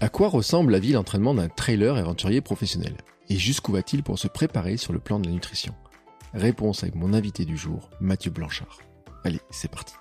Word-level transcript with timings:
À 0.00 0.08
quoi 0.08 0.28
ressemble 0.28 0.70
la 0.70 0.78
vie 0.78 0.92
d'entraînement 0.92 1.34
d'un 1.34 1.48
trailer 1.48 1.96
aventurier 1.96 2.40
professionnel? 2.40 2.96
Et 3.28 3.36
jusqu'où 3.36 3.72
va-t-il 3.72 4.04
pour 4.04 4.16
se 4.16 4.28
préparer 4.28 4.76
sur 4.76 4.92
le 4.92 5.00
plan 5.00 5.18
de 5.18 5.26
la 5.26 5.32
nutrition? 5.32 5.74
Réponse 6.34 6.84
avec 6.84 6.94
mon 6.94 7.14
invité 7.14 7.44
du 7.44 7.56
jour, 7.56 7.90
Mathieu 8.00 8.30
Blanchard. 8.30 8.78
Allez, 9.24 9.40
c'est 9.50 9.70
parti. 9.70 9.94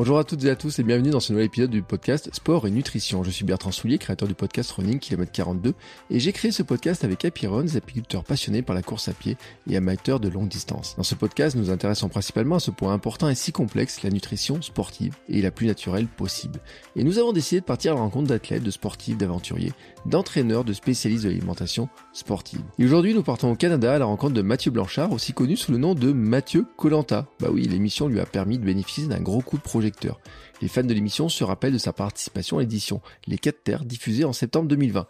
Bonjour 0.00 0.18
à 0.18 0.24
toutes 0.24 0.42
et 0.44 0.48
à 0.48 0.56
tous 0.56 0.78
et 0.78 0.82
bienvenue 0.82 1.10
dans 1.10 1.20
ce 1.20 1.30
nouvel 1.30 1.44
épisode 1.44 1.68
du 1.68 1.82
podcast 1.82 2.30
Sport 2.32 2.66
et 2.66 2.70
Nutrition. 2.70 3.22
Je 3.22 3.28
suis 3.28 3.44
Bertrand 3.44 3.70
Soulier, 3.70 3.98
créateur 3.98 4.26
du 4.26 4.32
podcast 4.32 4.70
Running 4.70 4.98
Kilomètre 4.98 5.30
42 5.32 5.74
et 6.08 6.18
j'ai 6.18 6.32
créé 6.32 6.52
ce 6.52 6.62
podcast 6.62 7.04
avec 7.04 7.22
Happy 7.22 7.46
Runs, 7.46 7.76
apiculteurs 7.76 8.24
passionnés 8.24 8.62
par 8.62 8.74
la 8.74 8.80
course 8.80 9.08
à 9.08 9.12
pied 9.12 9.36
et 9.68 9.76
amateurs 9.76 10.18
de 10.18 10.30
longue 10.30 10.48
distance. 10.48 10.94
Dans 10.96 11.02
ce 11.02 11.14
podcast, 11.14 11.54
nous 11.54 11.68
intéressons 11.68 12.08
principalement 12.08 12.56
à 12.56 12.60
ce 12.60 12.70
point 12.70 12.94
important 12.94 13.28
et 13.28 13.34
si 13.34 13.52
complexe, 13.52 14.02
la 14.02 14.08
nutrition 14.08 14.62
sportive 14.62 15.16
et 15.28 15.42
la 15.42 15.50
plus 15.50 15.66
naturelle 15.66 16.06
possible. 16.06 16.60
Et 16.96 17.04
nous 17.04 17.18
avons 17.18 17.34
décidé 17.34 17.60
de 17.60 17.66
partir 17.66 17.92
à 17.92 17.96
la 17.96 18.00
rencontre 18.00 18.28
d'athlètes, 18.28 18.62
de 18.62 18.70
sportifs, 18.70 19.18
d'aventuriers, 19.18 19.74
d'entraîneurs, 20.06 20.64
de 20.64 20.72
spécialistes 20.72 21.24
de 21.24 21.28
l'alimentation 21.28 21.90
sportive. 22.14 22.62
Et 22.78 22.86
aujourd'hui, 22.86 23.12
nous 23.12 23.22
partons 23.22 23.52
au 23.52 23.54
Canada 23.54 23.96
à 23.96 23.98
la 23.98 24.06
rencontre 24.06 24.32
de 24.32 24.40
Mathieu 24.40 24.70
Blanchard, 24.70 25.12
aussi 25.12 25.34
connu 25.34 25.58
sous 25.58 25.72
le 25.72 25.76
nom 25.76 25.94
de 25.94 26.10
Mathieu 26.10 26.64
Colanta. 26.78 27.26
Bah 27.38 27.48
oui, 27.52 27.64
l'émission 27.64 28.08
lui 28.08 28.18
a 28.18 28.24
permis 28.24 28.58
de 28.58 28.64
bénéficier 28.64 29.06
d'un 29.06 29.20
gros 29.20 29.42
coup 29.42 29.58
de 29.58 29.62
projet 29.62 29.89
les 30.62 30.68
fans 30.68 30.84
de 30.84 30.94
l'émission 30.94 31.28
se 31.28 31.44
rappellent 31.44 31.72
de 31.72 31.78
sa 31.78 31.92
participation 31.92 32.58
à 32.58 32.60
l'édition 32.60 33.00
Les 33.26 33.38
4 33.38 33.62
Terres 33.62 33.84
diffusée 33.84 34.24
en 34.24 34.32
septembre 34.32 34.68
2020. 34.68 35.06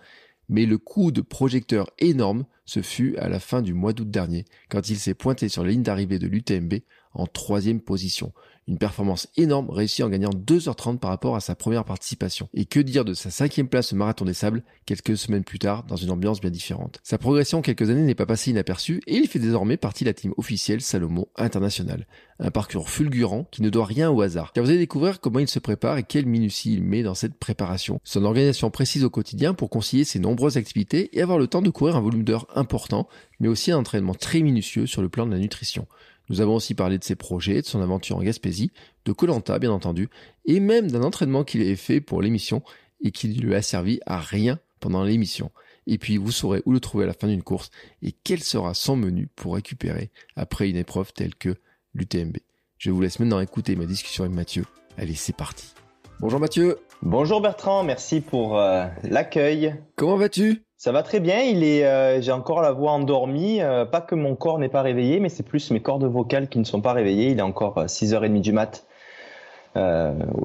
Mais 0.49 0.67
le 0.67 0.79
coup 0.79 1.13
de 1.13 1.21
projecteur 1.21 1.91
énorme, 1.99 2.45
ce 2.65 2.83
fut 2.83 3.17
à 3.19 3.29
la 3.29 3.39
fin 3.39 3.63
du 3.63 3.73
mois 3.73 3.93
d'août 3.93 4.11
dernier, 4.11 4.45
quand 4.69 4.91
il 4.91 4.99
s'est 4.99 5.15
pointé 5.15 5.49
sur 5.49 5.63
la 5.63 5.71
ligne 5.71 5.83
d'arrivée 5.83 6.19
de 6.19 6.27
l'UTMB 6.27 6.75
en 7.15 7.27
troisième 7.27 7.81
position. 7.81 8.33
Une 8.69 8.79
performance 8.79 9.27
énorme 9.37 9.69
réussie 9.71 10.05
en 10.05 10.09
gagnant 10.09 10.31
2h30 10.31 10.99
par 10.99 11.11
rapport 11.11 11.35
à 11.35 11.41
sa 11.41 11.57
première 11.57 11.85
participation. 11.85 12.49
Et 12.55 12.67
que 12.67 12.79
dire 12.79 13.05
de 13.05 13.15
sa 13.15 13.29
cinquième 13.29 13.67
place 13.67 13.93
au 13.93 13.97
Marathon 13.97 14.25
des 14.25 14.35
Sables, 14.35 14.63
quelques 14.87 15.17
semaines 15.17 15.43
plus 15.43 15.59
tard, 15.59 15.83
dans 15.85 15.97
une 15.97 16.13
ambiance 16.13 16.41
bien 16.41 16.51
différente. 16.51 17.01
Sa 17.03 17.19
progression 17.19 17.59
en 17.59 17.63
quelques 17.63 17.91
années 17.91 18.03
n'est 18.03 18.15
pas 18.15 18.27
passée 18.27 18.53
inaperçue 18.53 19.01
et 19.09 19.17
il 19.17 19.27
fait 19.27 19.41
désormais 19.41 19.77
partie 19.77 20.05
de 20.05 20.11
la 20.11 20.15
team 20.15 20.35
officielle 20.37 20.83
Salomon 20.83 21.27
International. 21.37 22.07
Un 22.39 22.53
parcours 22.53 22.91
fulgurant 22.91 23.49
qui 23.51 23.63
ne 23.63 23.71
doit 23.71 23.87
rien 23.87 24.09
au 24.11 24.21
hasard. 24.21 24.53
Car 24.53 24.63
vous 24.63 24.71
allez 24.71 24.79
découvrir 24.79 25.21
comment 25.21 25.41
il 25.41 25.49
se 25.49 25.59
prépare 25.59 25.99
et 25.99 26.05
quelle 26.05 26.27
minutie 26.27 26.73
il 26.73 26.85
met 26.85 27.03
dans 27.03 27.17
cette 27.17 27.35
préparation. 27.35 27.99
Son 28.05 28.25
organisation 28.25 28.71
précise 28.71 29.03
au 29.03 29.11
quotidien 29.11 29.53
pour 29.53 29.69
concilier 29.69 30.05
ses 30.05 30.21
nombreuses 30.21 30.59
activités 30.59 31.11
et 31.13 31.23
avoir 31.23 31.39
le 31.39 31.49
temps 31.49 31.63
de 31.63 31.71
courir 31.71 31.97
un 31.97 32.01
volume 32.01 32.23
d'heures 32.23 32.47
important, 32.55 33.09
mais 33.41 33.49
aussi 33.49 33.73
un 33.73 33.79
entraînement 33.79 34.15
très 34.15 34.43
minutieux 34.43 34.87
sur 34.87 35.03
le 35.03 35.09
plan 35.09 35.27
de 35.27 35.33
la 35.33 35.39
nutrition. 35.39 35.89
Nous 36.31 36.41
avons 36.41 36.55
aussi 36.55 36.75
parlé 36.75 36.97
de 36.97 37.05
ses 37.05 37.17
projets, 37.17 37.61
de 37.61 37.67
son 37.67 37.83
aventure 37.83 38.17
en 38.17 38.23
Gaspésie, 38.23 38.71
de 39.05 39.13
Colanta 39.13 39.59
bien 39.59 39.73
entendu, 39.73 40.09
et 40.45 40.61
même 40.61 40.89
d'un 40.89 41.03
entraînement 41.03 41.43
qu'il 41.43 41.61
avait 41.61 41.75
fait 41.75 42.01
pour 42.01 42.23
l'émission 42.23 42.63
et 43.03 43.11
qui 43.11 43.29
lui 43.29 43.55
a 43.55 43.63
servi 43.63 43.99
à 44.07 44.19
rien 44.19 44.61
pendant 44.79 45.03
l'émission. 45.03 45.51
Et 45.89 45.99
puis 45.99 46.19
vous 46.19 46.31
saurez 46.31 46.63
où 46.67 46.73
le 46.73 46.79
trouver 46.79 47.05
à 47.05 47.09
la 47.09 47.15
fin 47.15 47.27
d'une 47.27 47.43
course 47.43 47.71
et 48.01 48.13
quel 48.13 48.43
sera 48.45 48.75
son 48.75 48.95
menu 48.97 49.29
pour 49.35 49.55
récupérer 49.57 50.11
après 50.37 50.71
une 50.71 50.77
épreuve 50.77 51.13
telle 51.13 51.35
que 51.35 51.57
l'UTMB. 51.95 52.37
Je 52.79 52.93
vous 52.93 53.01
laisse 53.01 53.19
maintenant 53.19 53.41
écouter 53.41 53.75
ma 53.75 53.87
discussion 53.87 54.23
avec 54.23 54.37
Mathieu. 54.37 54.65
Allez, 54.99 55.17
c'est 55.17 55.37
parti. 55.37 55.75
Bonjour 56.21 56.39
Mathieu. 56.39 56.79
Bonjour 57.03 57.41
Bertrand, 57.41 57.83
merci 57.83 58.21
pour 58.21 58.57
euh, 58.57 58.87
l'accueil. 59.03 59.75
Comment 59.97 60.17
vas-tu? 60.17 60.63
Ça 60.81 60.93
va 60.93 61.03
très 61.03 61.21
bien. 61.21 61.43
Il 61.43 61.63
est, 61.63 61.85
euh, 61.85 62.23
j'ai 62.23 62.33
encore 62.33 62.63
la 62.63 62.73
voix 62.73 62.93
endormie. 62.93 63.61
Euh, 63.61 63.85
pas 63.85 64.01
que 64.01 64.15
mon 64.15 64.35
corps 64.35 64.59
n'est 64.59 64.71
pas 64.71 64.81
réveillé, 64.81 65.21
mais 65.21 65.29
c'est 65.29 65.43
plus 65.43 65.71
mes 65.73 65.83
cordes 65.83 66.05
vocales 66.05 66.49
qui 66.49 66.59
ne 66.59 66.65
sont 66.65 66.81
pas 66.81 66.95
réveillées. 66.95 67.33
Il 67.33 67.39
est 67.39 67.43
encore 67.43 67.85
6h30 67.85 68.37
euh, 68.37 68.41
du 68.41 68.53
mat. 68.53 68.87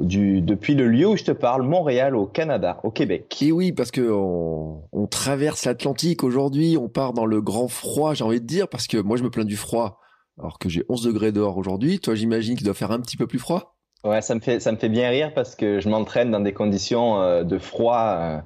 du, 0.01 0.41
depuis 0.41 0.75
le 0.75 0.89
lieu 0.89 1.07
où 1.07 1.15
je 1.15 1.23
te 1.23 1.31
parle, 1.31 1.61
Montréal, 1.61 2.17
au 2.17 2.25
Canada, 2.25 2.81
au 2.83 2.91
Québec. 2.91 3.41
Et 3.41 3.53
oui, 3.53 3.71
parce 3.71 3.91
que 3.91 4.11
on, 4.11 4.83
on 4.91 5.07
traverse 5.07 5.63
l'Atlantique 5.63 6.21
aujourd'hui, 6.21 6.75
on 6.77 6.89
part 6.89 7.13
dans 7.13 7.25
le 7.25 7.41
grand 7.41 7.69
froid, 7.69 8.13
j'ai 8.13 8.25
envie 8.25 8.41
de 8.41 8.45
dire, 8.45 8.67
parce 8.67 8.87
que 8.87 8.97
moi 8.97 9.15
je 9.15 9.23
me 9.23 9.29
plains 9.29 9.45
du 9.45 9.55
froid, 9.55 10.01
alors 10.37 10.59
que 10.59 10.67
j'ai 10.67 10.83
11 10.89 11.03
degrés 11.03 11.31
dehors 11.31 11.57
aujourd'hui. 11.57 12.01
Toi, 12.01 12.13
j'imagine 12.13 12.57
qu'il 12.57 12.65
doit 12.65 12.73
faire 12.73 12.91
un 12.91 12.99
petit 12.99 13.15
peu 13.15 13.25
plus 13.25 13.39
froid? 13.39 13.77
Ouais, 14.03 14.21
ça 14.21 14.35
me 14.35 14.41
fait 14.41 14.59
ça 14.59 14.73
me 14.73 14.77
fait 14.77 14.89
bien 14.89 15.09
rire 15.09 15.33
parce 15.33 15.55
que 15.55 15.79
je 15.79 15.87
m'entraîne 15.87 16.29
dans 16.29 16.41
des 16.41 16.53
conditions 16.53 17.41
de 17.41 17.57
froid 17.57 18.43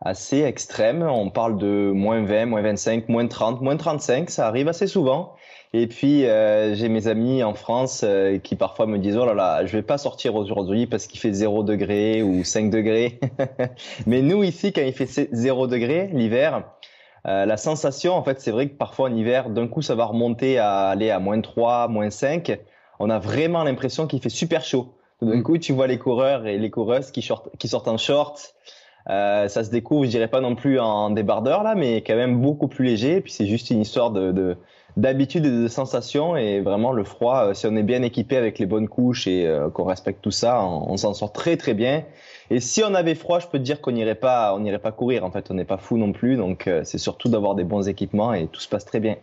assez 0.00 0.42
extrême. 0.42 1.02
On 1.02 1.30
parle 1.30 1.58
de 1.58 1.90
moins 1.92 2.22
20, 2.22 2.46
moins 2.46 2.62
25, 2.62 3.08
moins 3.08 3.26
30, 3.26 3.60
moins 3.60 3.76
35, 3.76 4.30
ça 4.30 4.46
arrive 4.46 4.68
assez 4.68 4.86
souvent. 4.86 5.34
Et 5.74 5.86
puis 5.86 6.24
euh, 6.24 6.74
j'ai 6.74 6.88
mes 6.88 7.08
amis 7.08 7.42
en 7.42 7.52
France 7.52 8.00
euh, 8.02 8.38
qui 8.38 8.56
parfois 8.56 8.86
me 8.86 8.98
disent 8.98 9.18
oh 9.18 9.26
là 9.26 9.34
là, 9.34 9.66
je 9.66 9.76
vais 9.76 9.82
pas 9.82 9.98
sortir 9.98 10.34
aujourd'hui 10.34 10.86
parce 10.86 11.06
qu'il 11.06 11.20
fait 11.20 11.32
0 11.32 11.62
degré 11.62 12.22
ou 12.22 12.42
5 12.42 12.70
degrés. 12.70 13.20
Mais 14.06 14.22
nous 14.22 14.42
ici, 14.42 14.72
quand 14.72 14.80
il 14.80 14.94
fait 14.94 15.28
0 15.30 15.66
degré 15.66 16.08
l'hiver, 16.12 16.64
euh, 17.26 17.44
la 17.44 17.56
sensation 17.58 18.14
en 18.14 18.22
fait, 18.22 18.40
c'est 18.40 18.50
vrai 18.50 18.68
que 18.68 18.76
parfois 18.76 19.10
en 19.10 19.14
hiver, 19.14 19.50
d'un 19.50 19.68
coup 19.68 19.82
ça 19.82 19.94
va 19.94 20.06
remonter 20.06 20.58
à 20.58 20.88
aller 20.88 21.10
à 21.10 21.18
moins 21.18 21.40
3, 21.40 21.88
moins 21.88 22.08
5. 22.08 22.58
On 22.98 23.10
a 23.10 23.18
vraiment 23.18 23.62
l'impression 23.62 24.06
qu'il 24.06 24.22
fait 24.22 24.30
super 24.30 24.64
chaud. 24.64 24.94
D'un 25.20 25.36
mmh. 25.36 25.42
coup, 25.42 25.58
tu 25.58 25.72
vois 25.72 25.88
les 25.88 25.98
coureurs 25.98 26.46
et 26.46 26.58
les 26.58 26.70
coureuses 26.70 27.10
qui, 27.10 27.28
qui 27.58 27.68
sortent 27.68 27.88
en 27.88 27.98
short, 27.98 28.54
euh, 29.08 29.48
ça 29.48 29.64
se 29.64 29.70
découvre, 29.70 30.04
je 30.04 30.10
dirais 30.10 30.28
pas 30.28 30.40
non 30.40 30.54
plus 30.54 30.78
en 30.78 31.10
débardeur 31.10 31.62
là, 31.62 31.74
mais 31.74 32.02
quand 32.02 32.16
même 32.16 32.40
beaucoup 32.40 32.68
plus 32.68 32.84
léger. 32.84 33.16
Et 33.16 33.20
puis 33.20 33.32
c'est 33.32 33.46
juste 33.46 33.70
une 33.70 33.80
histoire 33.80 34.10
de 34.10 34.56
d'habitude 34.96 35.46
et 35.46 35.50
de 35.50 35.68
sensation. 35.68 36.36
Et 36.36 36.60
vraiment 36.60 36.92
le 36.92 37.04
froid, 37.04 37.46
euh, 37.46 37.54
si 37.54 37.66
on 37.66 37.76
est 37.76 37.82
bien 37.82 38.02
équipé 38.02 38.36
avec 38.36 38.58
les 38.58 38.66
bonnes 38.66 38.88
couches 38.88 39.26
et 39.26 39.46
euh, 39.46 39.70
qu'on 39.70 39.84
respecte 39.84 40.22
tout 40.22 40.30
ça, 40.30 40.62
on, 40.62 40.96
s'en 40.96 41.14
sort 41.14 41.32
très 41.32 41.56
très 41.56 41.74
bien. 41.74 42.04
Et 42.50 42.60
si 42.60 42.82
on 42.82 42.94
avait 42.94 43.14
froid, 43.14 43.38
je 43.38 43.46
peux 43.46 43.58
te 43.58 43.62
dire 43.62 43.80
qu'on 43.80 43.92
n'irait 43.92 44.14
pas, 44.14 44.54
on 44.54 44.60
n'irait 44.60 44.78
pas 44.78 44.92
courir. 44.92 45.24
En 45.24 45.30
fait, 45.30 45.50
on 45.50 45.54
n'est 45.54 45.64
pas 45.64 45.78
fou 45.78 45.96
non 45.96 46.12
plus. 46.12 46.36
Donc 46.36 46.68
c'est 46.84 46.98
surtout 46.98 47.28
d'avoir 47.28 47.54
des 47.54 47.64
bons 47.64 47.88
équipements 47.88 48.34
et 48.34 48.46
tout 48.48 48.60
se 48.60 48.68
passe 48.68 48.84
très 48.84 49.00
bien. 49.00 49.16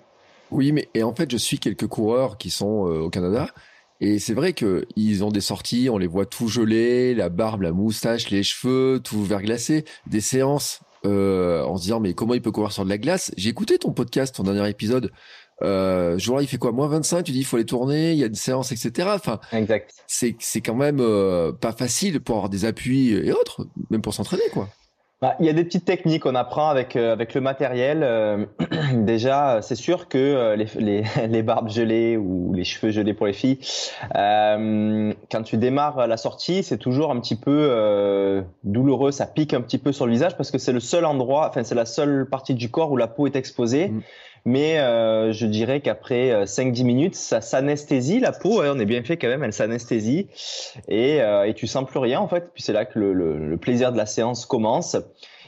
Oui, 0.52 0.72
mais 0.72 0.88
et 0.94 1.04
en 1.04 1.14
fait, 1.14 1.30
je 1.32 1.38
suis 1.38 1.58
quelques 1.58 1.88
coureurs 1.88 2.38
qui 2.38 2.52
sont 2.52 2.66
au 2.66 3.10
Canada 3.10 3.48
et 4.02 4.20
c'est 4.20 4.34
vrai 4.34 4.54
que 4.54 4.86
ils 4.96 5.24
ont 5.24 5.32
des 5.32 5.42
sorties, 5.42 5.90
on 5.90 5.98
les 5.98 6.08
voit 6.08 6.26
tout 6.26 6.48
gelés, 6.48 7.16
la 7.16 7.30
barbe, 7.30 7.62
la 7.62 7.72
moustache, 7.72 8.30
les 8.30 8.44
cheveux, 8.44 9.00
tout 9.04 9.24
verglacé, 9.24 9.86
des 10.08 10.22
séances 10.22 10.82
euh, 11.06 11.64
en 11.64 11.78
se 11.78 11.84
disant 11.84 12.00
mais 12.00 12.14
comment 12.14 12.34
il 12.34 12.42
peut 12.42 12.52
courir 12.52 12.72
sur 12.72 12.84
de 12.84 12.90
la 12.90 12.98
glace? 12.98 13.32
J'ai 13.38 13.50
écouté 13.50 13.78
ton 13.78 13.92
podcast, 13.92 14.36
ton 14.36 14.44
dernier 14.44 14.70
épisode. 14.70 15.12
Euh, 15.62 16.18
jour 16.18 16.36
là, 16.36 16.42
il 16.42 16.48
fait 16.48 16.58
quoi? 16.58 16.74
Moins 16.74 16.90
25, 16.90 17.24
tu 17.24 17.32
dis 17.32 17.40
il 17.40 17.46
faut 17.46 17.56
les 17.56 17.66
tourner, 17.66 18.12
il 18.12 18.18
y 18.18 18.24
a 18.24 18.28
une 18.28 18.36
séance, 18.36 18.74
etc. 18.74 19.10
Enfin, 19.14 19.40
exact. 19.54 19.94
C'est 20.08 20.36
c'est 20.40 20.60
quand 20.60 20.76
même 20.76 21.00
euh, 21.00 21.54
pas 21.54 21.72
facile 21.72 22.20
pour 22.20 22.36
avoir 22.36 22.50
des 22.50 22.66
appuis 22.66 23.14
et 23.14 23.32
autres, 23.32 23.66
même 23.90 24.02
pour 24.02 24.14
s'entraîner 24.14 24.44
quoi. 24.52 24.68
Bah, 25.26 25.36
il 25.40 25.48
y 25.48 25.50
a 25.50 25.54
des 25.54 25.64
petites 25.64 25.86
techniques 25.86 26.22
qu'on 26.22 26.36
apprend 26.36 26.70
avec 26.70 26.96
euh, 26.96 27.12
avec 27.12 27.34
le 27.34 27.42
matériel. 27.42 28.02
Euh, 28.04 28.46
déjà, 28.94 29.60
c'est 29.64 29.74
sûr 29.74 30.08
que 30.08 30.20
euh, 30.20 30.56
les, 30.56 30.68
les, 30.76 31.04
les, 31.28 31.42
barbes 31.42 31.70
gelées 31.70 32.16
ou 32.16 32.54
les 32.54 32.64
cheveux 32.64 32.92
gelés 32.92 33.16
pour 33.16 33.26
les 33.26 33.34
filles, 33.34 33.58
quand 34.14 35.44
tu 35.44 35.58
démarres 35.58 36.06
la 36.06 36.18
sortie, 36.18 36.62
c'est 36.62 36.78
toujours 36.78 37.10
un 37.10 37.20
petit 37.20 37.36
peu 37.36 38.44
douloureux. 38.64 39.12
Ça 39.12 39.26
pique 39.26 39.56
un 39.56 39.62
petit 39.62 39.80
peu 39.80 39.92
sur 39.92 40.06
le 40.06 40.12
visage 40.12 40.38
parce 40.38 40.52
que 40.52 40.60
c'est 40.60 40.74
le 40.74 40.80
seul 40.80 41.06
endroit, 41.06 41.48
enfin 41.50 41.64
c'est 41.64 41.74
la 41.74 41.86
seule 41.86 42.28
partie 42.30 42.54
du 42.54 42.70
corps 42.70 42.92
où 42.92 42.98
la 42.98 43.08
peau 43.08 43.26
est 43.26 43.36
exposée. 43.36 43.90
Mm 43.90 44.02
mais 44.46 44.78
euh, 44.78 45.34
je 45.34 45.48
dirais 45.48 45.82
qu'après 45.82 46.46
5-10 46.46 46.82
euh, 46.82 46.86
minutes, 46.86 47.16
ça 47.16 47.42
s'anesthésie 47.42 48.20
la 48.20 48.32
peau. 48.32 48.62
on 48.64 48.80
est 48.80 48.86
bien 48.86 49.04
fait 49.04 49.18
quand 49.18 49.28
même, 49.28 49.44
elle 49.44 49.54
s'anesthésie 49.54 50.28
et, 50.88 51.22
euh, 51.22 51.48
et 51.48 51.56
tu 51.56 51.66
sens 51.66 51.86
plus 51.86 52.00
rien 52.00 52.20
en 52.20 52.28
fait. 52.28 52.52
Puis 52.54 52.62
c'est 52.62 52.74
là 52.74 52.86
que 52.86 53.00
le, 53.00 53.14
le, 53.14 53.38
le, 53.38 53.58
plaisir 53.58 53.92
de 53.92 53.98
la 53.98 54.06
séance 54.06 54.46
commence. 54.46 54.96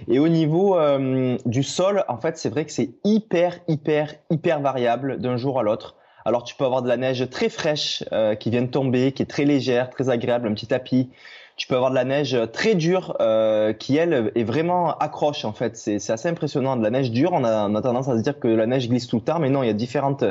Et 0.07 0.17
au 0.17 0.27
niveau 0.27 0.77
euh, 0.77 1.37
du 1.45 1.63
sol, 1.63 2.03
en 2.07 2.17
fait, 2.17 2.37
c'est 2.37 2.49
vrai 2.49 2.65
que 2.65 2.71
c'est 2.71 2.91
hyper, 3.03 3.59
hyper, 3.67 4.15
hyper 4.31 4.59
variable 4.61 5.19
d'un 5.19 5.37
jour 5.37 5.59
à 5.59 5.63
l'autre. 5.63 5.95
Alors 6.25 6.43
tu 6.43 6.55
peux 6.55 6.65
avoir 6.65 6.81
de 6.81 6.89
la 6.89 6.97
neige 6.97 7.29
très 7.29 7.49
fraîche 7.49 8.03
euh, 8.11 8.35
qui 8.35 8.49
vient 8.49 8.63
de 8.63 8.67
tomber, 8.67 9.11
qui 9.13 9.23
est 9.23 9.27
très 9.27 9.45
légère, 9.45 9.89
très 9.89 10.09
agréable, 10.09 10.47
un 10.47 10.53
petit 10.53 10.67
tapis 10.67 11.09
tu 11.57 11.67
peux 11.67 11.75
avoir 11.75 11.89
de 11.89 11.95
la 11.95 12.05
neige 12.05 12.37
très 12.53 12.75
dure 12.75 13.17
euh, 13.19 13.73
qui 13.73 13.97
elle 13.97 14.31
est 14.35 14.43
vraiment 14.43 14.95
accroche 14.97 15.43
en 15.43 15.53
fait. 15.53 15.75
C'est 15.75 16.11
assez 16.11 16.29
impressionnant. 16.29 16.77
De 16.77 16.83
la 16.83 16.91
neige 16.91 17.11
dure, 17.11 17.33
on 17.33 17.43
a, 17.43 17.67
on 17.67 17.73
a, 17.73 17.81
tendance 17.81 18.07
à 18.07 18.15
se 18.15 18.21
dire 18.21 18.39
que 18.39 18.47
la 18.47 18.67
neige 18.67 18.87
glisse 18.87 19.07
tout 19.07 19.17
le 19.17 19.23
temps, 19.23 19.39
mais 19.39 19.49
non, 19.49 19.63
il 19.63 19.67
y 19.67 19.69
a 19.71 19.73
différentes 19.73 20.23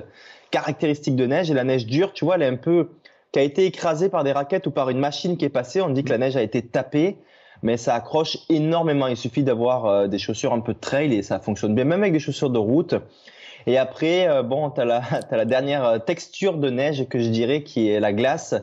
caractéristiques 0.52 1.16
de 1.16 1.26
neige. 1.26 1.50
Et 1.50 1.54
la 1.54 1.64
neige 1.64 1.86
dure, 1.86 2.12
tu 2.12 2.24
vois, 2.24 2.36
elle 2.36 2.42
est 2.42 2.46
un 2.46 2.56
peu 2.56 2.90
qui 3.32 3.40
a 3.40 3.42
été 3.42 3.66
écrasée 3.66 4.08
par 4.08 4.22
des 4.22 4.30
raquettes 4.30 4.68
ou 4.68 4.70
par 4.70 4.88
une 4.88 5.00
machine 5.00 5.36
qui 5.36 5.44
est 5.44 5.50
passée. 5.50 5.80
On 5.80 5.90
dit 5.90 6.04
que 6.04 6.10
la 6.10 6.18
neige 6.18 6.36
a 6.36 6.42
été 6.42 6.62
tapée, 6.62 7.18
mais 7.60 7.76
ça 7.76 7.96
accroche 7.96 8.38
énormément. 8.48 9.08
Il 9.08 9.16
suffit 9.16 9.42
d'avoir 9.42 9.86
euh, 9.86 10.06
des 10.06 10.18
chaussures 10.18 10.52
un 10.52 10.60
peu 10.60 10.74
trail 10.74 11.12
et 11.12 11.22
ça 11.22 11.40
fonctionne 11.40 11.74
bien, 11.74 11.84
même 11.84 12.02
avec 12.02 12.12
des 12.12 12.20
chaussures 12.20 12.50
de 12.50 12.58
route. 12.58 12.94
Et 13.66 13.78
après, 13.78 14.28
euh, 14.28 14.42
bon, 14.42 14.70
tu 14.70 14.80
as 14.80 14.84
la, 15.30 15.44
dernière 15.44 15.84
euh, 15.84 15.98
texture 15.98 16.56
de 16.56 16.70
neige 16.70 17.08
que 17.08 17.18
je 17.18 17.28
dirais 17.28 17.62
qui 17.62 17.88
est 17.88 18.00
la 18.00 18.12
glace. 18.12 18.54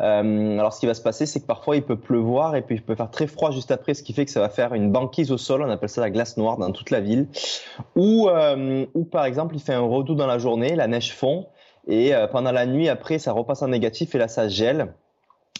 Euh, 0.00 0.58
alors, 0.58 0.72
ce 0.72 0.80
qui 0.80 0.86
va 0.86 0.94
se 0.94 1.00
passer, 1.00 1.26
c'est 1.26 1.40
que 1.40 1.46
parfois 1.46 1.76
il 1.76 1.82
peut 1.82 1.96
pleuvoir 1.96 2.56
et 2.56 2.62
puis 2.62 2.76
il 2.76 2.82
peut 2.82 2.96
faire 2.96 3.10
très 3.10 3.26
froid 3.26 3.52
juste 3.52 3.70
après, 3.70 3.94
ce 3.94 4.02
qui 4.02 4.12
fait 4.12 4.24
que 4.24 4.30
ça 4.30 4.40
va 4.40 4.48
faire 4.48 4.74
une 4.74 4.90
banquise 4.90 5.30
au 5.30 5.38
sol. 5.38 5.62
On 5.62 5.70
appelle 5.70 5.88
ça 5.88 6.00
la 6.00 6.10
glace 6.10 6.36
noire 6.36 6.58
dans 6.58 6.72
toute 6.72 6.90
la 6.90 7.00
ville. 7.00 7.28
Ou, 7.94 8.28
ou 8.94 9.04
par 9.04 9.24
exemple, 9.24 9.54
il 9.54 9.60
fait 9.60 9.74
un 9.74 9.80
redout 9.80 10.14
dans 10.14 10.26
la 10.26 10.38
journée, 10.38 10.74
la 10.74 10.88
neige 10.88 11.14
fond 11.14 11.46
et 11.88 12.12
pendant 12.30 12.52
la 12.52 12.66
nuit 12.66 12.88
après, 12.88 13.18
ça 13.18 13.32
repasse 13.32 13.62
en 13.62 13.68
négatif 13.68 14.14
et 14.14 14.18
là 14.18 14.28
ça 14.28 14.48
gèle. 14.48 14.92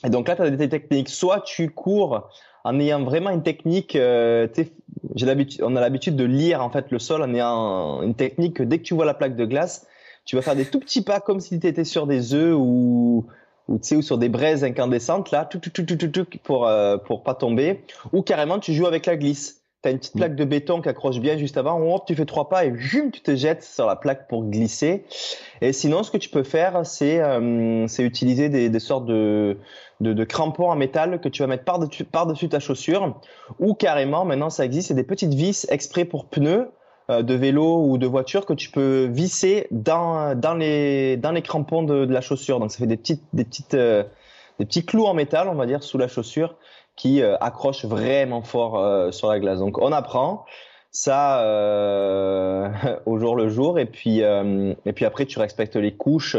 Et 0.04 0.10
donc 0.10 0.28
là, 0.28 0.36
tu 0.36 0.42
as 0.42 0.50
des 0.50 0.68
techniques. 0.68 1.08
Soit 1.08 1.40
tu 1.40 1.70
cours 1.70 2.28
en 2.64 2.78
ayant 2.78 3.02
vraiment 3.04 3.30
une 3.30 3.42
technique, 3.42 3.96
euh, 3.96 4.46
j'ai 5.14 5.26
l'habitude, 5.26 5.62
on 5.64 5.76
a 5.76 5.80
l'habitude 5.80 6.16
de 6.16 6.24
lire 6.24 6.62
en 6.62 6.70
fait 6.70 6.90
le 6.90 6.98
sol 6.98 7.22
en 7.22 7.34
ayant 7.34 8.02
une 8.02 8.14
technique 8.14 8.56
que 8.56 8.62
dès 8.62 8.78
que 8.78 8.84
tu 8.84 8.94
vois 8.94 9.04
la 9.04 9.14
plaque 9.14 9.36
de 9.36 9.44
glace, 9.44 9.86
tu 10.24 10.36
vas 10.36 10.42
faire 10.42 10.56
des 10.56 10.64
tout 10.64 10.80
petits 10.80 11.02
pas 11.02 11.20
comme 11.20 11.40
si 11.40 11.58
tu 11.58 11.66
étais 11.66 11.84
sur 11.84 12.06
des 12.06 12.34
œufs 12.34 12.54
ou 12.56 13.26
tu 13.68 13.78
sais 13.82 13.96
ou 13.96 14.02
sur 14.02 14.18
des 14.18 14.28
braises 14.28 14.64
incandescentes 14.64 15.30
là, 15.30 15.44
tout, 15.44 15.58
tout, 15.58 15.70
tout, 15.70 15.84
tout, 15.84 16.26
pour 16.42 16.66
euh, 16.66 16.98
pour 16.98 17.22
pas 17.22 17.34
tomber, 17.34 17.84
ou 18.12 18.22
carrément 18.22 18.58
tu 18.58 18.72
joues 18.74 18.86
avec 18.86 19.06
la 19.06 19.16
glisse. 19.16 19.61
Tu 19.82 19.88
as 19.88 19.92
une 19.92 19.98
petite 19.98 20.14
mm. 20.14 20.18
plaque 20.18 20.36
de 20.36 20.44
béton 20.44 20.80
qui 20.80 20.88
accroche 20.88 21.18
bien 21.18 21.36
juste 21.36 21.56
avant, 21.56 21.80
hop, 21.80 22.04
tu 22.06 22.14
fais 22.14 22.24
trois 22.24 22.48
pas 22.48 22.64
et 22.64 22.72
jum, 22.76 23.10
tu 23.10 23.20
te 23.20 23.34
jettes 23.34 23.64
sur 23.64 23.86
la 23.86 23.96
plaque 23.96 24.28
pour 24.28 24.44
glisser. 24.44 25.04
Et 25.60 25.72
sinon, 25.72 26.02
ce 26.02 26.10
que 26.10 26.18
tu 26.18 26.28
peux 26.28 26.44
faire, 26.44 26.86
c'est 26.86 27.20
euh, 27.20 27.86
utiliser 27.98 28.48
des, 28.48 28.68
des 28.68 28.80
sortes 28.80 29.06
de, 29.06 29.58
de, 30.00 30.12
de, 30.12 30.24
crampons 30.24 30.70
en 30.70 30.76
métal 30.76 31.20
que 31.20 31.28
tu 31.28 31.42
vas 31.42 31.48
mettre 31.48 31.64
par-dessus 31.64 32.04
par 32.04 32.26
-dessus 32.26 32.48
ta 32.48 32.60
chaussure, 32.60 33.20
ou 33.58 33.74
carrément, 33.74 34.24
maintenant 34.24 34.50
ça 34.50 34.64
existe, 34.64 34.88
c'est 34.88 34.94
des 34.94 35.04
petites 35.04 35.34
vis 35.34 35.66
exprès 35.70 36.04
pour 36.04 36.26
pneus 36.26 36.70
euh, 37.10 37.22
de 37.22 37.34
vélo 37.34 37.84
ou 37.84 37.98
de 37.98 38.06
voiture 38.06 38.46
que 38.46 38.52
tu 38.52 38.70
peux 38.70 39.08
visser 39.10 39.66
dans, 39.72 40.38
dans, 40.38 40.54
les, 40.54 41.16
dans 41.16 41.32
les 41.32 41.42
crampons 41.42 41.82
de, 41.82 42.04
de 42.04 42.12
la 42.12 42.20
chaussure. 42.20 42.60
Donc 42.60 42.70
ça 42.70 42.78
fait 42.78 42.86
des, 42.86 42.96
petites, 42.96 43.24
des, 43.32 43.44
petites, 43.44 43.74
euh, 43.74 44.04
des 44.60 44.66
petits 44.66 44.84
clous 44.86 45.06
en 45.06 45.14
métal, 45.14 45.48
on 45.48 45.54
va 45.54 45.66
dire, 45.66 45.82
sous 45.82 45.98
la 45.98 46.06
chaussure 46.06 46.54
qui 46.96 47.22
euh, 47.22 47.36
accrochent 47.40 47.84
vraiment 47.84 48.42
fort 48.42 49.12
sur 49.12 49.28
la 49.28 49.40
glace. 49.40 49.58
Donc 49.58 49.78
on 49.78 49.92
apprend 49.92 50.44
ça 50.90 51.42
euh, 51.42 52.68
au 53.06 53.18
jour 53.18 53.34
le 53.34 53.48
jour 53.48 53.78
et 53.78 53.86
puis 53.86 54.20
et 54.20 54.92
puis 54.92 55.04
après 55.04 55.26
tu 55.26 55.38
respectes 55.38 55.76
les 55.76 55.94
couches 55.96 56.36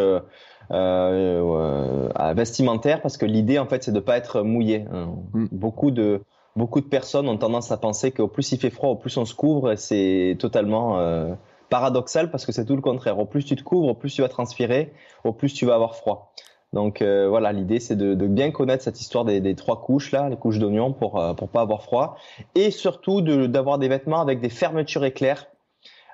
euh, 0.71 2.33
vestimentaires 2.35 3.01
parce 3.01 3.17
que 3.17 3.25
l'idée 3.25 3.59
en 3.59 3.65
fait 3.65 3.83
c'est 3.83 3.91
de 3.91 3.99
pas 3.99 4.17
être 4.17 4.41
mouillé. 4.41 4.85
Hein. 4.91 5.15
Mm. 5.33 5.47
Beaucoup 5.51 5.91
de 5.91 6.21
beaucoup 6.55 6.81
de 6.81 6.85
personnes 6.85 7.27
ont 7.27 7.37
tendance 7.37 7.71
à 7.71 7.77
penser 7.77 8.11
qu'au 8.11 8.27
plus 8.27 8.51
il 8.51 8.59
fait 8.59 8.69
froid, 8.69 8.89
au 8.89 8.95
plus 8.95 9.15
on 9.17 9.25
se 9.25 9.35
couvre. 9.35 9.75
C'est 9.75 10.37
totalement 10.39 10.99
euh, 10.99 11.33
paradoxal 11.69 12.31
parce 12.31 12.45
que 12.45 12.51
c'est 12.51 12.65
tout 12.65 12.75
le 12.75 12.81
contraire. 12.81 13.19
Au 13.19 13.25
plus 13.25 13.43
tu 13.43 13.55
te 13.55 13.63
couvres, 13.63 13.89
au 13.89 13.93
plus 13.93 14.13
tu 14.13 14.21
vas 14.21 14.29
transpirer, 14.29 14.93
au 15.23 15.33
plus 15.33 15.53
tu 15.53 15.65
vas 15.65 15.75
avoir 15.75 15.95
froid. 15.95 16.33
Donc 16.73 17.01
euh, 17.01 17.27
voilà, 17.29 17.53
l'idée 17.53 17.79
c'est 17.79 17.95
de, 17.95 18.15
bien 18.27 18.51
connaître 18.51 18.83
cette 18.83 18.99
histoire 18.99 19.25
des, 19.25 19.55
trois 19.55 19.81
couches 19.81 20.11
là, 20.11 20.27
les 20.29 20.35
couches 20.35 20.59
d'oignon 20.59 20.91
pour 20.91 21.19
euh, 21.19 21.33
pour 21.33 21.49
pas 21.49 21.61
avoir 21.61 21.83
froid, 21.83 22.17
et 22.55 22.71
surtout 22.71 23.21
d'avoir 23.21 23.77
des 23.77 23.87
vêtements 23.87 24.21
avec 24.21 24.41
des 24.41 24.49
fermetures 24.49 25.05
éclairs 25.05 25.45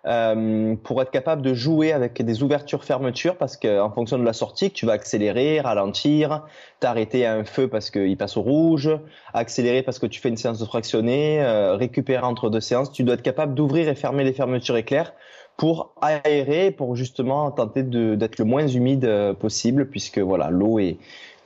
euh, 0.06 0.76
pour 0.84 1.02
être 1.02 1.12
capable 1.12 1.42
de 1.42 1.54
jouer 1.54 1.92
avec 1.92 2.22
des 2.24 2.42
ouvertures-fermetures 2.42 3.36
parce 3.36 3.58
qu'en 3.58 3.92
fonction 3.92 4.18
de 4.18 4.24
la 4.24 4.34
sortie, 4.34 4.72
tu 4.72 4.86
vas 4.86 4.94
accélérer, 4.94 5.60
ralentir, 5.60 6.46
t'arrêter 6.80 7.26
à 7.26 7.34
un 7.34 7.44
feu 7.44 7.68
parce 7.68 7.90
qu'il 7.90 8.16
passe 8.16 8.38
au 8.38 8.42
rouge, 8.42 8.90
accélérer 9.34 9.84
parce 9.84 10.00
que 10.00 10.06
tu 10.06 10.22
fais 10.22 10.30
une 10.30 10.38
séance 10.38 10.60
de 10.60 10.66
fractionné, 10.66 11.42
euh, 11.42 11.76
récupérer 11.76 12.24
entre 12.24 12.50
deux 12.50 12.62
séances, 12.62 12.92
tu 12.92 13.04
dois 13.04 13.16
être 13.16 13.22
capable 13.22 13.54
d'ouvrir 13.56 13.90
et 13.90 13.96
fermer 13.96 14.24
les 14.24 14.34
fermetures 14.34 14.78
éclairs 14.78 15.14
pour 15.60 15.94
aérer, 16.02 16.72
pour 16.72 16.96
justement 16.96 17.52
tenter 17.52 17.84
d'être 17.84 18.40
le 18.40 18.46
moins 18.46 18.66
humide 18.66 19.04
euh, 19.04 19.34
possible 19.34 19.90
puisque 19.90 20.18
voilà 20.18 20.50
l'eau 20.50 20.80
est 20.80 20.98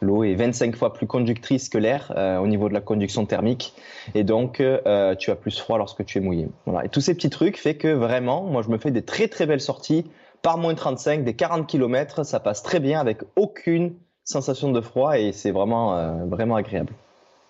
L'eau 0.04 0.24
est 0.24 0.36
25 0.36 0.76
fois 0.76 0.94
plus 0.94 1.08
conductrice 1.08 1.70
que 1.70 1.78
l'air 1.78 2.14
euh, 2.18 2.38
au 2.38 2.46
niveau 2.46 2.68
de 2.68 2.74
la 2.74 2.82
conduction 2.82 3.26
thermique 3.26 3.74
et 4.14 4.24
donc 4.24 4.60
euh, 4.60 5.16
tu 5.16 5.32
as 5.32 5.36
plus 5.36 5.58
froid 5.58 5.78
lorsque 5.78 6.06
tu 6.06 6.18
es 6.18 6.22
mouillé. 6.22 6.50
Voilà. 6.66 6.86
Et 6.86 6.90
tous 6.90 7.02
ces 7.02 7.16
petits 7.16 7.30
trucs 7.30 7.58
fait 7.58 7.76
que 7.76 7.88
vraiment, 7.88 8.44
moi 8.44 8.62
je 8.62 8.70
me 8.70 8.78
fais 8.78 8.92
des 8.92 9.02
très 9.02 9.30
très 9.30 9.46
belles 9.46 9.62
sorties 9.62 10.06
par 10.42 10.58
moins 10.58 10.76
35, 10.76 11.24
des 11.24 11.34
40 11.36 11.66
km, 11.68 12.26
ça 12.26 12.42
passe 12.42 12.62
très 12.64 12.82
bien 12.82 13.00
avec 13.00 13.20
aucune 13.38 13.96
sensation 14.26 14.72
de 14.72 14.82
froid 14.82 15.18
et 15.18 15.32
c'est 15.32 15.52
vraiment 15.52 15.96
euh, 15.96 16.26
vraiment 16.26 16.56
agréable. 16.56 16.94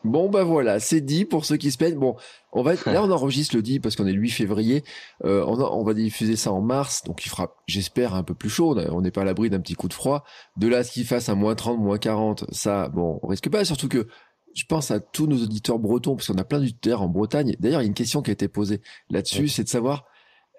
Bon 0.04 0.30
bah 0.30 0.44
voilà, 0.44 0.80
c'est 0.80 1.00
dit 1.00 1.24
pour 1.24 1.46
ceux 1.46 1.56
qui 1.56 1.72
se 1.72 1.78
plaignent. 1.78 1.98
Bon, 1.98 2.16
on 2.52 2.62
va 2.62 2.74
être, 2.74 2.90
là 2.92 3.04
on 3.04 3.12
enregistre 3.12 3.56
le 3.56 3.62
dit 3.62 3.80
parce 3.80 3.96
qu'on 3.96 4.06
est 4.06 4.12
le 4.14 4.20
8 4.20 4.32
février. 4.32 4.84
Euh, 5.24 5.46
on, 5.46 5.84
va 5.84 5.94
diffuser 5.94 6.36
ça 6.36 6.52
en 6.52 6.62
mars, 6.62 7.04
donc 7.06 7.26
il 7.26 7.30
fera, 7.30 7.56
j'espère, 7.68 8.14
un 8.14 8.24
peu 8.24 8.34
plus 8.34 8.50
chaud. 8.50 8.78
On 8.92 9.02
n'est 9.02 9.12
pas 9.12 9.22
à 9.22 9.26
l'abri 9.26 9.50
d'un 9.50 9.62
petit 9.62 9.76
coup 9.76 9.88
de 9.88 9.94
froid. 9.94 10.26
De 10.58 10.68
là, 10.68 10.84
ce 10.84 10.92
qu'il 10.92 11.06
fasse 11.06 11.30
à 11.30 11.36
moins 11.36 11.56
30, 11.56 11.80
moins 11.80 11.98
40, 11.98 12.46
ça, 12.52 12.90
bon, 12.90 13.20
on 13.24 13.28
risque 13.28 13.50
pas. 13.50 13.64
Surtout 13.64 13.88
que 13.88 14.08
je 14.54 14.66
pense 14.66 14.92
à 14.92 15.00
tous 15.00 15.26
nos 15.26 15.42
auditeurs 15.42 15.80
bretons 15.80 16.16
parce 16.16 16.28
qu'on 16.28 16.38
a 16.38 16.44
plein 16.44 16.60
d'auditeurs 16.60 17.02
en 17.02 17.08
Bretagne. 17.08 17.56
D'ailleurs, 17.60 17.82
il 17.82 17.86
y 17.86 17.88
a 17.88 17.88
une 17.88 17.94
question 17.94 18.22
qui 18.22 18.30
a 18.32 18.34
été 18.34 18.48
posée 18.48 18.82
là-dessus, 19.10 19.48
c'est 19.48 19.64
de 19.64 19.70
savoir 19.70 20.06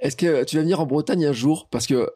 est-ce 0.00 0.16
que 0.16 0.44
tu 0.44 0.56
vas 0.56 0.62
venir 0.62 0.80
en 0.80 0.86
Bretagne 0.86 1.26
un 1.26 1.32
jour? 1.32 1.68
Parce 1.70 1.86
que 1.86 2.10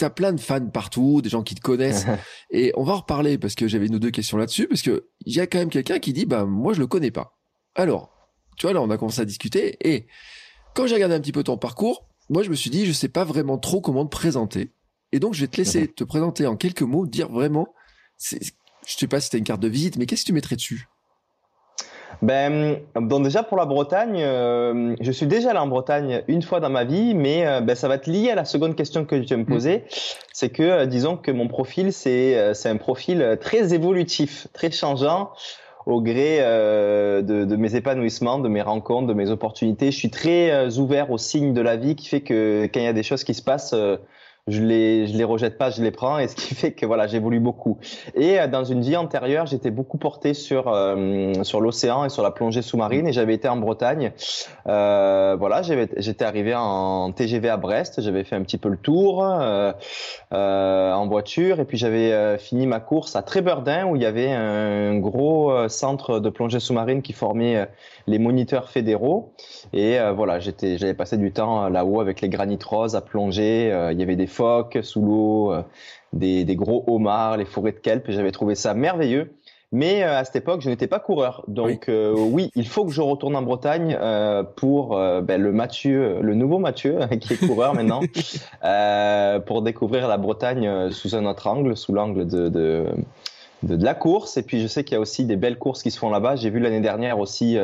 t'as 0.00 0.10
plein 0.10 0.32
de 0.32 0.40
fans 0.40 0.66
partout, 0.66 1.20
des 1.20 1.28
gens 1.28 1.42
qui 1.42 1.54
te 1.54 1.60
connaissent. 1.60 2.06
et 2.50 2.72
on 2.74 2.82
va 2.82 2.94
en 2.94 2.98
reparler 2.98 3.36
parce 3.36 3.54
que 3.54 3.68
j'avais 3.68 3.88
nos 3.88 3.98
deux 3.98 4.10
questions 4.10 4.38
là-dessus, 4.38 4.66
parce 4.66 4.82
que 4.82 5.08
il 5.26 5.34
y 5.34 5.40
a 5.40 5.46
quand 5.46 5.58
même 5.58 5.68
quelqu'un 5.68 5.98
qui 5.98 6.12
dit, 6.12 6.24
bah, 6.24 6.46
moi, 6.46 6.72
je 6.72 6.80
le 6.80 6.86
connais 6.86 7.10
pas. 7.10 7.38
Alors, 7.74 8.10
tu 8.56 8.66
vois, 8.66 8.72
là, 8.72 8.80
on 8.80 8.90
a 8.90 8.96
commencé 8.96 9.20
à 9.20 9.24
discuter 9.26 9.76
et 9.86 10.06
quand 10.74 10.86
j'ai 10.86 10.94
regardé 10.94 11.14
un 11.14 11.20
petit 11.20 11.32
peu 11.32 11.42
ton 11.42 11.58
parcours, 11.58 12.08
moi, 12.30 12.42
je 12.42 12.48
me 12.48 12.54
suis 12.54 12.70
dit, 12.70 12.86
je 12.86 12.92
sais 12.92 13.08
pas 13.08 13.24
vraiment 13.24 13.58
trop 13.58 13.80
comment 13.80 14.06
te 14.06 14.10
présenter. 14.10 14.72
Et 15.12 15.18
donc, 15.18 15.34
je 15.34 15.42
vais 15.42 15.48
te 15.48 15.58
laisser 15.58 15.88
te 15.88 16.04
présenter 16.04 16.46
en 16.46 16.56
quelques 16.56 16.82
mots, 16.82 17.06
dire 17.06 17.28
vraiment, 17.28 17.68
je 18.18 18.36
sais 18.86 19.06
pas 19.06 19.20
si 19.20 19.28
t'as 19.28 19.38
une 19.38 19.44
carte 19.44 19.60
de 19.60 19.68
visite, 19.68 19.96
mais 19.98 20.06
qu'est-ce 20.06 20.22
que 20.22 20.28
tu 20.28 20.32
mettrais 20.32 20.56
dessus? 20.56 20.88
Ben, 22.22 22.76
donc 22.94 23.24
déjà 23.24 23.42
pour 23.42 23.56
la 23.56 23.64
Bretagne, 23.64 24.18
euh, 24.18 24.94
je 25.00 25.10
suis 25.10 25.26
déjà 25.26 25.50
allé 25.50 25.58
en 25.58 25.66
Bretagne 25.66 26.22
une 26.28 26.42
fois 26.42 26.60
dans 26.60 26.68
ma 26.68 26.84
vie, 26.84 27.14
mais 27.14 27.46
euh, 27.46 27.60
ben, 27.60 27.74
ça 27.74 27.88
va 27.88 27.94
être 27.94 28.06
lié 28.06 28.30
à 28.30 28.34
la 28.34 28.44
seconde 28.44 28.76
question 28.76 29.06
que 29.06 29.16
tu 29.16 29.36
me 29.36 29.42
mm. 29.42 29.46
poser. 29.46 29.84
C'est 30.32 30.50
que, 30.50 30.62
euh, 30.62 30.86
disons 30.86 31.16
que 31.16 31.30
mon 31.30 31.48
profil, 31.48 31.92
c'est 31.92 32.54
c'est 32.54 32.68
un 32.68 32.76
profil 32.76 33.38
très 33.40 33.72
évolutif, 33.72 34.48
très 34.52 34.70
changeant 34.70 35.30
au 35.86 36.02
gré 36.02 36.38
de, 36.40 37.22
de, 37.22 37.56
mes 37.56 37.74
épanouissements, 37.74 38.38
de 38.38 38.48
mes 38.48 38.60
rencontres, 38.60 39.06
de 39.06 39.14
mes 39.14 39.30
opportunités. 39.30 39.90
Je 39.90 39.96
suis 39.96 40.10
très 40.10 40.78
ouvert 40.78 41.10
aux 41.10 41.18
signes 41.18 41.54
de 41.54 41.60
la 41.62 41.76
vie 41.76 41.96
qui 41.96 42.06
fait 42.06 42.20
que 42.20 42.68
quand 42.72 42.80
il 42.80 42.84
y 42.84 42.88
a 42.88 42.92
des 42.92 43.02
choses 43.02 43.24
qui 43.24 43.32
se 43.32 43.42
passent, 43.42 43.74
je 44.48 44.62
les 44.62 45.06
je 45.06 45.16
les 45.16 45.24
rejette 45.24 45.58
pas, 45.58 45.70
je 45.70 45.82
les 45.82 45.90
prends 45.90 46.18
et 46.18 46.28
ce 46.28 46.34
qui 46.34 46.54
fait 46.54 46.72
que 46.72 46.86
voilà, 46.86 47.06
j'évolue 47.06 47.40
beaucoup. 47.40 47.78
Et 48.14 48.40
euh, 48.40 48.46
dans 48.46 48.64
une 48.64 48.80
vie 48.80 48.96
antérieure, 48.96 49.46
j'étais 49.46 49.70
beaucoup 49.70 49.98
porté 49.98 50.34
sur 50.34 50.68
euh, 50.68 51.32
sur 51.42 51.60
l'océan 51.60 52.04
et 52.04 52.08
sur 52.08 52.22
la 52.22 52.30
plongée 52.30 52.62
sous-marine 52.62 53.06
et 53.06 53.12
j'avais 53.12 53.34
été 53.34 53.48
en 53.48 53.56
Bretagne. 53.56 54.12
Euh, 54.66 55.36
voilà, 55.38 55.62
j'étais 55.62 56.24
arrivé 56.24 56.54
en 56.54 57.12
TGV 57.12 57.48
à 57.48 57.56
Brest, 57.56 58.00
j'avais 58.00 58.24
fait 58.24 58.36
un 58.36 58.42
petit 58.42 58.58
peu 58.58 58.68
le 58.68 58.76
tour 58.76 59.24
euh, 59.24 59.72
euh 60.32 60.92
en 60.92 61.06
voiture 61.06 61.60
et 61.60 61.64
puis 61.64 61.78
j'avais 61.78 62.38
fini 62.38 62.66
ma 62.66 62.80
course 62.80 63.16
à 63.16 63.22
Trébeurdin 63.22 63.86
où 63.86 63.96
il 63.96 64.02
y 64.02 64.06
avait 64.06 64.32
un 64.32 64.98
gros 64.98 65.68
centre 65.68 66.18
de 66.18 66.30
plongée 66.30 66.60
sous-marine 66.60 67.02
qui 67.02 67.12
formait 67.12 67.68
les 68.10 68.18
moniteurs 68.18 68.68
fédéraux 68.68 69.32
et 69.72 69.98
voilà, 70.14 70.40
j'étais 70.40 70.78
j'avais 70.78 70.94
passé 70.94 71.16
du 71.16 71.32
temps 71.32 71.68
là-haut 71.68 72.00
avec 72.00 72.20
les 72.20 72.28
granites 72.28 72.64
roses 72.64 72.96
à 72.96 73.00
plonger, 73.00 73.88
il 73.92 73.98
y 73.98 74.02
avait 74.02 74.16
des 74.16 74.26
phoques 74.26 74.78
sous 74.82 75.00
l'eau, 75.00 75.52
euh, 75.52 75.62
des, 76.12 76.56
gros 76.56 76.84
homards, 76.86 77.36
les 77.36 77.44
forêts 77.44 77.72
de 77.72 77.78
kelp. 77.78 78.10
J'avais 78.10 78.32
trouvé 78.32 78.54
ça 78.54 78.74
merveilleux. 78.74 79.34
Mais 79.72 80.02
euh, 80.02 80.18
à 80.18 80.24
cette 80.24 80.34
époque, 80.34 80.62
je 80.62 80.68
n'étais 80.68 80.88
pas 80.88 80.98
coureur. 80.98 81.44
Donc 81.46 81.84
oui. 81.86 81.94
Euh, 81.94 82.14
oui. 82.16 82.50
il 82.56 82.66
faut 82.66 82.84
que 82.84 82.90
je 82.90 83.00
retourne 83.00 83.36
en 83.36 83.42
Bretagne 83.42 83.96
pour 84.56 84.96
ben, 84.96 85.40
le 85.40 85.52
Mathieu, 85.52 86.20
le 86.20 86.34
nouveau 86.34 86.58
Mathieu, 86.58 86.98
qui 87.20 87.34
est 87.34 87.46
coureur 87.46 87.74
maintenant, 87.74 88.00
pour 89.46 89.62
découvrir 89.62 90.08
la 90.08 90.18
Bretagne 90.18 90.90
sous 90.90 91.14
un 91.14 91.24
autre 91.24 91.46
angle, 91.46 91.76
sous 91.76 91.92
l'angle 91.92 92.26
de, 92.26 92.48
de, 92.48 92.86
de, 93.62 93.84
la 93.84 93.94
course. 93.94 94.36
Et 94.36 94.42
puis 94.42 94.60
je 94.60 94.66
sais 94.66 94.82
qu'il 94.82 94.94
y 94.94 94.96
a 94.96 95.00
aussi 95.00 95.24
des 95.24 95.36
belles 95.36 95.58
courses 95.58 95.84
qui 95.84 95.92
se 95.92 95.98
font 96.00 96.10
là-bas. 96.10 96.34
J'ai 96.34 96.50
vu 96.50 96.58
l'année 96.58 96.80
dernière 96.80 97.20
aussi 97.20 97.56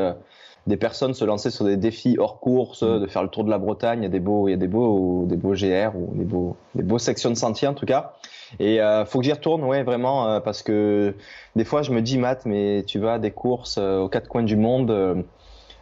des 0.67 0.77
personnes 0.77 1.15
se 1.15 1.25
lancer 1.25 1.51
sur 1.51 1.65
des 1.65 1.77
défis 1.77 2.17
hors 2.19 2.41
course, 2.41 2.83
mm. 2.83 3.01
de 3.01 3.07
faire 3.07 3.23
le 3.23 3.29
tour 3.29 3.45
de 3.45 3.51
la 3.51 3.59
Bretagne. 3.59 4.01
Il 4.01 4.03
y 4.03 4.07
a 4.07 4.11
des 4.11 4.21
beaux, 4.21 4.49
il 4.49 4.53
y 4.53 4.55
a 4.55 4.59
des 4.59 4.67
beaux, 4.67 5.25
des 5.27 5.37
beaux 5.37 5.55
GR 5.55 5.95
ou 5.95 6.15
des 6.15 6.25
beaux, 6.25 6.57
des 6.75 6.83
beaux 6.83 6.99
sections 6.99 7.31
de 7.31 7.37
sentiers 7.37 7.69
en 7.69 7.75
tout 7.75 7.87
cas. 7.87 8.15
Et 8.59 8.81
euh, 8.81 9.05
faut 9.05 9.19
que 9.19 9.25
j'y 9.25 9.33
retourne, 9.33 9.65
ouais, 9.65 9.83
vraiment, 9.83 10.29
euh, 10.29 10.41
parce 10.41 10.63
que 10.63 11.15
des 11.57 11.65
fois 11.65 11.83
je 11.83 11.93
me 11.93 12.01
dis, 12.03 12.19
Matt, 12.19 12.47
mais 12.47 12.85
tu 12.87 12.99
vas 12.99 13.15
à 13.15 13.19
des 13.19 13.31
courses 13.31 13.77
euh, 13.79 14.01
aux 14.01 14.09
quatre 14.09 14.29
coins 14.29 14.45
du 14.45 14.57
monde, 14.57 14.91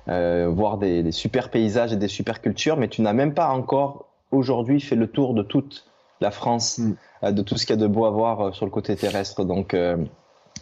euh, 0.09 0.49
voir 0.49 0.79
des, 0.79 1.03
des, 1.03 1.13
super 1.13 1.51
paysages 1.51 1.93
et 1.93 1.97
des 1.97 2.09
super 2.09 2.41
cultures, 2.41 2.77
mais 2.77 2.89
tu 2.89 3.03
n'as 3.03 3.13
même 3.13 3.35
pas 3.35 3.49
encore 3.49 4.09
aujourd'hui 4.31 4.81
fait 4.81 4.97
le 4.97 5.07
tour 5.07 5.35
de 5.35 5.43
toute 5.43 5.87
la 6.21 6.31
France, 6.31 6.79
mm. 6.79 7.33
de 7.33 7.43
tout 7.43 7.57
ce 7.57 7.67
qu'il 7.67 7.77
y 7.77 7.79
a 7.79 7.83
de 7.83 7.87
beau 7.87 8.07
à 8.07 8.11
voir 8.11 8.55
sur 8.55 8.65
le 8.67 8.71
côté 8.71 8.97
terrestre. 8.97 9.45
Donc 9.45 9.75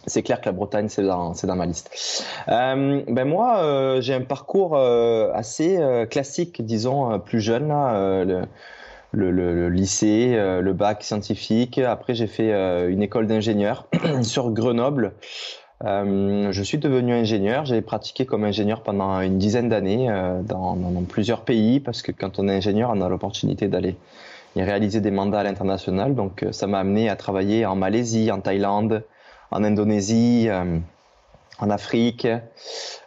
c'est 0.05 0.23
clair 0.23 0.41
que 0.41 0.45
la 0.45 0.51
Bretagne, 0.51 0.89
c'est 0.89 1.03
dans, 1.03 1.31
dans 1.31 1.55
ma 1.55 1.65
liste. 1.65 2.25
Euh, 2.49 3.01
ben 3.07 3.25
moi, 3.27 3.59
euh, 3.59 4.01
j'ai 4.01 4.13
un 4.13 4.21
parcours 4.21 4.75
euh, 4.75 5.31
assez 5.33 5.77
euh, 5.77 6.05
classique, 6.05 6.63
disons, 6.65 7.19
plus 7.19 7.39
jeune. 7.39 7.69
Là, 7.69 8.23
le, 8.25 8.41
le, 9.11 9.31
le, 9.31 9.69
lycée, 9.69 10.35
le 10.35 10.73
bac 10.73 11.03
scientifique. 11.03 11.77
Après, 11.77 12.15
j'ai 12.15 12.27
fait 12.27 12.51
une 12.89 13.03
école 13.03 13.27
d'ingénieur 13.27 13.87
sur 14.23 14.49
Grenoble. 14.49 15.13
je 15.83 16.61
suis 16.63 16.79
devenu 16.79 17.13
ingénieur. 17.13 17.65
J'ai 17.65 17.81
pratiqué 17.81 18.25
comme 18.25 18.43
ingénieur 18.43 18.81
pendant 18.81 19.21
une 19.21 19.37
dizaine 19.37 19.69
d'années 19.69 20.07
dans, 20.43 20.75
dans, 20.75 21.03
plusieurs 21.03 21.41
pays 21.41 21.79
parce 21.79 22.01
que 22.01 22.11
quand 22.11 22.39
on 22.39 22.49
est 22.49 22.55
ingénieur, 22.55 22.91
on 22.91 23.01
a 23.01 23.09
l'opportunité 23.09 23.67
d'aller 23.67 23.95
réaliser 24.55 24.99
des 24.99 25.11
mandats 25.11 25.41
à 25.41 25.43
l'international. 25.43 26.15
Donc, 26.15 26.43
ça 26.49 26.65
m'a 26.65 26.79
amené 26.79 27.07
à 27.07 27.15
travailler 27.15 27.67
en 27.67 27.75
Malaisie, 27.75 28.31
en 28.31 28.39
Thaïlande, 28.39 29.03
en 29.53 29.63
Indonésie, 29.63 30.47
euh, 30.49 30.79
en 31.59 31.69
Afrique. 31.69 32.27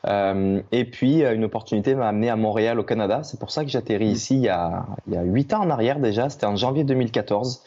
Euh, 0.07 0.63
et 0.73 0.85
puis, 0.85 1.23
une 1.23 1.45
opportunité 1.45 1.95
m'a 1.95 2.09
amené 2.09 2.31
à 2.31 2.37
Montréal, 2.37 2.79
au 2.79 2.85
Canada. 2.85 3.23
C'est 3.23 3.39
pour 3.39 3.51
ça 3.51 3.65
que 3.65 3.71
j'atterris 3.71 4.07
ici 4.09 4.37
il 4.37 4.43
y, 4.43 4.49
a, 4.49 4.87
il 5.09 5.15
y 5.15 5.17
a 5.17 5.23
8 5.23 5.55
ans 5.55 5.63
en 5.63 5.71
arrière 5.71 5.99
déjà. 5.99 6.31
C'était 6.31 6.47
en 6.47 6.57
janvier 6.57 6.85
2014. 6.85 7.63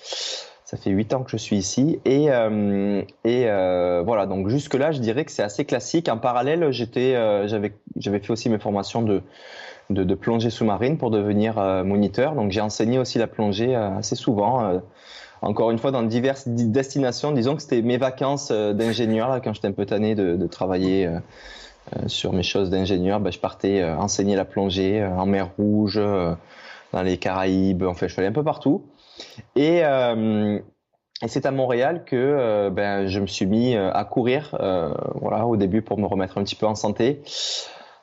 Ça 0.69 0.77
fait 0.77 0.91
8 0.91 1.15
ans 1.15 1.23
que 1.23 1.31
je 1.31 1.37
suis 1.37 1.57
ici. 1.57 1.99
Et, 2.05 2.29
euh, 2.29 3.01
et 3.23 3.45
euh, 3.47 4.03
voilà, 4.05 4.27
donc 4.27 4.49
jusque-là, 4.49 4.91
je 4.91 4.99
dirais 4.99 5.25
que 5.25 5.31
c'est 5.31 5.41
assez 5.41 5.65
classique. 5.65 6.07
En 6.09 6.19
parallèle, 6.19 6.71
j'étais, 6.71 7.15
euh, 7.15 7.47
j'avais, 7.47 7.73
j'avais 7.95 8.19
fait 8.19 8.29
aussi 8.29 8.49
mes 8.49 8.59
formations 8.59 9.01
de, 9.01 9.23
de, 9.89 10.03
de 10.03 10.13
plongée 10.13 10.51
sous-marine 10.51 10.99
pour 10.99 11.09
devenir 11.09 11.57
euh, 11.57 11.83
moniteur. 11.83 12.35
Donc 12.35 12.51
j'ai 12.51 12.61
enseigné 12.61 12.99
aussi 12.99 13.17
la 13.17 13.25
plongée 13.25 13.75
euh, 13.75 13.97
assez 13.97 14.15
souvent 14.15 14.79
encore 15.41 15.71
une 15.71 15.77
fois 15.77 15.91
dans 15.91 16.03
diverses 16.03 16.47
destinations. 16.47 17.31
Disons 17.31 17.55
que 17.55 17.61
c'était 17.61 17.81
mes 17.81 17.97
vacances 17.97 18.49
euh, 18.51 18.73
d'ingénieur 18.73 19.41
quand 19.43 19.53
j'étais 19.53 19.67
un 19.67 19.73
peu 19.73 19.85
tanné 19.85 20.15
de, 20.15 20.35
de 20.35 20.47
travailler 20.47 21.07
euh, 21.07 21.19
euh, 21.95 22.07
sur 22.07 22.33
mes 22.33 22.43
choses 22.43 22.69
d'ingénieur. 22.69 23.19
Ben, 23.19 23.31
je 23.31 23.39
partais 23.39 23.83
enseigner 23.83 24.35
la 24.35 24.45
plongée 24.45 25.03
en 25.03 25.25
mer 25.25 25.51
Rouge, 25.57 25.99
dans 26.91 27.01
les 27.01 27.17
Caraïbes. 27.17 27.83
Enfin, 27.83 28.07
je 28.07 28.13
suis 28.13 28.19
allé 28.19 28.29
un 28.29 28.33
peu 28.33 28.43
partout. 28.43 28.85
Et, 29.55 29.79
et 29.79 31.27
c'est 31.27 31.45
à 31.45 31.51
Montréal 31.51 32.03
que 32.05 32.69
ben, 32.69 33.07
je 33.07 33.19
me 33.19 33.27
suis 33.27 33.45
mis 33.45 33.75
à 33.75 34.03
courir. 34.05 34.55
voilà, 35.15 35.45
au 35.47 35.57
début 35.57 35.81
pour 35.81 35.97
me 35.97 36.05
remettre 36.05 36.37
un 36.37 36.43
petit 36.43 36.55
peu 36.55 36.67
en 36.67 36.75
santé 36.75 37.21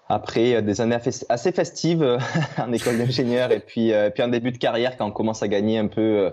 après 0.08 0.54
euh, 0.54 0.60
des 0.60 0.80
années 0.80 0.96
assez 1.28 1.52
festives 1.52 2.02
euh, 2.02 2.18
en 2.58 2.72
école 2.72 2.98
d'ingénieur 2.98 3.50
et 3.50 3.60
puis 3.60 3.92
euh, 3.92 4.10
puis 4.10 4.22
un 4.22 4.28
début 4.28 4.52
de 4.52 4.58
carrière 4.58 4.96
quand 4.96 5.06
on 5.06 5.10
commence 5.10 5.42
à 5.42 5.48
gagner 5.48 5.78
un 5.78 5.88
peu 5.88 6.30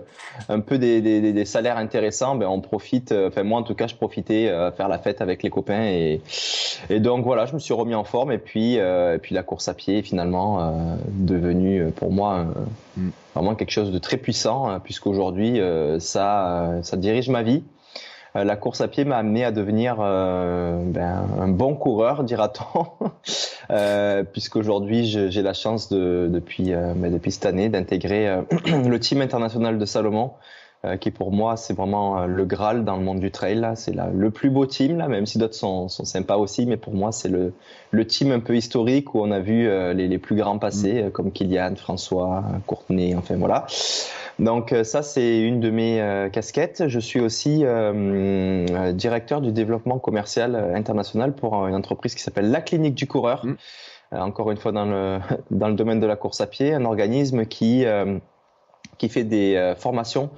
un 0.48 0.60
peu 0.60 0.78
des, 0.78 1.00
des, 1.00 1.32
des 1.32 1.44
salaires 1.44 1.76
intéressants 1.76 2.36
ben 2.36 2.46
on 2.46 2.60
profite 2.60 3.12
enfin 3.12 3.42
moi 3.42 3.58
en 3.58 3.62
tout 3.62 3.74
cas 3.74 3.86
je 3.86 3.94
profitais 3.96 4.48
à 4.48 4.70
faire 4.70 4.88
la 4.88 4.98
fête 4.98 5.20
avec 5.20 5.42
les 5.42 5.50
copains 5.50 5.84
et 5.84 6.20
et 6.88 7.00
donc 7.00 7.24
voilà 7.24 7.46
je 7.46 7.54
me 7.54 7.58
suis 7.58 7.74
remis 7.74 7.94
en 7.94 8.04
forme 8.04 8.32
et 8.32 8.38
puis 8.38 8.74
et 8.74 9.18
puis 9.20 9.34
la 9.34 9.42
course 9.42 9.68
à 9.68 9.74
pied 9.74 9.98
est 9.98 10.02
finalement 10.02 10.96
devenue 11.08 11.90
pour 11.96 12.12
moi 12.12 12.46
mm. 12.96 13.08
vraiment 13.34 13.54
quelque 13.54 13.70
chose 13.70 13.90
de 13.90 13.98
très 13.98 14.16
puissant 14.16 14.78
puisqu'aujourd'hui 14.80 15.60
ça 15.98 16.78
ça 16.82 16.96
dirige 16.96 17.28
ma 17.28 17.42
vie 17.42 17.62
la 18.42 18.56
course 18.56 18.80
à 18.80 18.88
pied 18.88 19.04
m'a 19.04 19.16
amené 19.18 19.44
à 19.44 19.52
devenir 19.52 19.98
euh, 20.00 20.82
ben, 20.86 21.24
un 21.38 21.48
bon 21.48 21.76
coureur, 21.76 22.24
dira-t-on, 22.24 22.86
euh, 23.70 24.24
puisqu'aujourd'hui 24.24 25.04
j'ai 25.06 25.42
la 25.42 25.54
chance 25.54 25.88
de, 25.88 26.28
depuis, 26.30 26.72
ben, 26.72 27.12
depuis 27.12 27.30
cette 27.30 27.46
année 27.46 27.68
d'intégrer 27.68 28.40
le 28.66 28.98
team 28.98 29.20
international 29.20 29.78
de 29.78 29.84
Salomon, 29.84 30.32
qui 31.00 31.10
pour 31.10 31.32
moi 31.32 31.56
c'est 31.56 31.74
vraiment 31.74 32.26
le 32.26 32.44
Graal 32.44 32.84
dans 32.84 32.96
le 32.96 33.02
monde 33.02 33.20
du 33.20 33.30
trail. 33.30 33.66
C'est 33.74 33.94
le 33.94 34.30
plus 34.30 34.50
beau 34.50 34.66
team, 34.66 34.98
là, 34.98 35.08
même 35.08 35.26
si 35.26 35.38
d'autres 35.38 35.54
sont, 35.54 35.88
sont, 35.88 36.04
sympas 36.04 36.36
aussi, 36.36 36.66
mais 36.66 36.76
pour 36.76 36.94
moi 36.94 37.12
c'est 37.12 37.28
le, 37.28 37.52
le 37.90 38.06
team 38.06 38.32
un 38.32 38.40
peu 38.40 38.56
historique 38.56 39.14
où 39.14 39.20
on 39.20 39.30
a 39.30 39.40
vu 39.40 39.68
les, 39.94 40.08
les 40.08 40.18
plus 40.18 40.36
grands 40.36 40.58
passer, 40.58 41.04
mm. 41.04 41.10
comme 41.10 41.32
Kylian, 41.32 41.76
François, 41.76 42.44
Courtenay, 42.66 43.14
enfin 43.14 43.36
voilà. 43.36 43.66
Donc 44.38 44.72
euh, 44.72 44.84
ça, 44.84 45.02
c'est 45.02 45.40
une 45.40 45.60
de 45.60 45.70
mes 45.70 46.00
euh, 46.00 46.28
casquettes. 46.28 46.88
Je 46.88 46.98
suis 46.98 47.20
aussi 47.20 47.60
euh, 47.64 48.92
directeur 48.92 49.40
du 49.40 49.52
développement 49.52 49.98
commercial 49.98 50.56
international 50.74 51.34
pour 51.34 51.66
une 51.66 51.74
entreprise 51.74 52.14
qui 52.14 52.22
s'appelle 52.22 52.50
La 52.50 52.60
Clinique 52.60 52.94
du 52.94 53.06
Coureur. 53.06 53.46
Mmh. 53.46 53.56
encore 54.12 54.50
une 54.50 54.58
fois 54.58 54.72
dans 54.72 54.86
le, 54.86 55.18
dans 55.50 55.68
le 55.68 55.74
domaine 55.74 56.00
de 56.00 56.06
la 56.06 56.16
course 56.16 56.40
à 56.40 56.46
pied, 56.46 56.74
un 56.74 56.84
organisme 56.84 57.46
qui 57.46 57.84
qui 58.98 59.08
fait 59.08 59.24
des 59.24 59.74
formations 59.76 60.30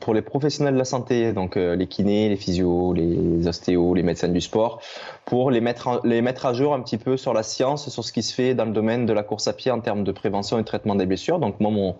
pour 0.00 0.14
les 0.14 0.22
professionnels 0.22 0.74
de 0.74 0.78
la 0.78 0.84
santé, 0.84 1.32
donc 1.32 1.56
les 1.56 1.86
kinés, 1.86 2.28
les 2.28 2.36
physios, 2.36 2.92
les 2.92 3.46
ostéos, 3.46 3.94
les 3.94 4.02
médecins 4.02 4.28
du 4.28 4.40
sport, 4.40 4.80
pour 5.24 5.50
les 5.50 5.60
mettre, 5.60 6.00
les 6.04 6.22
mettre 6.22 6.46
à 6.46 6.52
jour 6.52 6.74
un 6.74 6.80
petit 6.80 6.98
peu 6.98 7.16
sur 7.16 7.32
la 7.34 7.42
science, 7.42 7.88
sur 7.88 8.04
ce 8.04 8.12
qui 8.12 8.22
se 8.22 8.34
fait 8.34 8.54
dans 8.54 8.64
le 8.64 8.72
domaine 8.72 9.06
de 9.06 9.12
la 9.12 9.22
course 9.22 9.48
à 9.48 9.52
pied 9.52 9.70
en 9.70 9.80
termes 9.80 10.04
de 10.04 10.12
prévention 10.12 10.58
et 10.58 10.62
de 10.62 10.66
traitement 10.66 10.94
des 10.94 11.06
blessures. 11.06 11.38
Donc 11.38 11.60
moi, 11.60 11.70
mon, 11.70 11.96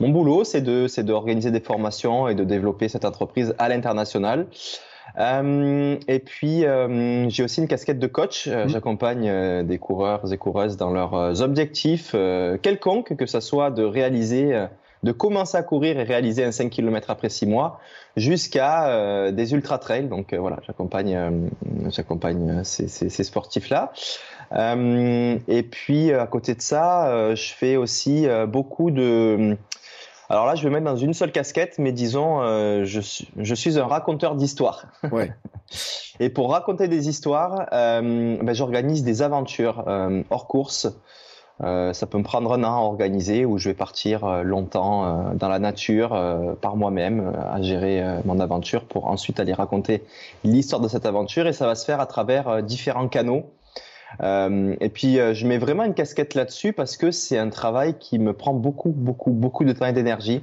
mon 0.00 0.08
boulot, 0.08 0.44
c'est 0.44 0.62
de, 0.62 0.86
c'est 0.88 1.04
d'organiser 1.04 1.50
des 1.50 1.60
formations 1.60 2.28
et 2.28 2.34
de 2.34 2.44
développer 2.44 2.88
cette 2.88 3.04
entreprise 3.04 3.54
à 3.58 3.68
l'international. 3.68 4.46
Euh, 5.18 5.96
et 6.08 6.18
puis, 6.18 6.64
euh, 6.64 7.28
j'ai 7.28 7.44
aussi 7.44 7.60
une 7.60 7.68
casquette 7.68 7.98
de 7.98 8.06
coach. 8.06 8.48
Euh, 8.48 8.64
mmh. 8.64 8.68
J'accompagne 8.68 9.64
des 9.64 9.78
coureurs 9.78 10.32
et 10.32 10.38
coureuses 10.38 10.76
dans 10.76 10.90
leurs 10.90 11.42
objectifs 11.42 12.14
quelconques, 12.62 13.16
que 13.16 13.26
ce 13.26 13.40
soit 13.40 13.70
de 13.70 13.84
réaliser, 13.84 14.66
de 15.02 15.12
commencer 15.12 15.56
à 15.56 15.62
courir 15.62 15.98
et 15.98 16.04
réaliser 16.04 16.44
un 16.44 16.52
5 16.52 16.70
km 16.70 17.10
après 17.10 17.28
6 17.28 17.46
mois, 17.46 17.80
jusqu'à 18.16 19.30
des 19.32 19.52
ultra 19.54 19.78
trails. 19.78 20.08
Donc 20.08 20.34
voilà, 20.34 20.58
j'accompagne, 20.66 21.48
j'accompagne 21.88 22.62
ces, 22.64 22.88
ces, 22.88 23.08
ces 23.08 23.24
sportifs-là. 23.24 23.92
et 24.54 25.62
puis, 25.62 26.12
à 26.12 26.26
côté 26.26 26.54
de 26.54 26.62
ça, 26.62 27.34
je 27.34 27.52
fais 27.52 27.76
aussi 27.76 28.26
beaucoup 28.46 28.90
de 28.90 29.56
alors 30.32 30.46
là, 30.46 30.54
je 30.54 30.62
vais 30.62 30.70
mettre 30.70 30.86
dans 30.86 30.96
une 30.96 31.12
seule 31.12 31.30
casquette, 31.30 31.74
mais 31.78 31.92
disons, 31.92 32.40
euh, 32.40 32.84
je, 32.84 33.00
suis, 33.00 33.28
je 33.36 33.54
suis 33.54 33.78
un 33.78 33.84
raconteur 33.84 34.34
d'histoires. 34.34 34.86
Ouais. 35.12 35.30
Et 36.20 36.30
pour 36.30 36.52
raconter 36.52 36.88
des 36.88 37.10
histoires, 37.10 37.66
euh, 37.72 38.38
ben, 38.40 38.54
j'organise 38.54 39.02
des 39.02 39.20
aventures 39.20 39.84
euh, 39.88 40.22
hors 40.30 40.46
course. 40.46 40.88
Euh, 41.62 41.92
ça 41.92 42.06
peut 42.06 42.18
me 42.18 42.24
prendre 42.24 42.52
un 42.52 42.64
an 42.64 42.76
à 42.76 42.80
organiser 42.80 43.44
où 43.44 43.58
je 43.58 43.68
vais 43.68 43.74
partir 43.74 44.24
euh, 44.24 44.42
longtemps 44.42 45.04
euh, 45.04 45.34
dans 45.34 45.48
la 45.48 45.58
nature 45.58 46.10
par 46.60 46.76
moi-même 46.76 47.32
à 47.50 47.60
gérer 47.62 48.02
mon 48.24 48.40
aventure 48.40 48.84
pour 48.84 49.06
ensuite 49.06 49.38
aller 49.40 49.52
raconter 49.52 50.02
l'histoire 50.44 50.80
de 50.80 50.88
cette 50.88 51.06
aventure 51.06 51.46
et 51.46 51.52
ça 51.52 51.66
va 51.66 51.74
se 51.74 51.84
faire 51.84 52.00
à 52.00 52.06
travers 52.06 52.62
différents 52.62 53.08
canaux. 53.08 53.50
Et 54.20 54.90
puis, 54.92 55.16
je 55.16 55.46
mets 55.46 55.58
vraiment 55.58 55.84
une 55.84 55.94
casquette 55.94 56.34
là-dessus 56.34 56.72
parce 56.72 56.96
que 56.96 57.10
c'est 57.10 57.38
un 57.38 57.48
travail 57.48 57.98
qui 57.98 58.18
me 58.18 58.32
prend 58.32 58.52
beaucoup, 58.52 58.90
beaucoup, 58.90 59.30
beaucoup 59.30 59.64
de 59.64 59.72
temps 59.72 59.86
et 59.86 59.92
d'énergie. 59.92 60.42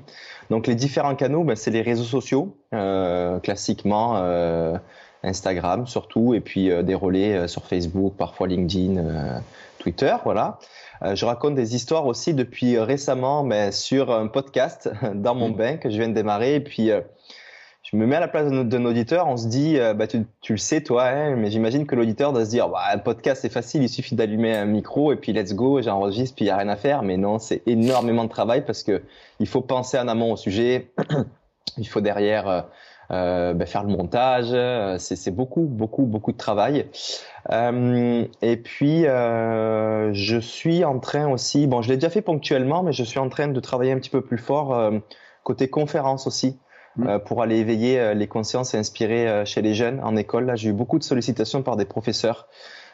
Donc, 0.50 0.66
les 0.66 0.76
différents 0.76 1.16
canaux, 1.16 1.44
ben, 1.44 1.56
c'est 1.56 1.72
les 1.72 1.82
réseaux 1.82 2.04
sociaux, 2.04 2.58
classiquement 2.72 4.16
Instagram 5.24 5.86
surtout, 5.86 6.34
et 6.34 6.40
puis 6.40 6.72
des 6.84 6.96
relais 6.96 7.48
sur 7.48 7.66
Facebook, 7.66 8.14
parfois 8.18 8.48
LinkedIn, 8.48 9.42
Twitter, 9.78 10.16
voilà. 10.24 10.60
Je 11.02 11.26
raconte 11.26 11.56
des 11.56 11.76
histoires 11.76 12.06
aussi 12.06 12.34
depuis 12.34 12.78
récemment, 12.78 13.44
mais 13.44 13.72
sur 13.72 14.12
un 14.12 14.28
podcast 14.28 14.90
dans 15.16 15.36
mon 15.36 15.50
mmh. 15.50 15.56
bain 15.56 15.78
que 15.78 15.90
je 15.90 15.98
viens 15.98 16.10
de 16.10 16.14
démarrer, 16.14 16.56
et 16.56 16.60
puis 16.60 16.92
je 17.92 17.98
me 17.98 18.06
mets 18.06 18.18
à 18.18 18.20
la 18.20 18.28
place 18.28 18.52
d'un 18.52 18.86
auditeur, 18.86 19.28
on 19.28 19.38
se 19.38 19.48
dit, 19.48 19.80
euh, 19.80 19.96
bah, 19.96 20.06
tu, 20.06 20.24
tu, 20.42 20.54
le 20.54 20.60
sais 20.60 20.82
toi, 20.82 21.06
hein, 21.06 21.36
mais 21.36 21.50
j'imagine 21.50 21.88
que 21.88 21.96
l'auditeur 21.96 22.34
doit 22.34 22.46
se 22.46 22.52
dire, 22.52 22.70
bah, 22.70 22.84
un 22.94 23.00
podcast 23.00 23.42
c'est 23.42 23.52
facile, 23.52 23.82
il 23.82 23.90
suffit 23.90 24.14
d'allumer 24.14 24.56
un 24.56 24.66
micro 24.66 25.12
et 25.12 25.16
puis 25.16 25.34
let's 25.34 25.56
go, 25.56 25.82
j'enregistre, 25.82 26.36
puis 26.36 26.46
il 26.46 26.50
y 26.50 26.52
a 26.52 26.58
rien 26.58 26.70
à 26.70 26.76
faire. 26.76 27.02
Mais 27.02 27.18
non, 27.18 27.40
c'est 27.40 27.64
énormément 27.66 28.26
de 28.26 28.30
travail 28.30 28.64
parce 28.64 28.84
que 28.84 29.02
il 29.40 29.48
faut 29.48 29.62
penser 29.62 29.98
en 29.98 30.08
amont 30.08 30.34
au 30.34 30.38
sujet, 30.38 30.92
il 31.78 31.88
faut 31.88 32.02
derrière 32.02 32.68
euh, 33.12 33.52
euh 33.52 33.54
bah, 33.54 33.66
faire 33.66 33.84
le 33.84 33.90
montage, 33.90 34.56
c'est 35.00 35.32
beaucoup, 35.32 35.62
beaucoup, 35.62 36.04
beaucoup 36.04 36.32
de 36.32 36.38
travail. 36.38 36.88
Euh, 37.52 38.26
et 38.42 38.58
puis, 38.58 39.06
euh, 39.06 40.14
je 40.14 40.38
suis 40.38 40.84
en 40.84 41.00
train 41.00 41.30
aussi, 41.30 41.68
bon, 41.68 41.82
je 41.82 41.90
l'ai 41.90 41.96
déjà 41.96 42.10
fait 42.10 42.22
ponctuellement, 42.22 42.84
mais 42.84 42.94
je 42.94 43.04
suis 43.04 43.20
en 43.20 43.30
train 43.30 43.48
de 43.48 43.60
travailler 43.60 43.92
un 43.92 43.98
petit 43.98 44.10
peu 44.10 44.22
plus 44.22 44.38
fort 44.38 44.92
côté 45.44 45.70
conférence 45.70 46.28
aussi. 46.28 46.60
Mm. 46.96 47.08
Euh, 47.08 47.20
pour 47.20 47.42
aller 47.42 47.58
éveiller 47.58 48.00
euh, 48.00 48.14
les 48.14 48.28
consciences 48.28 48.74
et 48.74 48.78
inspirer 48.78 49.28
euh, 49.28 49.46
chez 49.46 49.62
les 49.62 49.74
jeunes 49.74 50.00
en 50.04 50.16
école. 50.16 50.46
Là, 50.46 50.56
j'ai 50.56 50.70
eu 50.70 50.74
beaucoup 50.74 50.98
de 50.98 51.04
sollicitations 51.04 51.62
par 51.62 51.78
des 51.78 51.86
professeurs 51.86 52.48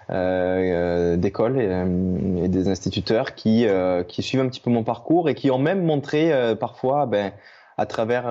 euh, 0.09 1.15
d'école 1.15 1.59
et, 1.59 2.43
et, 2.43 2.47
des 2.47 2.67
instituteurs 2.67 3.33
qui, 3.33 3.65
qui 4.07 4.21
suivent 4.21 4.41
un 4.41 4.47
petit 4.47 4.59
peu 4.59 4.69
mon 4.69 4.83
parcours 4.83 5.29
et 5.29 5.35
qui 5.35 5.49
ont 5.49 5.57
même 5.57 5.83
montré 5.83 6.31
parfois, 6.59 7.07
ben, 7.07 7.31
à 7.77 7.85
travers 7.85 8.27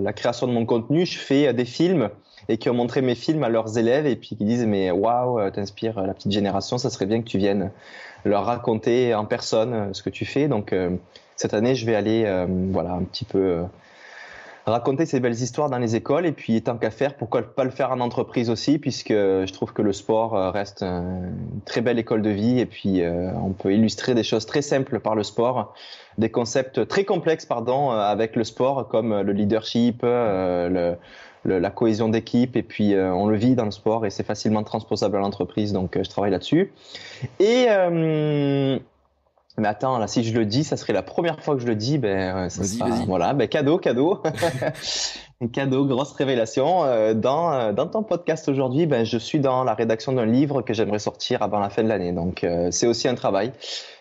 la 0.00 0.12
création 0.12 0.46
de 0.46 0.52
mon 0.52 0.64
contenu, 0.64 1.06
je 1.06 1.18
fais 1.18 1.52
des 1.52 1.64
films 1.64 2.10
et 2.48 2.58
qui 2.58 2.70
ont 2.70 2.74
montré 2.74 3.02
mes 3.02 3.14
films 3.14 3.42
à 3.44 3.48
leurs 3.48 3.76
élèves 3.78 4.06
et 4.06 4.16
puis 4.16 4.36
qui 4.36 4.44
disent 4.44 4.66
mais 4.66 4.90
waouh, 4.90 5.50
t'inspires 5.50 6.00
la 6.00 6.14
petite 6.14 6.32
génération, 6.32 6.78
ça 6.78 6.90
serait 6.90 7.06
bien 7.06 7.20
que 7.20 7.26
tu 7.26 7.38
viennes 7.38 7.70
leur 8.24 8.44
raconter 8.44 9.14
en 9.14 9.24
personne 9.24 9.92
ce 9.92 10.02
que 10.02 10.10
tu 10.10 10.24
fais. 10.24 10.48
Donc 10.48 10.74
cette 11.36 11.54
année, 11.54 11.74
je 11.74 11.84
vais 11.84 11.94
aller 11.94 12.46
voilà 12.72 12.92
un 12.92 13.04
petit 13.04 13.24
peu 13.24 13.64
raconter 14.66 15.06
ces 15.06 15.20
belles 15.20 15.34
histoires 15.34 15.70
dans 15.70 15.78
les 15.78 15.94
écoles. 15.94 16.26
Et 16.26 16.32
puis 16.32 16.60
tant 16.62 16.76
qu'à 16.76 16.90
faire, 16.90 17.16
pourquoi 17.16 17.42
pas 17.42 17.64
le 17.64 17.70
faire 17.70 17.90
en 17.92 18.00
entreprise 18.00 18.50
aussi 18.50 18.78
puisque 18.78 19.12
je 19.12 19.52
trouve 19.52 19.72
que 19.72 19.82
le 19.82 19.92
sport 19.92 20.36
euh, 20.36 20.50
reste 20.50 20.82
une 20.82 21.60
très 21.64 21.80
belle 21.80 21.98
école 21.98 22.22
de 22.22 22.30
vie. 22.30 22.58
Et 22.58 22.66
puis 22.66 23.02
euh, 23.02 23.30
on 23.42 23.52
peut 23.52 23.72
illustrer 23.72 24.14
des 24.14 24.24
choses 24.24 24.46
très 24.46 24.62
simples 24.62 24.98
par 25.00 25.14
le 25.14 25.22
sport, 25.22 25.74
des 26.18 26.30
concepts 26.30 26.86
très 26.88 27.04
complexes 27.04 27.46
pardon 27.46 27.92
euh, 27.92 27.98
avec 27.98 28.36
le 28.36 28.44
sport 28.44 28.88
comme 28.88 29.20
le 29.20 29.32
leadership, 29.32 30.00
le, 30.02 30.96
la 31.44 31.70
cohésion 31.70 32.08
d'équipe. 32.08 32.56
Et 32.56 32.62
puis 32.62 32.94
on 32.96 33.26
le 33.26 33.36
vit 33.36 33.54
dans 33.54 33.64
le 33.64 33.70
sport 33.70 34.04
et 34.04 34.10
c'est 34.10 34.26
facilement 34.26 34.64
transposable 34.64 35.16
à 35.16 35.20
l'entreprise. 35.20 35.72
Donc 35.72 35.96
je 35.96 36.08
travaille 36.08 36.32
là-dessus. 36.32 36.72
Et 37.38 37.66
mais 39.58 39.68
attends, 39.68 39.98
là, 39.98 40.06
si 40.06 40.22
je 40.22 40.34
le 40.34 40.44
dis, 40.44 40.64
ça 40.64 40.76
serait 40.76 40.92
la 40.92 41.02
première 41.02 41.40
fois 41.40 41.54
que 41.54 41.62
je 41.62 41.66
le 41.66 41.76
dis, 41.76 41.98
ben, 41.98 42.48
ça 42.50 42.64
sera, 42.64 42.88
voilà, 43.06 43.32
ben, 43.32 43.48
cadeau, 43.48 43.78
cadeau. 43.78 44.22
Un 45.42 45.48
cadeau, 45.48 45.84
grosse 45.84 46.12
révélation. 46.12 46.84
Euh, 46.84 47.12
dans, 47.12 47.52
euh, 47.52 47.72
dans 47.74 47.86
ton 47.86 48.02
podcast 48.02 48.48
aujourd'hui, 48.48 48.86
ben, 48.86 49.04
je 49.04 49.18
suis 49.18 49.38
dans 49.38 49.64
la 49.64 49.74
rédaction 49.74 50.12
d'un 50.12 50.24
livre 50.24 50.62
que 50.62 50.72
j'aimerais 50.72 50.98
sortir 50.98 51.42
avant 51.42 51.60
la 51.60 51.68
fin 51.68 51.82
de 51.82 51.88
l'année. 51.88 52.12
Donc, 52.12 52.42
euh, 52.42 52.70
c'est 52.70 52.86
aussi 52.86 53.06
un 53.06 53.14
travail. 53.14 53.52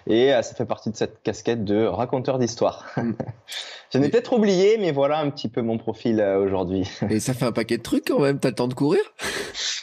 Et 0.07 0.29
ça 0.29 0.53
fait 0.55 0.65
partie 0.65 0.91
de 0.91 0.95
cette 0.95 1.21
casquette 1.23 1.65
de 1.65 1.83
raconteur 1.87 2.39
d'histoire. 2.39 2.85
Mm. 2.95 3.11
je 3.93 3.97
n'ai 3.97 4.07
peut-être 4.07 4.31
oublié, 4.31 4.77
mais 4.79 4.93
voilà 4.93 5.19
un 5.19 5.29
petit 5.29 5.49
peu 5.49 5.61
mon 5.61 5.77
profil 5.77 6.21
aujourd'hui. 6.21 6.87
Et 7.09 7.19
ça 7.19 7.33
fait 7.33 7.45
un 7.45 7.51
paquet 7.51 7.77
de 7.77 7.83
trucs 7.83 8.05
quand 8.07 8.19
même. 8.19 8.39
T'as 8.39 8.49
le 8.49 8.55
temps 8.55 8.69
de 8.69 8.73
courir? 8.73 9.01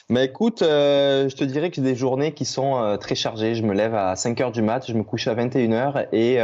Mais 0.09 0.25
écoute, 0.25 0.61
je 0.61 1.35
te 1.35 1.45
dirais 1.45 1.69
que 1.69 1.77
j'ai 1.77 1.83
des 1.83 1.97
journées 1.97 2.33
qui 2.33 2.45
sont 2.47 2.97
très 3.01 3.15
chargées. 3.15 3.55
Je 3.55 3.63
me 3.63 3.75
lève 3.75 3.95
à 3.95 4.15
5 4.17 4.41
heures 4.41 4.53
du 4.53 4.63
mat, 4.63 4.87
je 4.87 4.95
me 4.95 5.03
couche 5.03 5.27
à 5.27 5.35
21 5.35 5.73
heures 5.73 5.99
et 6.13 6.39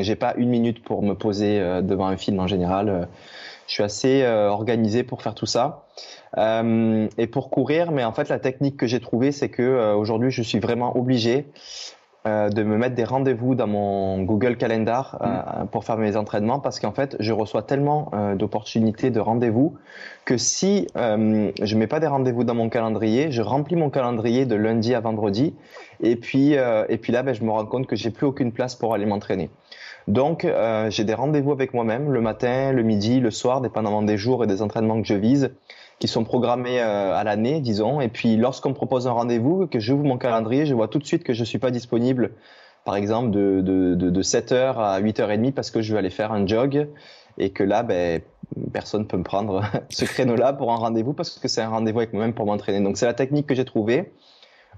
j'ai 0.00 0.16
pas 0.16 0.34
une 0.36 0.48
minute 0.48 0.82
pour 0.82 1.02
me 1.02 1.14
poser 1.14 1.58
devant 1.82 2.06
un 2.06 2.16
film 2.16 2.38
en 2.38 2.46
général 2.46 3.08
je 3.66 3.74
suis 3.74 3.82
assez 3.82 4.22
euh, 4.22 4.48
organisé 4.48 5.02
pour 5.02 5.22
faire 5.22 5.34
tout 5.34 5.46
ça. 5.46 5.84
Euh, 6.36 7.06
et 7.16 7.26
pour 7.26 7.50
courir, 7.50 7.92
mais 7.92 8.04
en 8.04 8.12
fait, 8.12 8.28
la 8.28 8.38
technique 8.38 8.76
que 8.76 8.86
j'ai 8.86 9.00
trouvée, 9.00 9.32
c'est 9.32 9.48
que 9.48 9.62
euh, 9.62 9.94
aujourd'hui, 9.94 10.30
je 10.30 10.42
suis 10.42 10.58
vraiment 10.58 10.96
obligé 10.96 11.46
de 12.26 12.62
me 12.62 12.78
mettre 12.78 12.94
des 12.94 13.04
rendez-vous 13.04 13.54
dans 13.54 13.66
mon 13.66 14.22
Google 14.22 14.56
Calendar 14.56 15.20
mm. 15.20 15.66
pour 15.66 15.84
faire 15.84 15.98
mes 15.98 16.16
entraînements 16.16 16.58
parce 16.58 16.80
qu'en 16.80 16.92
fait, 16.92 17.16
je 17.20 17.34
reçois 17.34 17.60
tellement 17.60 18.10
d'opportunités 18.34 19.10
de 19.10 19.20
rendez-vous 19.20 19.76
que 20.24 20.38
si 20.38 20.86
je 20.96 21.76
mets 21.76 21.86
pas 21.86 22.00
des 22.00 22.06
rendez-vous 22.06 22.42
dans 22.44 22.54
mon 22.54 22.70
calendrier, 22.70 23.30
je 23.30 23.42
remplis 23.42 23.76
mon 23.76 23.90
calendrier 23.90 24.46
de 24.46 24.54
lundi 24.54 24.94
à 24.94 25.00
vendredi 25.00 25.54
et 26.00 26.16
puis 26.16 26.54
et 26.54 26.96
puis 26.96 27.12
là, 27.12 27.22
ben, 27.22 27.34
je 27.34 27.44
me 27.44 27.50
rends 27.50 27.66
compte 27.66 27.86
que 27.86 27.94
j'ai 27.94 28.10
plus 28.10 28.24
aucune 28.24 28.52
place 28.52 28.74
pour 28.74 28.94
aller 28.94 29.04
m'entraîner. 29.04 29.50
Donc, 30.06 30.44
euh, 30.44 30.90
j'ai 30.90 31.04
des 31.04 31.14
rendez-vous 31.14 31.52
avec 31.52 31.72
moi-même 31.72 32.12
le 32.12 32.20
matin, 32.20 32.72
le 32.72 32.82
midi, 32.82 33.20
le 33.20 33.30
soir, 33.30 33.60
dépendamment 33.60 34.02
des 34.02 34.18
jours 34.18 34.44
et 34.44 34.46
des 34.46 34.60
entraînements 34.60 35.00
que 35.00 35.08
je 35.08 35.14
vise, 35.14 35.52
qui 35.98 36.08
sont 36.08 36.24
programmés 36.24 36.80
euh, 36.80 37.14
à 37.14 37.24
l'année, 37.24 37.60
disons. 37.60 38.00
Et 38.00 38.08
puis, 38.08 38.36
lorsqu'on 38.36 38.70
me 38.70 38.74
propose 38.74 39.06
un 39.06 39.12
rendez-vous, 39.12 39.66
que 39.66 39.80
j'ouvre 39.80 40.04
mon 40.04 40.18
calendrier, 40.18 40.66
je 40.66 40.74
vois 40.74 40.88
tout 40.88 40.98
de 40.98 41.06
suite 41.06 41.24
que 41.24 41.32
je 41.32 41.44
suis 41.44 41.58
pas 41.58 41.70
disponible, 41.70 42.32
par 42.84 42.96
exemple, 42.96 43.30
de, 43.30 43.62
de, 43.62 43.94
de, 43.94 44.10
de 44.10 44.22
7h 44.22 44.76
à 44.76 45.00
8h30 45.00 45.52
parce 45.52 45.70
que 45.70 45.80
je 45.80 45.92
vais 45.92 45.98
aller 45.98 46.10
faire 46.10 46.32
un 46.32 46.46
jog 46.46 46.88
et 47.38 47.50
que 47.50 47.64
là, 47.64 47.82
ben, 47.82 48.20
personne 48.74 49.06
peut 49.06 49.16
me 49.16 49.22
prendre 49.24 49.62
ce 49.88 50.04
créneau-là 50.04 50.52
pour 50.52 50.70
un 50.70 50.76
rendez-vous 50.76 51.14
parce 51.14 51.30
que 51.38 51.48
c'est 51.48 51.62
un 51.62 51.70
rendez-vous 51.70 52.00
avec 52.00 52.12
moi-même 52.12 52.34
pour 52.34 52.44
m'entraîner. 52.44 52.80
Donc, 52.82 52.98
c'est 52.98 53.06
la 53.06 53.14
technique 53.14 53.46
que 53.46 53.54
j'ai 53.54 53.64
trouvée. 53.64 54.12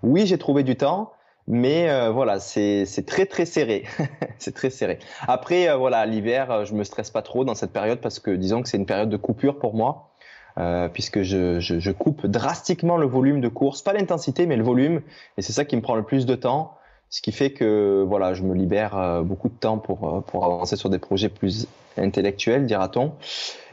Oui, 0.05 0.27
j'ai 0.27 0.39
trouvé 0.39 0.63
du 0.63 0.77
temps. 0.77 1.13
Mais 1.49 1.89
euh, 1.89 2.11
voilà, 2.11 2.41
c'est 2.41 2.87
très 3.07 3.27
très 3.27 3.47
serré. 3.47 3.85
c'est 4.39 4.55
très 4.55 4.71
serré. 4.71 4.99
Après, 5.29 5.69
euh, 5.69 5.77
voilà, 5.77 6.05
l'hiver, 6.07 6.51
euh, 6.51 6.65
je 6.65 6.75
me 6.75 6.83
stresse 6.83 7.11
pas 7.11 7.23
trop 7.23 7.45
dans 7.45 7.55
cette 7.55 7.73
période 7.73 8.01
parce 8.01 8.19
que 8.19 8.31
disons 8.33 8.63
que 8.63 8.69
c'est 8.69 8.77
une 8.77 8.87
période 8.87 9.09
de 9.09 9.17
coupure 9.17 9.59
pour 9.59 9.75
moi. 9.75 10.11
Euh, 10.59 10.89
puisque 10.89 11.21
je, 11.21 11.61
je, 11.61 11.79
je, 11.81 11.91
coupe 11.91 12.27
drastiquement 12.27 12.97
le 12.97 13.05
volume 13.05 13.43
de 13.43 13.49
course, 13.49 13.83
pas 13.83 13.93
l'intensité, 13.93 14.47
mais 14.47 14.57
le 14.57 14.65
volume, 14.65 15.03
et 15.37 15.43
c'est 15.43 15.53
ça 15.53 15.67
qui 15.67 15.77
me 15.77 15.83
prend 15.83 15.97
le 15.97 16.03
plus 16.03 16.25
de 16.25 16.35
temps, 16.35 16.79
ce 17.11 17.21
qui 17.21 17.31
fait 17.31 17.51
que 17.51 18.03
voilà, 18.09 18.33
je 18.33 18.43
me 18.43 18.55
libère 18.55 19.23
beaucoup 19.23 19.51
de 19.51 19.55
temps 19.55 19.77
pour 19.77 20.25
pour 20.25 20.47
avancer 20.47 20.77
sur 20.77 20.89
des 20.89 20.99
projets 20.99 21.29
plus 21.29 21.69
intellectuels, 21.99 22.65
dira-t-on. 22.65 23.13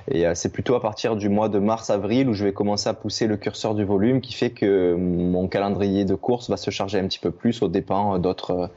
Et 0.09 0.27
euh, 0.27 0.35
c'est 0.35 0.51
plutôt 0.51 0.75
à 0.75 0.81
partir 0.81 1.15
du 1.15 1.29
mois 1.29 1.49
de 1.49 1.59
mars-avril 1.59 2.27
où 2.29 2.33
je 2.33 2.43
vais 2.43 2.53
commencer 2.53 2.89
à 2.89 2.93
pousser 2.93 3.27
le 3.27 3.37
curseur 3.37 3.75
du 3.75 3.85
volume 3.85 4.21
qui 4.21 4.33
fait 4.33 4.49
que 4.49 4.95
mon 4.95 5.47
calendrier 5.47 6.05
de 6.05 6.15
course 6.15 6.49
va 6.49 6.57
se 6.57 6.71
charger 6.71 6.99
un 6.99 7.07
petit 7.07 7.19
peu 7.19 7.31
plus 7.31 7.61
au 7.61 7.67
dépens 7.67 8.15
euh, 8.15 8.73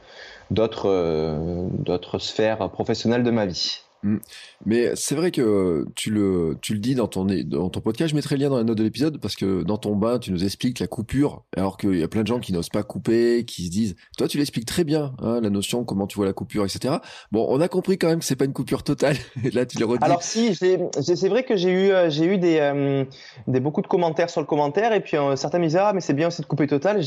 d'autres 0.49 2.19
sphères 2.19 2.69
professionnelles 2.69 3.23
de 3.23 3.31
ma 3.31 3.45
vie. 3.45 3.81
Mm. 4.03 4.17
Mais 4.65 4.91
c'est 4.95 5.15
vrai 5.15 5.31
que 5.31 5.85
tu 5.95 6.11
le, 6.11 6.57
tu 6.61 6.73
le 6.73 6.79
dis 6.79 6.95
dans 6.95 7.07
ton, 7.07 7.25
dans 7.25 7.69
ton 7.69 7.79
podcast. 7.81 8.11
Je 8.11 8.15
mettrai 8.15 8.35
le 8.35 8.43
lien 8.43 8.49
dans 8.49 8.57
la 8.57 8.63
note 8.63 8.77
de 8.77 8.83
l'épisode 8.83 9.19
parce 9.19 9.35
que 9.35 9.63
dans 9.63 9.77
ton 9.77 9.95
bain, 9.95 10.19
tu 10.19 10.31
nous 10.31 10.43
expliques 10.43 10.79
la 10.79 10.87
coupure. 10.87 11.43
Alors 11.55 11.77
qu'il 11.77 11.97
y 11.97 12.03
a 12.03 12.07
plein 12.07 12.21
de 12.21 12.27
gens 12.27 12.39
qui 12.39 12.53
n'osent 12.53 12.69
pas 12.69 12.83
couper, 12.83 13.45
qui 13.45 13.65
se 13.65 13.71
disent. 13.71 13.95
Toi, 14.17 14.27
tu 14.27 14.37
l'expliques 14.37 14.65
très 14.65 14.83
bien, 14.83 15.13
hein, 15.19 15.39
la 15.41 15.49
notion, 15.49 15.83
comment 15.83 16.07
tu 16.07 16.17
vois 16.17 16.25
la 16.25 16.33
coupure, 16.33 16.65
etc. 16.65 16.95
Bon, 17.31 17.45
on 17.49 17.61
a 17.61 17.67
compris 17.67 17.97
quand 17.97 18.07
même 18.07 18.19
que 18.19 18.25
c'est 18.25 18.35
pas 18.35 18.45
une 18.45 18.53
coupure 18.53 18.83
totale. 18.83 19.15
Et 19.43 19.51
là, 19.51 19.65
tu 19.65 19.77
le 19.79 19.85
redis. 19.85 20.03
Alors 20.03 20.23
si, 20.23 20.55
c'est 20.55 21.29
vrai 21.29 21.43
que 21.43 21.55
j'ai 21.55 21.71
eu, 21.71 21.91
euh, 21.91 22.09
eu 22.09 22.37
des, 22.37 22.57
euh, 22.59 23.05
des 23.47 23.59
beaucoup 23.59 23.81
de 23.81 23.87
commentaires 23.87 24.29
sur 24.29 24.41
le 24.41 24.47
commentaire 24.47 24.93
et 24.93 24.99
puis 24.99 25.17
euh, 25.17 25.35
certains 25.35 25.59
me 25.59 25.65
disaient 25.65 25.79
ah 25.79 25.93
mais 25.93 26.01
c'est 26.01 26.13
bien 26.13 26.27
aussi 26.27 26.41
de 26.41 26.47
couper 26.47 26.67
total. 26.67 27.01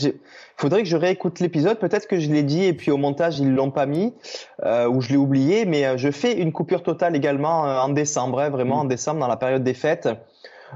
Faudrait 0.56 0.82
que 0.82 0.88
je 0.88 0.96
réécoute 0.96 1.40
l'épisode. 1.40 1.78
Peut-être 1.78 2.06
que 2.06 2.18
je 2.18 2.30
l'ai 2.30 2.42
dit 2.42 2.64
et 2.64 2.72
puis 2.72 2.90
au 2.90 2.96
montage 2.96 3.38
ils 3.38 3.52
l'ont 3.52 3.70
pas 3.70 3.86
mis 3.86 4.12
ou 4.62 5.00
je 5.00 5.10
l'ai 5.10 5.16
oublié. 5.16 5.64
Mais 5.64 5.98
je 5.98 6.10
fais 6.10 6.38
une 6.38 6.52
coupure 6.52 6.79
totale 6.82 7.16
également 7.16 7.66
euh, 7.66 7.78
en 7.78 7.88
décembre, 7.88 8.40
hein, 8.40 8.50
vraiment 8.50 8.80
en 8.80 8.84
décembre, 8.84 9.20
dans 9.20 9.28
la 9.28 9.36
période 9.36 9.62
des 9.62 9.74
fêtes. 9.74 10.08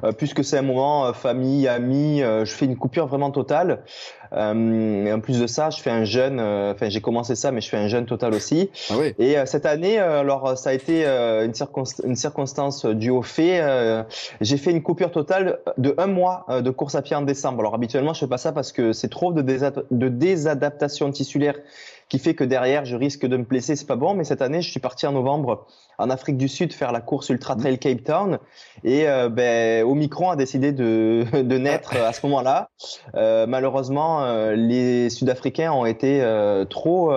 Euh, 0.03 0.11
puisque 0.11 0.43
c'est 0.43 0.59
un 0.59 0.63
moment 0.63 1.07
euh, 1.07 1.13
famille, 1.13 1.69
amis, 1.69 2.19
je 2.21 2.51
fais 2.51 2.65
une 2.65 2.77
coupure 2.77 3.07
vraiment 3.07 3.31
totale. 3.31 3.85
et 4.33 5.13
en 5.13 5.21
plus 5.21 5.39
de 5.39 5.47
ça, 5.47 5.71
je 5.71 5.81
fais 5.81 5.91
un 5.91 6.03
jeûne. 6.03 6.41
Enfin, 6.41 6.89
j'ai 6.89 7.01
commencé 7.01 7.37
ça, 7.37 7.53
mais 7.53 7.61
je 7.61 7.69
fais 7.69 7.77
un 7.77 7.87
jeûne 7.87 8.05
total 8.05 8.35
aussi. 8.35 8.71
Ah 8.91 8.95
et 9.21 9.37
cette 9.47 9.67
année, 9.67 9.99
alors 9.99 10.59
ça 10.59 10.71
a 10.71 10.73
été 10.73 11.07
une, 11.07 11.53
une, 12.05 12.17
circonstance 12.17 12.87
due 12.87 13.11
au 13.11 13.23
fait. 13.23 13.63
j'ai 14.41 14.57
fait 14.57 14.73
une 14.73 14.83
coupure 14.83 15.13
totale 15.13 15.61
de 15.79 15.95
un 15.97 16.09
mois 16.09 16.47
de 16.49 16.71
course 16.71 16.97
à 16.97 17.03
pied 17.03 17.15
en 17.15 17.23
décembre. 17.23 17.61
Alors 17.61 17.77
habituellement, 17.77 18.15
je 18.15 18.19
fais 18.19 18.27
pas 18.27 18.39
ça 18.39 18.51
parce 18.51 18.73
que 18.73 18.93
c'est 18.93 19.11
trop 19.11 19.33
de, 19.33 19.43
de 19.43 20.09
désadaptation 20.09 21.13
tissulaire 21.13 21.55
qui 22.09 22.19
fait 22.19 22.35
que 22.35 22.45
derrière 22.45 22.85
je 22.85 22.97
risque 22.97 23.27
de 23.27 23.37
me 23.37 23.45
blesser, 23.45 23.77
c'est 23.77 23.87
pas 23.87 23.97
bon. 23.97 24.15
Mais 24.15 24.25
cette 24.25 24.43
année, 24.43 24.63
je 24.63 24.71
suis 24.71 24.81
parti 24.81 25.07
en 25.07 25.13
novembre 25.13 25.67
en 25.99 26.11
Afrique 26.11 26.37
du 26.37 26.49
Sud 26.49 26.73
faire 26.73 26.93
la 26.93 27.01
course 27.01 27.29
Ultra 27.29 27.57
Trail 27.57 27.79
Cape 27.79 28.05
Town 28.05 28.39
et 28.83 29.09
euh, 29.09 29.29
ben, 29.29 29.85
Omicron 29.85 30.31
a 30.31 30.37
décidé 30.37 30.73
de, 30.73 31.25
de 31.43 31.59
naître 31.59 31.97
à 31.97 32.13
ce 32.13 32.25
moment-là. 32.27 32.71
Euh, 33.15 33.47
malheureusement, 33.47 34.25
euh, 34.25 34.55
les 34.55 35.11
Sud-Africains 35.11 35.73
ont 35.73 35.87
été 35.87 36.23
trop 36.71 37.13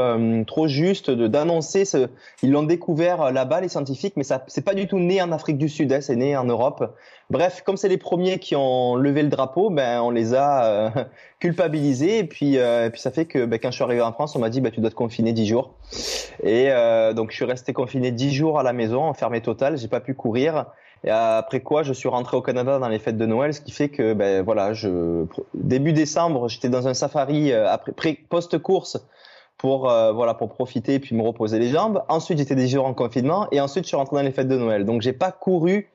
trop 0.46 0.68
justes 0.68 1.12
d'annoncer 1.12 1.86
ce. 1.86 2.08
Ils 2.44 2.52
l'ont 2.52 2.64
découvert 2.64 3.32
là-bas 3.32 3.62
les 3.62 3.70
scientifiques, 3.70 4.14
mais 4.16 4.24
ça 4.24 4.44
c'est 4.48 4.64
pas 4.64 4.74
du 4.74 4.88
tout 4.88 5.00
né 5.00 5.22
en 5.22 5.32
Afrique 5.32 5.58
du 5.58 5.70
Sud, 5.70 5.92
hein, 5.92 6.02
c'est 6.02 6.16
né 6.16 6.36
en 6.36 6.46
Europe. 6.46 6.96
Bref, 7.30 7.62
comme 7.66 7.76
c'est 7.76 7.90
les 7.90 7.98
premiers 7.98 8.40
qui 8.40 8.56
ont 8.56 8.96
levé 8.96 9.22
le 9.22 9.30
drapeau, 9.30 9.70
ben 9.70 10.02
on 10.02 10.12
les 10.12 10.34
a 10.34 10.94
culpabilisés 11.40 12.20
et 12.20 12.24
puis 12.24 12.56
et 12.56 12.90
puis 12.92 13.02
ça 13.02 13.12
fait 13.12 13.26
que 13.26 13.46
ben, 13.46 13.60
quand 13.60 13.72
je 13.72 13.76
suis 13.76 13.84
arrivé 13.84 14.02
en 14.02 14.14
France, 14.14 14.36
on 14.36 14.40
m'a 14.40 14.50
dit 14.50 14.62
ben, 14.62 14.72
tu 14.72 14.80
dois 14.80 14.90
te 14.90 14.96
confiner 14.96 15.34
10 15.34 15.46
jours. 15.46 15.74
Et 16.44 16.70
donc 17.16 17.32
je 17.32 17.36
suis 17.36 17.46
resté 17.46 17.74
confiné 17.74 18.12
10 18.12 18.34
jours 18.34 18.60
à 18.60 18.64
la 18.68 18.74
maison, 18.74 19.04
enfermé 19.04 19.42
total, 19.42 19.78
j'ai 19.78 19.88
pas 19.88 20.00
pu 20.00 20.14
courir. 20.14 20.66
Et 21.04 21.10
après 21.10 21.62
quoi, 21.62 21.84
je 21.84 21.94
suis 21.94 22.10
rentré 22.10 22.38
au 22.38 22.42
Canada 22.42 22.80
dans 22.80 22.90
les 22.90 23.00
fêtes 23.00 23.18
de 23.18 23.26
Noël, 23.26 23.54
ce 23.54 23.62
qui 23.62 23.72
fait 23.72 23.90
que, 23.90 24.14
ben 24.14 24.44
voilà, 24.44 24.74
je 24.74 25.26
début 25.54 25.94
décembre, 25.94 26.48
j'étais 26.50 26.70
dans 26.70 26.88
un 26.88 26.94
safari 26.94 27.52
euh, 27.52 27.70
après 27.70 28.18
post 28.30 28.58
course 28.58 28.98
pour 29.58 29.90
euh, 29.90 30.12
voilà 30.12 30.34
pour 30.34 30.50
profiter 30.50 31.00
puis 31.00 31.16
me 31.16 31.22
reposer 31.22 31.60
les 31.60 31.70
jambes. 31.70 32.04
Ensuite, 32.10 32.40
j'étais 32.40 32.68
jours 32.68 32.86
en 32.86 32.94
confinement 32.94 33.48
et 33.52 33.62
ensuite 33.62 33.84
je 33.84 33.90
suis 33.90 33.98
rentré 33.98 34.16
dans 34.16 34.24
les 34.24 34.32
fêtes 34.32 34.48
de 34.48 34.58
Noël. 34.58 34.86
Donc 34.86 35.02
j'ai 35.02 35.14
pas 35.14 35.32
couru. 35.32 35.90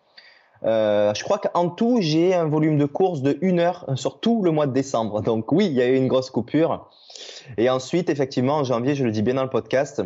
Euh, 0.65 1.13
je 1.15 1.25
crois 1.25 1.39
qu'en 1.39 1.69
tout, 1.69 1.99
j'ai 2.01 2.35
un 2.35 2.47
volume 2.47 2.79
de 2.79 2.87
course 2.87 3.23
de 3.23 3.37
une 3.41 3.59
heure 3.59 3.85
sur 3.97 4.21
tout 4.21 4.43
le 4.43 4.53
mois 4.53 4.67
de 4.67 4.73
décembre. 4.73 5.21
Donc 5.21 5.51
oui, 5.51 5.67
il 5.67 5.73
y 5.73 5.83
a 5.83 5.89
eu 5.89 5.97
une 5.97 6.07
grosse 6.07 6.31
coupure. 6.31 6.89
Et 7.59 7.69
ensuite, 7.69 8.09
effectivement, 8.09 8.59
en 8.59 8.65
janvier, 8.65 8.95
je 8.95 9.05
le 9.05 9.11
dis 9.11 9.23
bien 9.23 9.35
dans 9.35 9.43
le 9.43 9.51
podcast, 9.51 10.03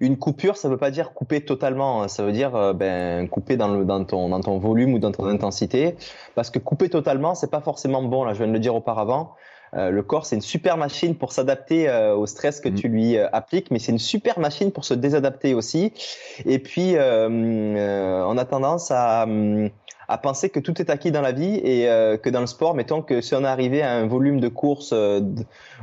une 0.00 0.18
coupure, 0.18 0.56
ça 0.56 0.68
veut 0.68 0.76
pas 0.76 0.90
dire 0.90 1.12
couper 1.12 1.40
totalement. 1.44 2.02
Hein. 2.02 2.08
Ça 2.08 2.24
veut 2.24 2.32
dire 2.32 2.54
euh, 2.54 2.72
ben, 2.72 3.28
couper 3.28 3.56
dans, 3.56 3.68
le, 3.68 3.84
dans, 3.84 4.04
ton, 4.04 4.28
dans 4.28 4.40
ton 4.40 4.58
volume 4.58 4.94
ou 4.94 4.98
dans 4.98 5.12
ton 5.12 5.26
intensité. 5.26 5.96
Parce 6.34 6.50
que 6.50 6.58
couper 6.58 6.88
totalement, 6.88 7.34
c'est 7.34 7.50
pas 7.50 7.60
forcément 7.60 8.02
bon. 8.02 8.24
Là, 8.24 8.32
je 8.34 8.38
viens 8.38 8.48
de 8.48 8.52
le 8.52 8.58
dire 8.58 8.74
auparavant. 8.74 9.34
Euh, 9.74 9.90
le 9.90 10.02
corps, 10.02 10.24
c'est 10.24 10.36
une 10.36 10.42
super 10.42 10.78
machine 10.78 11.14
pour 11.14 11.32
s'adapter 11.32 11.88
euh, 11.88 12.14
au 12.14 12.26
stress 12.26 12.60
que 12.60 12.70
mm. 12.70 12.74
tu 12.74 12.88
lui 12.88 13.18
appliques, 13.18 13.70
mais 13.70 13.78
c'est 13.78 13.92
une 13.92 13.98
super 13.98 14.38
machine 14.38 14.72
pour 14.72 14.84
se 14.84 14.94
désadapter 14.94 15.54
aussi. 15.54 15.92
Et 16.46 16.58
puis, 16.58 16.94
on 16.98 18.38
a 18.38 18.44
tendance 18.44 18.90
à, 18.90 19.26
à 20.08 20.16
penser 20.16 20.48
que 20.48 20.58
tout 20.58 20.80
est 20.80 20.88
acquis 20.88 21.12
dans 21.12 21.20
la 21.20 21.32
vie 21.32 21.60
et 21.62 21.86
euh, 21.88 22.16
que 22.16 22.30
dans 22.30 22.40
le 22.40 22.46
sport, 22.46 22.74
mettons 22.74 23.02
que 23.02 23.20
si 23.20 23.34
on 23.34 23.44
est 23.44 23.48
arrivé 23.48 23.82
à 23.82 23.92
un 23.92 24.06
volume 24.06 24.40
de 24.40 24.48
course 24.48 24.90
euh, 24.94 25.20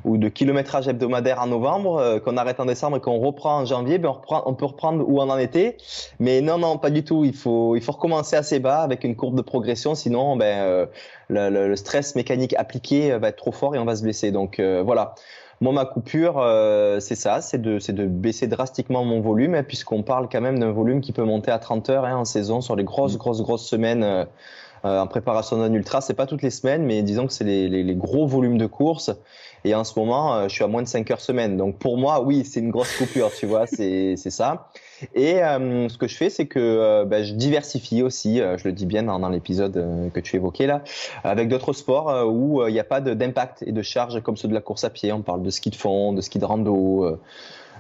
ou 0.04 0.18
de 0.18 0.30
kilométrage 0.30 0.88
hebdomadaire 0.88 1.40
en 1.40 1.46
novembre, 1.46 1.98
euh, 1.98 2.20
qu'on 2.20 2.36
arrête 2.36 2.60
en 2.60 2.66
décembre 2.66 2.98
et 2.98 3.00
qu'on 3.00 3.20
reprend 3.20 3.60
en 3.60 3.66
janvier, 3.66 4.00
ben 4.00 4.10
on, 4.10 4.14
reprend, 4.14 4.42
on 4.48 4.56
peut 4.56 4.66
reprendre 4.66 5.08
où 5.08 5.20
on 5.22 5.30
en 5.30 5.38
était. 5.38 5.78
Mais 6.20 6.42
non, 6.42 6.58
non, 6.58 6.80
pas 6.80 6.90
du 6.90 7.04
tout. 7.04 7.24
Il 7.24 7.36
faut, 7.36 7.76
il 7.76 7.84
faut 7.84 7.92
recommencer 7.92 8.36
assez 8.36 8.60
bas 8.60 8.82
avec 8.82 9.04
une 9.04 9.16
courbe 9.16 9.36
de 9.36 9.44
progression, 9.44 9.94
sinon 9.94 10.36
ben, 10.36 10.88
le, 11.28 11.50
le, 11.50 11.76
stress 11.76 12.16
mécanique 12.16 12.56
appliqué 12.58 13.16
va 13.20 13.28
être 13.30 13.36
trop 13.36 13.52
fort 13.52 13.76
et 13.76 13.80
on 13.80 13.86
va 13.86 13.96
se 13.96 14.02
blesser. 14.02 14.32
Donc 14.32 14.60
voilà. 14.60 15.14
Moi, 15.62 15.74
ma 15.74 15.86
coupure, 15.86 16.40
euh, 16.40 17.00
c'est 17.00 17.16
ça, 17.16 17.42
c'est 17.42 17.62
de, 17.62 17.80
de 17.92 18.06
baisser 18.06 18.48
drastiquement 18.48 19.06
mon 19.06 19.22
volume, 19.22 19.56
hein, 19.56 19.64
puisqu'on 19.64 20.04
parle 20.04 20.28
quand 20.30 20.42
même 20.42 20.60
d'un 20.60 20.72
volume 20.72 21.02
qui 21.02 21.14
peut 21.14 21.24
monter 21.24 21.52
à 21.52 21.60
30 21.60 21.90
heures 21.90 22.06
hein, 22.06 22.18
en 22.18 22.26
saison 22.26 22.62
sur 22.62 22.76
les 22.76 22.84
grosses, 22.84 23.16
mm. 23.16 23.18
grosses, 23.18 23.42
grosses 23.42 23.68
semaines. 23.68 24.04
Euh, 24.04 24.26
en 24.84 25.08
préparation 25.08 25.58
d'un 25.58 25.74
ultra. 25.74 26.00
C'est 26.00 26.14
pas 26.14 26.28
toutes 26.28 26.44
les 26.44 26.52
semaines, 26.52 26.86
mais 26.86 27.02
disons 27.02 27.26
que 27.26 27.34
c'est 27.34 27.44
les, 27.44 27.68
les, 27.70 27.82
les, 27.82 27.96
gros 27.96 28.28
volumes 28.28 28.60
de 28.60 28.68
courses. 28.68 29.10
Et 29.64 29.74
en 29.74 29.84
ce 29.84 29.98
moment, 29.98 30.48
je 30.48 30.54
suis 30.54 30.64
à 30.64 30.68
moins 30.68 30.84
de 30.84 30.88
5 30.88 31.10
heures 31.10 31.22
semaine. 31.22 31.58
Donc 31.58 31.80
pour 31.80 31.98
moi, 31.98 32.22
oui, 32.22 32.46
c'est 32.46 32.60
une 32.60 32.70
grosse 32.70 32.96
coupure, 32.96 33.32
tu 33.34 33.48
vois, 33.48 33.66
c'est 33.66 34.16
ça. 34.16 34.70
Et 35.14 35.44
euh, 35.44 35.90
ce 35.90 35.98
que 35.98 36.08
je 36.08 36.16
fais, 36.16 36.30
c'est 36.30 36.46
que 36.46 36.60
euh, 36.60 37.06
ben, 37.06 37.24
je 37.24 37.34
diversifie 37.34 38.02
aussi, 38.02 38.42
euh, 38.42 38.58
je 38.58 38.68
le 38.68 38.74
dis 38.74 38.86
bien 38.86 39.04
dans, 39.04 39.30
l'épisode 39.30 40.12
que 40.14 40.20
tu 40.20 40.36
évoquais 40.36 40.68
là, 40.68 40.84
avec 41.24 41.50
d'autres 41.50 41.74
sports 41.74 42.28
où 42.28 42.66
il 42.68 42.74
n'y 42.74 42.80
a 42.80 42.84
pas 42.84 43.02
d'impact 43.02 43.64
et 43.66 43.72
de 43.72 43.82
charge 43.82 44.22
comme 44.22 44.38
ceux 44.38 44.48
de 44.48 44.54
la 44.54 44.62
course 44.62 44.84
à 44.84 44.90
pied. 44.90 45.12
On 45.12 45.22
parle 45.22 45.42
de 45.42 45.50
ski 45.50 45.72
de 45.72 45.76
fond, 45.76 46.14
de 46.14 46.22
ski 46.22 46.40
de 46.40 46.46
rando. 46.46 47.20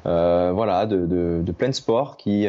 Voilà, 0.03 0.85
de, 0.85 1.05
de, 1.05 1.51
plein 1.51 1.69
de 1.69 1.73
sports 1.73 2.17
qui, 2.17 2.47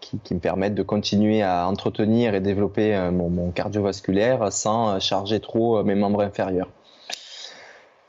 qui, 0.00 0.34
me 0.34 0.40
permettent 0.40 0.74
de 0.74 0.82
continuer 0.82 1.42
à 1.42 1.68
entretenir 1.68 2.34
et 2.34 2.40
développer 2.40 3.10
mon, 3.12 3.50
cardiovasculaire 3.50 4.52
sans 4.52 4.98
charger 4.98 5.40
trop 5.40 5.82
mes 5.84 5.94
membres 5.94 6.22
inférieurs. 6.22 6.68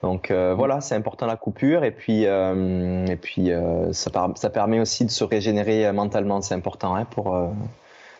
Donc 0.03 0.29
euh, 0.29 0.53
voilà, 0.55 0.81
c'est 0.81 0.95
important 0.95 1.25
la 1.25 1.37
coupure. 1.37 1.83
Et 1.83 1.91
puis 1.91 2.25
euh, 2.25 3.05
et 3.07 3.15
puis 3.15 3.51
euh, 3.51 3.91
ça, 3.93 4.11
permet 4.49 4.79
aussi 4.79 5.05
de 5.05 5.11
se 5.11 5.23
régénérer 5.23 5.91
mentalement, 5.91 6.41
c'est 6.41 6.55
important 6.55 6.95
hein, 6.95 7.05
pour 7.05 7.35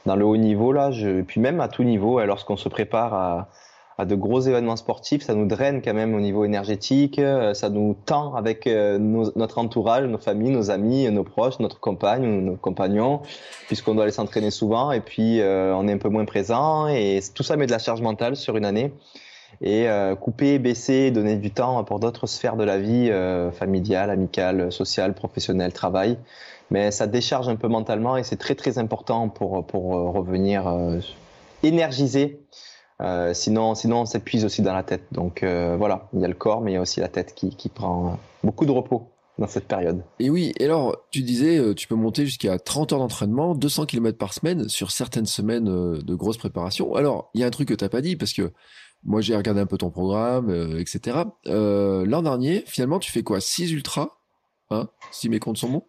dans 0.05 0.15
le 0.15 0.25
haut 0.25 0.37
niveau 0.37 0.71
là, 0.71 0.91
je, 0.91 1.19
et 1.19 1.23
puis 1.23 1.41
même 1.41 1.59
à 1.59 1.67
tout 1.67 1.83
niveau, 1.83 2.19
hein, 2.19 2.25
lorsqu'on 2.25 2.55
se 2.55 2.69
prépare 2.69 3.13
à, 3.13 3.49
à, 3.97 4.05
de 4.05 4.15
gros 4.15 4.39
événements 4.39 4.77
sportifs, 4.77 5.23
ça 5.23 5.35
nous 5.35 5.45
draine 5.45 5.81
quand 5.81 5.93
même 5.93 6.15
au 6.15 6.21
niveau 6.21 6.45
énergétique, 6.45 7.21
ça 7.53 7.69
nous 7.69 7.95
tend 8.05 8.33
avec 8.35 8.67
notre 8.67 9.57
entourage, 9.57 10.05
nos 10.05 10.17
familles, 10.17 10.51
nos 10.51 10.71
amis, 10.71 11.11
nos 11.11 11.23
proches, 11.23 11.59
notre 11.59 11.79
compagne, 11.79 12.23
nos 12.23 12.55
compagnons, 12.55 13.21
puisqu'on 13.67 13.95
doit 13.95 14.03
aller 14.03 14.13
s'entraîner 14.13 14.49
souvent. 14.49 14.91
Et 14.91 15.01
puis 15.01 15.41
on 15.43 15.87
est 15.87 15.93
un 15.93 15.97
peu 15.97 16.09
moins 16.09 16.25
présent. 16.25 16.87
Et 16.87 17.19
tout 17.35 17.43
ça 17.43 17.57
met 17.57 17.65
de 17.65 17.71
la 17.71 17.79
charge 17.79 18.01
mentale 18.01 18.37
sur 18.37 18.55
une 18.55 18.65
année 18.65 18.93
et 19.61 19.89
euh, 19.89 20.15
couper, 20.15 20.59
baisser, 20.59 21.11
donner 21.11 21.35
du 21.35 21.51
temps 21.51 21.83
pour 21.83 21.99
d'autres 21.99 22.27
sphères 22.27 22.57
de 22.57 22.63
la 22.63 22.77
vie, 22.77 23.09
euh, 23.09 23.51
familiale, 23.51 24.09
amicale, 24.09 24.71
sociale, 24.71 25.13
professionnelle, 25.13 25.73
travail. 25.73 26.17
Mais 26.69 26.91
ça 26.91 27.07
décharge 27.07 27.47
un 27.47 27.55
peu 27.55 27.67
mentalement 27.67 28.17
et 28.17 28.23
c'est 28.23 28.35
très 28.35 28.55
très 28.55 28.77
important 28.77 29.29
pour, 29.29 29.65
pour 29.65 29.95
euh, 29.95 30.09
revenir 30.09 30.67
euh, 30.67 30.99
énergisé. 31.63 32.41
Sinon, 33.33 33.75
sinon, 33.75 34.01
on 34.01 34.05
s'épuise 34.05 34.43
aussi 34.43 34.63
dans 34.63 34.73
la 34.73 34.81
tête. 34.81 35.03
Donc 35.11 35.43
voilà, 35.43 36.09
il 36.13 36.19
y 36.19 36.25
a 36.25 36.27
le 36.27 36.33
corps, 36.33 36.61
mais 36.61 36.71
il 36.71 36.73
y 36.73 36.77
a 36.77 36.81
aussi 36.81 36.99
la 36.99 37.07
tête 37.07 37.35
qui, 37.35 37.55
qui 37.55 37.69
prend 37.69 38.17
beaucoup 38.43 38.65
de 38.65 38.71
repos 38.71 39.11
dans 39.37 39.45
cette 39.45 39.67
période. 39.67 40.01
Et 40.19 40.31
oui, 40.31 40.51
et 40.59 40.65
alors 40.65 40.97
tu 41.11 41.21
disais, 41.21 41.75
tu 41.75 41.87
peux 41.87 41.93
monter 41.93 42.25
jusqu'à 42.25 42.57
30 42.57 42.93
heures 42.93 42.99
d'entraînement, 42.99 43.53
200 43.53 43.85
km 43.85 44.17
par 44.17 44.33
semaine 44.33 44.67
sur 44.67 44.89
certaines 44.89 45.27
semaines 45.27 45.65
de 45.65 46.15
grosse 46.15 46.39
préparation. 46.39 46.95
Alors, 46.95 47.29
il 47.35 47.41
y 47.41 47.43
a 47.43 47.47
un 47.47 47.51
truc 47.51 47.67
que 47.67 47.75
t'as 47.75 47.87
pas 47.87 48.01
dit 48.01 48.15
parce 48.15 48.33
que 48.33 48.51
moi, 49.03 49.21
j'ai 49.21 49.35
regardé 49.35 49.61
un 49.61 49.65
peu 49.65 49.77
ton 49.77 49.89
programme, 49.89 50.49
euh, 50.49 50.79
etc. 50.79 51.19
Euh, 51.47 52.05
L'an 52.05 52.21
dernier, 52.21 52.63
finalement, 52.65 52.99
tu 52.99 53.11
fais 53.11 53.23
quoi? 53.23 53.39
6 53.39 53.71
ultras 53.71 54.17
hein, 54.69 54.89
Si 55.11 55.29
mes 55.29 55.39
comptes 55.39 55.57
sont 55.57 55.69
bons? 55.69 55.87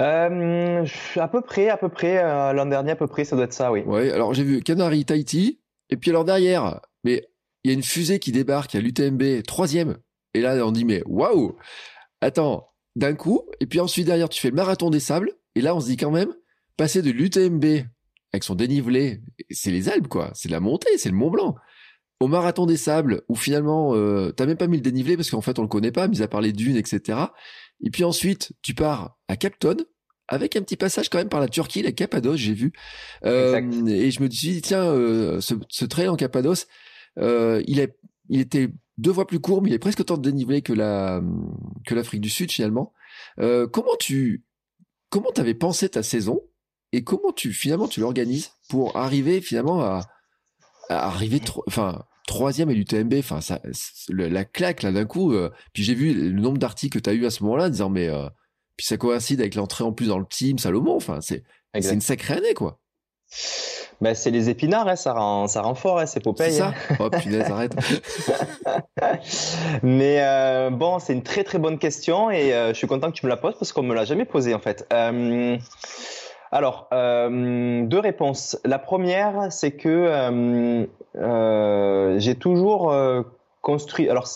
Euh, 0.00 0.86
À 1.16 1.28
peu 1.28 1.40
près, 1.42 1.68
à 1.68 1.76
peu 1.76 1.88
près. 1.88 2.22
L'an 2.54 2.66
dernier, 2.66 2.92
à 2.92 2.96
peu 2.96 3.06
près, 3.06 3.24
ça 3.24 3.36
doit 3.36 3.44
être 3.46 3.52
ça, 3.52 3.72
oui. 3.72 3.82
Oui, 3.86 4.10
alors 4.10 4.34
j'ai 4.34 4.44
vu 4.44 4.62
Canary, 4.62 5.04
Tahiti. 5.04 5.60
Et 5.90 5.96
puis 5.96 6.10
alors 6.10 6.24
derrière, 6.24 6.80
mais 7.04 7.28
il 7.64 7.70
y 7.70 7.74
a 7.74 7.74
une 7.74 7.82
fusée 7.82 8.18
qui 8.18 8.32
débarque 8.32 8.74
à 8.74 8.80
l'UTMB, 8.80 9.42
troisième. 9.46 9.98
Et 10.34 10.40
là, 10.40 10.66
on 10.66 10.72
dit, 10.72 10.84
mais 10.84 11.02
waouh 11.06 11.56
Attends, 12.20 12.70
d'un 12.96 13.14
coup. 13.14 13.42
Et 13.60 13.66
puis 13.66 13.80
ensuite, 13.80 14.06
derrière, 14.06 14.28
tu 14.28 14.40
fais 14.40 14.48
le 14.48 14.54
marathon 14.54 14.90
des 14.90 15.00
sables. 15.00 15.32
Et 15.54 15.60
là, 15.60 15.74
on 15.74 15.80
se 15.80 15.86
dit 15.86 15.96
quand 15.96 16.10
même, 16.10 16.32
passer 16.76 17.02
de 17.02 17.10
l'UTMB 17.10 17.64
avec 18.32 18.44
son 18.44 18.54
dénivelé, 18.54 19.20
c'est 19.50 19.70
les 19.70 19.90
Alpes, 19.90 20.08
quoi. 20.08 20.30
C'est 20.34 20.48
la 20.48 20.60
montée, 20.60 20.96
c'est 20.96 21.10
le 21.10 21.14
Mont 21.14 21.30
Blanc 21.30 21.56
au 22.22 22.28
marathon 22.28 22.66
des 22.66 22.76
sables 22.76 23.22
où 23.28 23.34
finalement 23.34 23.96
euh, 23.96 24.30
t'as 24.30 24.46
même 24.46 24.56
pas 24.56 24.68
mis 24.68 24.76
le 24.76 24.82
dénivelé 24.82 25.16
parce 25.16 25.30
qu'en 25.30 25.40
fait 25.40 25.58
on 25.58 25.62
le 25.62 25.68
connaît 25.68 25.90
pas, 25.90 26.06
mis 26.06 26.22
à 26.22 26.28
part 26.28 26.40
les 26.40 26.52
dunes, 26.52 26.76
etc. 26.76 27.18
Et 27.84 27.90
puis 27.90 28.04
ensuite 28.04 28.52
tu 28.62 28.74
pars 28.74 29.18
à 29.26 29.36
Capton 29.36 29.76
avec 30.28 30.54
un 30.54 30.62
petit 30.62 30.76
passage 30.76 31.08
quand 31.10 31.18
même 31.18 31.28
par 31.28 31.40
la 31.40 31.48
Turquie, 31.48 31.82
la 31.82 31.90
Cappadoce, 31.90 32.38
j'ai 32.38 32.54
vu. 32.54 32.72
Euh, 33.24 33.60
et 33.88 34.10
je 34.12 34.22
me 34.22 34.30
suis 34.30 34.52
dit 34.52 34.62
tiens, 34.62 34.84
euh, 34.84 35.40
ce, 35.40 35.54
ce, 35.68 35.84
trail 35.84 36.08
en 36.08 36.16
Cappadoce, 36.16 36.68
euh, 37.18 37.60
il 37.66 37.80
est, 37.80 37.98
il 38.28 38.40
était 38.40 38.70
deux 38.98 39.12
fois 39.12 39.26
plus 39.26 39.40
court, 39.40 39.60
mais 39.60 39.70
il 39.70 39.74
est 39.74 39.80
presque 39.80 40.00
autant 40.00 40.16
de 40.16 40.22
dénivelé 40.22 40.62
que 40.62 40.72
la 40.72 41.20
que 41.86 41.94
l'Afrique 41.96 42.20
du 42.20 42.30
Sud 42.30 42.52
finalement. 42.52 42.92
Comment 43.36 43.96
tu 43.98 44.44
comment 45.10 45.32
t'avais 45.32 45.54
pensé 45.54 45.88
ta 45.88 46.02
saison 46.04 46.40
et 46.92 47.02
comment 47.02 47.32
tu 47.32 47.52
finalement 47.52 47.88
tu 47.88 48.00
l'organises 48.00 48.52
pour 48.68 48.96
arriver 48.96 49.40
finalement 49.40 49.82
à, 49.82 50.02
à 50.88 51.06
arriver 51.08 51.40
enfin 51.66 52.04
troisième 52.26 52.70
et 52.70 52.74
l'UTMB, 52.74 53.14
enfin 53.18 53.40
ça, 53.40 53.60
la 54.08 54.44
claque 54.44 54.82
là 54.82 54.92
d'un 54.92 55.04
coup. 55.04 55.32
Euh, 55.32 55.50
puis 55.72 55.82
j'ai 55.82 55.94
vu 55.94 56.14
le 56.14 56.40
nombre 56.40 56.58
d'articles 56.58 56.98
que 56.98 57.02
tu 57.02 57.10
as 57.10 57.14
eu 57.14 57.26
à 57.26 57.30
ce 57.30 57.42
moment-là, 57.44 57.70
disant 57.70 57.90
mais 57.90 58.08
euh, 58.08 58.28
puis 58.76 58.86
ça 58.86 58.96
coïncide 58.96 59.40
avec 59.40 59.54
l'entrée 59.54 59.84
en 59.84 59.92
plus 59.92 60.08
dans 60.08 60.18
le 60.18 60.26
team 60.26 60.58
Salomon. 60.58 60.96
Enfin 60.96 61.20
c'est 61.20 61.42
c'est 61.80 61.94
une 61.94 62.00
sacrée 62.00 62.34
année 62.34 62.54
quoi. 62.54 62.78
Ben, 64.02 64.14
c'est 64.14 64.30
les 64.30 64.50
épinards, 64.50 64.88
hein, 64.88 64.96
ça 64.96 65.12
rend 65.14 65.46
ça 65.46 65.62
rend 65.62 65.74
fort, 65.74 66.00
hein, 66.00 66.06
c'est 66.06 66.20
Popeye. 66.20 66.52
ça. 66.52 66.74
Hein. 66.90 66.96
Oh 66.98 67.08
punaise, 67.08 67.50
arrête. 67.50 67.74
mais 69.82 70.18
euh, 70.20 70.70
bon, 70.70 70.98
c'est 70.98 71.12
une 71.12 71.22
très 71.22 71.44
très 71.44 71.58
bonne 71.58 71.78
question 71.78 72.30
et 72.30 72.50
je 72.50 72.74
suis 72.74 72.86
content 72.86 73.10
que 73.10 73.16
tu 73.16 73.24
me 73.24 73.30
la 73.30 73.36
poses 73.36 73.54
parce 73.58 73.72
qu'on 73.72 73.82
me 73.82 73.94
l'a 73.94 74.04
jamais 74.04 74.24
posée 74.24 74.54
en 74.54 74.58
fait. 74.58 74.86
Alors, 76.52 76.86
euh, 76.92 77.86
deux 77.86 77.98
réponses. 77.98 78.58
La 78.66 78.78
première, 78.78 79.50
c'est 79.50 79.72
que 79.72 79.88
euh, 79.88 80.86
euh, 81.16 82.18
j'ai 82.18 82.34
toujours 82.34 82.94
construit. 83.62 84.10
Alors, 84.10 84.28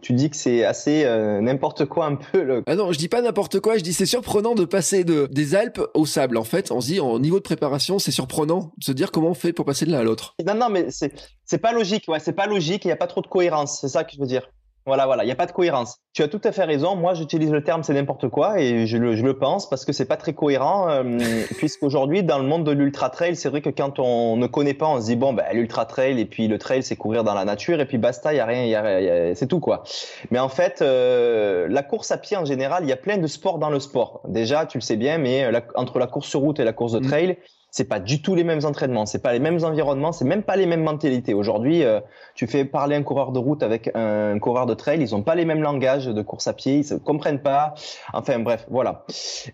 tu 0.00 0.14
dis 0.14 0.30
que 0.30 0.36
c'est 0.36 0.64
assez 0.64 1.04
n'importe 1.42 1.84
quoi 1.84 2.06
un 2.06 2.14
peu. 2.14 2.42
Le... 2.42 2.62
Ah 2.66 2.76
non, 2.76 2.92
je 2.92 2.98
dis 2.98 3.08
pas 3.08 3.20
n'importe 3.20 3.60
quoi. 3.60 3.76
Je 3.76 3.82
dis 3.82 3.92
c'est 3.92 4.06
surprenant 4.06 4.54
de 4.54 4.64
passer 4.64 5.04
de 5.04 5.28
des 5.30 5.54
Alpes 5.54 5.82
au 5.92 6.06
sable. 6.06 6.38
En 6.38 6.44
fait, 6.44 6.72
on 6.72 6.80
se 6.80 6.86
dit 6.86 7.00
en 7.00 7.18
niveau 7.18 7.36
de 7.36 7.44
préparation, 7.44 7.98
c'est 7.98 8.10
surprenant 8.10 8.72
de 8.78 8.84
se 8.84 8.92
dire 8.92 9.12
comment 9.12 9.28
on 9.28 9.34
fait 9.34 9.52
pour 9.52 9.66
passer 9.66 9.84
de 9.84 9.92
l'un 9.92 9.98
à 9.98 10.04
l'autre. 10.04 10.34
Non, 10.46 10.54
non, 10.54 10.70
mais 10.70 10.86
c'est 10.90 11.12
c'est 11.44 11.58
pas 11.58 11.72
logique. 11.72 12.04
Ouais, 12.08 12.20
c'est 12.20 12.32
pas 12.32 12.46
logique. 12.46 12.86
Il 12.86 12.88
y 12.88 12.92
a 12.92 12.96
pas 12.96 13.06
trop 13.06 13.20
de 13.20 13.26
cohérence. 13.26 13.80
C'est 13.82 13.88
ça 13.88 14.04
que 14.04 14.12
je 14.14 14.18
veux 14.18 14.26
dire. 14.26 14.48
Voilà, 14.90 15.06
voilà, 15.06 15.22
il 15.22 15.26
n'y 15.26 15.32
a 15.32 15.36
pas 15.36 15.46
de 15.46 15.52
cohérence. 15.52 16.00
Tu 16.14 16.24
as 16.24 16.26
tout 16.26 16.40
à 16.42 16.50
fait 16.50 16.64
raison. 16.64 16.96
Moi, 16.96 17.14
j'utilise 17.14 17.52
le 17.52 17.62
terme 17.62 17.84
c'est 17.84 17.94
n'importe 17.94 18.28
quoi 18.28 18.58
et 18.58 18.88
je 18.88 18.96
le, 18.96 19.14
je 19.14 19.22
le, 19.22 19.38
pense 19.38 19.70
parce 19.70 19.84
que 19.84 19.92
c'est 19.92 20.04
pas 20.04 20.16
très 20.16 20.32
cohérent. 20.32 20.90
Euh, 20.90 21.44
Puisqu'aujourd'hui, 21.58 22.24
dans 22.24 22.40
le 22.40 22.44
monde 22.44 22.64
de 22.64 22.72
l'ultra 22.72 23.08
trail, 23.08 23.36
c'est 23.36 23.48
vrai 23.48 23.60
que 23.60 23.70
quand 23.70 24.00
on 24.00 24.36
ne 24.36 24.48
connaît 24.48 24.74
pas, 24.74 24.88
on 24.88 25.00
se 25.00 25.06
dit 25.06 25.14
bon, 25.14 25.32
ben, 25.32 25.44
l'ultra 25.52 25.84
trail 25.84 26.18
et 26.18 26.24
puis 26.24 26.48
le 26.48 26.58
trail, 26.58 26.82
c'est 26.82 26.96
courir 26.96 27.22
dans 27.22 27.34
la 27.34 27.44
nature 27.44 27.78
et 27.80 27.86
puis 27.86 27.98
basta, 27.98 28.34
il 28.34 28.38
y 28.38 28.40
a 28.40 28.46
rien, 28.46 28.64
y 28.64 28.74
a, 28.74 29.32
c'est 29.36 29.46
tout 29.46 29.60
quoi. 29.60 29.84
Mais 30.32 30.40
en 30.40 30.48
fait, 30.48 30.82
euh, 30.82 31.68
la 31.70 31.84
course 31.84 32.10
à 32.10 32.18
pied 32.18 32.36
en 32.36 32.44
général, 32.44 32.82
il 32.82 32.88
y 32.88 32.92
a 32.92 32.96
plein 32.96 33.18
de 33.18 33.28
sports 33.28 33.60
dans 33.60 33.70
le 33.70 33.78
sport. 33.78 34.22
Déjà, 34.26 34.66
tu 34.66 34.78
le 34.78 34.82
sais 34.82 34.96
bien, 34.96 35.18
mais 35.18 35.48
entre 35.76 36.00
la 36.00 36.08
course 36.08 36.26
sur 36.28 36.40
route 36.40 36.58
et 36.58 36.64
la 36.64 36.72
course 36.72 36.94
de 36.94 36.98
mmh. 36.98 37.36
C'est 37.70 37.84
pas 37.84 38.00
du 38.00 38.22
tout 38.22 38.34
les 38.34 38.44
mêmes 38.44 38.64
entraînements, 38.64 39.06
c'est 39.06 39.22
pas 39.22 39.32
les 39.32 39.38
mêmes 39.38 39.62
environnements, 39.64 40.12
c'est 40.12 40.24
même 40.24 40.42
pas 40.42 40.56
les 40.56 40.66
mêmes 40.66 40.82
mentalités. 40.82 41.34
Aujourd'hui, 41.34 41.84
euh, 41.84 42.00
tu 42.34 42.46
fais 42.46 42.64
parler 42.64 42.96
un 42.96 43.02
coureur 43.02 43.32
de 43.32 43.38
route 43.38 43.62
avec 43.62 43.90
un, 43.94 44.38
coureur 44.38 44.66
de 44.66 44.74
trail, 44.74 45.00
ils 45.00 45.14
ont 45.14 45.22
pas 45.22 45.34
les 45.34 45.44
mêmes 45.44 45.62
langages 45.62 46.06
de 46.06 46.22
course 46.22 46.46
à 46.46 46.52
pied, 46.52 46.78
ils 46.78 46.84
se 46.84 46.94
comprennent 46.94 47.42
pas. 47.42 47.74
Enfin 48.12 48.38
bref, 48.38 48.66
voilà. 48.70 49.04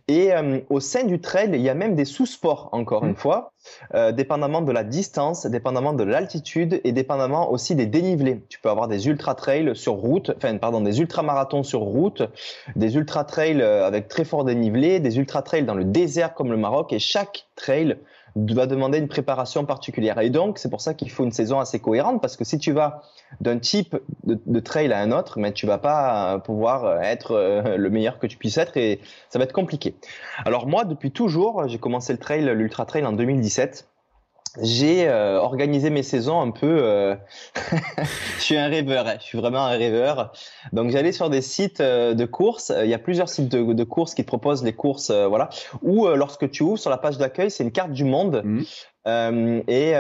Et 0.09 0.33
euh, 0.33 0.61
au 0.71 0.81
sein 0.81 1.05
du 1.05 1.21
trail, 1.21 1.51
il 1.53 1.61
y 1.61 1.69
a 1.69 1.75
même 1.75 1.95
des 1.95 2.05
sous-sports 2.05 2.69
encore 2.73 3.05
une 3.05 3.13
mmh. 3.13 3.17
fois, 3.17 3.53
euh, 3.95 4.13
dépendamment 4.13 4.63
de 4.63 4.73
la 4.73 4.85
distance, 4.85 5.47
dépendamment 5.47 5.93
de 5.93 6.05
l'altitude 6.05 6.81
et 6.85 6.93
dépendamment 6.93 7.51
aussi 7.51 7.75
des 7.75 7.87
dénivelés. 7.87 8.43
Tu 8.49 8.59
peux 8.59 8.71
avoir 8.71 8.89
des 8.89 9.09
ultra 9.09 9.35
trails 9.35 9.75
sur 9.75 9.95
route, 9.95 10.33
enfin 10.37 10.57
pardon, 10.59 10.81
des 10.81 11.01
ultra 11.01 11.23
marathons 11.23 11.63
sur 11.63 11.81
route, 11.81 12.23
des 12.75 12.97
ultra 12.97 13.25
trails 13.25 13.63
avec 13.63 14.09
très 14.09 14.25
fort 14.25 14.45
dénivelé, 14.45 15.01
des 15.01 15.19
ultra 15.19 15.43
trails 15.43 15.65
dans 15.65 15.75
le 15.75 15.85
désert 15.85 16.35
comme 16.35 16.51
le 16.51 16.57
Maroc 16.57 16.93
et 16.93 16.99
chaque 16.99 17.47
trail 17.57 17.97
va 18.37 18.67
demander 18.67 18.99
une 18.99 19.09
préparation 19.09 19.65
particulière. 19.65 20.19
Et 20.21 20.31
donc, 20.31 20.59
c'est 20.59 20.69
pour 20.69 20.81
ça 20.81 20.95
qu'il 20.95 21.11
faut 21.11 21.25
une 21.25 21.33
saison 21.33 21.59
assez 21.59 21.81
cohérente, 21.81 22.21
parce 22.21 22.37
que 22.37 22.45
si 22.45 22.59
tu 22.59 22.73
vas 22.73 23.03
d'un 23.41 23.59
type 23.59 23.97
de, 24.25 24.61
trail 24.61 24.93
à 24.93 24.99
un 24.99 25.13
autre, 25.13 25.39
mais 25.39 25.53
tu 25.53 25.67
vas 25.67 25.79
pas 25.79 26.39
pouvoir 26.41 27.03
être 27.03 27.33
euh, 27.33 27.77
le 27.77 27.91
meilleur 27.91 28.19
que 28.19 28.27
tu 28.27 28.37
puisses 28.37 28.59
être 28.59 28.77
et 28.77 29.01
ça 29.31 29.39
va 29.39 29.45
être 29.45 29.53
compliqué. 29.53 29.95
Alors 30.45 30.67
moi, 30.67 30.85
depuis 30.85 31.11
toujours, 31.11 31.67
j'ai 31.69 31.79
commencé 31.79 32.13
le 32.13 32.19
trail, 32.19 32.45
l'ultra 32.55 32.85
trail 32.85 33.05
en 33.07 33.13
2017 33.13 33.89
j'ai 34.63 35.09
euh, 35.09 35.39
organisé 35.39 35.91
mes 35.91 36.03
saisons 36.03 36.41
un 36.41 36.51
peu. 36.51 36.79
Euh... 36.83 37.15
je 38.39 38.43
suis 38.43 38.57
un 38.57 38.69
rêveur, 38.69 39.07
hein. 39.07 39.17
je 39.19 39.25
suis 39.25 39.39
vraiment 39.39 39.65
un 39.67 39.77
rêveur. 39.77 40.33
Donc 40.73 40.91
j'allais 40.91 41.13
sur 41.13 41.31
des 41.31 41.43
sites 41.43 41.81
euh, 41.81 42.15
de 42.15 42.25
courses. 42.25 42.73
Il 42.83 42.89
y 42.89 42.95
a 42.95 42.99
plusieurs 42.99 43.29
sites 43.29 43.49
de, 43.49 43.73
de 43.73 43.85
courses 43.85 44.15
qui 44.15 44.23
te 44.23 44.29
proposent 44.29 44.65
les 44.65 44.73
courses, 44.73 45.11
euh, 45.11 45.27
voilà. 45.27 45.49
Ou 45.83 46.07
lorsque 46.09 46.51
tu 46.51 46.63
ouvres 46.63 46.79
sur 46.79 46.91
la 46.91 46.99
page 46.99 47.19
d'accueil, 47.19 47.51
c'est 47.51 47.65
une 47.65 47.73
carte 47.73 47.93
du 47.93 48.05
monde. 48.05 48.43
Mmh. 48.45 49.63
et 49.69 49.95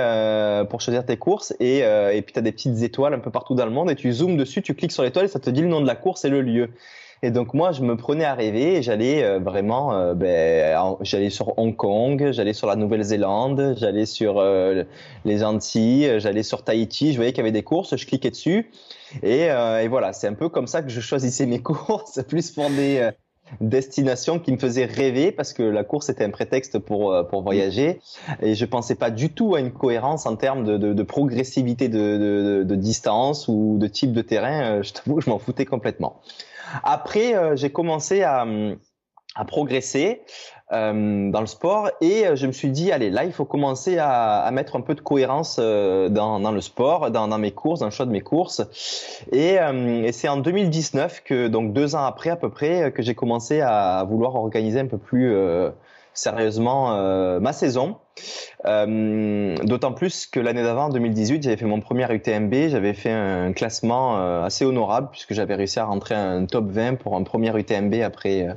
pour 0.69 0.81
choisir 0.81 1.07
tes 1.07 1.17
courses 1.17 1.55
et, 1.61 1.79
et 1.79 2.23
puis 2.23 2.33
tu 2.33 2.39
as 2.39 2.43
des 2.43 2.51
petites 2.51 2.83
étoiles 2.83 3.15
un 3.15 3.21
peu 3.21 3.31
partout 3.31 3.55
dans 3.55 3.65
le 3.65 3.71
monde 3.71 3.91
et 3.91 3.95
tu 3.95 4.13
zoomes 4.13 4.37
dessus, 4.37 4.63
tu 4.63 4.75
cliques 4.75 4.91
sur 4.91 5.05
l'étoile 5.05 5.27
et 5.27 5.29
ça 5.29 5.39
te 5.39 5.49
dit 5.49 5.61
le 5.61 5.69
nom 5.69 5.81
de 5.81 5.87
la 5.87 5.95
course 5.95 6.25
et 6.25 6.29
le 6.29 6.43
lieu. 6.43 6.71
Et 7.27 7.33
donc 7.33 7.55
moi, 7.55 7.73
je 7.73 7.83
me 7.83 7.97
prenais 7.97 8.25
à 8.25 8.35
rêver 8.35 8.77
et 8.77 8.83
j'allais 8.83 9.25
euh, 9.25 9.41
vraiment, 9.41 9.93
euh, 9.93 10.15
ben, 10.15 10.97
j'allais 11.01 11.29
sur 11.29 11.59
Hong 11.59 11.75
Kong, 11.75 12.31
j'allais 12.31 12.53
sur 12.53 12.69
la 12.69 12.77
Nouvelle-Zélande, 12.77 13.75
j'allais 13.77 14.07
sur 14.07 14.39
euh, 14.39 14.85
les 15.25 15.43
Antilles, 15.43 16.21
j'allais 16.21 16.45
sur 16.45 16.63
Tahiti. 16.63 17.11
Je 17.11 17.17
voyais 17.17 17.33
qu'il 17.33 17.39
y 17.39 17.41
avait 17.41 17.51
des 17.51 17.65
courses, 17.65 17.97
je 17.97 18.07
cliquais 18.07 18.31
dessus 18.31 18.71
et, 19.25 19.47
et 19.47 19.89
voilà, 19.89 20.13
c'est 20.13 20.29
un 20.29 20.35
peu 20.35 20.49
comme 20.49 20.69
ça 20.69 20.83
que 20.83 20.89
je 20.89 21.01
choisissais 21.01 21.47
mes 21.47 21.61
courses, 21.63 22.23
plus 22.29 22.53
pour 22.53 22.71
des 22.71 23.11
destinations 23.61 24.39
qui 24.39 24.53
me 24.53 24.59
faisaient 24.59 24.85
rêver 24.85 25.33
parce 25.33 25.53
que 25.53 25.63
la 25.63 25.85
course 25.85 26.09
était 26.09 26.25
un 26.25 26.31
prétexte 26.31 26.79
pour 26.79 27.15
pour 27.29 27.43
voyager 27.43 28.01
et 28.43 28.55
je 28.55 28.65
pensais 28.65 28.95
pas 28.95 29.11
du 29.11 29.31
tout 29.31 29.55
à 29.55 29.61
une 29.61 29.73
cohérence 29.73 30.27
en 30.27 30.37
termes 30.37 30.65
de, 30.65 30.77
de, 30.77 30.93
de 30.93 31.03
progressivité 31.03 31.89
de, 31.89 31.99
de, 31.99 32.63
de, 32.65 32.75
distance 32.75 33.49
ou 33.49 33.77
de 33.79 33.87
type 33.87 34.13
de 34.13 34.23
terrain. 34.23 34.83
Je 34.83 34.93
t'avoue, 34.93 35.21
je 35.21 35.31
m'en 35.31 35.39
foutais 35.39 35.65
complètement. 35.65 36.21
Après, 36.83 37.37
euh, 37.37 37.57
j'ai 37.57 37.71
commencé 37.71 38.23
à, 38.23 38.45
à 39.37 39.45
progresser 39.45 40.23
euh, 40.73 41.31
dans 41.31 41.41
le 41.41 41.47
sport. 41.47 41.91
Et 42.01 42.27
euh, 42.27 42.35
je 42.35 42.49
me 42.49 42.53
suis 42.53 42.71
dit 42.71 42.91
allez 42.91 43.09
là 43.09 43.25
il 43.25 43.33
faut 43.33 43.45
commencer 43.45 43.99
à, 44.01 44.51
mettre 44.53 44.75
un 44.75 44.81
peu 44.81 44.97
de 44.97 45.01
cohérence 45.01 45.59
euh, 45.61 46.09
dans, 46.09 46.41
dans, 46.41 46.51
le 46.51 46.61
sport 46.61 47.13
dans, 47.13 47.39
mes 47.39 47.53
courses 47.53 47.79
dans 47.79 47.87
le 47.87 47.93
choix 47.93 48.07
de 48.07 48.11
mes 48.11 48.21
courses. 48.21 48.63
Et, 49.31 49.59
c'est 50.11 50.29
en 50.29 50.39
2019 50.39 51.23
que 51.25 51.47
donc 51.47 51.73
deux 51.73 51.95
ans 51.95 52.05
après 52.05 52.31
à 52.31 52.37
peu 52.37 52.51
près 52.51 52.91
que 52.91 53.03
j'ai 53.03 53.15
commencé 53.15 53.61
à 53.61 54.05
vouloir 54.09 54.35
organiser 54.35 54.81
un 54.81 54.87
peu 54.87 54.99
plus 54.99 55.37
sérieusement 56.15 56.97
ma 57.41 57.53
saison. 57.53 57.97
D'autant 58.65 59.93
plus 59.93 60.27
que 60.27 60.41
l'année 60.41 60.63
d'avant, 60.63 60.87
en 60.87 60.89
2018, 60.89 61.43
j'avais 61.43 61.57
fait 61.57 61.67
mon 61.67 61.81
premier 61.81 62.13
UTMB, 62.13 62.69
j'avais 62.69 62.95
fait 62.95 63.13
un 63.13 63.53
classement 63.53 64.43
assez 64.43 64.65
honorable 64.65 65.09
puisque 65.11 65.35
j'avais 65.35 65.55
réussi 65.55 65.79
à 65.79 65.85
rentrer 65.85 66.15
un 66.15 66.47
top 66.47 66.67
20 66.71 66.97
pour 66.97 67.17
un 67.17 67.23
premier 67.23 67.57
UTMB 67.57 67.95
après, 68.03 68.49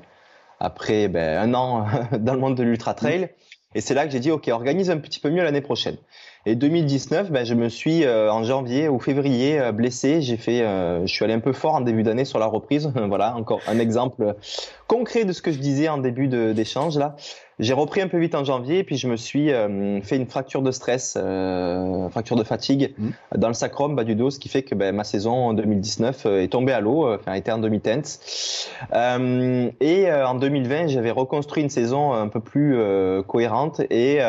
après 0.60 1.08
ben, 1.08 1.38
un 1.38 1.54
an 1.54 1.86
dans 2.20 2.34
le 2.34 2.40
monde 2.40 2.56
de 2.56 2.64
l'ultra 2.64 2.94
trail. 2.94 3.30
Et 3.76 3.82
c'est 3.82 3.94
là 3.94 4.06
que 4.06 4.12
j'ai 4.12 4.20
dit, 4.20 4.32
OK, 4.32 4.48
organise 4.48 4.90
un 4.90 4.98
petit 4.98 5.20
peu 5.20 5.30
mieux 5.30 5.44
l'année 5.44 5.62
prochaine. 5.62 5.98
Et 6.46 6.56
2019, 6.56 7.32
ben, 7.32 7.46
je 7.46 7.54
me 7.54 7.70
suis 7.70 8.04
euh, 8.04 8.32
en 8.32 8.44
janvier 8.44 8.90
ou 8.90 9.00
février 9.00 9.60
euh, 9.60 9.72
blessé. 9.72 10.22
J'ai 10.22 10.38
fait, 10.38 10.62
euh, 10.62 11.06
je 11.06 11.14
suis 11.14 11.24
allé 11.24 11.34
un 11.34 11.40
peu 11.40 11.54
fort 11.54 11.76
en 11.76 11.82
début 11.82 12.02
d'année 12.02 12.26
sur 12.26 12.40
la 12.40 12.48
reprise. 12.48 12.92
voilà, 13.08 13.36
encore 13.36 13.60
un 13.68 13.78
exemple 13.78 14.36
concret 14.88 15.26
de 15.26 15.34
ce 15.34 15.42
que 15.42 15.52
je 15.52 15.60
disais 15.60 15.88
en 15.90 16.00
début 16.00 16.28
d'échange 16.28 16.98
là. 16.98 17.16
J'ai 17.60 17.74
repris 17.74 18.02
un 18.02 18.08
peu 18.08 18.18
vite 18.18 18.36
en 18.36 18.44
janvier, 18.44 18.84
puis 18.84 18.98
je 18.98 19.08
me 19.08 19.18
suis 19.18 19.50
fait 20.04 20.16
une 20.16 20.28
fracture 20.28 20.62
de 20.62 20.72
stress, 20.72 21.18
fracture 22.12 22.36
de 22.36 22.44
fatigue 22.44 22.94
mmh. 22.98 23.10
dans 23.38 23.48
le 23.50 23.54
sacrum 23.54 23.96
bas 23.96 24.04
du 24.04 24.16
dos, 24.16 24.30
ce 24.30 24.40
qui 24.40 24.50
fait 24.50 24.64
que 24.64 24.76
ben, 24.76 24.96
ma 24.96 25.04
saison 25.04 25.32
en 25.32 25.54
2019 25.54 26.26
est 26.26 26.52
tombée 26.52 26.74
à 26.74 26.80
l'eau, 26.80 27.14
enfin 27.14 27.34
été 27.34 27.52
en 27.52 27.58
demi-teinte. 27.58 28.20
et 28.94 30.12
en 30.12 30.36
2020, 30.36 30.88
j'avais 30.88 31.12
reconstruit 31.12 31.64
une 31.64 31.70
saison 31.70 32.14
un 32.14 32.28
peu 32.28 32.40
plus 32.40 32.78
cohérente 33.28 33.82
et 33.90 34.20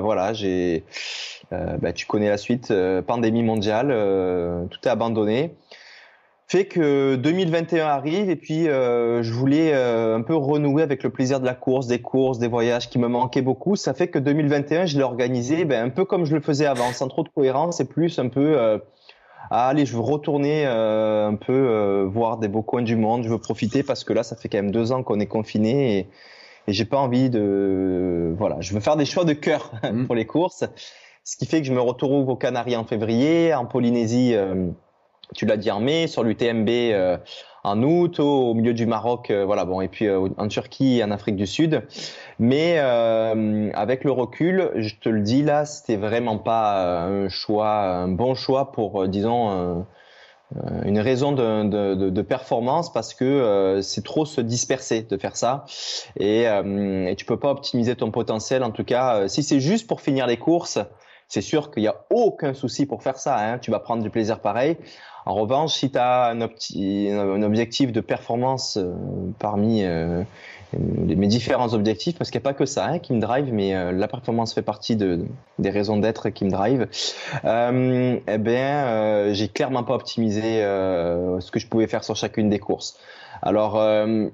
voilà, 0.00 0.32
j'ai 0.32 0.84
euh, 1.52 1.76
bah, 1.78 1.92
tu 1.92 2.06
connais 2.06 2.28
la 2.28 2.36
suite, 2.36 2.70
euh, 2.70 3.02
pandémie 3.02 3.42
mondiale, 3.42 3.88
euh, 3.90 4.66
tout 4.66 4.78
est 4.84 4.90
abandonné 4.90 5.54
fait 6.50 6.64
que 6.64 7.14
2021 7.14 7.86
arrive 7.86 8.28
et 8.28 8.34
puis 8.34 8.68
euh, 8.68 9.22
je 9.22 9.32
voulais 9.32 9.72
euh, 9.72 10.16
un 10.16 10.22
peu 10.22 10.34
renouer 10.34 10.82
avec 10.82 11.04
le 11.04 11.10
plaisir 11.10 11.38
de 11.38 11.46
la 11.46 11.54
course, 11.54 11.86
des 11.86 12.00
courses, 12.00 12.40
des 12.40 12.48
voyages 12.48 12.90
qui 12.90 12.98
me 12.98 13.06
manquaient 13.06 13.40
beaucoup. 13.40 13.76
Ça 13.76 13.94
fait 13.94 14.08
que 14.08 14.18
2021, 14.18 14.86
je 14.86 14.96
l'ai 14.96 15.04
organisé 15.04 15.64
ben, 15.64 15.86
un 15.86 15.90
peu 15.90 16.04
comme 16.04 16.24
je 16.24 16.34
le 16.34 16.40
faisais 16.40 16.66
avant, 16.66 16.92
sans 16.92 17.06
trop 17.06 17.22
de 17.22 17.28
cohérence 17.28 17.78
et 17.78 17.84
plus 17.84 18.18
un 18.18 18.26
peu 18.26 18.58
euh, 18.58 18.78
ah, 19.52 19.68
allez, 19.68 19.86
je 19.86 19.94
veux 19.94 20.02
retourner 20.02 20.66
un 20.66 21.34
peu 21.34 22.08
voir 22.12 22.38
des 22.38 22.48
beaux 22.48 22.62
coins 22.62 22.82
du 22.82 22.94
monde, 22.94 23.22
je 23.24 23.28
veux 23.28 23.38
profiter 23.38 23.82
parce 23.84 24.02
que 24.02 24.12
là, 24.12 24.22
ça 24.22 24.34
fait 24.34 24.48
quand 24.48 24.58
même 24.58 24.70
deux 24.70 24.92
ans 24.92 25.02
qu'on 25.04 25.18
est 25.18 25.26
confiné 25.26 25.98
et, 25.98 26.08
et 26.66 26.72
j'ai 26.72 26.84
pas 26.84 26.98
envie 26.98 27.30
de 27.30 28.34
voilà, 28.36 28.60
je 28.60 28.74
veux 28.74 28.80
faire 28.80 28.96
des 28.96 29.06
choix 29.06 29.24
de 29.24 29.32
cœur 29.32 29.72
mmh. 29.82 30.06
pour 30.06 30.14
les 30.14 30.26
courses. 30.26 30.64
Ce 31.24 31.36
qui 31.36 31.46
fait 31.46 31.60
que 31.60 31.66
je 31.66 31.72
me 31.72 31.80
retrouve 31.80 32.28
aux 32.28 32.36
Canaries 32.36 32.76
en 32.76 32.84
février, 32.84 33.54
en 33.54 33.66
Polynésie, 33.66 34.34
euh, 34.34 34.70
tu 35.34 35.46
l'as 35.46 35.56
dit 35.56 35.70
mai, 35.80 36.06
sur 36.06 36.22
l'UTMB 36.22 36.68
euh, 36.68 37.16
en 37.62 37.82
août, 37.82 38.20
au, 38.20 38.54
milieu 38.54 38.72
du 38.72 38.86
Maroc, 38.86 39.30
euh, 39.30 39.44
voilà, 39.44 39.64
bon, 39.64 39.80
et 39.80 39.88
puis 39.88 40.08
en 40.10 40.48
Turquie 40.48 41.02
en 41.04 41.10
Afrique 41.10 41.36
du 41.36 41.46
Sud. 41.46 41.82
Mais 42.38 42.78
avec 42.78 44.04
le 44.04 44.12
recul, 44.12 44.70
je 44.76 44.94
te 44.96 45.08
le 45.08 45.20
dis 45.20 45.42
là, 45.42 45.64
c'était 45.64 45.96
vraiment 45.96 46.38
pas 46.38 47.04
un 47.04 47.28
choix, 47.28 47.80
un 47.80 48.08
bon 48.08 48.34
choix 48.34 48.72
pour, 48.72 49.06
disons, 49.08 49.84
une 50.84 50.98
raison 50.98 51.32
de, 51.32 51.94
de, 51.94 52.10
de, 52.10 52.22
performance 52.22 52.92
parce 52.92 53.14
que 53.14 53.78
c'est 53.82 54.02
trop 54.02 54.24
se 54.24 54.40
disperser 54.40 55.02
de 55.02 55.16
faire 55.16 55.36
ça 55.36 55.64
et, 56.18 56.42
et 56.42 57.14
tu 57.16 57.24
peux 57.24 57.38
pas 57.38 57.50
optimiser 57.50 57.94
ton 57.94 58.10
potentiel 58.10 58.64
en 58.64 58.72
tout 58.72 58.82
cas 58.82 59.28
si 59.28 59.44
c'est 59.44 59.60
juste 59.60 59.86
pour 59.86 60.00
finir 60.00 60.26
les 60.26 60.38
courses 60.38 60.80
c'est 61.30 61.40
sûr 61.42 61.70
qu'il 61.70 61.84
n'y 61.84 61.88
a 61.88 62.04
aucun 62.10 62.52
souci 62.54 62.86
pour 62.86 63.04
faire 63.04 63.16
ça. 63.16 63.38
Hein. 63.38 63.58
Tu 63.60 63.70
vas 63.70 63.78
prendre 63.78 64.02
du 64.02 64.10
plaisir 64.10 64.40
pareil. 64.40 64.76
En 65.26 65.34
revanche, 65.34 65.74
si 65.74 65.90
tu 65.90 65.98
as 65.98 66.26
un, 66.28 66.40
objectif 67.42 67.92
de 67.92 68.00
performance 68.00 68.78
euh, 68.78 68.92
parmi 69.38 69.84
euh, 69.84 70.22
mes 70.72 71.26
différents 71.26 71.74
objectifs, 71.74 72.16
parce 72.16 72.30
qu'il 72.30 72.38
n'y 72.38 72.44
a 72.44 72.48
pas 72.50 72.54
que 72.54 72.64
ça 72.64 72.86
hein, 72.86 72.98
qui 72.98 73.12
me 73.12 73.20
drive, 73.20 73.52
mais 73.52 73.74
euh, 73.74 73.92
la 73.92 74.08
performance 74.08 74.54
fait 74.54 74.62
partie 74.62 74.96
de, 74.96 75.24
des 75.58 75.70
raisons 75.70 75.98
d'être 75.98 76.30
qui 76.30 76.44
me 76.44 76.50
drive, 76.50 76.88
eh 77.44 78.38
bien, 78.38 79.32
j'ai 79.32 79.48
clairement 79.48 79.84
pas 79.84 79.94
optimisé 79.94 80.60
ce 80.62 81.50
que 81.50 81.58
je 81.58 81.66
pouvais 81.66 81.86
faire 81.86 82.04
sur 82.04 82.16
chacune 82.16 82.48
des 82.48 82.58
courses. 82.58 82.98
Alors, 83.42 83.76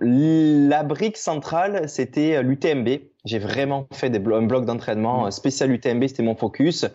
la 0.01 0.83
brique 0.83 1.17
centrale, 1.17 1.89
c'était 1.89 2.43
l'UTMB. 2.43 2.89
J'ai 3.27 3.39
vraiment 3.39 3.87
fait 3.93 4.09
des 4.09 4.19
un 4.33 4.43
bloc 4.43 4.65
d'entraînement 4.65 5.27
mmh. 5.27 5.31
spécial 5.33 5.71
UTMB, 5.71 6.07
c'était 6.07 6.23
mon 6.23 6.35
focus. 6.35 6.87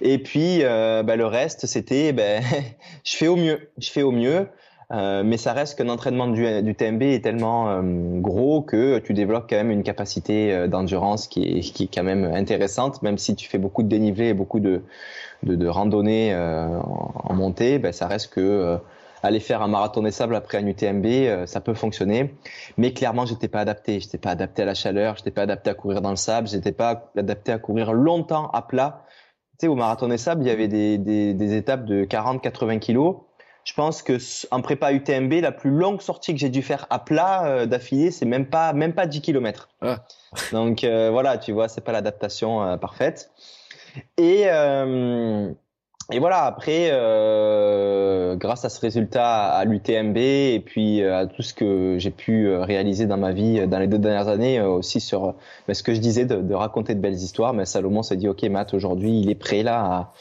Et 0.00 0.18
puis, 0.18 0.60
euh, 0.62 1.02
bah, 1.02 1.16
le 1.16 1.26
reste, 1.26 1.66
c'était, 1.66 2.12
ben, 2.12 2.42
je 3.04 3.16
fais 3.16 3.28
au 3.28 3.36
mieux. 3.36 3.68
Je 3.76 3.90
fais 3.90 4.02
au 4.02 4.12
mieux. 4.12 4.46
Euh, 4.92 5.22
mais 5.24 5.38
ça 5.38 5.54
reste 5.54 5.78
qu'un 5.78 5.88
entraînement 5.88 6.26
du, 6.26 6.62
du, 6.62 6.74
TMB 6.74 7.02
est 7.02 7.24
tellement 7.24 7.70
euh, 7.70 7.80
gros 7.82 8.60
que 8.60 8.98
tu 8.98 9.14
développes 9.14 9.46
quand 9.48 9.56
même 9.56 9.70
une 9.70 9.84
capacité 9.84 10.52
euh, 10.52 10.68
d'endurance 10.68 11.28
qui 11.28 11.44
est, 11.44 11.60
qui 11.60 11.84
est 11.84 11.94
quand 11.94 12.02
même 12.02 12.24
intéressante, 12.24 13.00
même 13.02 13.16
si 13.16 13.34
tu 13.34 13.48
fais 13.48 13.56
beaucoup 13.56 13.82
de 13.82 13.88
dénivelé 13.88 14.28
et 14.28 14.34
beaucoup 14.34 14.60
de, 14.60 14.82
de, 15.44 15.54
de 15.54 15.66
randonnées 15.66 16.34
en, 16.34 17.12
en, 17.24 17.34
montée, 17.34 17.78
ben, 17.78 17.92
ça 17.92 18.06
reste 18.06 18.34
que 18.34 18.78
aller 19.22 19.40
faire 19.40 19.62
un 19.62 19.68
marathon 19.68 20.02
des 20.02 20.10
sables 20.10 20.34
après 20.34 20.58
un 20.58 20.66
UTMB, 20.66 21.06
euh, 21.06 21.46
ça 21.46 21.60
peut 21.60 21.74
fonctionner. 21.74 22.34
Mais 22.76 22.92
clairement, 22.92 23.24
j'étais 23.24 23.48
pas 23.48 23.60
adapté. 23.60 24.00
J'étais 24.00 24.18
pas 24.18 24.30
adapté 24.30 24.62
à 24.62 24.64
la 24.64 24.74
chaleur, 24.74 25.16
j'étais 25.16 25.30
pas 25.30 25.42
adapté 25.42 25.70
à 25.70 25.74
courir 25.74 26.00
dans 26.02 26.10
le 26.10 26.16
sable, 26.16 26.48
j'étais 26.48 26.72
pas 26.72 27.10
adapté 27.16 27.52
à 27.52 27.58
courir 27.58 27.92
longtemps 27.92 28.48
à 28.50 28.62
plat. 28.62 29.04
Tu 29.52 29.66
sais, 29.66 29.68
au 29.68 29.76
marathon 29.76 30.08
des 30.08 30.18
sables, 30.18 30.42
il 30.42 30.48
y 30.48 30.50
avait 30.50 30.68
des, 30.68 30.98
des, 30.98 31.34
des 31.34 31.56
étapes 31.56 31.84
de 31.84 32.04
40-80 32.04 32.80
kilos. 32.80 33.16
Je 33.64 33.74
pense 33.74 34.02
que 34.02 34.18
en 34.50 34.60
prépa 34.60 34.92
UTMB, 34.92 35.34
la 35.34 35.52
plus 35.52 35.70
longue 35.70 36.00
sortie 36.00 36.34
que 36.34 36.40
j'ai 36.40 36.48
dû 36.48 36.62
faire 36.62 36.86
à 36.90 36.98
plat 36.98 37.46
euh, 37.46 37.66
d'affilée, 37.66 38.10
c'est 38.10 38.26
même 38.26 38.46
pas 38.46 38.72
même 38.72 38.92
pas 38.92 39.06
10 39.06 39.20
km. 39.20 39.68
Ah. 39.82 39.98
Donc 40.50 40.82
euh, 40.82 41.10
voilà, 41.12 41.38
tu 41.38 41.52
vois, 41.52 41.68
c'est 41.68 41.80
pas 41.80 41.92
l'adaptation 41.92 42.76
parfaite. 42.78 43.30
Et 44.16 44.46
et 46.10 46.18
voilà, 46.18 46.44
après, 46.44 46.88
euh, 46.90 48.34
grâce 48.34 48.64
à 48.64 48.68
ce 48.68 48.80
résultat 48.80 49.44
à 49.44 49.64
l'UTMB 49.64 50.16
et 50.16 50.62
puis 50.64 51.02
euh, 51.02 51.20
à 51.20 51.26
tout 51.26 51.42
ce 51.42 51.54
que 51.54 51.96
j'ai 51.98 52.10
pu 52.10 52.48
euh, 52.48 52.62
réaliser 52.64 53.06
dans 53.06 53.16
ma 53.16 53.32
vie 53.32 53.66
dans 53.68 53.78
les 53.78 53.86
deux 53.86 53.98
dernières 53.98 54.28
années, 54.28 54.60
aussi 54.60 55.00
sur 55.00 55.34
mais 55.68 55.74
ce 55.74 55.82
que 55.82 55.94
je 55.94 56.00
disais 56.00 56.24
de, 56.24 56.36
de, 56.36 56.54
raconter 56.54 56.94
de 56.94 57.00
belles 57.00 57.14
histoires, 57.14 57.54
mais 57.54 57.66
Salomon 57.66 58.02
s'est 58.02 58.16
dit, 58.16 58.28
ok 58.28 58.42
Matt, 58.44 58.74
aujourd'hui 58.74 59.20
il 59.20 59.30
est 59.30 59.36
prêt 59.36 59.62
là 59.62 60.12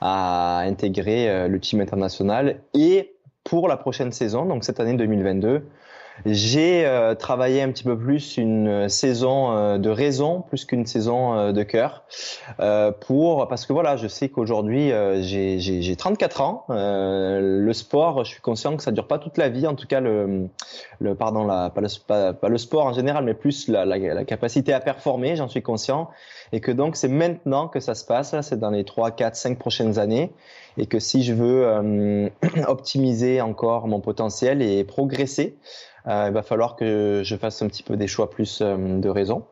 à, 0.00 0.58
à 0.58 0.62
intégrer 0.66 1.48
le 1.48 1.60
team 1.60 1.80
international 1.80 2.60
et 2.74 3.14
pour 3.44 3.68
la 3.68 3.76
prochaine 3.76 4.12
saison, 4.12 4.44
donc 4.44 4.64
cette 4.64 4.80
année 4.80 4.94
2022, 4.94 5.62
j'ai 6.26 6.86
euh, 6.86 7.14
travaillé 7.14 7.62
un 7.62 7.70
petit 7.70 7.84
peu 7.84 7.98
plus 7.98 8.36
une 8.36 8.88
saison 8.88 9.52
euh, 9.52 9.78
de 9.78 9.90
raison 9.90 10.42
plus 10.42 10.64
qu'une 10.64 10.86
saison 10.86 11.34
euh, 11.34 11.52
de 11.52 11.62
cœur 11.62 12.04
pour 13.00 13.48
parce 13.48 13.66
que 13.66 13.72
voilà, 13.72 13.96
je 13.96 14.06
sais 14.08 14.28
qu'aujourd'hui 14.28 14.92
j'ai 15.22 15.96
34 15.96 16.40
ans. 16.40 16.66
le 16.68 17.72
sport, 17.72 18.24
je 18.24 18.30
suis 18.30 18.40
conscient 18.40 18.76
que 18.76 18.82
ça 18.82 18.92
dure 18.92 19.06
pas 19.06 19.18
toute 19.18 19.38
la 19.38 19.48
vie. 19.48 19.66
En 19.66 19.74
tout 19.74 19.86
cas, 19.86 20.00
le, 20.00 20.48
le 21.00 21.14
pardon, 21.14 21.44
la, 21.44 21.70
pas, 21.70 21.80
le, 21.80 22.32
pas, 22.32 22.48
le 22.48 22.58
sport 22.58 22.86
en 22.86 22.92
général, 22.92 23.24
mais 23.24 23.34
plus 23.34 23.68
la, 23.68 23.84
la, 23.84 23.98
la 23.98 24.24
capacité 24.24 24.72
à 24.72 24.80
performer. 24.80 25.36
J'en 25.36 25.48
suis 25.48 25.62
conscient 25.62 26.10
et 26.52 26.60
que 26.60 26.70
donc 26.70 26.96
c'est 26.96 27.08
maintenant 27.08 27.68
que 27.68 27.80
ça 27.80 27.94
se 27.94 28.04
passe. 28.04 28.34
C'est 28.42 28.58
dans 28.58 28.70
les 28.70 28.84
3, 28.84 29.12
4, 29.12 29.34
5 29.34 29.58
prochaines 29.58 29.98
années 29.98 30.32
et 30.76 30.86
que 30.86 30.98
si 30.98 31.22
je 31.22 31.34
veux 31.34 32.32
optimiser 32.68 33.40
encore 33.40 33.88
mon 33.88 34.00
potentiel 34.00 34.62
et 34.62 34.84
progresser, 34.84 35.56
euh, 35.56 35.91
il 36.06 36.32
va 36.32 36.42
falloir 36.42 36.76
que 36.76 37.22
je 37.24 37.36
fasse 37.36 37.62
un 37.62 37.68
petit 37.68 37.82
peu 37.82 37.96
des 37.96 38.08
choix 38.08 38.30
plus 38.30 38.60
euh, 38.60 38.98
de 38.98 39.08
raison. 39.08 39.44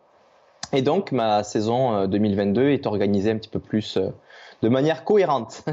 Et 0.73 0.83
donc, 0.83 1.13
ma 1.13 1.43
saison 1.43 2.07
2022 2.07 2.61
euh, 2.61 2.73
est 2.73 2.87
organisée 2.87 3.31
un 3.31 3.37
petit 3.37 3.49
peu 3.49 3.59
plus 3.59 3.99
de 4.63 4.69
manière 4.69 5.05
cohérente. 5.05 5.65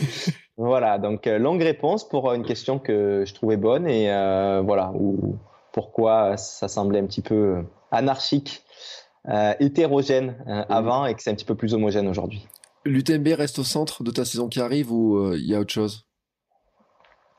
voilà, 0.56 0.98
donc 0.98 1.26
longue 1.26 1.62
réponse 1.62 2.08
pour 2.08 2.32
une 2.32 2.44
question 2.44 2.78
que 2.78 3.24
je 3.26 3.34
trouvais 3.34 3.56
bonne 3.56 3.88
et 3.88 4.06
voilà, 4.62 4.92
où 4.94 5.36
pourquoi 5.72 6.36
ça 6.36 6.68
semblait 6.68 7.00
un 7.00 7.06
petit 7.06 7.22
peu 7.22 7.64
anarchique, 7.90 8.62
hétérogène 9.58 10.36
avant 10.68 11.06
et 11.06 11.14
que 11.14 11.22
c'est 11.22 11.30
un 11.30 11.34
petit 11.34 11.44
peu 11.44 11.54
plus 11.56 11.74
homogène 11.74 12.06
aujourd'hui. 12.06 12.46
L'UTMB 12.84 13.28
reste 13.28 13.58
au 13.58 13.64
centre 13.64 14.04
de 14.04 14.10
ta 14.10 14.24
saison 14.24 14.48
qui 14.48 14.60
arrive 14.60 14.92
ou 14.92 15.32
il 15.32 15.46
y 15.46 15.54
a 15.54 15.58
autre 15.58 15.72
chose? 15.72 16.05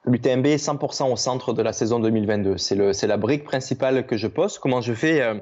L'UTMB 0.07 0.45
est 0.45 0.65
100% 0.65 1.11
au 1.11 1.17
centre 1.17 1.51
de 1.51 1.61
la 1.61 1.73
saison 1.73 1.99
2022. 1.99 2.57
C'est 2.57 3.07
la 3.07 3.17
brique 3.17 3.43
principale 3.43 4.05
que 4.05 4.15
je 4.15 4.27
pose. 4.27 4.57
Comment 4.57 4.79
je 4.79 4.93
fais 4.93 5.21
euh, 5.21 5.35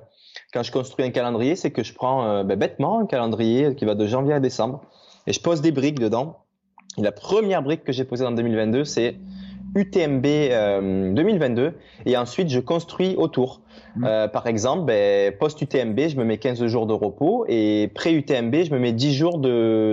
quand 0.53 0.63
je 0.63 0.71
construis 0.71 1.05
un 1.05 1.11
calendrier 1.11 1.55
C'est 1.55 1.69
que 1.69 1.83
je 1.83 1.93
prends 1.93 2.25
euh, 2.25 2.43
ben, 2.43 2.57
bêtement 2.57 2.99
un 2.99 3.05
calendrier 3.05 3.75
qui 3.75 3.85
va 3.85 3.93
de 3.93 4.07
janvier 4.07 4.33
à 4.33 4.39
décembre 4.39 4.81
et 5.27 5.33
je 5.33 5.39
pose 5.39 5.61
des 5.61 5.71
briques 5.71 5.99
dedans. 5.99 6.39
Et 6.97 7.03
la 7.03 7.11
première 7.11 7.61
brique 7.61 7.83
que 7.83 7.91
j'ai 7.91 8.05
posée 8.05 8.25
en 8.25 8.31
2022, 8.31 8.85
c'est 8.85 9.17
UTMB 9.75 10.25
2022 11.13 11.61
euh, 11.61 11.71
et 12.07 12.17
ensuite 12.17 12.49
je 12.49 12.59
construis 12.59 13.15
autour. 13.17 13.61
Mmh. 13.97 14.27
par 14.33 14.47
exemple, 14.47 14.85
ben, 14.85 15.31
post-UTMB, 15.37 15.99
je 16.07 16.17
me 16.17 16.23
mets 16.23 16.37
15 16.39 16.65
jours 16.65 16.87
de 16.87 16.93
repos 16.93 17.45
et 17.47 17.91
pré-UTMB, 17.93 18.55
je 18.63 18.73
me 18.73 18.79
mets 18.79 18.93
10 18.93 19.13
jours 19.13 19.37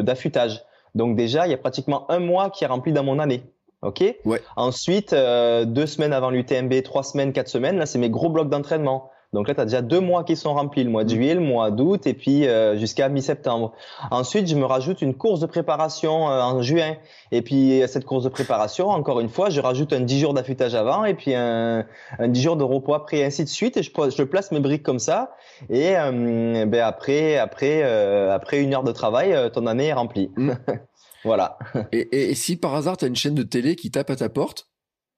d'affûtage. 0.03 0.63
Donc 0.95 1.15
déjà, 1.15 1.47
il 1.47 1.51
y 1.51 1.55
a 1.55 1.59
pratiquement 1.59 2.11
un 2.11 2.21
mois 2.21 2.51
qui 2.51 2.65
est 2.65 2.67
rempli 2.67 2.93
dans 2.93 3.05
mon 3.05 3.19
année. 3.19 3.43
Ok. 3.83 4.05
Ouais. 4.25 4.40
Ensuite, 4.57 5.12
euh, 5.12 5.64
deux 5.64 5.87
semaines 5.87 6.12
avant 6.12 6.31
l'UTMB, 6.31 6.83
trois 6.85 7.03
semaines, 7.03 7.33
quatre 7.33 7.49
semaines, 7.49 7.79
là, 7.79 7.87
c'est 7.87 7.99
mes 7.99 8.11
gros 8.11 8.31
blocs 8.31 8.49
d'entraînement. 8.49 9.11
Donc 9.33 9.49
là, 9.49 9.55
tu 9.55 9.61
as 9.61 9.64
déjà 9.64 9.81
deux 9.81 9.99
mois 9.99 10.25
qui 10.25 10.37
sont 10.37 10.53
remplis, 10.53 10.85
le 10.85 10.90
mois 10.90 11.05
de 11.05 11.12
mm. 11.12 11.16
juillet, 11.16 11.35
le 11.35 11.40
mois 11.40 11.71
d'août 11.71 12.07
et 12.07 12.12
puis 12.12 12.47
euh, 12.47 12.77
jusqu'à 12.77 13.09
mi-septembre. 13.09 13.73
Ensuite, 14.11 14.47
je 14.47 14.55
me 14.55 14.66
rajoute 14.66 15.01
une 15.01 15.14
course 15.14 15.40
de 15.40 15.47
préparation 15.47 16.31
euh, 16.31 16.42
en 16.42 16.61
juin. 16.61 16.97
Et 17.33 17.40
puis 17.40 17.83
cette 17.88 18.05
course 18.05 18.25
de 18.25 18.29
préparation, 18.29 18.88
encore 18.88 19.21
une 19.21 19.31
fois, 19.31 19.49
je 19.49 19.61
rajoute 19.61 19.95
un 19.95 20.01
10 20.01 20.21
jours 20.21 20.35
d'affûtage 20.35 20.75
avant 20.75 21.05
et 21.05 21.14
puis 21.14 21.35
un, 21.35 21.87
un 22.18 22.29
10 22.29 22.42
jours 22.42 22.57
de 22.57 22.64
repos 22.64 22.92
après, 22.95 23.18
et 23.18 23.25
ainsi 23.25 23.42
de 23.42 23.49
suite. 23.49 23.79
Et 23.79 23.83
je, 23.83 23.90
je 23.90 24.23
place 24.23 24.53
mes 24.53 24.61
briques 24.61 24.83
comme 24.83 24.99
ça. 24.99 25.35
Et 25.71 25.95
ben 25.95 26.75
après, 26.85 27.38
après, 27.38 27.83
après 28.31 28.61
une 28.61 28.75
heure 28.75 28.85
de 28.85 28.92
travail, 28.92 29.35
ton 29.53 29.66
année 29.66 29.87
est 29.87 29.92
remplie. 29.95 30.31
Voilà. 31.25 31.59
et, 31.93 32.35
si 32.35 32.57
par 32.57 32.75
hasard, 32.75 32.97
tu 32.97 33.05
as 33.05 33.09
une 33.09 33.17
chaîne 33.17 33.35
de 33.35 33.43
télé 33.43 33.77
qui 33.77 33.91
tape 33.91 34.11
à 34.11 34.17
ta 34.17 34.29
porte 34.29 34.69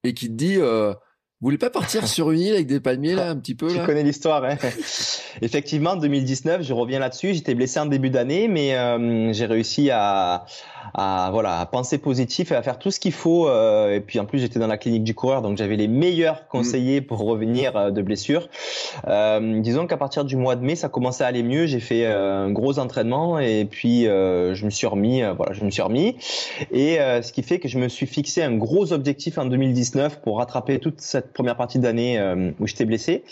et 0.02 0.14
qui 0.14 0.28
te 0.28 0.34
dit 0.34 0.56
euh, 0.58 0.94
vous 1.40 1.48
voulez 1.48 1.58
pas 1.58 1.70
partir 1.70 2.06
sur 2.08 2.30
une 2.30 2.40
île 2.40 2.54
avec 2.54 2.66
des 2.66 2.80
palmiers 2.80 3.14
là 3.14 3.30
un 3.30 3.36
petit 3.36 3.54
peu 3.54 3.66
là? 3.66 3.80
Tu 3.80 3.86
connais 3.86 4.02
l'histoire. 4.02 4.44
Hein 4.44 4.56
Effectivement, 5.42 5.96
2019, 5.96 6.62
je 6.62 6.72
reviens 6.72 7.00
là-dessus. 7.00 7.34
J'étais 7.34 7.54
blessé 7.54 7.80
en 7.80 7.86
début 7.86 8.10
d'année, 8.10 8.48
mais 8.48 8.76
euh, 8.76 9.32
j'ai 9.32 9.46
réussi 9.46 9.90
à, 9.90 10.46
à 10.92 11.30
voilà 11.32 11.60
à 11.60 11.66
penser 11.66 11.98
positif 11.98 12.52
et 12.52 12.54
à 12.54 12.62
faire 12.62 12.78
tout 12.78 12.90
ce 12.90 13.00
qu'il 13.00 13.12
faut. 13.12 13.48
Euh, 13.48 13.94
et 13.94 14.00
puis 14.00 14.18
en 14.18 14.26
plus, 14.26 14.38
j'étais 14.38 14.58
dans 14.58 14.66
la 14.66 14.78
clinique 14.78 15.04
du 15.04 15.14
coureur, 15.14 15.42
donc 15.42 15.56
j'avais 15.56 15.76
les 15.76 15.88
meilleurs 15.88 16.46
conseillers 16.48 17.00
pour 17.00 17.18
revenir 17.18 17.76
euh, 17.76 17.90
de 17.90 18.02
blessure. 18.02 18.48
Euh, 19.06 19.60
disons 19.60 19.86
qu'à 19.86 19.96
partir 19.96 20.24
du 20.24 20.36
mois 20.36 20.56
de 20.56 20.64
mai, 20.64 20.76
ça 20.76 20.88
commençait 20.88 21.24
à 21.24 21.26
aller 21.28 21.42
mieux. 21.42 21.66
J'ai 21.66 21.80
fait 21.80 22.06
un 22.06 22.50
gros 22.50 22.78
entraînement 22.78 23.38
et 23.38 23.64
puis 23.64 24.04
je 24.04 24.64
me 24.64 24.70
suis 24.70 24.86
remis. 24.86 25.22
voilà, 25.36 25.52
je 25.52 25.64
me 25.64 25.70
suis 25.70 25.82
remis. 25.82 26.16
Et 26.70 26.96
ce 26.96 27.32
qui 27.32 27.42
fait 27.42 27.58
que 27.58 27.68
je 27.68 27.78
me 27.78 27.88
suis 27.88 28.06
fixé 28.06 28.42
un 28.42 28.54
gros 28.54 28.92
objectif 28.92 29.38
en 29.38 29.46
2019 29.46 30.20
pour 30.20 30.38
rattraper 30.38 30.78
toute 30.78 31.00
cette 31.00 31.32
première 31.34 31.56
partie 31.56 31.78
d'année 31.78 32.20
où 32.58 32.66
j'étais 32.66 32.84
blessé, 32.84 33.24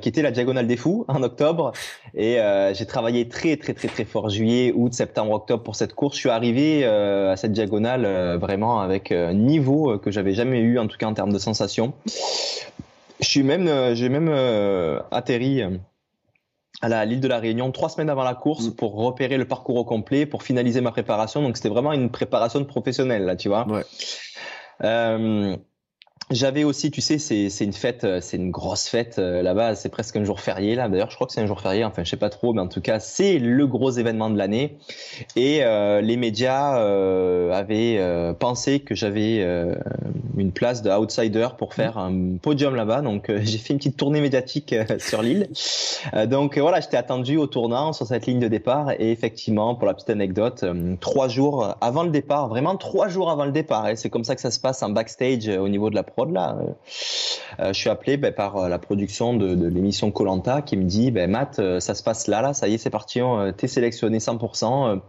qui 0.00 0.08
était 0.08 0.22
la 0.22 0.30
diagonale 0.30 0.66
des 0.66 0.76
fous 0.76 1.04
en 1.08 1.22
octobre. 1.22 1.72
Et 2.14 2.38
j'ai 2.72 2.86
travaillé 2.86 3.28
très 3.28 3.56
très 3.56 3.72
très 3.74 3.88
très 3.88 4.04
fort 4.04 4.28
juillet, 4.28 4.72
août, 4.74 4.92
septembre, 4.92 5.32
octobre 5.32 5.62
pour 5.62 5.76
cette 5.76 5.94
course. 5.94 6.16
Je 6.16 6.20
suis 6.20 6.30
arrivé 6.30 6.82
euh, 6.84 7.32
à 7.32 7.36
cette 7.36 7.52
diagonale 7.52 8.04
euh, 8.04 8.38
vraiment 8.38 8.80
avec 8.80 9.12
un 9.12 9.34
niveau 9.34 9.92
euh, 9.92 9.98
que 9.98 10.10
j'avais 10.10 10.34
jamais 10.34 10.60
eu, 10.60 10.78
en 10.78 10.86
tout 10.86 10.96
cas 10.96 11.06
en 11.06 11.14
termes 11.14 11.32
de 11.32 11.38
sensations. 11.38 11.92
Je 13.20 13.26
suis 13.26 13.42
même, 13.42 13.94
j'ai 13.94 14.08
même 14.08 14.30
atterri 15.10 15.62
à 16.80 17.04
l'île 17.04 17.20
de 17.20 17.28
la 17.28 17.38
Réunion 17.38 17.70
trois 17.70 17.90
semaines 17.90 18.08
avant 18.08 18.24
la 18.24 18.34
course 18.34 18.68
mm. 18.68 18.76
pour 18.76 18.94
repérer 18.94 19.36
le 19.36 19.44
parcours 19.44 19.76
au 19.76 19.84
complet, 19.84 20.24
pour 20.24 20.42
finaliser 20.42 20.80
ma 20.80 20.90
préparation. 20.90 21.42
Donc 21.42 21.58
c'était 21.58 21.68
vraiment 21.68 21.92
une 21.92 22.10
préparation 22.10 22.60
de 22.60 22.64
professionnel 22.64 23.24
là, 23.24 23.36
tu 23.36 23.48
vois. 23.48 23.66
Ouais. 23.68 23.84
J'avais 26.30 26.62
aussi, 26.62 26.92
tu 26.92 27.00
sais, 27.00 27.18
c'est 27.18 27.64
une 27.64 27.72
fête, 27.72 28.04
euh, 28.04 28.20
c'est 28.20 28.36
une 28.36 28.52
grosse 28.52 28.86
fête 28.86 29.18
euh, 29.18 29.42
là-bas. 29.42 29.74
C'est 29.74 29.88
presque 29.88 30.14
un 30.14 30.22
jour 30.22 30.38
férié 30.38 30.76
là. 30.76 30.88
D'ailleurs, 30.88 31.10
je 31.10 31.16
crois 31.16 31.26
que 31.26 31.32
c'est 31.32 31.40
un 31.40 31.46
jour 31.46 31.60
férié. 31.60 31.84
Enfin, 31.84 32.04
je 32.04 32.10
sais 32.10 32.16
pas 32.16 32.30
trop, 32.30 32.52
mais 32.52 32.60
en 32.60 32.68
tout 32.68 32.80
cas, 32.80 33.00
c'est 33.00 33.38
le 33.40 33.66
gros 33.66 33.90
événement 33.90 34.30
de 34.30 34.38
l'année. 34.38 34.76
Et 35.34 35.64
euh, 35.64 36.00
les 36.00 36.16
médias 36.16 36.78
euh, 36.78 37.50
avaient 37.52 37.96
euh, 37.98 38.32
pensé 38.32 38.78
que 38.78 38.94
j'avais 38.94 39.44
une 40.36 40.52
place 40.52 40.82
de 40.82 40.90
outsider 40.90 41.48
pour 41.58 41.74
faire 41.74 41.98
un 41.98 42.36
podium 42.40 42.76
là-bas. 42.76 43.00
Donc, 43.00 43.32
j'ai 43.42 43.58
fait 43.58 43.72
une 43.72 43.78
petite 43.78 43.96
tournée 43.96 44.20
médiatique 44.20 44.72
sur 44.98 45.22
l'île. 45.22 45.48
donc 46.26 46.58
voilà, 46.58 46.78
j'étais 46.78 46.96
attendu 46.96 47.38
au 47.38 47.48
tournant 47.48 47.92
sur 47.92 48.06
cette 48.06 48.26
ligne 48.26 48.38
de 48.38 48.48
départ. 48.48 48.92
Et 49.00 49.10
effectivement, 49.10 49.74
pour 49.74 49.88
la 49.88 49.94
petite 49.94 50.10
anecdote, 50.10 50.64
trois 51.00 51.26
jours 51.26 51.74
avant 51.80 52.04
le 52.04 52.10
départ, 52.10 52.48
vraiment 52.48 52.76
trois 52.76 53.08
jours 53.08 53.32
avant 53.32 53.46
le 53.46 53.52
départ. 53.52 53.88
Et 53.88 53.96
c'est 53.96 54.10
comme 54.10 54.24
ça 54.24 54.36
que 54.36 54.40
ça 54.40 54.52
se 54.52 54.60
passe 54.60 54.80
en 54.84 54.90
backstage 54.90 55.48
au 55.48 55.68
niveau 55.68 55.90
de 55.90 55.96
la 55.96 56.04
là. 56.28 56.56
Euh, 56.60 56.72
euh, 57.60 57.72
je 57.72 57.78
suis 57.78 57.90
appelé 57.90 58.16
ben, 58.16 58.32
par 58.32 58.56
euh, 58.56 58.68
la 58.68 58.78
production 58.78 59.34
de, 59.34 59.66
l'émission 59.66 60.10
Colanta 60.10 60.62
qui 60.62 60.76
me 60.76 60.84
dit 60.84 61.10
ben, 61.10 61.30
Matt, 61.30 61.60
ça 61.80 61.94
se 61.94 62.02
passe 62.02 62.26
là, 62.26 62.42
là, 62.42 62.54
ça 62.54 62.68
y 62.68 62.74
est, 62.74 62.78
c'est 62.78 62.90
parti, 62.90 63.20
t'es 63.56 63.68
sélectionné 63.68 64.18
100%. 64.18 65.00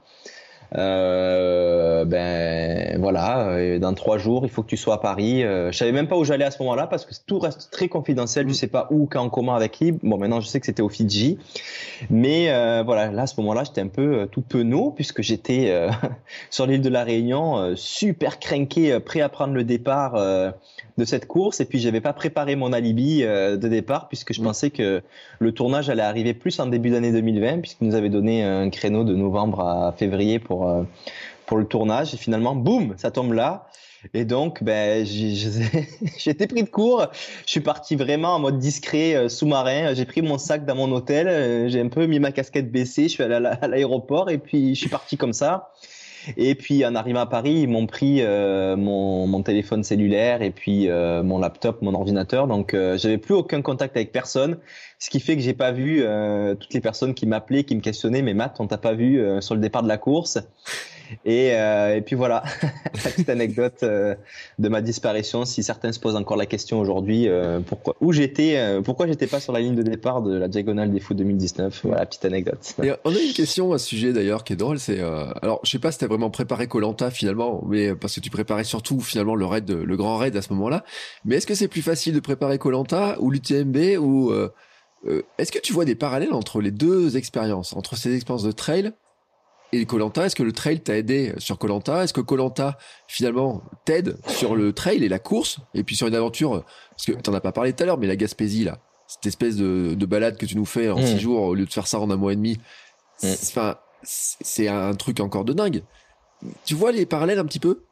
Euh, 0.78 2.06
ben 2.06 3.00
voilà, 3.00 3.78
dans 3.80 3.94
trois 3.94 4.18
jours, 4.18 4.46
il 4.46 4.50
faut 4.50 4.64
que 4.64 4.68
tu 4.68 4.78
sois 4.78 4.96
à 4.96 4.98
Paris. 4.98 5.42
je 5.42 5.72
savais 5.72 5.92
même 5.92 6.08
pas 6.08 6.18
où 6.18 6.24
j'allais 6.24 6.46
à 6.46 6.52
ce 6.52 6.62
moment-là 6.64 6.88
parce 6.88 7.06
que 7.06 7.14
tout 7.26 7.40
reste 7.40 7.70
très 7.72 7.88
confidentiel. 7.88 8.48
Je 8.48 8.54
sais 8.54 8.68
pas 8.68 8.88
où, 8.90 9.06
quand, 9.06 9.30
comment, 9.30 9.56
avec 9.56 9.72
qui. 9.72 9.92
Bon, 9.92 10.18
maintenant 10.18 10.40
je 10.40 10.48
sais 10.48 10.60
que 10.60 10.66
c'était 10.66 10.82
au 10.82 10.90
Fidji, 10.90 11.38
mais 12.10 12.48
voilà, 12.84 13.12
là 13.12 13.24
à 13.24 13.28
ce 13.28 13.40
moment-là, 13.42 13.64
j'étais 13.64 13.82
un 13.82 13.88
peu 13.88 14.28
tout 14.32 14.42
penaud 14.42 14.92
puisque 14.92 15.22
j'étais 15.22 15.90
sur 16.50 16.66
l'île 16.66 16.82
de 16.82 16.90
la 16.90 17.04
Réunion, 17.04 17.76
super 17.76 18.40
craqué, 18.40 19.00
prêt 19.00 19.22
à 19.22 19.30
prendre 19.30 19.54
le 19.54 19.64
départ 19.64 20.16
de 20.98 21.06
cette 21.06 21.28
course 21.28 21.60
et 21.60 21.66
puis 21.66 21.80
j'avais 21.80 22.02
pas 22.02 22.14
préparé 22.14 22.56
mon 22.56 22.74
alibi 22.74 23.24
euh, 23.24 23.58
de 23.58 23.68
départ 23.68 24.08
puisque 24.08 24.34
je 24.34 24.42
mm. 24.42 24.44
pensais 24.44 24.70
que 24.70 25.02
le 25.40 25.52
tournage 25.52 25.90
allait 25.90 26.02
arriver 26.02 26.34
plus 26.34 26.60
en 26.60 26.68
début 26.68 26.90
d'année 26.90 27.12
2020 27.12 27.60
puisqu'il 27.60 27.88
nous 27.88 27.96
avait 27.96 28.10
donné 28.10 28.44
un 28.44 28.70
créneau 28.70 29.04
de 29.04 29.16
novembre 29.16 29.62
à 29.62 29.94
février 29.94 30.40
pour 30.40 30.61
euh, 30.70 30.84
pour 31.46 31.58
le 31.58 31.66
tournage. 31.66 32.14
Et 32.14 32.18
finalement 32.18 32.56
boum 32.56 32.96
ça 32.98 33.12
tombe 33.12 33.34
là. 33.34 33.68
Et 34.14 34.26
donc 34.26 34.64
ben 34.64 35.06
j'étais 35.06 36.48
pris 36.48 36.64
de 36.64 36.70
court. 36.70 37.08
Je 37.46 37.52
suis 37.52 37.60
parti 37.60 37.96
vraiment 37.96 38.36
en 38.36 38.40
mode 38.40 38.60
discret 38.60 39.16
euh, 39.16 39.30
sous-marin. 39.30 39.94
J'ai 39.94 40.06
pris 40.06 40.22
mon 40.22 40.38
sac 40.38 40.66
dans 40.66 40.76
mon 40.76 40.92
hôtel. 40.92 41.70
J'ai 41.70 41.82
un 41.82 41.90
peu 41.90 42.06
mis 42.08 42.20
ma 42.20 42.32
casquette 42.32 42.72
baissée. 42.72 43.04
Je 43.04 43.10
suis 43.10 43.24
allé 43.24 43.36
à 43.36 43.68
l'aéroport 43.68 44.30
et 44.30 44.38
puis 44.38 44.76
je 44.76 44.80
suis 44.80 44.90
parti 44.90 45.18
comme 45.18 45.34
ça 45.34 45.72
et 46.38 46.56
puis 46.56 46.86
en 46.86 46.96
arrivant 46.96 47.22
à 47.22 47.26
Paris, 47.26 47.62
ils 47.62 47.68
m'ont 47.68 47.88
pris 47.88 48.22
euh, 48.22 48.76
mon, 48.76 49.28
mon, 49.28 49.42
téléphone 49.44 49.84
cellulaire 49.84 50.42
et 50.42 50.52
puis 50.52 50.90
euh, 50.90 51.24
mon 51.24 51.40
laptop, 51.40 51.82
mon 51.82 51.94
ordinateur. 51.94 52.48
Donc 52.48 52.74
euh, 52.74 52.98
j'avais 52.98 53.18
plus 53.18 53.34
aucun 53.34 53.62
contact 53.62 53.96
avec 53.96 54.12
personne, 54.12 54.58
ce 55.00 55.10
qui 55.10 55.20
fait 55.20 55.36
que 55.36 55.42
j'ai 55.42 55.54
pas 55.54 55.72
vu 55.72 56.02
euh, 56.04 56.56
toutes 56.56 56.74
les 56.74 56.82
personnes 56.82 57.14
qui 57.14 57.26
m'appelaient, 57.26 57.64
qui 57.64 57.76
me 57.76 57.82
questionnaient. 57.82 58.22
Mais 58.22 58.34
Matt, 58.34 58.60
on 58.60 58.68
t'a 58.68 58.78
pas 58.78 58.94
vu 58.94 59.22
sur 59.42 59.56
le 59.56 59.62
départ 59.62 59.84
de 59.84 59.88
la 59.88 59.98
course. 59.98 60.40
Et, 61.26 61.52
euh, 61.54 61.96
et 61.96 62.02
puis 62.02 62.16
voilà, 62.16 62.44
la 62.62 63.12
petite 63.12 63.30
anecdote 63.30 63.84
euh, 63.84 64.16
de 64.60 64.70
ma 64.70 64.82
disparition. 64.82 65.46
Si 65.46 65.64
certains 65.64 65.92
se 65.92 66.00
posent 66.00 66.16
encore 66.16 66.38
la 66.38 66.46
question 66.46 66.80
aujourd'hui, 66.80 67.28
euh, 67.28 67.60
pourquoi 67.60 67.96
où 68.02 68.12
j'étais, 68.12 68.80
pourquoi 68.84 69.08
j'étais 69.08 69.28
pas 69.28 69.40
sur 69.40 69.54
la 69.54 69.60
ligne 69.60 69.76
de 69.76 69.84
départ 69.84 70.22
de 70.22 70.36
la 70.36 70.48
diagonale 70.48 70.92
des 70.92 71.00
fous 71.00 71.14
2019. 71.14 71.82
Voilà, 71.84 72.06
petite 72.06 72.26
anecdote. 72.26 72.76
On 73.04 73.16
a 73.16 73.20
une 73.20 73.34
question 73.34 73.74
à 73.74 73.78
ce 73.78 73.88
sujet 73.88 74.14
d'ailleurs 74.14 74.44
qui 74.44 74.54
est 74.54 74.58
drôle. 74.58 74.80
C'est 74.80 75.00
alors 75.00 75.60
je 75.64 75.72
sais 75.72 75.80
pas 75.80 75.92
si 75.92 76.00
t'as 76.00 76.08
vraiment 76.08 76.30
préparé 76.30 76.68
Colanta 76.68 77.12
finalement, 77.12 77.64
mais 77.68 77.96
parce 77.96 78.16
que 78.16 78.20
tu 78.20 78.30
préparais 78.30 78.64
surtout 78.64 79.00
finalement 79.00 79.36
le 79.36 79.46
raid, 79.46 79.70
le 79.70 79.98
grand 79.98 80.18
raid 80.18 80.36
à 80.36 80.42
ce 80.42 80.54
moment-là. 80.54 80.84
Mais 81.26 81.36
est-ce 81.36 81.48
que 81.48 81.56
c'est 81.56 81.68
plus 81.68 81.82
facile 81.82 82.14
de 82.14 82.20
préparer 82.20 82.58
Colanta 82.58 83.18
ou 83.20 83.32
l'UTMB 83.32 84.00
ou 84.00 84.32
est-ce 85.38 85.52
que 85.52 85.60
tu 85.60 85.74
vois 85.74 85.86
des 85.86 85.96
parallèles 85.96 86.34
entre 86.34 86.62
les 86.62 86.72
deux 86.72 87.18
expériences, 87.18 87.74
entre 87.74 87.96
ces 87.96 88.16
expériences 88.16 88.44
de 88.44 88.52
trail 88.52 88.94
et 89.74 89.86
Colanta, 89.86 90.26
est-ce 90.26 90.36
que 90.36 90.44
le 90.44 90.52
trail 90.52 90.82
t'a 90.82 90.98
aidé 90.98 91.34
sur 91.38 91.58
Colanta? 91.58 92.04
Est-ce 92.04 92.14
que 92.14 92.22
Colanta 92.22 92.78
finalement 93.08 93.64
t'aide 93.86 94.18
sur 94.28 94.56
le 94.56 94.74
trail 94.74 95.04
et 95.04 95.10
la 95.10 95.20
course? 95.20 95.60
Et 95.74 95.84
puis 95.84 95.96
sur 95.96 96.08
une 96.08 96.16
aventure 96.16 96.66
Parce 96.92 97.06
que 97.06 97.14
t'en 97.14 97.34
as 97.34 97.40
pas 97.40 97.52
parlé 97.52 97.72
tout 97.74 97.84
à 97.84 97.86
l'heure, 97.86 97.98
mais 97.98 98.08
la 98.08 98.18
Gaspésie 98.18 98.66
là, 98.66 98.80
cette 99.08 99.26
espèce 99.26 99.56
de, 99.56 99.94
de 99.94 100.06
balade 100.06 100.38
que 100.38 100.46
tu 100.46 100.58
nous 100.58 100.66
fais 100.66 100.90
en 100.90 100.98
six 100.98 101.16
mm. 101.16 101.20
jours 101.20 101.42
au 101.44 101.56
lieu 101.56 101.66
de 101.66 101.72
faire 101.72 101.88
ça 101.88 102.00
en 102.00 102.10
un 102.12 102.18
mois 102.18 102.34
et 102.34 102.36
demi, 102.36 102.58
mm. 103.24 103.28
enfin 103.44 103.78
c'est 104.04 104.68
un 104.68 104.94
truc 104.96 105.20
encore 105.20 105.46
de 105.46 105.54
dingue. 105.54 105.84
Tu 106.66 106.74
vois 106.74 106.92
les 106.92 107.06
parallèles 107.06 107.40
un 107.40 107.46
petit 107.46 107.60
peu? 107.60 107.84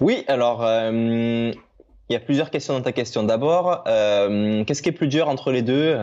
Oui, 0.00 0.24
alors 0.26 0.64
euh, 0.64 1.52
il 2.08 2.12
y 2.12 2.16
a 2.16 2.20
plusieurs 2.20 2.50
questions 2.50 2.74
dans 2.74 2.82
ta 2.82 2.92
question. 2.92 3.22
D'abord, 3.22 3.84
euh, 3.86 4.64
qu'est-ce 4.64 4.82
qui 4.82 4.88
est 4.88 4.92
plus 4.92 5.08
dur 5.08 5.28
entre 5.28 5.52
les 5.52 5.62
deux? 5.62 5.96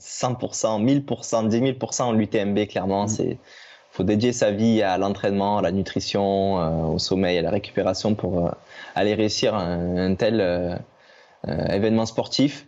100%, 0.00 0.84
1000%, 0.84 1.48
10 1.48 1.60
000% 1.60 2.16
l'UTMB, 2.16 2.66
clairement, 2.68 3.04
mm. 3.04 3.08
c'est 3.08 3.38
faut 3.96 4.02
dédier 4.02 4.32
sa 4.34 4.50
vie 4.50 4.82
à 4.82 4.98
l'entraînement, 4.98 5.56
à 5.56 5.62
la 5.62 5.72
nutrition, 5.72 6.60
euh, 6.60 6.94
au 6.94 6.98
sommeil, 6.98 7.38
à 7.38 7.42
la 7.42 7.50
récupération 7.50 8.14
pour 8.14 8.46
euh, 8.46 8.50
aller 8.94 9.14
réussir 9.14 9.54
un, 9.54 10.14
tel 10.16 10.40
euh, 10.42 10.76
événement 11.46 12.04
sportif. 12.04 12.66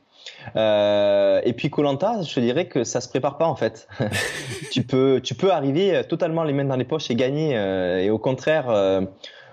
Et 0.56 1.54
puis 1.56 1.68
Colanta, 1.68 2.22
je 2.22 2.40
dirais 2.40 2.66
que 2.66 2.82
ça 2.84 3.02
se 3.02 3.08
prépare 3.08 3.36
pas 3.36 3.46
en 3.46 3.56
fait. 3.56 3.88
tu 4.72 4.82
peux, 4.82 5.20
tu 5.22 5.34
peux 5.34 5.52
arriver 5.52 6.02
totalement 6.08 6.44
les 6.44 6.54
mains 6.54 6.64
dans 6.64 6.76
les 6.76 6.84
poches 6.84 7.10
et 7.10 7.14
gagner. 7.14 7.52
Et 8.02 8.08
au 8.08 8.18
contraire, 8.18 8.66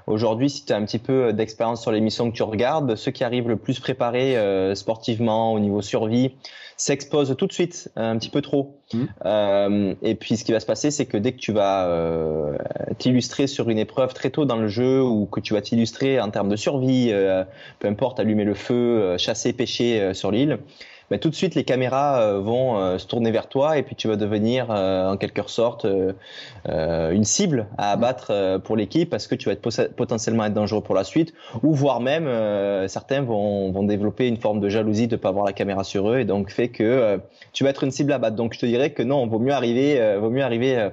aujourd'hui, 0.08 0.50
si 0.50 0.66
tu 0.66 0.74
as 0.74 0.78
un 0.78 0.86
petit 0.86 1.00
peu 1.00 1.34
d'expérience 1.34 1.82
sur 1.82 1.92
l'émission 1.92 2.32
que 2.32 2.36
tu 2.36 2.44
regardes, 2.44 2.96
ceux 2.96 3.12
qui 3.12 3.24
arrivent 3.24 3.50
le 3.50 3.58
plus 3.58 3.80
préparés 3.80 4.38
sportivement 4.76 5.54
au 5.54 5.60
niveau 5.60 5.82
survie, 5.82 6.36
s'expose 6.78 7.36
tout 7.38 7.48
de 7.48 7.54
suite 7.54 7.90
un 7.96 8.18
petit 8.18 8.30
peu 8.30 8.42
trop. 8.42 8.80
Mmh. 8.94 9.04
Euh, 9.26 9.96
et 10.02 10.16
puis 10.16 10.38
ce 10.38 10.44
qui 10.44 10.52
va 10.52 10.60
se 10.60 10.66
passer, 10.66 10.92
c'est 10.92 11.06
que 11.06 11.18
dès 11.18 11.32
que 11.32 11.38
tu 11.38 11.52
vas 11.52 11.88
euh, 11.88 12.58
t'illustrer 12.98 13.48
sur 13.48 13.70
une 13.70 13.78
épreuve 13.78 14.14
très 14.14 14.30
tôt 14.30 14.46
dans 14.46 14.58
le 14.58 14.68
jeu 14.68 15.02
ou 15.02 15.26
que 15.26 15.40
tu 15.40 15.54
vas 15.54 15.62
t'illustrer 15.62 16.20
en 16.20 16.30
termes 16.30 16.50
de 16.50 16.56
survie, 16.56 17.10
euh, 17.12 17.44
peu 17.80 17.88
importe, 17.88 18.20
allumer 18.20 18.44
le 18.44 18.54
feu, 18.54 18.74
euh, 18.76 19.18
chasser, 19.18 19.54
pêcher 19.54 20.14
sur 20.14 20.32
l'île, 20.32 20.60
ben, 21.12 21.20
tout 21.20 21.30
de 21.30 21.36
suite 21.36 21.54
les 21.54 21.64
caméras 21.64 22.20
euh, 22.22 22.40
vont 22.40 22.78
euh, 22.78 22.98
se 22.98 23.06
tourner 23.06 23.30
vers 23.30 23.48
toi 23.48 23.78
et 23.78 23.84
puis 23.84 23.96
tu 23.96 24.08
vas 24.08 24.16
devenir 24.16 24.68
euh, 24.70 25.12
en 25.12 25.18
quelque 25.18 25.36
sorte 25.48 25.86
une 26.66 27.24
cible 27.24 27.68
à 27.78 27.92
abattre 27.92 28.60
pour 28.64 28.76
l'équipe 28.76 29.10
parce 29.10 29.28
que 29.28 29.36
tu 29.36 29.50
vas 29.50 29.54
être 29.54 29.94
potentiellement 29.96 30.46
être 30.46 30.54
dangereux 30.54 30.82
pour 30.82 30.96
la 30.96 31.04
suite 31.04 31.34
ou 31.62 31.74
voire 31.74 32.00
même 32.00 32.28
certains 32.88 33.22
vont, 33.22 33.72
vont 33.72 33.84
développer 33.84 34.28
une 34.28 34.38
forme 34.38 34.60
de 34.60 34.70
jalousie 34.70 35.08
de 35.08 35.16
pas 35.16 35.30
avoir 35.30 35.46
la 35.46 35.54
caméra 35.54 35.84
sur 35.84 36.10
eux 36.10 36.20
et 36.20 36.26
donc 36.26 36.50
fait 36.50 36.70
que 36.70 37.20
tu 37.54 37.64
vas 37.64 37.70
être 37.70 37.84
une 37.84 37.92
cible 37.92 38.14
à 38.14 38.18
battre. 38.18 38.36
Donc 38.36 38.54
je 38.54 38.60
te 38.60 38.66
dirais 38.66 38.92
que 38.92 39.04
non, 39.04 39.28
vaut 39.28 39.40
mieux 39.40 39.52
arriver, 39.52 40.18
vaut 40.20 40.32
mieux 40.32 40.44
arriver 40.44 40.90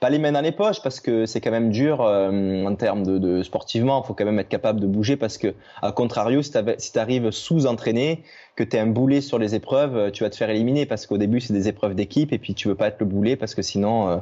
pas 0.00 0.10
les 0.10 0.18
mains 0.18 0.32
dans 0.32 0.40
les 0.40 0.52
poches 0.52 0.82
parce 0.82 1.00
que 1.00 1.26
c'est 1.26 1.40
quand 1.40 1.52
même 1.52 1.70
dur 1.70 2.00
en 2.00 2.74
termes 2.74 3.04
de, 3.04 3.18
de 3.18 3.42
sportivement. 3.42 4.02
Il 4.02 4.06
faut 4.06 4.14
quand 4.14 4.24
même 4.24 4.40
être 4.40 4.48
capable 4.48 4.80
de 4.80 4.86
bouger 4.86 5.16
parce 5.16 5.38
que, 5.38 5.54
à 5.82 5.92
contrario, 5.92 6.42
si 6.42 6.50
tu 6.50 6.98
arrives 6.98 7.30
sous-entraîné, 7.30 8.24
que 8.56 8.64
tu 8.64 8.76
es 8.76 8.80
un 8.80 8.86
boulet 8.86 9.20
sur 9.20 9.38
les 9.38 9.54
épreuves, 9.54 9.96
euh, 9.96 10.10
tu 10.10 10.24
vas 10.24 10.30
te 10.30 10.36
faire 10.36 10.48
éliminer 10.48 10.86
parce 10.86 11.06
qu'au 11.06 11.18
début 11.18 11.40
c'est 11.40 11.52
des 11.52 11.68
épreuves 11.68 11.94
d'équipe 11.94 12.32
et 12.32 12.38
puis 12.38 12.54
tu 12.54 12.68
veux 12.68 12.74
pas 12.74 12.88
être 12.88 12.98
le 12.98 13.06
boulet 13.06 13.36
parce 13.36 13.54
que 13.54 13.62
sinon, 13.62 14.08
euh, 14.08 14.16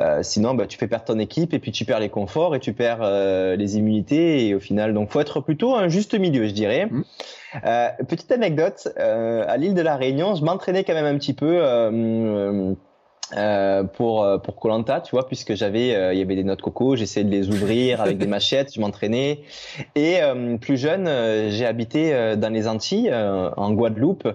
euh, 0.00 0.22
sinon 0.22 0.54
bah, 0.54 0.66
tu 0.66 0.78
fais 0.78 0.86
perdre 0.86 1.06
ton 1.06 1.18
équipe 1.18 1.54
et 1.54 1.58
puis 1.58 1.72
tu 1.72 1.86
perds 1.86 2.00
les 2.00 2.10
conforts 2.10 2.54
et 2.54 2.60
tu 2.60 2.74
perds 2.74 3.02
les 3.56 3.76
immunités 3.78 4.46
et 4.46 4.54
au 4.54 4.60
final 4.60 4.92
donc 4.92 5.10
faut 5.10 5.20
être 5.20 5.40
plutôt 5.40 5.74
un 5.74 5.88
juste 5.88 6.14
milieu 6.14 6.46
je 6.46 6.52
dirais. 6.52 6.86
Mmh. 6.86 7.02
petite 8.06 8.30
anecdote, 8.30 8.88
à 8.96 9.56
l'île 9.56 9.74
de 9.74 9.82
la 9.82 9.96
Réunion, 9.96 10.34
je 10.34 10.44
m'entraînais 10.44 10.84
quand 10.84 10.94
même 10.94 11.06
un 11.06 11.18
petit 11.18 11.32
peu 11.34 11.62
euh, 13.36 13.82
pour 13.84 14.24
euh, 14.24 14.36
pour 14.36 14.56
Colanta, 14.56 15.00
tu 15.00 15.12
vois, 15.12 15.26
puisque 15.26 15.54
j'avais 15.54 15.94
euh, 15.94 16.12
il 16.12 16.18
y 16.18 16.22
avait 16.22 16.36
des 16.36 16.44
notes 16.44 16.60
coco, 16.60 16.96
j'essayais 16.96 17.24
de 17.24 17.30
les 17.30 17.48
ouvrir 17.48 18.02
avec 18.02 18.18
des 18.18 18.26
machettes, 18.28 18.74
je 18.74 18.80
m'entraînais. 18.80 19.40
Et 19.94 20.18
plus 20.60 20.76
jeune, 20.76 21.08
j'ai 21.50 21.64
habité 21.66 22.36
dans 22.36 22.52
les 22.52 22.68
Antilles, 22.68 23.12
en 23.14 23.72
Guadeloupe. 23.72 24.28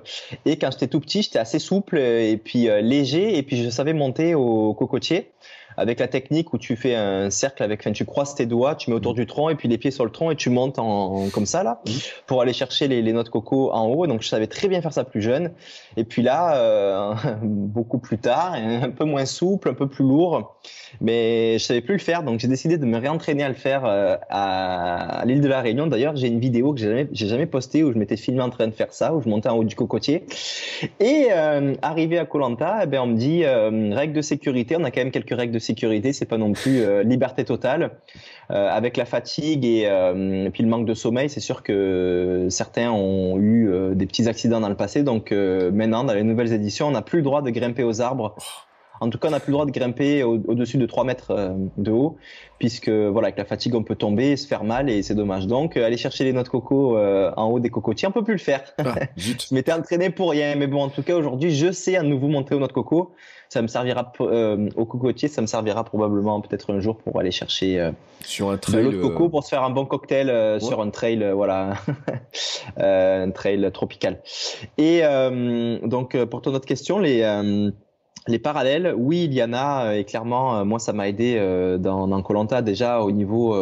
Et 0.45 0.57
quand 0.57 0.71
j'étais 0.71 0.87
tout 0.87 0.99
petit, 0.99 1.21
j'étais 1.21 1.39
assez 1.39 1.59
souple 1.59 1.97
et 1.97 2.37
puis 2.37 2.67
léger, 2.81 3.37
et 3.37 3.43
puis 3.43 3.63
je 3.63 3.69
savais 3.69 3.93
monter 3.93 4.35
au 4.35 4.73
cocotier 4.73 5.31
avec 5.77 5.99
la 5.99 6.07
technique 6.07 6.53
où 6.53 6.57
tu 6.57 6.75
fais 6.75 6.95
un 6.95 7.29
cercle 7.29 7.63
avec, 7.63 7.81
enfin, 7.81 7.91
tu 7.91 8.05
croises 8.05 8.35
tes 8.35 8.45
doigts, 8.45 8.75
tu 8.75 8.89
mets 8.89 8.95
autour 8.95 9.13
mm. 9.13 9.17
du 9.17 9.25
tronc 9.27 9.49
et 9.49 9.55
puis 9.55 9.67
les 9.67 9.77
pieds 9.77 9.91
sur 9.91 10.03
le 10.03 10.11
tronc 10.11 10.31
et 10.31 10.35
tu 10.35 10.49
montes 10.49 10.79
en, 10.79 11.29
comme 11.29 11.45
ça 11.45 11.63
là 11.63 11.81
mm. 11.85 11.91
pour 12.25 12.41
aller 12.41 12.53
chercher 12.53 12.87
les, 12.87 13.01
les 13.01 13.13
noix 13.13 13.23
de 13.23 13.29
coco 13.29 13.71
en 13.71 13.85
haut. 13.87 14.07
Donc 14.07 14.21
je 14.23 14.27
savais 14.27 14.47
très 14.47 14.67
bien 14.67 14.81
faire 14.81 14.93
ça 14.93 15.03
plus 15.03 15.21
jeune. 15.21 15.51
Et 15.95 16.03
puis 16.03 16.21
là, 16.21 16.57
euh, 16.57 17.13
beaucoup 17.41 17.99
plus 17.99 18.17
tard, 18.17 18.53
un 18.55 18.89
peu 18.89 19.05
moins 19.05 19.25
souple, 19.25 19.69
un 19.69 19.73
peu 19.73 19.87
plus 19.87 20.03
lourd, 20.03 20.57
mais 21.01 21.57
je 21.59 21.63
savais 21.63 21.81
plus 21.81 21.93
le 21.93 21.99
faire. 21.99 22.23
Donc 22.23 22.39
j'ai 22.39 22.47
décidé 22.47 22.77
de 22.77 22.85
me 22.85 22.97
réentraîner 22.97 23.43
à 23.43 23.49
le 23.49 23.55
faire 23.55 23.85
euh, 23.85 24.17
à, 24.29 25.23
l'île 25.25 25.41
de 25.41 25.47
la 25.47 25.61
Réunion. 25.61 25.87
D'ailleurs, 25.87 26.15
j'ai 26.15 26.27
une 26.27 26.39
vidéo 26.39 26.73
que 26.73 26.79
j'ai 26.79 26.87
jamais, 26.87 27.07
jamais 27.13 27.45
postée 27.45 27.83
où 27.83 27.91
je 27.91 27.97
m'étais 27.97 28.17
filmé 28.17 28.41
en 28.41 28.49
train 28.49 28.67
de 28.67 28.73
faire 28.73 28.93
ça, 28.93 29.13
où 29.13 29.21
je 29.21 29.29
montais 29.29 29.49
en 29.49 29.57
haut 29.57 29.63
du 29.63 29.75
cocotier. 29.75 30.25
Et 30.99 31.27
euh, 31.31 31.75
arrivé 31.81 32.17
à 32.17 32.25
Colanta, 32.25 32.79
eh 32.83 32.85
ben 32.87 33.01
on 33.01 33.07
me 33.07 33.15
dit 33.15 33.43
euh, 33.43 33.93
règles 33.93 34.13
de 34.13 34.21
sécurité. 34.21 34.75
On 34.77 34.83
a 34.83 34.91
quand 34.91 35.01
même 35.01 35.11
quelques 35.11 35.35
règles 35.35 35.53
de 35.53 35.59
sécurité, 35.59 35.66
c'est 36.13 36.25
pas 36.25 36.37
non 36.37 36.53
plus 36.53 36.81
euh, 36.81 37.03
liberté 37.03 37.43
totale. 37.45 37.91
Euh, 38.49 38.69
avec 38.69 38.95
la 38.95 39.05
fatigue 39.05 39.65
euh, 39.65 40.45
et, 40.45 40.49
puis 40.49 40.63
le 40.63 40.69
manque 40.69 40.85
de 40.85 40.93
sommeil, 40.93 41.29
c'est 41.29 41.41
sûr 41.41 41.63
que 41.63 42.47
certains 42.49 42.91
ont 42.91 43.37
eu 43.39 43.69
des 43.93 44.05
petits 44.05 44.27
accidents 44.27 44.61
dans 44.61 44.69
le 44.69 44.75
passé. 44.75 45.03
Donc 45.03 45.31
maintenant, 45.31 46.03
dans 46.03 46.13
les 46.13 46.23
nouvelles 46.23 46.53
éditions, 46.53 46.87
on 46.87 46.91
n'a 46.91 47.01
plus 47.01 47.17
le 47.17 47.23
droit 47.23 47.41
de 47.41 47.49
grimper 47.49 47.83
aux 47.83 48.01
arbres. 48.01 48.35
En 48.99 49.09
tout 49.09 49.17
cas, 49.17 49.27
on 49.27 49.31
n'a 49.31 49.39
plus 49.39 49.51
le 49.51 49.53
droit 49.53 49.65
de 49.65 49.71
grimper 49.71 50.23
au-dessus 50.23 50.77
de 50.77 50.85
3 50.85 51.03
mètres 51.03 51.55
de 51.77 51.91
haut, 51.91 52.17
puisque 52.59 52.89
voilà, 52.89 53.27
avec 53.27 53.37
la 53.37 53.45
fatigue, 53.45 53.75
on 53.75 53.83
peut 53.83 53.95
tomber 53.95 54.31
et 54.31 54.37
se 54.37 54.47
faire 54.47 54.63
mal 54.63 54.89
et 54.89 55.03
c'est 55.03 55.15
dommage. 55.15 55.47
Donc, 55.47 55.77
aller 55.77 55.97
chercher 55.97 56.23
les 56.23 56.33
noix 56.33 56.43
de 56.43 56.49
coco 56.49 56.97
en 56.97 57.45
haut 57.49 57.59
des 57.59 57.69
cocotiers, 57.69 58.07
on 58.07 58.11
peut 58.11 58.23
plus 58.23 58.33
le 58.33 58.39
faire. 58.39 58.63
Ah, 58.79 58.95
je 59.17 59.33
m'étais 59.53 59.73
entraîné 59.73 60.09
pour 60.09 60.31
rien, 60.31 60.55
mais 60.55 60.67
bon, 60.67 60.83
en 60.83 60.89
tout 60.89 61.03
cas, 61.03 61.15
aujourd'hui, 61.15 61.55
je 61.55 61.71
sais 61.71 61.95
à 61.95 62.03
nouveau 62.03 62.27
monter 62.27 62.55
aux 62.55 62.59
noix 62.59 62.67
de 62.67 62.73
coco 62.73 63.13
ça 63.49 63.61
me 63.61 63.67
servira 63.67 64.11
euh, 64.21 64.69
au 64.75 64.85
cocotier, 64.85 65.27
ça 65.27 65.41
me 65.41 65.47
servira 65.47 65.83
probablement 65.83 66.41
peut-être 66.41 66.73
un 66.73 66.79
jour 66.79 66.97
pour 66.97 67.19
aller 67.19 67.31
chercher 67.31 67.79
euh, 67.79 67.91
sur 68.23 68.49
un 68.49 68.57
trail, 68.57 68.83
de 68.83 68.89
l'eau 68.89 68.91
de 68.91 69.01
coco 69.01 69.29
pour 69.29 69.43
se 69.43 69.49
faire 69.49 69.63
un 69.63 69.69
bon 69.69 69.85
cocktail 69.85 70.29
euh, 70.29 70.59
sur 70.59 70.81
un 70.81 70.89
trail, 70.89 71.31
voilà, 71.33 71.75
un 72.77 73.31
trail 73.31 73.69
tropical. 73.73 74.21
Et 74.77 75.01
donc 75.83 76.17
pour 76.25 76.41
ton 76.41 76.53
autre 76.53 76.65
question, 76.65 76.99
les 76.99 77.23
les 78.27 78.39
parallèles, 78.39 78.93
oui, 78.97 79.25
il 79.25 79.33
y 79.33 79.43
en 79.43 79.53
a 79.53 79.95
et 79.95 80.03
clairement, 80.03 80.65
moi 80.65 80.79
ça 80.79 80.93
m'a 80.93 81.07
aidé 81.07 81.39
dans 81.79 82.21
Colanta 82.21 82.61
déjà 82.61 83.01
au 83.01 83.11
niveau 83.11 83.55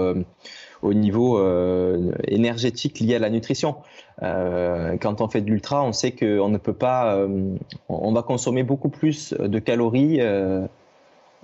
au 0.86 0.93
niveau 0.93 1.39
euh, 1.39 2.11
énergétique 2.28 2.99
lié 2.99 3.16
à 3.16 3.20
la 3.20 3.30
nutrition. 3.30 3.76
Euh, 4.22 4.97
quand 5.01 5.22
on 5.22 5.28
fait 5.28 5.41
de 5.41 5.49
l'ultra, 5.49 5.84
on 5.84 5.91
sait 5.91 6.11
qu'on 6.11 6.49
ne 6.49 6.57
peut 6.57 6.74
pas, 6.74 7.16
euh, 7.16 7.55
on 7.89 8.13
va 8.13 8.22
consommer 8.22 8.63
beaucoup 8.63 8.89
plus 8.89 9.34
de 9.34 9.59
calories 9.59 10.20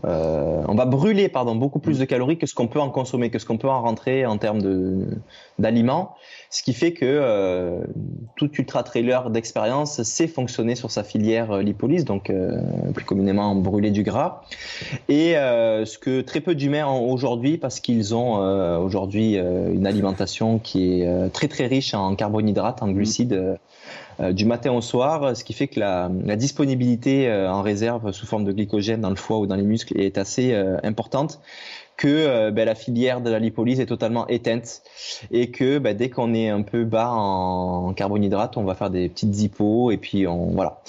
euh, 0.06 0.64
on 0.68 0.76
va 0.76 0.86
brûler 0.86 1.30
pardon 1.30 1.56
beaucoup 1.56 1.80
plus 1.80 2.00
de 2.00 2.06
calories 2.06 2.38
que 2.38 2.46
ce 2.46 2.56
qu'on 2.56 2.68
peut 2.68 2.80
en 2.80 2.90
consommer, 2.90 3.30
que 3.30 3.40
ce 3.40 3.46
qu'on 3.46 3.58
peut 3.58 3.70
en 3.70 3.82
rentrer 3.82 4.26
en 4.26 4.38
termes 4.38 4.62
de 4.62 5.06
d'aliments, 5.60 6.16
ce 6.50 6.64
qui 6.64 6.74
fait 6.74 6.94
que 6.94 7.06
euh, 7.06 7.82
tout 8.36 8.52
ultra 8.54 8.84
trailer 8.84 9.30
d'expérience 9.30 10.02
sait 10.04 10.28
fonctionner 10.28 10.76
sur 10.76 10.92
sa 10.92 11.04
filière 11.04 11.52
euh, 11.52 11.62
lipolyse, 11.62 12.06
donc 12.06 12.32
plus 12.94 13.06
communément 13.06 13.56
brûler 13.56 13.92
du 13.92 14.04
gras, 14.04 14.42
et 15.10 15.34
ce 15.34 15.98
que 15.98 16.22
très 16.22 16.42
peu 16.42 16.56
d'humains 16.56 16.88
ont 16.88 17.12
aujourd'hui 17.12 17.58
parce 17.58 17.80
qu'ils 17.80 18.16
ont 18.16 18.36
aujourd'hui 18.80 19.36
une 19.36 19.86
alimentation 19.86 20.60
qui 20.60 21.02
est 21.02 21.30
très 21.32 21.48
très 21.48 21.68
riche 21.68 21.94
en 21.94 22.16
carbohydrates, 22.16 22.82
en 22.82 22.92
glucides. 22.92 23.34
Euh, 23.34 23.56
du 24.20 24.46
matin 24.46 24.72
au 24.72 24.82
soir, 24.82 25.36
ce 25.36 25.44
qui 25.44 25.54
fait 25.54 25.68
que 25.68 25.80
la, 25.80 26.10
disponibilité 26.36 27.28
euh, 27.28 27.52
en 27.52 27.62
réserve 27.62 28.12
sous 28.12 28.26
forme 28.26 28.46
de 28.46 28.52
glycogène 28.52 29.02
dans 29.02 29.10
le 29.10 29.16
foie 29.16 29.38
ou 29.40 29.48
dans 29.48 29.56
les 29.56 29.64
muscles 29.64 30.00
est 30.00 30.18
assez 30.18 30.54
euh, 30.54 30.78
importante 30.84 31.40
que 31.98 32.50
ben, 32.50 32.66
la 32.66 32.74
filière 32.74 33.22
de 33.22 33.30
la 33.30 33.38
lipolyse 33.38 33.80
est 33.80 33.86
totalement 33.86 34.28
éteinte 34.28 34.82
et 35.30 35.52
que 35.52 35.78
ben, 35.78 35.96
dès 35.96 36.10
qu'on 36.10 36.34
est 36.34 36.50
un 36.50 36.64
peu 36.64 36.84
bas 36.84 37.12
en, 37.12 37.94
carbonhydrate, 37.94 38.58
on 38.58 38.64
va 38.64 38.74
faire 38.74 38.90
des 38.90 39.08
petites 39.08 39.40
hippos 39.40 39.92
et 39.92 39.98
puis 39.98 40.26
on 40.26 40.48
voilà. 40.48 40.82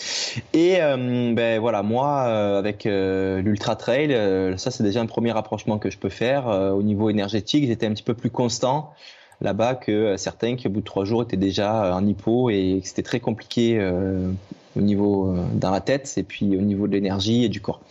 Et 0.54 0.78
ben 0.78 1.60
voilà, 1.60 1.82
moi 1.82 2.22
avec 2.56 2.84
l'ultra 2.84 3.76
trail, 3.76 4.16
ça 4.56 4.70
c'est 4.70 4.84
déjà 4.84 5.02
un 5.02 5.06
premier 5.06 5.32
rapprochement 5.32 5.76
que 5.76 5.90
je 5.90 5.98
peux 5.98 6.08
faire 6.08 6.46
au 6.46 6.82
niveau 6.82 7.10
énergétique. 7.10 7.66
J'étais 7.66 7.84
un 7.84 7.92
petit 7.92 8.04
peu 8.04 8.14
plus 8.14 8.30
constant 8.30 8.94
là-bas 9.42 9.74
que 9.74 9.92
euh, 9.92 10.16
certains 10.16 10.56
qui 10.56 10.66
au 10.68 10.70
bout 10.70 10.80
de 10.80 10.84
trois 10.84 11.04
jours 11.04 11.22
étaient 11.22 11.36
déjà 11.36 11.84
euh, 11.84 11.92
en 11.92 12.06
hypo 12.06 12.50
et 12.50 12.80
que 12.82 12.88
c'était 12.88 13.02
très 13.02 13.20
compliqué 13.20 13.76
euh, 13.78 14.30
au 14.76 14.80
niveau 14.80 15.36
dans 15.52 15.70
la 15.70 15.82
tête 15.82 16.14
et 16.16 16.22
puis 16.22 16.56
au 16.56 16.62
niveau 16.62 16.86
de 16.86 16.92
l'énergie 16.92 17.44
et 17.44 17.50
du 17.50 17.60
corps. 17.60 17.82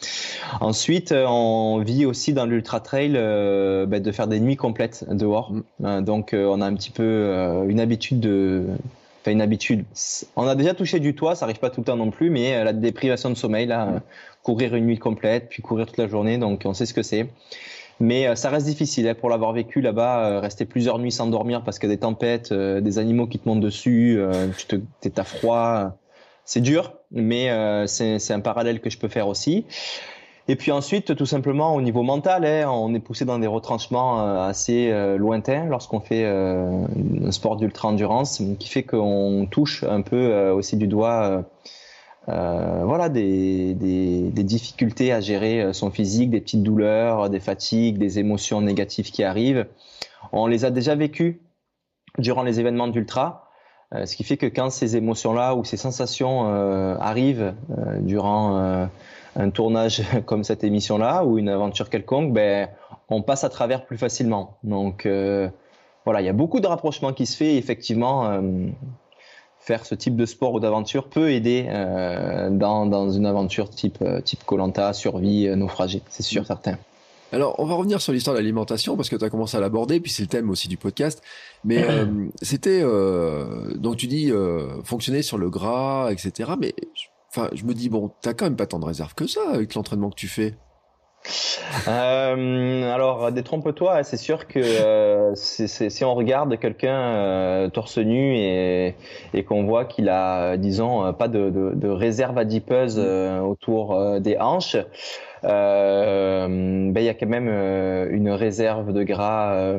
Ensuite, 0.62 1.14
on 1.16 1.78
vit 1.86 2.08
aussi 2.08 2.34
dans 2.34 2.48
l'ultra 2.48 2.80
trail 2.80 3.12
bah, 3.12 4.00
de 4.00 4.12
faire 4.12 4.28
des 4.28 4.40
nuits 4.40 4.56
complètes 4.56 5.06
dehors. 5.08 5.54
Mm. 5.80 6.02
donc, 6.02 6.32
on 6.34 6.60
a 6.60 6.66
un 6.66 6.74
petit 6.74 6.90
peu 6.90 7.64
une 7.70 7.80
habitude 7.80 8.20
de 8.20 8.66
Enfin, 9.22 9.34
une 9.34 9.42
habitude. 9.42 9.86
On 10.36 10.48
a 10.48 10.56
déjà 10.56 10.74
touché 10.74 11.00
du 11.00 11.14
toit, 11.14 11.36
ça 11.36 11.46
arrive 11.46 11.60
pas 11.60 11.70
tout 11.70 11.82
le 11.82 11.86
temps 11.86 11.98
non 11.98 12.10
plus, 12.10 12.32
mais 12.32 12.64
la 12.64 12.74
déprivation 12.74 13.30
de 13.30 13.36
sommeil, 13.36 13.68
là, 13.68 13.86
mm. 13.86 14.02
courir 14.42 14.74
une 14.74 14.88
nuit 14.88 14.98
complète, 14.98 15.50
puis 15.50 15.62
courir 15.62 15.86
toute 15.86 15.98
la 15.98 16.08
journée, 16.08 16.40
donc 16.40 16.64
on 16.66 16.74
sait 16.74 16.88
ce 16.88 16.96
que 16.96 17.04
c'est. 17.04 17.28
Mais 18.02 18.28
euh, 18.28 18.36
ça 18.36 18.50
reste 18.50 18.66
difficile 18.66 19.08
hein, 19.08 19.14
pour 19.14 19.30
l'avoir 19.30 19.54
vécu 19.54 19.80
là-bas, 19.80 20.26
euh, 20.26 20.40
rester 20.40 20.66
plusieurs 20.66 20.98
nuits 20.98 21.12
sans 21.12 21.28
dormir 21.28 21.64
parce 21.64 21.78
qu'il 21.78 21.88
y 21.88 21.92
a 21.92 21.96
des 21.96 22.00
tempêtes, 22.00 22.52
euh, 22.52 22.82
des 22.82 22.98
animaux 22.98 23.28
qui 23.28 23.38
te 23.38 23.48
montent 23.48 23.62
dessus, 23.62 24.20
tu 24.58 24.66
te, 24.66 25.22
à 25.22 25.24
froid. 25.24 25.98
C'est 26.44 26.62
dur, 26.62 26.94
mais 27.12 27.50
c'est 27.88 28.34
un 28.34 28.40
parallèle 28.40 28.82
que 28.82 28.90
je 28.90 28.98
peux 28.98 29.08
faire 29.08 29.28
aussi. 29.28 29.66
Et 30.48 30.56
puis 30.56 30.72
ensuite, 30.72 31.16
tout 31.16 31.28
simplement 31.28 31.76
au 31.76 31.82
niveau 31.82 32.02
mental, 32.02 32.44
hein, 32.44 32.70
on 32.70 32.94
est 32.96 33.00
poussé 33.00 33.24
dans 33.24 33.38
des 33.38 33.48
retranchements 33.48 34.44
assez 34.44 34.92
lointains 35.18 35.66
lorsqu'on 35.66 36.00
fait 36.00 36.26
un 36.26 37.32
sport 37.32 37.58
d'ultra 37.58 37.90
endurance, 37.90 38.42
qui 38.60 38.68
fait 38.68 38.84
qu'on 38.84 39.48
touche 39.50 39.84
un 39.84 40.02
peu 40.02 40.50
aussi 40.50 40.76
du 40.76 40.88
doigt 40.88 41.46
euh, 42.30 42.84
voilà, 42.86 43.10
des, 43.10 43.74
des, 43.74 44.44
difficultés 44.44 45.12
à 45.12 45.22
gérer 45.22 45.62
euh, 45.62 45.74
son 45.74 45.90
physique, 45.90 46.30
des 46.30 46.40
petites 46.40 46.62
douleurs, 46.62 47.32
des 47.32 47.40
fatigues, 47.40 47.98
des 47.98 48.20
émotions 48.20 48.62
négatives 48.62 49.10
qui 49.10 49.24
arrivent. 49.24 49.66
On 50.32 50.46
les 50.46 50.64
a 50.64 50.70
déjà 50.70 50.94
vécues 50.94 51.42
durant 52.20 52.44
les 52.44 52.60
événements 52.60 52.88
d'ultra. 52.88 53.50
ce 54.06 54.16
qui 54.16 54.24
fait 54.24 54.38
que 54.38 54.46
quand 54.46 54.70
ces 54.70 54.96
émotions-là 54.96 55.56
ou 55.56 55.64
ces 55.64 55.78
sensations 55.78 56.46
arrivent 57.00 57.54
durant 58.02 58.90
un 59.36 59.50
tournage 59.50 60.04
comme 60.26 60.44
cette 60.44 60.64
émission-là 60.64 61.26
ou 61.26 61.40
une 61.40 61.50
aventure 61.50 61.90
quelconque, 61.90 62.34
ben, 62.34 62.70
on 63.10 63.22
passe 63.22 63.44
à 63.44 63.50
travers 63.50 63.86
plus 63.86 63.98
facilement. 63.98 64.58
Donc 64.64 65.08
voilà, 66.06 66.22
il 66.22 66.26
y 66.26 66.30
a 66.30 66.34
beaucoup 66.34 66.60
de 66.60 66.68
rapprochements 66.68 67.14
qui 67.14 67.26
se 67.26 67.36
fait. 67.38 67.56
effectivement, 67.56 68.42
faire 69.62 69.86
ce 69.86 69.96
type 69.96 70.16
de 70.16 70.26
sport 70.26 70.54
ou 70.54 70.60
d'aventure 70.60 71.08
peut 71.08 71.32
aider 71.32 71.68
euh, 71.70 72.50
dans, 72.50 72.88
dans, 72.88 73.10
une 73.12 73.26
aventure 73.26 73.70
type 73.70 74.00
euh, 74.02 74.20
type 74.20 74.44
Colanta, 74.44 74.92
survie, 74.92 75.48
euh, 75.48 75.56
naufragé, 75.56 76.02
c'est 76.10 76.24
sûr, 76.24 76.46
certain. 76.46 76.78
Alors, 77.32 77.56
on 77.60 77.66
va 77.66 77.76
revenir 77.76 78.02
sur 78.02 78.12
l'histoire 78.12 78.36
de 78.36 78.40
l'alimentation 78.40 78.98
parce 78.98 79.08
que 79.08 79.16
tu 79.16 79.24
as 79.24 79.30
commencé 79.30 79.56
à 79.56 79.62
l'aborder, 79.62 80.02
puis 80.02 80.12
c'est 80.12 80.24
le 80.24 80.28
thème 80.28 80.50
aussi 80.50 80.68
du 80.68 80.76
podcast. 80.76 81.22
Mais 81.64 81.86
c'était 82.42 82.82
donc 82.82 83.96
tu 83.96 84.08
dis 84.08 84.34
fonctionner 84.84 85.22
sur 85.22 85.38
le 85.38 85.50
gras, 85.50 86.12
etc. 86.12 86.52
Mais 86.60 86.74
enfin, 87.30 87.50
je 87.54 87.64
me 87.64 87.74
dis 87.74 87.88
bon, 87.88 88.12
t'as 88.22 88.34
quand 88.34 88.44
même 88.44 88.58
pas 88.58 88.66
tant 88.66 88.80
de 88.80 88.86
réserve 88.86 89.14
que 89.14 89.28
ça 89.28 89.40
avec 89.54 89.76
l'entraînement 89.76 90.10
que 90.10 90.16
tu 90.16 90.28
fais. 90.28 90.56
Euh, 91.88 92.92
alors, 92.94 93.32
détrompe-toi, 93.32 94.04
c'est 94.04 94.18
sûr 94.18 94.48
que 94.48 94.60
euh, 94.60 95.36
si 95.36 96.04
on 96.04 96.16
regarde 96.16 96.58
quelqu'un 96.60 97.00
euh, 97.00 97.70
torse 97.70 97.98
nu 97.98 98.36
et, 98.36 98.96
et 99.34 99.44
qu'on 99.44 99.64
voit 99.64 99.86
qu'il 99.86 100.10
a, 100.10 100.58
disons, 100.58 101.14
pas 101.14 101.28
de, 101.28 101.50
de, 101.50 101.72
de 101.76 101.88
réserve 101.88 102.38
adipeuse 102.38 103.00
mm. 103.00 103.44
autour 103.44 104.20
des 104.20 104.38
hanches, 104.38 104.78
ben, 105.44 106.94
il 106.96 107.04
y 107.04 107.10
a 107.10 107.14
quand 107.14 107.28
même 107.28 107.50
une 108.12 108.30
réserve 108.30 108.94
de 108.94 109.04
gras 109.04 109.76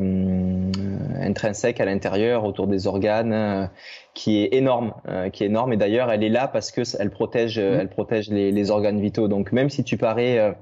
intrinsèque 1.20 1.80
à 1.80 1.84
l'intérieur 1.84 2.44
autour 2.44 2.66
des 2.66 2.86
organes 2.88 3.70
qui 4.14 4.42
est 4.42 4.54
énorme, 4.54 4.92
qui 5.32 5.44
est 5.44 5.46
énorme. 5.46 5.72
Et 5.72 5.76
d'ailleurs, 5.76 6.10
elle 6.10 6.24
est 6.24 6.28
là 6.28 6.48
parce 6.48 6.72
que 6.72 6.82
elle 6.98 7.10
protège, 7.10 7.58
mm. 7.58 7.80
elle 7.80 7.88
protège 7.88 8.28
les, 8.30 8.50
les, 8.50 8.70
organes 8.70 9.00
vitaux. 9.00 9.28
Donc, 9.28 9.52
même 9.52 9.70
si 9.70 9.84
tu 9.84 9.96
parais 9.96 10.54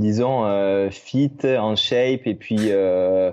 disons 0.00 0.44
euh, 0.44 0.90
fit, 0.90 1.30
en 1.44 1.76
shape 1.76 2.26
et 2.26 2.34
puis 2.34 2.58
euh, 2.70 3.30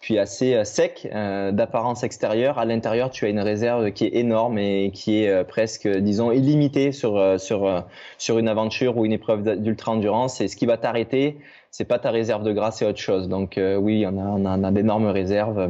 puis 0.00 0.18
assez 0.18 0.54
euh, 0.54 0.64
sec 0.64 1.08
d'apparence 1.12 2.02
extérieure. 2.02 2.58
À 2.58 2.64
l'intérieur, 2.64 3.10
tu 3.10 3.26
as 3.26 3.28
une 3.28 3.40
réserve 3.40 3.92
qui 3.92 4.06
est 4.06 4.16
énorme 4.16 4.58
et 4.58 4.90
qui 4.92 5.22
est 5.22 5.44
presque, 5.44 5.86
disons, 5.86 6.32
illimitée 6.32 6.90
sur 6.90 7.38
sur 7.38 7.84
sur 8.18 8.38
une 8.38 8.48
aventure 8.48 8.96
ou 8.96 9.04
une 9.04 9.12
épreuve 9.12 9.42
d'ultra 9.62 9.92
endurance. 9.92 10.40
Et 10.40 10.48
ce 10.48 10.56
qui 10.56 10.66
va 10.66 10.76
t'arrêter, 10.76 11.38
c'est 11.70 11.84
pas 11.84 11.98
ta 11.98 12.10
réserve 12.10 12.42
de 12.42 12.52
gras, 12.52 12.72
c'est 12.72 12.86
autre 12.86 12.98
chose. 12.98 13.28
Donc 13.28 13.58
oui, 13.58 14.04
on 14.06 14.18
a 14.18 14.56
on 14.56 14.64
a, 14.64 14.70
d'énormes 14.72 15.06
réserves 15.06 15.68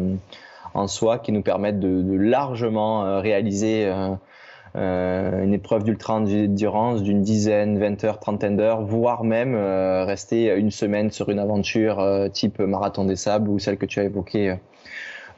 en 0.75 0.87
soi 0.87 1.19
qui 1.19 1.33
nous 1.33 1.43
permettent 1.43 1.81
de 1.81 2.17
largement 2.17 3.21
réaliser 3.21 3.91
euh, 4.77 5.43
une 5.43 5.55
épreuve 5.55 5.85
d'ultra 5.85 6.15
endurance 6.15 7.03
d'une 7.03 7.23
dizaine, 7.23 7.79
vingt 7.79 8.03
heures, 8.05 8.21
trentaine 8.21 8.59
d'heures, 8.59 8.83
voire 8.83 9.25
même 9.25 9.55
euh, 9.55 10.05
rester 10.05 10.55
une 10.55 10.71
semaine 10.71 11.11
sur 11.11 11.31
une 11.31 11.39
aventure 11.39 11.99
euh, 12.01 12.29
type 12.29 12.59
marathon 12.59 13.07
des 13.07 13.17
sables 13.17 13.49
ou 13.49 13.59
celle 13.59 13.79
que 13.79 13.87
tu 13.87 14.01
as 14.01 14.05
évoquée 14.05 14.57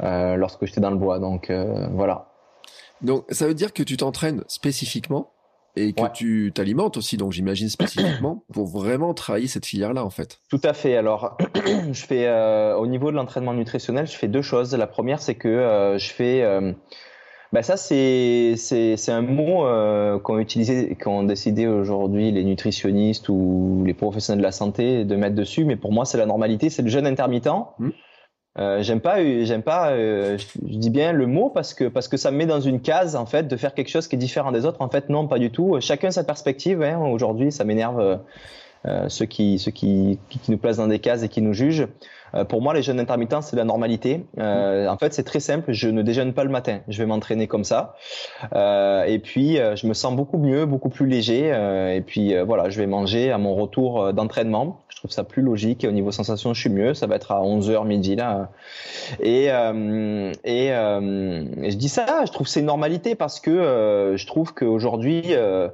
lorsque 0.01 0.64
j'étais 0.64 0.80
dans 0.80 0.91
le 0.91 0.97
bois. 0.97 1.18
Donc 1.18 1.53
voilà. 1.93 2.28
Donc 3.01 3.24
ça 3.30 3.47
veut 3.47 3.55
dire 3.55 3.72
que 3.72 3.82
tu 3.82 3.97
t'entraînes 3.97 4.45
spécifiquement 4.47 5.30
et 5.76 5.93
que 5.93 6.11
tu 6.12 6.51
t'alimentes 6.53 6.97
aussi, 6.97 7.16
donc 7.16 7.32
j'imagine 7.32 7.68
spécifiquement, 7.68 8.45
pour 8.53 8.66
vraiment 8.66 9.14
travailler 9.14 9.47
cette 9.47 9.66
filière-là, 9.66 10.05
en 10.05 10.11
fait. 10.11 10.41
Tout 10.51 10.61
à 10.64 10.72
fait. 10.72 10.97
Alors, 10.97 11.36
je 11.93 12.07
fais 12.07 12.28
au 12.74 12.86
niveau 12.86 13.11
de 13.11 13.16
l'entraînement 13.16 13.55
nutritionnel, 13.55 14.07
je 14.07 14.16
fais 14.16 14.28
deux 14.28 14.43
choses. 14.43 14.74
La 14.74 14.86
première, 14.89 15.20
c'est 15.20 15.36
que 15.36 15.97
je 15.99 16.11
fais 16.11 16.74
bah 17.53 17.62
ça 17.62 17.78
c'est 17.78 18.57
c'est 18.57 19.11
un 19.11 19.22
mot 19.22 19.64
euh, 19.66 20.18
qu'ont 20.18 20.38
utilisé 20.38 20.94
qu'ont 20.96 21.22
décidé 21.22 21.66
aujourd'hui 21.66 22.30
les 22.30 22.44
nutritionnistes 22.44 23.28
ou 23.30 23.84
les 23.86 23.94
professionnels 23.94 24.40
de 24.40 24.44
la 24.44 24.53
santé 24.53 25.05
de 25.05 25.16
mettre 25.16 25.34
dessus. 25.34 25.64
Mais 25.64 25.76
pour 25.76 25.92
moi 25.92 26.05
c'est 26.05 26.18
la 26.18 26.26
normalité. 26.26 26.68
C'est 26.68 26.82
le 26.82 26.88
jeûne 26.88 27.07
intermittent. 27.07 27.49
Mmh. 27.78 27.88
euh, 28.59 28.82
j'aime 28.82 29.01
pas 29.01 29.22
j'aime 29.44 29.62
pas 29.62 29.92
euh, 29.92 30.36
je, 30.36 30.46
dis 30.61 30.90
bien 30.90 31.12
le 31.12 31.26
mot 31.26 31.49
parce 31.49 31.72
que 31.72 31.84
parce 31.84 32.09
que 32.09 32.18
ça 32.18 32.30
me 32.30 32.36
met 32.36 32.46
dans 32.46 32.61
une 32.61 32.82
case 32.82 33.16
en 33.16 33.24
fait 33.24 33.49
de 33.49 33.57
faire 33.57 33.72
quelque 33.72 33.90
chose 33.90 34.09
qui 34.09 34.16
est 34.16 34.18
différent 34.18 34.53
des 34.53 34.66
autres. 34.66 34.82
En 34.82 34.90
fait 34.90 35.09
non 35.09 35.26
pas 35.26 35.38
du 35.38 35.51
tout. 35.51 35.78
Chacun 35.80 36.11
sa 36.11 36.24
perspective 36.24 36.82
hein. 36.82 36.99
aujourd'hui 36.99 37.51
ça 37.51 37.64
m'énerve 37.64 38.01
euh, 38.01 38.16
ceux 39.09 39.26
qui 39.26 39.59
ceux 39.59 39.70
qui, 39.70 40.18
qui, 40.29 40.51
nous 40.51 40.59
placent 40.59 40.79
dans 40.79 40.87
des 40.87 40.99
cases 40.99 41.22
et 41.22 41.29
qui 41.29 41.43
nous 41.43 41.53
jugent 41.53 41.89
euh, 42.35 42.45
pour 42.45 42.62
moi, 42.62 42.74
les 42.74 42.83
jeûnes 42.83 43.01
intermittents, 43.01 43.43
c'est 43.43 43.57
la 43.57 43.64
normalité. 43.64 44.24
Euh, 44.39 44.89
en 44.89 44.97
fait, 44.97 45.12
c'est 45.12 45.22
très 45.22 45.41
simple. 45.41 45.72
Je 45.72 45.89
ne 45.89 46.03
déjeune 46.03 46.33
pas 46.33 46.45
le 46.45 46.51
matin. 46.51 46.81
Je 46.89 46.99
vais 46.99 47.07
m'entraîner 47.07 47.47
comme 47.47 47.64
ça. 47.64 47.97
Euh, 48.55 49.05
et 49.05 49.18
puis, 49.18 49.57
je 49.57 49.87
me 49.87 49.95
sens 49.95 50.14
beaucoup 50.14 50.39
mieux, 50.39 50.66
beaucoup 50.66 50.89
plus 50.89 51.07
léger. 51.07 51.49
et 51.49 52.03
puis, 52.05 52.35
voilà, 52.43 52.70
je 52.70 52.79
vais 52.79 52.87
manger 52.87 53.31
à 53.31 53.39
mon 53.39 53.55
retour 53.55 54.12
d'entraînement. 54.12 54.81
Je 54.89 54.97
trouve 54.97 55.11
ça 55.12 55.22
plus 55.22 55.43
logique. 55.43 55.87
Au 55.89 55.93
niveau 55.93 56.11
sensation, 56.11 56.55
je 56.55 56.61
suis 56.61 56.70
mieux. 56.70 56.95
Ça 56.95 57.07
va 57.07 57.16
être 57.16 57.31
à 57.33 57.41
11h 57.41 57.87
midi 57.87 58.16
là. 58.16 58.51
Et, 59.20 59.45
et, 59.45 60.66
et 60.66 61.70
je 61.70 61.76
dis 61.76 61.89
ça, 61.89 62.24
je 62.26 62.33
trouve 62.33 62.49
c'est 62.49 62.61
une 62.61 62.66
normalité 62.66 63.14
parce 63.14 63.41
que 63.41 64.14
je 64.16 64.26
trouve 64.26 64.55
qu'aujourd'hui, 64.55 65.22
euh, 65.29 65.68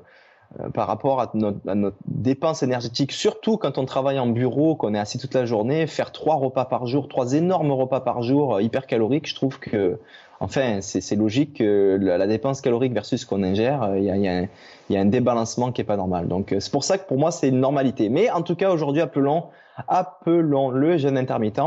par 0.72 0.86
rapport 0.86 1.20
à 1.20 1.30
notre, 1.34 1.58
à 1.68 1.74
notre, 1.74 1.96
dépense 2.06 2.62
énergétique, 2.62 3.12
surtout 3.12 3.56
quand 3.56 3.78
on 3.78 3.84
travaille 3.84 4.18
en 4.18 4.26
bureau, 4.26 4.76
qu'on 4.76 4.94
est 4.94 4.98
assis 4.98 5.18
toute 5.18 5.34
la 5.34 5.44
journée, 5.44 5.86
faire 5.86 6.12
trois 6.12 6.36
repas 6.36 6.64
par 6.64 6.86
jour, 6.86 7.08
trois 7.08 7.34
énormes 7.34 7.72
repas 7.72 8.00
par 8.00 8.22
jour, 8.22 8.56
euh, 8.56 8.62
hyper 8.62 8.86
caloriques, 8.86 9.28
je 9.28 9.34
trouve 9.34 9.58
que, 9.58 9.98
enfin, 10.40 10.78
c'est 10.80 11.16
logique 11.16 11.58
que 11.58 11.98
la, 12.00 12.26
dépense 12.26 12.60
calorique 12.60 12.92
versus 12.92 13.20
ce 13.20 13.26
qu'on 13.26 13.42
ingère, 13.42 13.82
euh, 13.82 13.98
il 13.98 14.04
y 14.04 14.10
a, 14.10 14.16
y, 14.16 14.28
a 14.28 14.32
un, 14.32 14.48
y 14.90 14.96
a, 14.96 15.00
un 15.00 15.06
débalancement 15.06 15.72
qui 15.72 15.80
est 15.80 15.84
pas 15.84 15.96
normal. 15.96 16.28
Donc, 16.28 16.54
c'est 16.58 16.72
pour 16.72 16.84
ça 16.84 16.98
que 16.98 17.06
pour 17.06 17.18
moi, 17.18 17.30
c'est 17.30 17.48
une 17.48 17.60
normalité. 17.60 18.08
Mais 18.08 18.30
en 18.30 18.42
tout 18.42 18.54
cas, 18.54 18.70
aujourd'hui, 18.70 19.02
appelons, 19.02 19.44
appelons 19.88 20.70
le 20.70 20.98
jeûne 20.98 21.18
intermittent. 21.18 21.60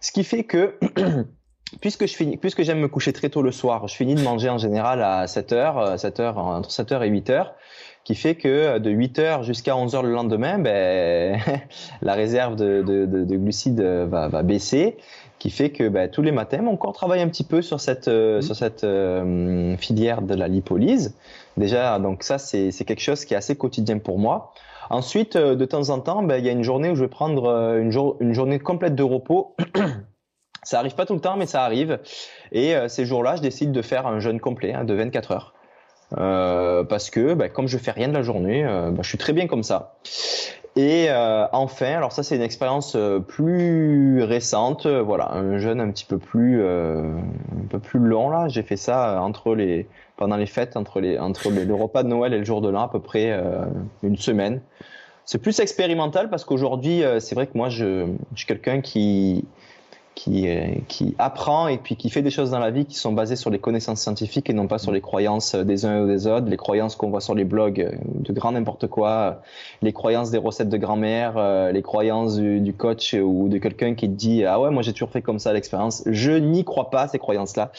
Ce 0.00 0.12
qui 0.12 0.24
fait 0.24 0.44
que 0.44 0.78
puisque 1.80 2.06
je 2.06 2.14
finis, 2.14 2.36
puisque 2.36 2.62
j'aime 2.62 2.80
me 2.80 2.88
coucher 2.88 3.12
très 3.12 3.30
tôt 3.30 3.42
le 3.42 3.52
soir, 3.52 3.88
je 3.88 3.94
finis 3.94 4.14
de 4.14 4.22
manger 4.22 4.50
en 4.50 4.58
général 4.58 5.02
à 5.02 5.26
7 5.26 5.52
heures, 5.52 5.98
7 5.98 6.20
heures, 6.20 6.38
entre 6.38 6.70
7 6.70 6.92
heures 6.92 7.02
et 7.02 7.08
8 7.08 7.30
heures 7.30 7.54
qui 8.04 8.14
fait 8.14 8.34
que 8.34 8.78
de 8.78 8.90
8 8.90 9.18
heures 9.18 9.42
jusqu'à 9.42 9.76
11 9.76 9.94
heures 9.94 10.02
le 10.02 10.12
lendemain, 10.12 10.58
ben, 10.58 11.38
la 12.02 12.14
réserve 12.14 12.56
de, 12.56 12.82
de, 12.82 13.06
de, 13.06 13.36
glucides 13.36 13.80
va, 13.80 14.28
va, 14.28 14.42
baisser, 14.42 14.96
qui 15.42 15.50
fait 15.50 15.70
que 15.70 15.88
ben, 15.88 16.08
tous 16.08 16.22
les 16.22 16.30
matins, 16.30 16.62
mon 16.62 16.76
corps 16.76 16.92
travaille 16.92 17.20
un 17.20 17.26
petit 17.26 17.42
peu 17.42 17.62
sur 17.62 17.80
cette, 17.80 18.06
euh, 18.06 18.38
mmh. 18.38 18.42
sur 18.42 18.54
cette 18.54 18.84
euh, 18.84 19.76
filière 19.76 20.22
de 20.22 20.34
la 20.34 20.46
lipolyse. 20.46 21.16
Déjà, 21.56 21.98
donc 21.98 22.22
ça, 22.22 22.38
c'est 22.38 22.70
quelque 22.84 23.02
chose 23.02 23.24
qui 23.24 23.34
est 23.34 23.36
assez 23.36 23.56
quotidien 23.56 23.98
pour 23.98 24.20
moi. 24.20 24.52
Ensuite, 24.88 25.34
euh, 25.34 25.56
de 25.56 25.64
temps 25.64 25.90
en 25.90 25.98
temps, 25.98 26.22
ben, 26.22 26.36
il 26.36 26.44
y 26.44 26.48
a 26.48 26.52
une 26.52 26.62
journée 26.62 26.90
où 26.90 26.94
je 26.94 27.02
vais 27.02 27.08
prendre 27.08 27.76
une, 27.76 27.90
jour, 27.90 28.16
une 28.20 28.34
journée 28.34 28.60
complète 28.60 28.94
de 28.94 29.02
repos. 29.02 29.56
ça 30.62 30.78
arrive 30.78 30.94
pas 30.94 31.06
tout 31.06 31.14
le 31.14 31.20
temps, 31.20 31.36
mais 31.36 31.46
ça 31.46 31.64
arrive. 31.64 31.98
Et 32.52 32.74
ces 32.86 33.04
jours-là, 33.04 33.34
je 33.34 33.42
décide 33.42 33.72
de 33.72 33.82
faire 33.82 34.06
un 34.06 34.20
jeûne 34.20 34.38
complet 34.38 34.72
hein, 34.72 34.84
de 34.84 34.94
24 34.94 35.32
heures. 35.32 35.54
Euh, 36.18 36.84
parce 36.84 37.10
que 37.10 37.34
bah, 37.34 37.48
comme 37.48 37.68
je 37.68 37.78
fais 37.78 37.90
rien 37.90 38.08
de 38.08 38.14
la 38.14 38.22
journée, 38.22 38.64
euh, 38.64 38.90
bah, 38.90 39.00
je 39.02 39.08
suis 39.08 39.18
très 39.18 39.32
bien 39.32 39.46
comme 39.46 39.62
ça. 39.62 39.94
Et 40.74 41.06
euh, 41.10 41.46
enfin, 41.52 41.96
alors 41.96 42.12
ça 42.12 42.22
c'est 42.22 42.34
une 42.34 42.42
expérience 42.42 42.96
plus 43.28 44.22
récente, 44.22 44.86
voilà, 44.86 45.32
un 45.32 45.58
jeûne 45.58 45.80
un 45.80 45.90
petit 45.90 46.06
peu 46.06 46.16
plus 46.16 46.64
un 46.64 47.66
peu 47.68 47.78
plus 47.78 48.00
long 48.00 48.30
là. 48.30 48.48
J'ai 48.48 48.62
fait 48.62 48.78
ça 48.78 49.22
pendant 50.16 50.36
les 50.36 50.46
fêtes, 50.46 50.76
entre 50.78 51.00
les 51.00 51.18
entre 51.18 51.50
les, 51.50 51.66
le 51.66 51.74
repas 51.74 52.02
de 52.02 52.08
Noël 52.08 52.32
et 52.32 52.38
le 52.38 52.44
jour 52.44 52.62
de 52.62 52.70
l'an, 52.70 52.84
à 52.84 52.88
peu 52.88 53.00
près 53.00 53.38
une 54.02 54.16
semaine. 54.16 54.62
C'est 55.26 55.38
plus 55.38 55.60
expérimental 55.60 56.30
parce 56.30 56.46
qu'aujourd'hui, 56.46 57.02
c'est 57.18 57.34
vrai 57.34 57.46
que 57.46 57.56
moi 57.56 57.68
je 57.68 58.06
suis 58.34 58.46
quelqu'un 58.46 58.80
qui 58.80 59.44
qui, 60.14 60.48
euh, 60.48 60.66
qui 60.88 61.14
apprend 61.18 61.68
et 61.68 61.78
puis 61.78 61.96
qui 61.96 62.10
fait 62.10 62.22
des 62.22 62.30
choses 62.30 62.50
dans 62.50 62.58
la 62.58 62.70
vie 62.70 62.84
qui 62.84 62.96
sont 62.96 63.12
basées 63.12 63.36
sur 63.36 63.50
les 63.50 63.58
connaissances 63.58 64.00
scientifiques 64.00 64.50
et 64.50 64.52
non 64.52 64.66
pas 64.66 64.78
sur 64.78 64.92
les 64.92 65.00
croyances 65.00 65.54
des 65.54 65.86
uns 65.86 66.02
ou 66.02 66.06
des 66.06 66.26
autres, 66.26 66.48
les 66.48 66.56
croyances 66.56 66.96
qu'on 66.96 67.10
voit 67.10 67.20
sur 67.20 67.34
les 67.34 67.44
blogs 67.44 67.80
euh, 67.80 67.96
de 68.04 68.32
grand 68.32 68.52
n'importe 68.52 68.86
quoi, 68.88 69.42
les 69.80 69.92
croyances 69.92 70.30
des 70.30 70.38
recettes 70.38 70.68
de 70.68 70.76
grand-mère, 70.76 71.34
euh, 71.36 71.72
les 71.72 71.82
croyances 71.82 72.36
du, 72.36 72.60
du, 72.60 72.74
coach 72.74 73.14
ou 73.14 73.48
de 73.48 73.58
quelqu'un 73.58 73.94
qui 73.94 74.08
dit 74.08 74.44
ah 74.44 74.60
ouais 74.60 74.70
moi 74.70 74.82
j'ai 74.82 74.92
toujours 74.92 75.10
fait 75.10 75.22
comme 75.22 75.38
ça 75.38 75.52
l'expérience. 75.52 76.02
Je 76.06 76.32
n'y 76.32 76.64
crois 76.64 76.90
pas 76.90 77.08
ces 77.08 77.18
croyances-là 77.18 77.72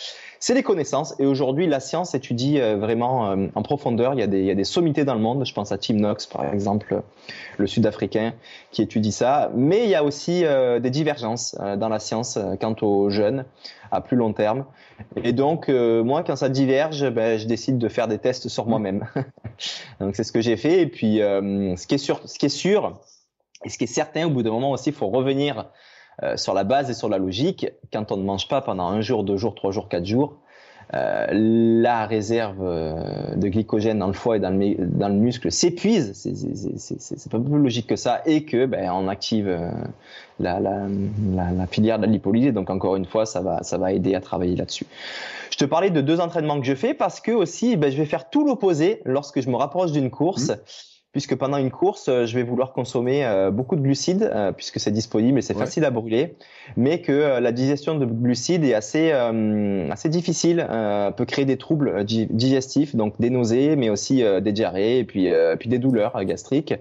c'est 0.44 0.56
des 0.56 0.64
connaissances. 0.64 1.16
Et 1.20 1.26
aujourd'hui, 1.26 1.68
la 1.68 1.80
science 1.80 2.16
étudie 2.16 2.60
euh, 2.60 2.76
vraiment 2.76 3.32
euh, 3.32 3.48
en 3.56 3.62
profondeur. 3.62 4.14
Il 4.14 4.20
y, 4.20 4.24
a 4.24 4.28
des, 4.28 4.40
il 4.40 4.46
y 4.46 4.52
a 4.52 4.56
des 4.56 4.66
sommités 4.66 5.06
dans 5.06 5.14
le 5.14 5.22
monde. 5.22 5.46
Je 5.46 5.54
pense 5.54 5.72
à 5.72 5.78
Tim 5.78 5.94
Knox, 5.94 6.26
par 6.26 6.54
exemple, 6.54 7.02
le 7.58 7.66
Sud-Africain, 7.66 8.34
qui 8.70 8.82
étudie 8.82 9.14
ça. 9.14 9.52
Mais 9.56 9.86
il 9.86 9.90
y 9.90 9.96
a 9.96 10.04
aussi 10.04 10.44
euh, 10.44 10.82
des 10.82 10.90
divergences 10.90 11.56
dans 11.78 11.88
la 11.88 12.00
science 12.00 12.38
quant 12.60 12.76
aux 12.82 13.10
jeunes 13.10 13.46
à 13.90 14.02
plus 14.02 14.18
long 14.18 14.34
terme. 14.34 14.66
Et 15.24 15.32
donc, 15.32 15.70
moi, 15.70 16.24
quand 16.24 16.36
ça 16.36 16.50
diverge, 16.50 17.10
ben, 17.10 17.40
je 17.40 17.48
décide 17.48 17.78
de 17.78 17.88
faire 17.88 18.10
des 18.10 18.18
tests 18.18 18.50
sur 18.50 18.66
moi-même. 18.66 19.06
donc, 20.02 20.18
c'est 20.18 20.26
ce 20.26 20.34
que 20.34 20.42
j'ai 20.42 20.58
fait. 20.58 20.82
Et 20.82 20.88
puis, 20.88 21.20
ce 21.20 21.88
qui 21.88 21.96
est 21.96 22.00
sûr, 22.00 22.20
ce 22.26 22.38
qui 22.38 22.48
est 22.48 22.50
sûr, 22.50 23.00
et 23.64 23.70
ce 23.70 23.78
qui 23.78 23.86
est 23.86 23.88
certain, 23.88 24.28
au 24.28 24.30
bout 24.30 24.44
d'un 24.44 24.52
moment 24.52 24.72
aussi, 24.72 24.90
il 24.90 24.96
faut 24.96 25.08
revenir 25.08 25.70
euh, 26.22 26.38
sur 26.38 26.54
la 26.54 26.64
base 26.64 26.90
et 26.90 26.94
sur 26.94 27.10
la 27.10 27.18
logique, 27.18 27.68
quand 27.92 28.12
on 28.12 28.18
ne 28.18 28.24
mange 28.24 28.48
pas 28.48 28.62
pendant 28.62 28.88
un 28.88 29.02
jour, 29.02 29.24
deux 29.24 29.38
jours, 29.38 29.56
trois 29.56 29.72
jours, 29.72 29.90
quatre 29.90 30.06
jours, 30.06 30.38
euh, 30.94 31.26
la 31.32 32.06
réserve 32.06 32.60
euh, 32.62 33.36
de 33.36 33.48
glycogène 33.48 33.98
dans 33.98 34.08
le 34.08 34.14
foie 34.14 34.38
et 34.38 34.40
dans 34.40 34.52
le, 34.52 35.14
muscle 35.16 35.52
s'épuise, 35.52 36.14
c'est 36.14 37.32
pas 37.32 37.40
plus 37.40 37.58
logique 37.58 37.88
que 37.88 37.96
ça, 37.96 38.22
et 38.28 38.44
que 38.44 38.68
ben, 38.68 38.92
on 38.92 39.08
active 39.08 39.48
euh, 39.48 39.72
la, 40.40 40.60
la, 40.60 40.88
la, 41.52 41.68
filière 41.68 41.98
de 41.98 42.06
la 42.06 42.12
lipolyse. 42.12 42.54
Donc 42.54 42.70
encore 42.70 42.96
une 42.96 43.06
fois, 43.06 43.26
ça 43.26 43.42
va, 43.42 43.64
ça 43.64 43.80
va 43.80 43.92
aider 43.92 44.14
à 44.14 44.22
travailler 44.22 44.56
là-dessus. 44.56 44.86
Je 45.50 45.58
te 45.58 45.66
parlais 45.66 45.90
de 45.90 46.02
deux 46.02 46.20
entraînements 46.20 46.60
que 46.60 46.66
je 46.68 46.76
fais 46.76 46.94
parce 46.94 47.22
que 47.22 47.32
aussi, 47.32 47.76
ben, 47.76 47.92
je 47.92 47.98
vais 47.98 48.06
faire 48.06 48.30
tout 48.30 48.46
l'opposé 48.46 49.02
lorsque 49.06 49.42
je 49.42 49.50
me 49.50 49.56
rapproche 49.56 49.92
d'une 49.92 50.12
course. 50.12 50.50
Mmh 50.50 50.93
puisque 51.14 51.36
pendant 51.36 51.58
une 51.58 51.72
course, 51.72 52.10
euh, 52.10 52.26
je 52.26 52.36
vais 52.36 52.44
vouloir 52.44 52.74
consommer 52.74 53.24
euh, 53.24 53.52
beaucoup 53.52 53.76
de 53.76 53.82
glucides, 53.82 54.30
euh, 54.34 54.52
puisque 54.52 54.80
c'est 54.80 54.92
disponible 54.92 55.38
et 55.38 55.42
c'est 55.42 55.54
facile 55.54 55.86
à 55.86 55.92
brûler, 55.92 56.36
mais 56.76 57.02
que 57.02 57.40
la 57.40 57.52
digestion 57.52 57.96
de 57.96 58.06
glucides 58.06 58.66
est 58.66 58.74
assez, 58.74 59.12
assez 59.12 60.10
difficile, 60.10 60.68
peut 61.16 61.26
créer 61.26 61.46
des 61.46 61.58
troubles 61.58 62.04
digestifs, 62.04 62.96
donc 62.96 63.14
des 63.20 63.30
nausées, 63.30 63.76
mais 63.76 63.90
aussi 63.90 64.24
des 64.42 64.52
diarrhées, 64.52 64.98
et 65.00 65.04
puis, 65.04 65.32
puis 65.60 65.70
des 65.70 65.78
douleurs 65.78 66.24
gastriques. 66.26 66.74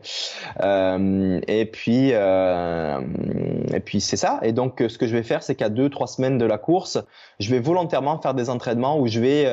et 0.62 1.70
puis, 1.70 2.10
et 2.10 3.80
puis 3.84 4.00
c'est 4.00 4.16
ça. 4.16 4.40
Et 4.42 4.52
donc, 4.52 4.82
ce 4.88 4.96
que 4.96 5.06
je 5.06 5.12
vais 5.12 5.22
faire, 5.22 5.42
c'est 5.42 5.54
qu'à 5.54 5.68
deux, 5.68 5.90
trois 5.90 6.06
semaines 6.06 6.38
de 6.38 6.46
la 6.46 6.56
course, 6.56 6.98
je 7.38 7.50
vais 7.50 7.60
volontairement 7.60 8.18
faire 8.18 8.34
des 8.34 8.48
entraînements 8.48 8.98
où 8.98 9.06
je 9.06 9.20
vais, 9.20 9.44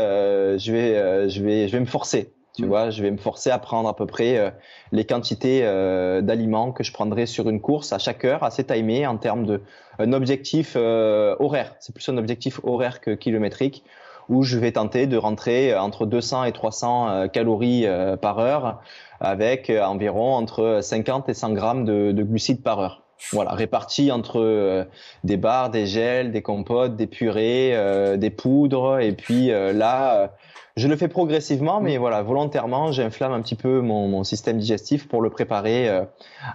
je 0.57 0.71
vais, 0.71 1.29
je 1.29 1.43
vais, 1.43 1.67
je 1.67 1.73
vais 1.73 1.81
me 1.81 1.85
forcer 1.85 2.31
tu 2.59 2.65
mm. 2.65 2.67
vois, 2.67 2.89
je 2.89 3.01
vais 3.01 3.11
me 3.11 3.17
forcer 3.17 3.49
à 3.51 3.57
prendre 3.57 3.87
à 3.87 3.95
peu 3.95 4.05
près 4.05 4.37
euh, 4.37 4.51
les 4.91 5.05
quantités 5.05 5.61
euh, 5.63 6.21
d'aliments 6.21 6.71
que 6.71 6.83
je 6.83 6.91
prendrai 6.91 7.25
sur 7.25 7.49
une 7.49 7.61
course 7.61 7.93
à 7.93 7.99
chaque 7.99 8.25
heure, 8.25 8.43
assez 8.43 8.65
timé 8.65 9.07
en 9.07 9.17
termes 9.17 9.45
de 9.45 9.61
un 9.97 10.13
objectif 10.13 10.73
euh, 10.75 11.35
horaire. 11.39 11.75
C'est 11.79 11.93
plus 11.95 12.07
un 12.09 12.17
objectif 12.17 12.59
horaire 12.63 12.99
que 12.99 13.11
kilométrique 13.11 13.83
où 14.27 14.43
je 14.43 14.59
vais 14.59 14.73
tenter 14.73 15.07
de 15.07 15.17
rentrer 15.17 15.75
entre 15.75 16.05
200 16.05 16.43
et 16.43 16.51
300 16.51 17.29
calories 17.29 17.87
par 18.21 18.37
heure 18.37 18.79
avec 19.19 19.71
environ 19.71 20.35
entre 20.35 20.81
50 20.83 21.29
et 21.29 21.33
100 21.33 21.53
grammes 21.53 21.83
de, 21.83 22.11
de 22.11 22.21
glucides 22.23 22.61
par 22.61 22.79
heure. 22.79 23.08
Voilà, 23.31 23.51
répartis 23.51 24.11
entre 24.11 24.87
des 25.23 25.37
bars, 25.37 25.69
des 25.69 25.85
gels, 25.85 26.31
des 26.31 26.41
compotes, 26.41 26.95
des 26.95 27.07
purées, 27.07 28.15
des 28.17 28.29
poudres, 28.29 28.99
et 28.99 29.11
puis 29.11 29.47
là, 29.47 30.31
je 30.79 30.87
le 30.87 30.95
fais 30.95 31.09
progressivement, 31.09 31.81
mais 31.81 31.97
mm. 31.97 31.99
voilà, 31.99 32.21
volontairement, 32.21 32.91
j'inflamme 32.93 33.33
un 33.33 33.41
petit 33.41 33.55
peu 33.55 33.81
mon, 33.81 34.23
système 34.23 34.57
digestif 34.57 35.07
pour 35.07 35.21
le 35.21 35.29
préparer 35.29 35.89
euh, 35.89 36.03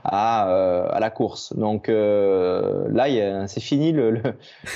à, 0.02 0.48
euh, 0.48 0.88
à, 0.90 0.98
la 0.98 1.10
course. 1.10 1.54
Donc 1.56 1.88
euh, 1.88 2.86
là, 2.90 3.46
c'est 3.46 3.60
fini 3.60 3.92
le, 3.92 4.22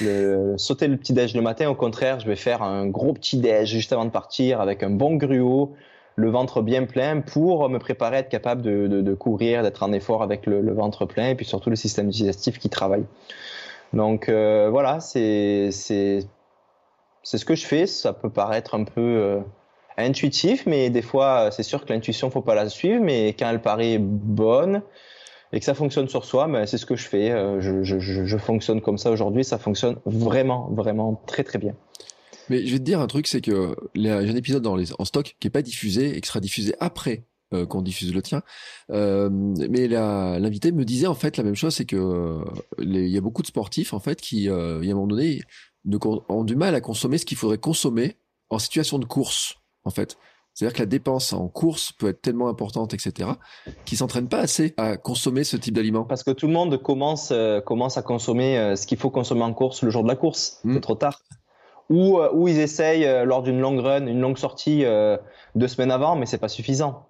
le, 0.02 0.54
sauter 0.58 0.86
le 0.86 0.96
petit 0.96 1.14
déj 1.14 1.34
le 1.34 1.40
matin. 1.40 1.68
Au 1.68 1.74
contraire, 1.74 2.20
je 2.20 2.26
vais 2.26 2.36
faire 2.36 2.62
un 2.62 2.86
gros 2.86 3.14
petit 3.14 3.38
déj 3.38 3.70
juste 3.70 3.92
avant 3.92 4.04
de 4.04 4.10
partir 4.10 4.60
avec 4.60 4.82
un 4.82 4.90
bon 4.90 5.16
gruau, 5.16 5.74
le 6.18 6.30
ventre 6.30 6.62
bien 6.62 6.84
plein 6.84 7.20
pour 7.20 7.68
me 7.68 7.78
préparer 7.78 8.16
à 8.16 8.18
être 8.20 8.28
capable 8.28 8.62
de, 8.62 9.14
courir, 9.14 9.62
d'être 9.62 9.82
en 9.82 9.92
effort 9.92 10.22
avec 10.22 10.46
le, 10.46 10.72
ventre 10.72 11.06
plein 11.06 11.28
et 11.28 11.34
puis 11.34 11.46
surtout 11.46 11.70
le 11.70 11.76
système 11.76 12.08
digestif 12.08 12.58
qui 12.58 12.68
travaille. 12.68 13.04
Donc 13.92 14.28
voilà, 14.28 15.00
c'est 15.00 15.70
c'est 17.28 17.36
ce 17.36 17.44
que 17.44 17.54
je 17.54 17.66
fais. 17.66 17.86
Ça 17.86 18.14
peut 18.14 18.30
paraître 18.30 18.74
un 18.74 18.84
peu 18.84 19.00
euh, 19.00 19.40
intuitif, 19.98 20.64
mais 20.66 20.88
des 20.88 21.02
fois, 21.02 21.50
c'est 21.50 21.62
sûr 21.62 21.84
que 21.84 21.92
l'intuition, 21.92 22.30
faut 22.30 22.40
pas 22.40 22.54
la 22.54 22.70
suivre. 22.70 23.02
Mais 23.02 23.34
quand 23.38 23.50
elle 23.50 23.60
paraît 23.60 23.98
bonne 23.98 24.82
et 25.52 25.58
que 25.58 25.64
ça 25.66 25.74
fonctionne 25.74 26.08
sur 26.08 26.24
soi, 26.24 26.46
ben, 26.46 26.64
c'est 26.64 26.78
ce 26.78 26.86
que 26.86 26.96
je 26.96 27.06
fais. 27.06 27.30
Euh, 27.30 27.60
je, 27.60 28.36
fonctionne 28.38 28.80
comme 28.80 28.96
ça 28.96 29.10
aujourd'hui. 29.10 29.44
Ça 29.44 29.58
fonctionne 29.58 29.96
vraiment, 30.06 30.68
vraiment 30.72 31.20
très, 31.26 31.44
très 31.44 31.58
bien. 31.58 31.74
Mais 32.50 32.66
je 32.66 32.72
vais 32.72 32.78
te 32.78 32.84
dire 32.84 33.00
un 33.00 33.06
truc, 33.06 33.26
c'est 33.26 33.40
que 33.40 33.74
j'ai 33.94 34.10
un 34.10 34.36
épisode 34.36 34.62
dans 34.62 34.76
les, 34.76 34.92
en 34.98 35.04
stock 35.04 35.36
qui 35.40 35.46
est 35.46 35.50
pas 35.50 35.62
diffusé 35.62 36.16
et 36.16 36.20
qui 36.20 36.28
sera 36.28 36.40
diffusé 36.40 36.74
après 36.80 37.26
euh, 37.54 37.66
qu'on 37.66 37.82
diffuse 37.82 38.14
le 38.14 38.22
tien. 38.22 38.42
mais 38.88 39.88
l'invité 39.88 40.72
me 40.72 40.84
disait 40.84 41.06
en 41.06 41.14
fait 41.14 41.36
la 41.36 41.44
même 41.44 41.54
chose, 41.54 41.74
c'est 41.74 41.86
que 41.86 42.44
il 42.78 43.08
y 43.08 43.16
a 43.16 43.20
beaucoup 43.20 43.42
de 43.42 43.46
sportifs 43.46 43.92
en 43.92 44.00
fait 44.00 44.20
qui, 44.20 44.36
il 44.36 44.42
y 44.44 44.50
a 44.50 44.54
un 44.54 44.94
moment 44.94 45.06
donné, 45.06 45.40
ont 46.28 46.44
du 46.44 46.56
mal 46.56 46.74
à 46.74 46.80
consommer 46.80 47.18
ce 47.18 47.26
qu'il 47.26 47.36
faudrait 47.36 47.58
consommer 47.58 48.16
en 48.50 48.58
situation 48.58 48.98
de 48.98 49.04
course, 49.04 49.56
en 49.84 49.90
fait. 49.90 50.16
C'est-à-dire 50.54 50.74
que 50.74 50.82
la 50.82 50.86
dépense 50.86 51.32
en 51.32 51.46
course 51.46 51.92
peut 51.92 52.08
être 52.08 52.20
tellement 52.20 52.48
importante, 52.48 52.92
etc., 52.92 53.30
qu'ils 53.84 53.98
s'entraînent 53.98 54.28
pas 54.28 54.40
assez 54.40 54.74
à 54.76 54.96
consommer 54.96 55.44
ce 55.44 55.56
type 55.56 55.74
d'aliments. 55.74 56.04
Parce 56.04 56.24
que 56.24 56.32
tout 56.32 56.48
le 56.48 56.52
monde 56.52 56.82
commence, 56.82 57.30
euh, 57.30 57.60
commence 57.60 57.96
à 57.96 58.02
consommer 58.02 58.58
euh, 58.58 58.74
ce 58.74 58.86
qu'il 58.86 58.98
faut 58.98 59.10
consommer 59.10 59.42
en 59.42 59.54
course 59.54 59.82
le 59.82 59.90
jour 59.90 60.02
de 60.02 60.08
la 60.08 60.16
course. 60.16 60.58
C'est 60.62 60.68
hmm. 60.68 60.80
trop 60.80 60.96
tard. 60.96 61.22
Ou, 61.90 62.18
euh, 62.18 62.30
ou 62.32 62.48
ils 62.48 62.58
essayent 62.58 63.24
lors 63.24 63.42
d'une 63.42 63.60
longue 63.60 63.80
run, 63.80 64.06
une 64.06 64.20
longue 64.20 64.38
sortie 64.38 64.84
deux 65.54 65.68
semaines 65.68 65.90
avant, 65.90 66.16
mais 66.16 66.26
c'est 66.26 66.38
pas 66.38 66.48
suffisant. 66.48 67.06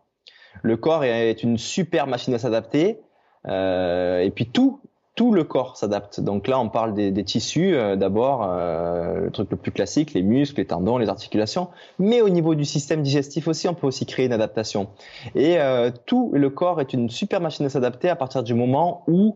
Le 0.62 0.76
corps 0.76 1.04
est 1.04 1.42
une 1.42 1.58
super 1.58 2.06
machine 2.06 2.34
à 2.34 2.38
s'adapter. 2.38 3.00
et 3.46 4.32
puis 4.34 4.46
tout, 4.46 4.80
tout 5.18 5.32
le 5.32 5.42
corps 5.42 5.76
s'adapte. 5.76 6.20
Donc 6.20 6.46
là, 6.46 6.60
on 6.60 6.68
parle 6.68 6.94
des, 6.94 7.24
tissus 7.24 7.74
euh, 7.74 7.96
d'abord, 7.96 8.48
euh, 8.48 9.22
le 9.22 9.30
truc 9.32 9.50
le 9.50 9.56
plus 9.56 9.72
classique, 9.72 10.14
les 10.14 10.22
muscles, 10.22 10.60
les 10.60 10.66
tendons, 10.66 10.96
les 10.96 11.08
articulations. 11.08 11.70
Mais 11.98 12.20
au 12.20 12.28
niveau 12.28 12.54
du 12.54 12.64
système 12.64 13.02
digestif 13.02 13.48
aussi, 13.48 13.66
on 13.66 13.74
peut 13.74 13.88
aussi 13.88 14.06
créer 14.06 14.26
une 14.26 14.32
adaptation. 14.32 14.90
Et 15.34 15.58
euh, 15.58 15.90
tout 16.06 16.30
le 16.32 16.50
corps 16.50 16.80
est 16.80 16.92
une 16.92 17.10
super 17.10 17.40
machine 17.40 17.66
à 17.66 17.68
s'adapter 17.68 18.08
à 18.08 18.14
partir 18.14 18.44
du 18.44 18.54
moment 18.54 19.02
où 19.08 19.34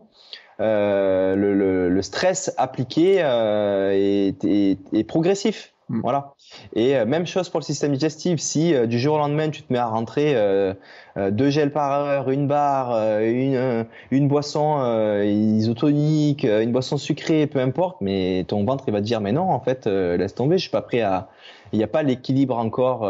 le, 0.59 2.01
stress 2.01 2.53
appliqué 2.57 3.17
est, 3.19 5.07
progressif. 5.07 5.73
Mm. 5.89 6.01
Voilà. 6.01 6.33
Et 6.75 6.95
euh, 6.95 7.05
même 7.05 7.27
chose 7.27 7.49
pour 7.49 7.59
le 7.59 7.65
système 7.65 7.91
digestif. 7.91 8.39
Si 8.39 8.73
euh, 8.73 8.87
du 8.87 8.99
jour 8.99 9.15
au 9.15 9.17
lendemain 9.17 9.49
tu 9.49 9.63
te 9.63 9.71
mets 9.71 9.79
à 9.79 9.87
rentrer 9.87 10.33
euh, 10.35 10.73
deux 11.15 11.49
gels 11.49 11.71
par 11.71 11.91
heure, 11.91 12.29
une 12.29 12.47
barre, 12.47 13.19
une, 13.21 13.85
une 14.11 14.27
boisson 14.27 15.21
isotonique, 15.23 16.43
une 16.43 16.71
boisson 16.71 16.97
sucrée, 16.97 17.47
peu 17.47 17.59
importe, 17.59 17.97
mais 18.01 18.45
ton 18.47 18.63
ventre 18.63 18.85
il 18.87 18.93
va 18.93 18.99
te 18.99 19.05
dire 19.05 19.21
mais 19.21 19.31
non 19.31 19.49
en 19.49 19.59
fait 19.59 19.85
laisse 19.85 20.33
tomber, 20.33 20.57
je 20.57 20.63
suis 20.63 20.71
pas 20.71 20.81
prêt 20.81 21.01
à. 21.01 21.29
Il 21.71 21.77
n'y 21.77 21.83
a 21.83 21.87
pas 21.87 22.03
l'équilibre 22.03 22.57
encore 22.57 23.05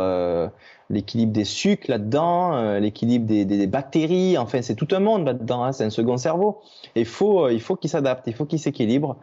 l'équilibre 0.90 1.34
des 1.34 1.44
sucres 1.44 1.90
là-dedans, 1.90 2.56
euh, 2.56 2.80
l'équilibre 2.80 3.26
des, 3.26 3.46
des, 3.46 3.68
bactéries, 3.68 4.38
enfin 4.38 4.62
c'est 4.62 4.76
tout 4.76 4.88
un 4.92 5.00
monde 5.00 5.26
là-dedans, 5.26 5.64
hein, 5.64 5.72
c'est 5.72 5.84
un 5.84 5.90
second 5.90 6.18
cerveau. 6.18 6.62
Et 6.96 7.06
faut, 7.06 7.46
euh, 7.46 7.54
il 7.54 7.62
faut 7.62 7.76
qu'il 7.76 7.90
s'adapte, 7.90 8.28
il 8.28 8.34
faut 8.34 8.46
qu'il 8.46 8.60
s'équilibre. 8.60 9.18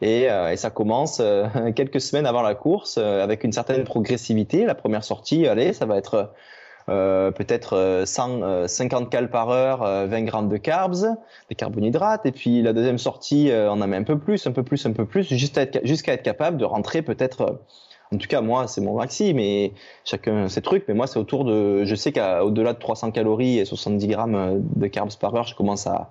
Et, 0.00 0.30
euh, 0.30 0.52
et, 0.52 0.56
ça 0.56 0.70
commence 0.70 1.20
quelques 1.74 2.00
semaines 2.00 2.26
avant 2.26 2.42
la 2.42 2.54
course 2.54 2.98
avec 2.98 3.44
une 3.44 3.52
certaine 3.52 3.84
progressivité. 3.84 4.64
La 4.64 4.74
première 4.74 5.04
sortie, 5.04 5.46
allez, 5.46 5.72
ça 5.72 5.86
va 5.86 5.96
être 5.96 6.32
peut-être 6.86 8.04
150 8.06 9.10
cales 9.10 9.30
par 9.30 9.50
heure, 9.50 9.80
20 9.80 10.22
grammes 10.22 10.48
de 10.48 10.56
carbs, 10.56 11.16
des 11.48 11.54
carbohydrates. 11.54 12.26
Et 12.26 12.32
puis 12.32 12.62
la 12.62 12.72
deuxième 12.72 12.98
sortie, 12.98 13.50
on 13.52 13.80
en 13.80 13.86
met 13.86 13.96
un 13.96 14.04
peu 14.04 14.18
plus, 14.18 14.46
un 14.46 14.52
peu 14.52 14.62
plus, 14.62 14.86
un 14.86 14.92
peu 14.92 15.04
plus, 15.04 15.28
jusqu'à 15.34 15.62
être, 15.62 15.80
jusqu'à 15.84 16.12
être 16.12 16.22
capable 16.22 16.56
de 16.56 16.64
rentrer 16.64 17.02
peut-être 17.02 17.60
en 18.12 18.18
tout 18.18 18.28
cas, 18.28 18.40
moi, 18.40 18.68
c'est 18.68 18.80
mon 18.80 18.96
maxi, 18.96 19.34
mais 19.34 19.72
chacun 20.04 20.48
ses 20.48 20.62
trucs. 20.62 20.86
Mais 20.86 20.94
moi, 20.94 21.06
c'est 21.06 21.18
autour 21.18 21.44
de, 21.44 21.84
je 21.84 21.94
sais 21.94 22.12
qu'au-delà 22.12 22.72
de 22.72 22.78
300 22.78 23.10
calories 23.10 23.58
et 23.58 23.64
70 23.64 24.06
grammes 24.06 24.62
de 24.76 24.86
carbs 24.86 25.16
par 25.18 25.34
heure, 25.34 25.44
je 25.44 25.56
commence 25.56 25.86
à, 25.86 26.10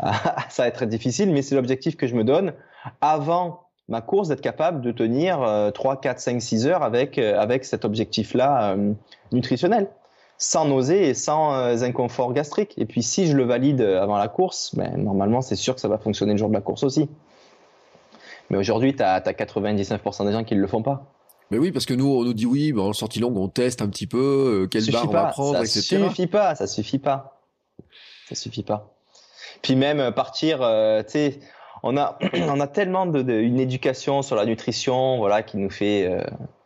ça 0.48 0.62
va 0.64 0.68
être 0.68 0.84
difficile, 0.84 1.32
mais 1.32 1.42
c'est 1.42 1.54
l'objectif 1.54 1.96
que 1.96 2.06
je 2.06 2.14
me 2.14 2.24
donne 2.24 2.52
avant 3.00 3.62
ma 3.88 4.00
course 4.00 4.28
d'être 4.28 4.40
capable 4.40 4.80
de 4.80 4.90
tenir 4.90 5.70
3, 5.72 6.00
4, 6.00 6.18
5, 6.18 6.42
6 6.42 6.66
heures 6.66 6.82
avec, 6.82 7.18
euh, 7.18 7.38
avec 7.38 7.64
cet 7.64 7.84
objectif-là 7.84 8.72
euh, 8.72 8.92
nutritionnel, 9.32 9.88
sans 10.38 10.66
nausée 10.66 11.08
et 11.08 11.14
sans 11.14 11.54
euh, 11.54 11.82
inconfort 11.82 12.32
gastrique. 12.32 12.74
Et 12.76 12.84
puis 12.84 13.02
si 13.02 13.26
je 13.26 13.36
le 13.36 13.44
valide 13.44 13.80
avant 13.80 14.18
la 14.18 14.28
course, 14.28 14.74
ben, 14.74 14.96
normalement 14.96 15.40
c'est 15.40 15.56
sûr 15.56 15.74
que 15.74 15.80
ça 15.80 15.88
va 15.88 15.98
fonctionner 15.98 16.32
le 16.32 16.38
jour 16.38 16.48
de 16.48 16.54
la 16.54 16.60
course 16.60 16.82
aussi. 16.82 17.08
Mais 18.50 18.56
aujourd'hui, 18.56 18.94
tu 18.94 19.02
as, 19.02 19.14
as, 19.14 19.20
99% 19.20 20.26
des 20.26 20.32
gens 20.32 20.44
qui 20.44 20.54
ne 20.54 20.60
le 20.60 20.66
font 20.66 20.82
pas. 20.82 21.04
Mais 21.50 21.58
oui, 21.58 21.72
parce 21.72 21.86
que 21.86 21.94
nous, 21.94 22.06
on 22.06 22.24
nous 22.24 22.34
dit 22.34 22.46
oui, 22.46 22.72
bon, 22.72 22.88
en 22.88 22.92
sortie 22.92 23.20
longue, 23.20 23.36
on 23.36 23.48
teste 23.48 23.82
un 23.82 23.88
petit 23.88 24.06
peu, 24.06 24.64
euh, 24.64 24.66
quelle 24.66 24.90
barre 24.90 25.08
on 25.08 25.12
va 25.12 25.24
prendre, 25.26 25.54
ça 25.54 25.62
etc. 25.62 25.80
Ça 25.80 26.08
suffit 26.08 26.26
pas, 26.26 26.54
ça 26.54 26.66
suffit 26.66 26.98
pas. 26.98 27.40
Ça 28.28 28.34
suffit 28.34 28.62
pas. 28.62 28.96
Puis 29.62 29.76
même 29.76 30.00
euh, 30.00 30.10
partir, 30.10 30.62
euh, 30.62 31.02
tu 31.02 31.10
sais, 31.10 31.40
on 31.82 31.96
a, 31.96 32.18
on 32.34 32.60
a 32.60 32.66
tellement 32.66 33.06
de, 33.06 33.32
une 33.32 33.60
éducation 33.60 34.22
sur 34.22 34.36
la 34.36 34.44
nutrition, 34.44 35.18
voilà, 35.18 35.42
qui 35.42 35.56
nous 35.56 35.70
fait, 35.70 36.06
euh, 36.06 36.24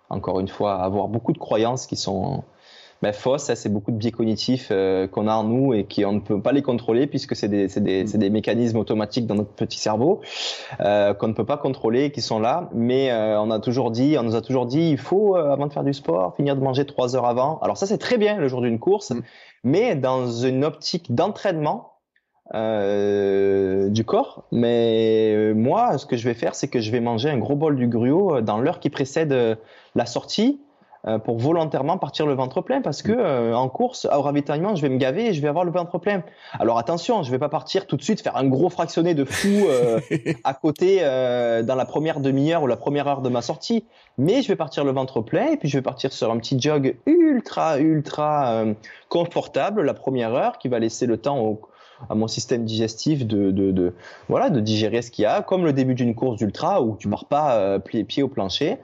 encore 0.08 0.40
une 0.40 0.48
fois, 0.48 0.82
avoir 0.82 1.08
beaucoup 1.08 1.32
de 1.32 1.38
croyances 1.38 1.86
qui 1.86 1.96
sont 1.96 2.44
ben, 3.02 3.12
fausse. 3.12 3.44
Ça, 3.44 3.56
c'est 3.56 3.68
beaucoup 3.68 3.92
de 3.92 3.96
biais 3.96 4.10
cognitifs 4.10 4.68
euh, 4.70 5.06
qu'on 5.06 5.26
a 5.26 5.34
en 5.34 5.44
nous 5.44 5.72
et 5.72 5.84
qui 5.84 6.04
on 6.04 6.12
ne 6.12 6.20
peut 6.20 6.40
pas 6.40 6.52
les 6.52 6.62
contrôler 6.62 7.06
puisque 7.06 7.34
c'est 7.34 7.48
des, 7.48 7.66
des, 7.68 8.04
des, 8.04 8.30
mécanismes 8.30 8.78
automatiques 8.78 9.26
dans 9.26 9.34
notre 9.34 9.52
petit 9.52 9.78
cerveau 9.78 10.20
euh, 10.80 11.14
qu'on 11.14 11.28
ne 11.28 11.32
peut 11.32 11.46
pas 11.46 11.56
contrôler, 11.56 12.12
qui 12.12 12.20
sont 12.20 12.38
là. 12.38 12.68
Mais 12.74 13.10
euh, 13.10 13.40
on 13.40 13.50
a 13.50 13.58
toujours 13.58 13.90
dit, 13.90 14.16
on 14.18 14.22
nous 14.22 14.34
a 14.34 14.42
toujours 14.42 14.66
dit, 14.66 14.90
il 14.90 14.98
faut 14.98 15.36
avant 15.36 15.66
de 15.66 15.72
faire 15.72 15.84
du 15.84 15.94
sport 15.94 16.34
finir 16.36 16.56
de 16.56 16.60
manger 16.60 16.84
trois 16.84 17.16
heures 17.16 17.26
avant. 17.26 17.58
Alors 17.60 17.76
ça, 17.76 17.86
c'est 17.86 17.98
très 17.98 18.18
bien 18.18 18.36
le 18.36 18.48
jour 18.48 18.60
d'une 18.60 18.78
course, 18.78 19.10
mm. 19.10 19.22
mais 19.64 19.94
dans 19.94 20.30
une 20.30 20.64
optique 20.64 21.14
d'entraînement. 21.14 21.86
du 22.52 24.04
corps. 24.04 24.44
Mais 24.52 25.54
moi, 25.54 25.96
ce 25.98 26.04
que 26.04 26.16
je 26.16 26.24
vais 26.28 26.34
faire, 26.34 26.54
c'est 26.54 26.68
que 26.68 26.80
je 26.80 26.90
vais 26.90 27.00
manger 27.00 27.30
un 27.30 27.38
gros 27.38 27.56
bol 27.56 27.76
du 27.76 27.86
gruau 27.86 28.40
dans 28.40 28.58
l'heure 28.58 28.80
qui 28.80 28.90
précède 28.90 29.58
la 29.94 30.06
sortie 30.06 30.60
euh, 30.60 30.69
pour 31.24 31.38
volontairement 31.38 31.98
partir 31.98 32.26
le 32.26 32.34
ventre 32.34 32.60
plein 32.60 32.82
parce 32.82 33.02
que 33.02 33.12
euh, 33.12 33.54
en 33.54 33.68
course 33.68 34.06
au 34.12 34.20
ravitaillement 34.20 34.74
je 34.74 34.82
vais 34.82 34.88
me 34.88 34.98
gaver 34.98 35.28
et 35.28 35.32
je 35.32 35.40
vais 35.40 35.48
avoir 35.48 35.64
le 35.64 35.70
ventre 35.70 35.98
plein. 35.98 36.22
Alors 36.58 36.78
attention, 36.78 37.22
je 37.22 37.30
vais 37.30 37.38
pas 37.38 37.48
partir 37.48 37.86
tout 37.86 37.96
de 37.96 38.02
suite 38.02 38.20
faire 38.20 38.36
un 38.36 38.46
gros 38.46 38.68
fractionné 38.68 39.14
de 39.14 39.24
fou 39.24 39.48
euh, 39.48 40.00
à 40.44 40.54
côté 40.54 41.00
dans 41.00 41.74
la 41.74 41.84
première 41.84 42.20
demi-heure 42.20 42.62
ou 42.62 42.66
la 42.66 42.76
première 42.76 43.06
heure 43.08 43.22
de 43.22 43.28
ma 43.28 43.42
sortie, 43.42 43.84
mais 44.18 44.42
je 44.42 44.48
vais 44.48 44.56
partir 44.56 44.84
le 44.84 44.92
ventre 44.92 45.20
plein 45.20 45.52
et 45.52 45.56
puis 45.56 45.68
je 45.68 45.78
vais 45.78 45.82
partir 45.82 46.12
sur 46.12 46.30
un 46.30 46.38
petit 46.38 46.60
jog 46.60 46.96
ultra 47.06 47.78
ultra 47.78 48.64
confortable 49.08 49.82
la 49.82 49.94
première 49.94 50.34
heure 50.34 50.58
qui 50.58 50.68
va 50.68 50.78
laisser 50.78 51.06
le 51.06 51.16
temps 51.16 51.38
au, 51.38 51.60
à 52.08 52.14
mon 52.14 52.28
système 52.28 52.64
digestif 52.64 53.26
de, 53.26 53.50
de, 53.50 53.92
voilà 54.28 54.50
de 54.50 54.60
digérer 54.60 55.02
ce 55.02 55.10
qu'il 55.10 55.24
y 55.24 55.26
a, 55.26 55.42
comme 55.42 55.64
le 55.64 55.72
début 55.72 55.94
d'une 55.94 56.14
course 56.14 56.38
d'ultra 56.38 56.82
où 56.82 56.96
tu 56.98 57.08
pars 57.08 57.24
pas 57.26 57.56
euh, 57.56 57.78
pied, 57.78 58.22
au 58.22 58.28
plancher. 58.28 58.78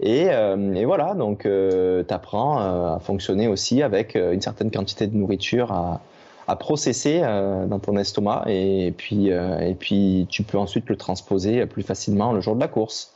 Et, 0.00 0.26
euh, 0.30 0.74
et 0.74 0.84
voilà, 0.84 1.14
donc 1.14 1.46
euh, 1.46 2.02
tu 2.06 2.14
apprends 2.14 2.60
euh, 2.60 2.96
à 2.96 2.98
fonctionner 3.00 3.48
aussi 3.48 3.82
avec 3.82 4.14
une 4.14 4.40
certaine 4.40 4.70
quantité 4.70 5.06
de 5.06 5.16
nourriture 5.16 5.72
à, 5.72 6.00
à 6.48 6.56
processer 6.56 7.20
dans 7.20 7.78
ton 7.78 7.96
estomac 7.96 8.44
et 8.48 8.92
puis 8.96 9.28
et 9.28 9.76
puis 9.78 10.26
tu 10.28 10.42
peux 10.42 10.58
ensuite 10.58 10.88
le 10.88 10.96
transposer 10.96 11.66
plus 11.66 11.82
facilement 11.82 12.32
le 12.32 12.40
jour 12.40 12.54
de 12.54 12.60
la 12.60 12.68
course. 12.68 13.12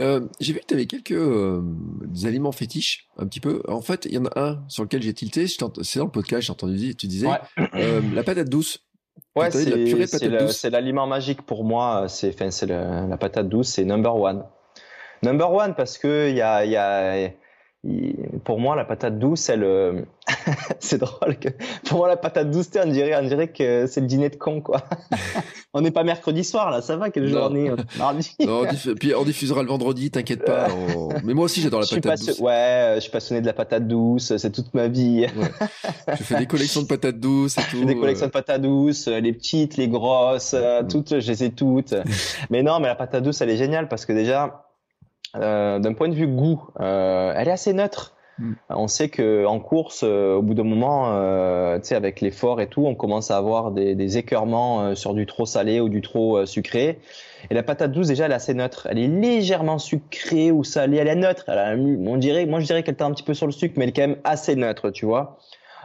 Euh, 0.00 0.20
j'ai 0.40 0.52
vu 0.52 0.60
que 0.60 0.66
tu 0.66 0.74
avais 0.74 0.86
quelques 0.86 1.12
euh, 1.12 1.62
aliments 2.24 2.52
fétiches, 2.52 3.08
un 3.16 3.26
petit 3.26 3.40
peu. 3.40 3.62
En 3.68 3.80
fait, 3.80 4.04
il 4.06 4.12
y 4.12 4.18
en 4.18 4.26
a 4.26 4.40
un 4.40 4.64
sur 4.68 4.84
lequel 4.84 5.02
j'ai 5.02 5.12
tilté. 5.12 5.46
C'est 5.46 5.58
dans 5.98 6.04
le 6.04 6.10
podcast, 6.10 6.42
j'ai 6.42 6.52
entendu 6.52 6.94
tu 6.94 7.06
disais 7.06 7.28
euh, 7.74 8.00
la 8.14 8.22
patate 8.22 8.48
douce. 8.48 8.84
Ouais, 9.34 9.50
c'est 9.50 10.70
l'aliment 10.70 11.06
magique 11.06 11.42
pour 11.42 11.64
moi. 11.64 12.06
C'est 12.08 12.34
la 12.66 13.16
patate 13.18 13.48
douce, 13.48 13.68
c'est 13.68 13.84
number 13.84 14.14
one. 14.14 14.44
Number 15.22 15.52
one 15.52 15.74
parce 15.74 15.98
que 15.98 16.28
il 16.30 16.36
y 16.36 16.42
a, 16.42 16.64
y 16.64 16.76
a 16.76 17.32
pour 18.44 18.58
moi, 18.58 18.76
la 18.76 18.84
patate 18.84 19.18
douce, 19.18 19.48
elle, 19.48 19.62
euh, 19.62 20.02
c'est 20.80 20.98
drôle 20.98 21.38
que, 21.38 21.48
pour 21.88 21.98
moi, 21.98 22.08
la 22.08 22.16
patate 22.16 22.50
douce, 22.50 22.70
on 22.82 22.88
dirait, 22.88 23.16
on 23.16 23.26
dirait 23.26 23.48
que 23.48 23.86
c'est 23.86 24.00
le 24.00 24.06
dîner 24.06 24.30
de 24.30 24.36
con, 24.36 24.60
quoi. 24.60 24.82
on 25.74 25.82
n'est 25.82 25.90
pas 25.90 26.02
mercredi 26.02 26.44
soir, 26.44 26.70
là, 26.70 26.80
ça 26.80 26.96
va, 26.96 27.10
quelle 27.10 27.28
journée, 27.28 27.70
mardi. 27.98 28.34
non, 28.40 28.64
puis 28.98 29.14
on 29.14 29.24
diffusera 29.24 29.62
le 29.62 29.68
vendredi, 29.68 30.10
t'inquiète 30.10 30.44
pas. 30.44 30.68
Mais 31.24 31.34
moi 31.34 31.44
aussi, 31.44 31.60
j'adore 31.60 31.80
la 31.80 31.86
patate 31.86 32.18
douce. 32.20 32.40
Ouais, 32.40 32.92
je 32.96 33.00
suis 33.00 33.10
passionné 33.10 33.40
de 33.40 33.46
la 33.46 33.52
patate 33.52 33.86
douce, 33.86 34.36
c'est 34.36 34.50
toute 34.50 34.72
ma 34.74 34.88
vie. 34.88 35.26
Je 36.08 36.22
fais 36.22 36.36
des 36.36 36.46
collections 36.46 36.82
de 36.82 36.86
patates 36.86 37.20
douces 37.20 37.58
et 37.58 37.62
tout. 37.70 37.84
des 37.84 37.96
collections 37.96 38.26
de 38.26 38.32
patates 38.32 38.62
douces, 38.62 39.08
les 39.08 39.32
petites, 39.32 39.76
les 39.76 39.88
grosses, 39.88 40.54
euh, 40.54 40.82
mm. 40.82 40.88
toutes, 40.88 41.20
je 41.20 41.30
les 41.30 41.44
ai 41.44 41.50
toutes. 41.50 41.94
mais 42.50 42.62
non, 42.62 42.80
mais 42.80 42.88
la 42.88 42.94
patate 42.94 43.22
douce, 43.22 43.40
elle 43.40 43.50
est 43.50 43.56
géniale 43.56 43.88
parce 43.88 44.06
que 44.06 44.12
déjà, 44.12 44.64
euh, 45.36 45.78
d'un 45.78 45.92
point 45.92 46.08
de 46.08 46.14
vue 46.14 46.26
goût, 46.26 46.62
euh, 46.80 47.32
elle 47.36 47.48
est 47.48 47.52
assez 47.52 47.72
neutre. 47.72 48.14
Hmm. 48.38 48.52
On 48.70 48.86
sait 48.86 49.08
que 49.08 49.44
en 49.46 49.58
course, 49.58 50.02
euh, 50.04 50.36
au 50.36 50.42
bout 50.42 50.54
d'un 50.54 50.64
moment, 50.64 51.06
tu 51.78 51.88
sais, 51.88 51.94
avec 51.94 52.20
l'effort 52.20 52.60
et 52.60 52.68
tout, 52.68 52.86
on 52.86 52.94
commence 52.94 53.30
à 53.30 53.36
avoir 53.36 53.72
des, 53.72 53.94
des 53.94 54.18
écœurements 54.18 54.94
sur 54.94 55.14
du 55.14 55.26
trop 55.26 55.46
salé 55.46 55.80
ou 55.80 55.88
du 55.88 56.00
trop 56.00 56.46
sucré. 56.46 56.98
Et 57.50 57.54
la 57.54 57.62
patate 57.62 57.92
douce, 57.92 58.08
déjà, 58.08 58.26
elle 58.26 58.32
est 58.32 58.36
assez 58.36 58.54
neutre. 58.54 58.88
Elle 58.90 58.98
est 58.98 59.08
légèrement 59.08 59.78
sucrée 59.78 60.50
ou 60.50 60.64
salée. 60.64 60.98
Elle 60.98 61.08
est 61.08 61.14
neutre. 61.14 61.44
on 61.48 62.16
dirait, 62.16 62.46
moi, 62.46 62.60
je 62.60 62.66
dirais 62.66 62.82
qu'elle 62.82 62.96
est 62.96 63.02
un 63.02 63.12
petit 63.12 63.22
peu 63.22 63.34
sur 63.34 63.46
le 63.46 63.52
sucre, 63.52 63.74
mais 63.76 63.84
elle 63.84 63.90
est 63.90 63.92
quand 63.92 64.08
même 64.08 64.18
assez 64.24 64.54
neutre, 64.56 64.90
tu 64.90 65.06
vois. 65.06 65.38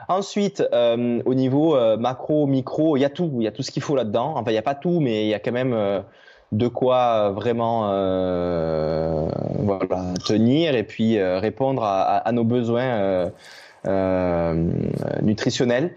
Ensuite, 0.07 0.63
au 0.71 1.33
niveau 1.33 1.77
macro, 1.97 2.45
micro, 2.47 2.97
il 2.97 3.01
y 3.01 3.05
a 3.05 3.09
tout. 3.09 3.31
Il 3.37 3.43
y 3.43 3.47
a 3.47 3.51
tout 3.51 3.63
ce 3.63 3.71
qu'il 3.71 3.81
faut 3.81 3.95
là-dedans. 3.95 4.33
Enfin, 4.35 4.51
il 4.51 4.55
n'y 4.55 4.59
a 4.59 4.63
pas 4.63 4.75
tout, 4.75 4.99
mais 4.99 5.25
il 5.25 5.29
y 5.29 5.33
a 5.33 5.39
quand 5.39 5.51
même 5.51 6.03
de 6.53 6.67
quoi 6.67 7.31
vraiment 7.31 7.89
euh, 7.91 9.27
tenir 10.25 10.75
et 10.75 10.83
puis 10.83 11.17
euh, 11.17 11.39
répondre 11.39 11.83
à, 11.83 12.31
nos 12.31 12.43
besoins 12.43 12.83
euh, 12.83 13.29
euh, 13.87 14.71
nutritionnels. 15.21 15.95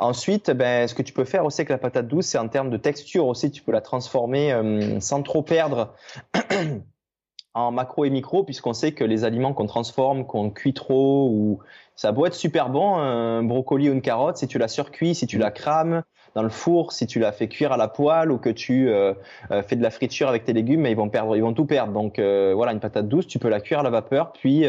Ensuite, 0.00 0.50
ben, 0.50 0.88
ce 0.88 0.94
que 0.94 1.02
tu 1.02 1.12
peux 1.12 1.24
faire 1.24 1.44
aussi 1.44 1.60
avec 1.60 1.68
la 1.68 1.78
patate 1.78 2.08
douce, 2.08 2.26
c'est 2.26 2.38
en 2.38 2.48
termes 2.48 2.70
de 2.70 2.76
texture 2.76 3.26
aussi, 3.26 3.50
tu 3.50 3.62
peux 3.62 3.72
la 3.72 3.80
transformer 3.80 4.52
euh, 4.52 4.98
sans 5.00 5.22
trop 5.22 5.42
perdre. 5.42 5.94
en 7.54 7.72
macro 7.72 8.04
et 8.04 8.10
micro, 8.10 8.44
puisqu'on 8.44 8.72
sait 8.72 8.92
que 8.92 9.04
les 9.04 9.24
aliments 9.24 9.52
qu'on 9.52 9.66
transforme, 9.66 10.26
qu'on 10.26 10.50
cuit 10.50 10.74
trop, 10.74 11.58
ça 11.96 12.12
peut 12.12 12.26
être 12.26 12.34
super 12.34 12.68
bon, 12.68 12.96
un 12.96 13.42
brocoli 13.42 13.90
ou 13.90 13.92
une 13.94 14.02
carotte, 14.02 14.36
si 14.36 14.46
tu 14.46 14.58
la 14.58 14.68
surcuis, 14.68 15.16
si 15.16 15.26
tu 15.26 15.38
la 15.38 15.50
crames, 15.50 16.04
dans 16.38 16.44
le 16.44 16.50
four, 16.50 16.92
si 16.92 17.08
tu 17.08 17.18
la 17.18 17.32
fais 17.32 17.48
cuire 17.48 17.72
à 17.72 17.76
la 17.76 17.88
poêle 17.88 18.30
ou 18.30 18.38
que 18.38 18.48
tu 18.48 18.88
euh, 18.88 19.12
euh, 19.50 19.60
fais 19.64 19.74
de 19.74 19.82
la 19.82 19.90
friture 19.90 20.28
avec 20.28 20.44
tes 20.44 20.52
légumes, 20.52 20.86
ils 20.86 20.94
vont 20.94 21.08
perdre, 21.08 21.34
ils 21.34 21.42
vont 21.42 21.52
tout 21.52 21.64
perdre. 21.64 21.92
Donc 21.92 22.20
euh, 22.20 22.52
voilà, 22.54 22.70
une 22.70 22.78
patate 22.78 23.08
douce, 23.08 23.26
tu 23.26 23.40
peux 23.40 23.48
la 23.48 23.60
cuire 23.60 23.80
à 23.80 23.82
la 23.82 23.90
vapeur, 23.90 24.30
puis 24.30 24.64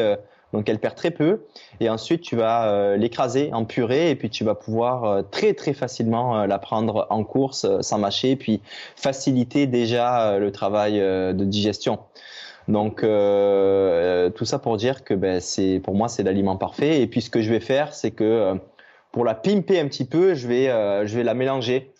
donc 0.51 0.67
elle 0.67 0.79
perd 0.79 0.95
très 0.95 1.11
peu. 1.11 1.41
Et 1.79 1.87
ensuite, 1.87 2.21
tu 2.21 2.35
vas 2.35 2.97
l'écraser 2.97 3.51
en 3.53 3.65
purée 3.65 4.09
et 4.09 4.15
puis 4.15 4.31
tu 4.31 4.43
vas 4.43 4.55
pouvoir 4.55 5.23
très 5.29 5.53
très 5.53 5.73
facilement 5.73 6.43
la 6.47 6.57
prendre 6.57 7.05
en 7.11 7.23
course 7.23 7.67
sans 7.81 7.99
mâcher, 7.99 8.35
puis 8.35 8.61
faciliter 8.95 9.67
déjà 9.67 10.39
le 10.39 10.51
travail 10.51 10.97
de 10.99 11.45
digestion. 11.45 11.99
Donc 12.67 13.01
tout 13.01 14.45
ça 14.45 14.57
pour 14.57 14.77
dire 14.77 15.03
que 15.03 15.13
ben, 15.13 15.39
c'est 15.39 15.79
pour 15.83 15.93
moi 15.93 16.07
c'est 16.07 16.23
l'aliment 16.23 16.55
parfait. 16.55 16.99
Et 17.03 17.05
puis 17.05 17.21
ce 17.21 17.29
que 17.29 17.43
je 17.43 17.51
vais 17.51 17.59
faire, 17.59 17.93
c'est 17.93 18.09
que 18.09 18.59
pour 19.11 19.25
la 19.25 19.35
pimper 19.35 19.79
un 19.79 19.87
petit 19.87 20.05
peu, 20.05 20.35
je 20.35 20.47
vais, 20.47 20.69
euh, 20.69 21.05
je 21.05 21.15
vais 21.17 21.23
la 21.23 21.33
mélanger 21.33 21.91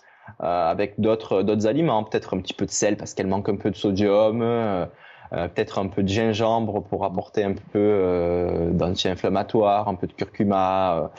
euh, 0.42 0.72
avec 0.72 1.00
d'autres, 1.00 1.68
aliments, 1.68 2.04
peut-être 2.04 2.36
un 2.36 2.40
petit 2.40 2.54
peu 2.54 2.66
de 2.66 2.72
sel 2.72 2.98
parce 2.98 3.14
qu'elle 3.14 3.28
manque 3.28 3.50
un 3.50 3.56
peu 3.56 3.72
de 3.72 3.76
sodium, 3.76 4.42
euh, 4.42 4.86
peut-être 5.32 5.80
un 5.80 5.88
peu 5.88 6.04
de 6.04 6.08
gingembre 6.08 6.84
pour 6.84 7.06
apporter 7.06 7.44
un 7.44 7.54
peu 7.54 8.70
d'anti-inflammatoire, 8.72 9.88
un 9.88 9.96
peu 9.96 10.08
de 10.08 10.14
curcuma. 10.14 11.12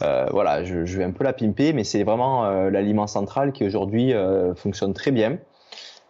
voilà, 0.00 0.64
je, 0.64 0.84
je, 0.84 0.98
vais 0.98 1.04
un 1.04 1.12
peu 1.12 1.24
la 1.24 1.32
pimper, 1.32 1.72
mais 1.72 1.84
c'est 1.84 2.04
vraiment 2.04 2.44
l'aliment 2.68 3.06
central 3.06 3.52
qui 3.52 3.64
aujourd'hui 3.64 4.12
fonctionne 4.56 4.92
très 4.92 5.12
bien. 5.12 5.38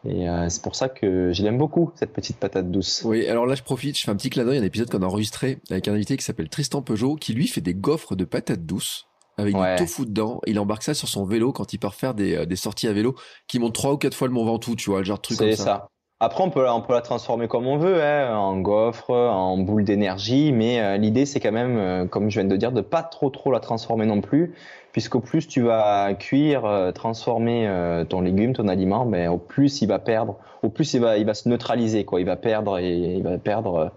Et 0.05 0.27
c'est 0.49 0.63
pour 0.63 0.75
ça 0.75 0.89
que 0.89 1.33
je 1.33 1.45
l'aime 1.45 1.57
beaucoup, 1.57 1.93
cette 1.95 2.13
petite 2.13 2.39
patate 2.39 2.73
douce. 2.73 3.03
Oui, 3.05 3.29
alors 3.29 3.47
là, 3.47 3.55
je 3.55 3.63
profite, 3.63 3.97
je 3.97 4.03
fais 4.03 4.11
un 4.11 4.17
petit 4.17 4.31
clin 4.31 4.45
d'œil, 4.45 4.59
un 4.59 4.65
épisode 4.65 4.91
qu'on 4.91 5.03
a 5.03 5.07
enregistré 5.07 5.59
avec 5.71 5.87
un 5.87 5.95
invité 5.95 6.17
qui 6.17 6.25
s'appelle 6.25 6.49
Tristan 6.49 6.83
Peugeot, 6.83 7.15
qui 7.15 7.35
lui 7.35 7.47
fait 7.47 7.61
des 7.61 7.75
gaufres 7.75 8.17
de 8.17 8.25
patates 8.25 8.67
douces 8.67 9.07
avec 9.37 9.55
du 9.55 9.63
tofu 9.77 10.07
dedans. 10.07 10.41
Il 10.47 10.59
embarque 10.59 10.83
ça 10.83 10.95
sur 10.95 11.09
son 11.09 11.25
vélo 11.25 11.53
quand 11.53 11.73
il 11.73 11.79
part 11.79 11.95
faire 11.95 12.15
des, 12.15 12.37
euh, 12.37 12.47
des 12.47 12.57
sorties 12.57 12.89
à 12.89 12.93
vélo 12.93 13.15
qui 13.49 13.59
montent 13.59 13.75
trois 13.75 13.93
ou 13.93 13.97
quatre 13.97 14.15
fois 14.15 14.29
le 14.29 14.35
Mont 14.35 14.45
Ventoux, 14.45 14.77
tu 14.77 14.91
vois, 14.91 15.01
le 15.01 15.05
genre 15.05 15.19
de 15.19 15.23
truc 15.23 15.39
comme 15.39 15.51
ça. 15.51 15.57
C'est 15.57 15.63
ça. 15.63 15.89
Après, 16.21 16.45
on 16.45 16.51
peut, 16.51 16.67
on 16.71 16.81
peut 16.81 16.95
la 16.95 17.03
transformer 17.03 17.49
comme 17.49 17.67
on 17.67 17.77
veut, 17.77 18.03
hein, 18.03 18.37
en 18.37 18.57
gaufre, 18.59 19.11
en 19.11 19.59
boule 19.59 19.85
d'énergie, 19.85 20.53
mais 20.53 20.81
euh, 20.81 20.97
l'idée, 20.97 21.27
c'est 21.27 21.41
quand 21.41 21.53
même, 21.53 21.77
euh, 21.77 22.07
comme 22.07 22.31
je 22.31 22.41
viens 22.41 22.49
de 22.49 22.57
dire, 22.57 22.73
de 22.73 22.81
pas 22.81 23.03
trop 23.03 23.31
trop 23.31 23.51
la 23.51 23.61
transformer 23.61 24.07
non 24.07 24.21
plus, 24.21 24.55
puisqu'au 24.93 25.21
plus 25.21 25.49
tu 25.49 25.61
vas 25.63 26.15
cuire, 26.15 26.93
transformer 26.95 27.69
ton 28.09 28.21
légume, 28.21 28.53
ton 28.53 28.69
aliment, 28.69 29.05
ben, 29.05 29.29
au 29.29 29.39
plus 29.39 29.83
il 29.83 29.89
va 29.89 29.99
perdre, 29.99 30.39
au 30.63 30.69
plus 30.69 30.95
il 30.95 31.01
va, 31.01 31.19
il 31.19 31.27
va 31.27 31.35
se 31.35 31.49
neutraliser, 31.49 32.05
quoi. 32.05 32.21
Il 32.21 32.27
va 32.27 32.37
perdre 32.37 32.79
et 32.79 32.95
il 32.95 33.23
va 33.25 33.37
perdre 33.39 33.91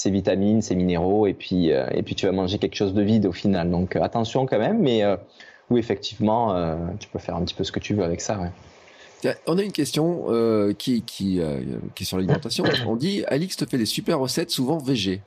ses 0.00 0.10
vitamines, 0.10 0.62
ses 0.62 0.76
minéraux, 0.76 1.26
et 1.26 1.34
puis, 1.34 1.72
euh, 1.72 1.86
et 1.92 2.02
puis 2.02 2.14
tu 2.14 2.24
vas 2.24 2.32
manger 2.32 2.56
quelque 2.56 2.74
chose 2.74 2.94
de 2.94 3.02
vide 3.02 3.26
au 3.26 3.32
final. 3.32 3.70
Donc 3.70 3.96
euh, 3.96 4.02
attention 4.02 4.46
quand 4.46 4.58
même, 4.58 4.78
mais 4.80 5.04
euh, 5.04 5.18
oui, 5.68 5.78
effectivement, 5.78 6.56
tu 6.98 7.06
peux 7.08 7.18
faire 7.18 7.36
un 7.36 7.44
petit 7.44 7.54
peu 7.54 7.64
ce 7.64 7.70
que 7.70 7.80
tu 7.80 7.94
veux 7.94 8.02
avec 8.02 8.22
ça. 8.22 8.40
On 9.46 9.58
a 9.58 9.62
une 9.62 9.70
question 9.70 10.26
qui, 10.76 11.02
qui, 11.02 11.40
qui 11.94 12.02
est 12.02 12.04
sur 12.04 12.16
l'alimentation. 12.16 12.64
On 12.88 12.96
dit 12.96 13.24
Alix 13.28 13.56
te 13.56 13.64
fait 13.66 13.78
des 13.78 13.86
super 13.86 14.18
recettes, 14.18 14.50
souvent 14.50 14.78
végé. 14.78 15.22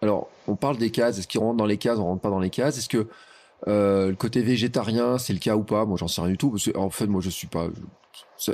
Alors, 0.00 0.28
on 0.46 0.54
parle 0.54 0.76
des 0.76 0.90
cases. 0.90 1.18
Est-ce 1.18 1.26
qu'ils 1.26 1.40
rentrent 1.40 1.56
dans 1.56 1.66
les 1.66 1.78
cases 1.78 1.98
On 1.98 2.04
rentre 2.04 2.20
pas 2.20 2.30
dans 2.30 2.38
les 2.38 2.50
cases? 2.50 2.78
Est-ce 2.78 2.88
que 2.88 3.08
le 3.66 4.14
côté 4.14 4.40
végétarien, 4.42 5.18
c'est 5.18 5.32
le 5.32 5.40
cas 5.40 5.56
ou 5.56 5.64
pas? 5.64 5.84
Moi, 5.84 5.96
j'en 5.98 6.06
sais 6.06 6.20
rien 6.20 6.30
du 6.30 6.38
tout. 6.38 6.50
Parce 6.50 6.70
en 6.76 6.90
fait, 6.90 7.08
moi, 7.08 7.20
je 7.20 7.30
suis 7.30 7.48
pas 7.48 7.66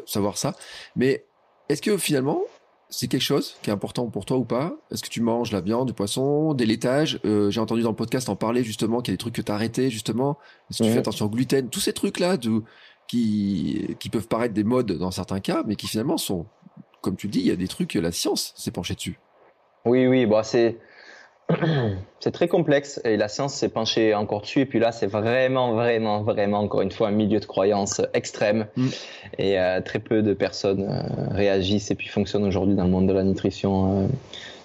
savoir 0.07 0.39
ça. 0.39 0.55
Mais 0.97 1.27
est-ce 1.69 1.83
que 1.83 1.99
finalement, 1.99 2.41
c'est 2.97 3.09
quelque 3.09 3.23
chose 3.23 3.57
qui 3.63 3.71
est 3.71 3.73
important 3.73 4.09
pour 4.09 4.25
toi 4.25 4.37
ou 4.37 4.45
pas? 4.45 4.77
Est-ce 4.91 5.03
que 5.03 5.09
tu 5.09 5.21
manges 5.21 5.53
la 5.53 5.61
viande, 5.61 5.89
du 5.89 5.93
poisson, 5.93 6.55
des 6.55 6.67
laitages? 6.67 7.21
Euh, 7.25 7.51
J'ai 7.51 7.61
entendu 7.61 7.83
dans 7.83 7.91
le 7.91 7.97
podcast 7.97 8.29
en 8.29 8.37
parler 8.37 8.63
justement 8.63 9.01
qu'il 9.01 9.13
y 9.13 9.15
a 9.15 9.17
des 9.17 9.19
trucs 9.19 9.35
que 9.35 9.43
tu 9.43 9.51
as 9.51 9.55
arrêtés 9.55 9.91
justement. 9.91 10.39
Est-ce 10.71 10.79
que 10.79 10.89
tu 10.89 10.93
fais 10.93 10.99
attention 10.99 11.27
au 11.27 11.31
gluten? 11.31 11.69
Tous 11.69 11.81
ces 11.81 11.93
trucs-là 11.93 12.37
qui, 13.09 13.97
qui 13.99 14.09
peuvent 14.09 14.29
paraître 14.29 14.55
des 14.55 14.65
modes 14.65 14.93
dans 14.93 15.11
certains 15.11 15.41
cas, 15.41 15.63
mais 15.67 15.77
qui 15.77 15.87
finalement 15.89 16.17
sont, 16.17 16.47
comme 17.01 17.17
tu 17.17 17.27
le 17.27 17.33
dis, 17.33 17.41
il 17.41 17.47
y 17.47 17.51
a 17.51 17.57
des 17.57 17.69
trucs 17.69 17.91
que 17.91 17.99
la 17.99 18.13
science 18.13 18.53
s'est 18.57 18.71
penchée 18.71 18.95
dessus. 18.95 19.19
Oui, 19.85 20.07
oui, 20.07 20.25
bon, 20.25 20.43
c'est 20.43 20.79
c'est 22.21 22.31
très 22.31 22.49
complexe 22.49 23.01
et 23.05 23.17
la 23.17 23.29
science 23.29 23.55
s'est 23.55 23.69
penchée 23.69 24.15
encore 24.15 24.43
dessus. 24.43 24.61
Et 24.61 24.67
puis 24.67 24.79
là, 24.79 24.93
c'est 24.93 25.07
vraiment, 25.07 25.73
vraiment, 25.75 26.23
vraiment, 26.23 26.61
encore 26.61 26.81
une 26.81 26.91
fois, 26.91 27.09
un 27.09 27.13
milieu 27.13 27.41
de 27.41 27.45
croyance 27.45 28.01
extrême. 28.15 28.67
Mm. 28.77 28.89
Et 29.39 29.61
euh, 29.61 29.81
très 29.81 29.99
peu 29.99 30.23
de 30.23 30.33
personnes 30.33 30.89
euh, 30.89 31.35
réagissent 31.35 31.91
et 31.91 31.95
puis 31.95 32.09
fonctionnent 32.09 32.45
aujourd'hui 32.45 32.75
dans 32.75 32.85
le 32.85 32.91
monde 32.91 33.09
de 33.09 33.13
la 33.13 33.25
nutrition 33.25 34.05
euh, 34.05 34.07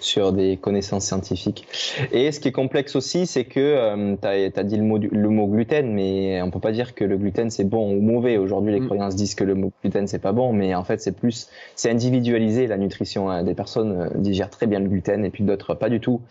sur 0.00 0.32
des 0.32 0.56
connaissances 0.56 1.04
scientifiques. 1.04 1.66
Et 2.10 2.32
ce 2.32 2.40
qui 2.40 2.48
est 2.48 2.52
complexe 2.52 2.96
aussi, 2.96 3.26
c'est 3.26 3.44
que 3.44 3.60
euh, 3.60 4.16
tu 4.20 4.26
as, 4.26 4.64
dit 4.64 4.76
le 4.76 4.82
mot, 4.82 4.98
le 4.98 5.28
mot 5.28 5.46
gluten, 5.46 5.92
mais 5.92 6.42
on 6.42 6.50
peut 6.50 6.60
pas 6.60 6.72
dire 6.72 6.94
que 6.94 7.04
le 7.04 7.16
gluten 7.16 7.50
c'est 7.50 7.64
bon 7.64 7.92
ou 7.92 8.00
mauvais. 8.00 8.38
Aujourd'hui, 8.38 8.72
les 8.72 8.80
mm. 8.80 8.86
croyances 8.86 9.14
disent 9.14 9.34
que 9.34 9.44
le 9.44 9.54
mot 9.54 9.72
gluten 9.82 10.06
c'est 10.06 10.18
pas 10.18 10.32
bon, 10.32 10.52
mais 10.52 10.74
en 10.74 10.84
fait 10.84 11.00
c'est 11.00 11.12
plus, 11.12 11.48
c'est 11.76 11.90
individualisé 11.90 12.66
la 12.66 12.78
nutrition. 12.78 13.30
Hein. 13.30 13.42
Des 13.44 13.54
personnes 13.54 13.92
euh, 13.92 14.08
digèrent 14.14 14.50
très 14.50 14.66
bien 14.66 14.80
le 14.80 14.88
gluten 14.88 15.24
et 15.24 15.30
puis 15.30 15.44
d'autres 15.44 15.74
pas 15.74 15.90
du 15.90 16.00
tout. 16.00 16.22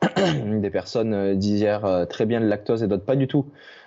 des 0.46 0.70
personnes 0.70 1.14
euh, 1.14 1.34
digèrent 1.34 2.06
très 2.08 2.24
bien 2.26 2.40
le 2.40 2.48
lactose 2.48 2.82
et 2.82 2.88
d'autres 2.88 3.04
pas 3.04 3.16
du 3.16 3.28
tout. 3.28 3.46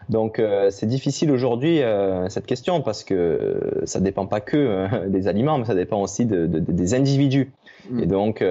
Donc 0.10 0.42
c'est 0.70 0.86
difficile 0.86 1.32
aujourd'hui 1.32 1.80
cette 2.28 2.46
question 2.46 2.82
parce 2.82 3.06
que 3.06 3.82
ça 3.86 4.02
dépend 4.02 4.26
pas 4.26 4.42
que 4.42 5.08
des 5.08 5.30
aliments, 5.30 5.58
mais 5.58 5.64
ça 5.64 5.76
dépend 5.76 6.02
aussi 6.02 6.26
de, 6.26 6.46
des 6.46 6.94
individus. 6.94 7.54
Mm. 7.90 8.00
Et 8.00 8.06
donc, 8.06 8.42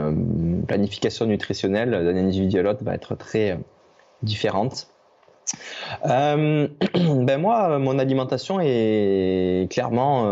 euh, 0.00 0.62
planification 0.66 1.26
nutritionnelle 1.26 1.90
d'un 1.90 2.16
individu 2.16 2.58
à 2.58 2.62
l'autre 2.62 2.82
va 2.82 2.94
être 2.94 3.14
très 3.14 3.52
euh, 3.52 3.56
différente. 4.22 4.88
Euh, 6.06 6.68
ben 6.94 7.40
moi, 7.40 7.78
mon 7.78 7.98
alimentation 7.98 8.60
est 8.62 9.70
clairement, 9.70 10.24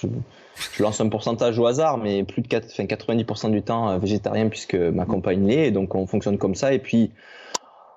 je, 0.00 0.82
lance 0.82 1.00
un 1.00 1.08
pourcentage 1.08 1.58
au 1.58 1.66
hasard, 1.66 1.98
mais 1.98 2.24
plus 2.24 2.42
de 2.42 2.48
4, 2.48 2.66
enfin 2.66 2.84
90% 2.84 3.50
du 3.50 3.62
temps 3.62 3.98
végétarien 3.98 4.48
puisque 4.48 4.74
ma 4.74 5.04
compagne 5.04 5.46
l'est, 5.46 5.70
donc 5.70 5.94
on 5.94 6.06
fonctionne 6.06 6.38
comme 6.38 6.54
ça. 6.54 6.72
Et 6.72 6.78
puis, 6.78 7.10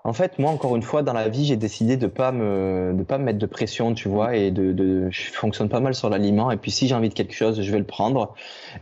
en 0.07 0.13
fait, 0.13 0.39
moi, 0.39 0.51
encore 0.51 0.77
une 0.77 0.83
fois, 0.83 1.03
dans 1.03 1.11
la 1.11 1.27
vie, 1.27 1.45
j'ai 1.45 1.57
décidé 1.57 1.97
de 1.97 2.07
pas 2.07 2.31
me, 2.31 2.93
de 2.95 3.03
pas 3.03 3.17
me 3.17 3.25
mettre 3.25 3.39
de 3.39 3.45
pression, 3.45 3.93
tu 3.93 4.07
vois, 4.07 4.37
et 4.37 4.51
de, 4.51 4.71
de 4.71 5.09
je 5.11 5.33
fonctionne 5.33 5.67
pas 5.67 5.81
mal 5.81 5.93
sur 5.95 6.09
l'aliment. 6.09 6.49
Et 6.49 6.55
puis, 6.55 6.71
si 6.71 6.87
j'ai 6.87 6.95
envie 6.95 7.09
de 7.09 7.13
quelque 7.13 7.33
chose, 7.33 7.61
je 7.61 7.69
vais 7.73 7.77
le 7.77 7.83
prendre. 7.83 8.33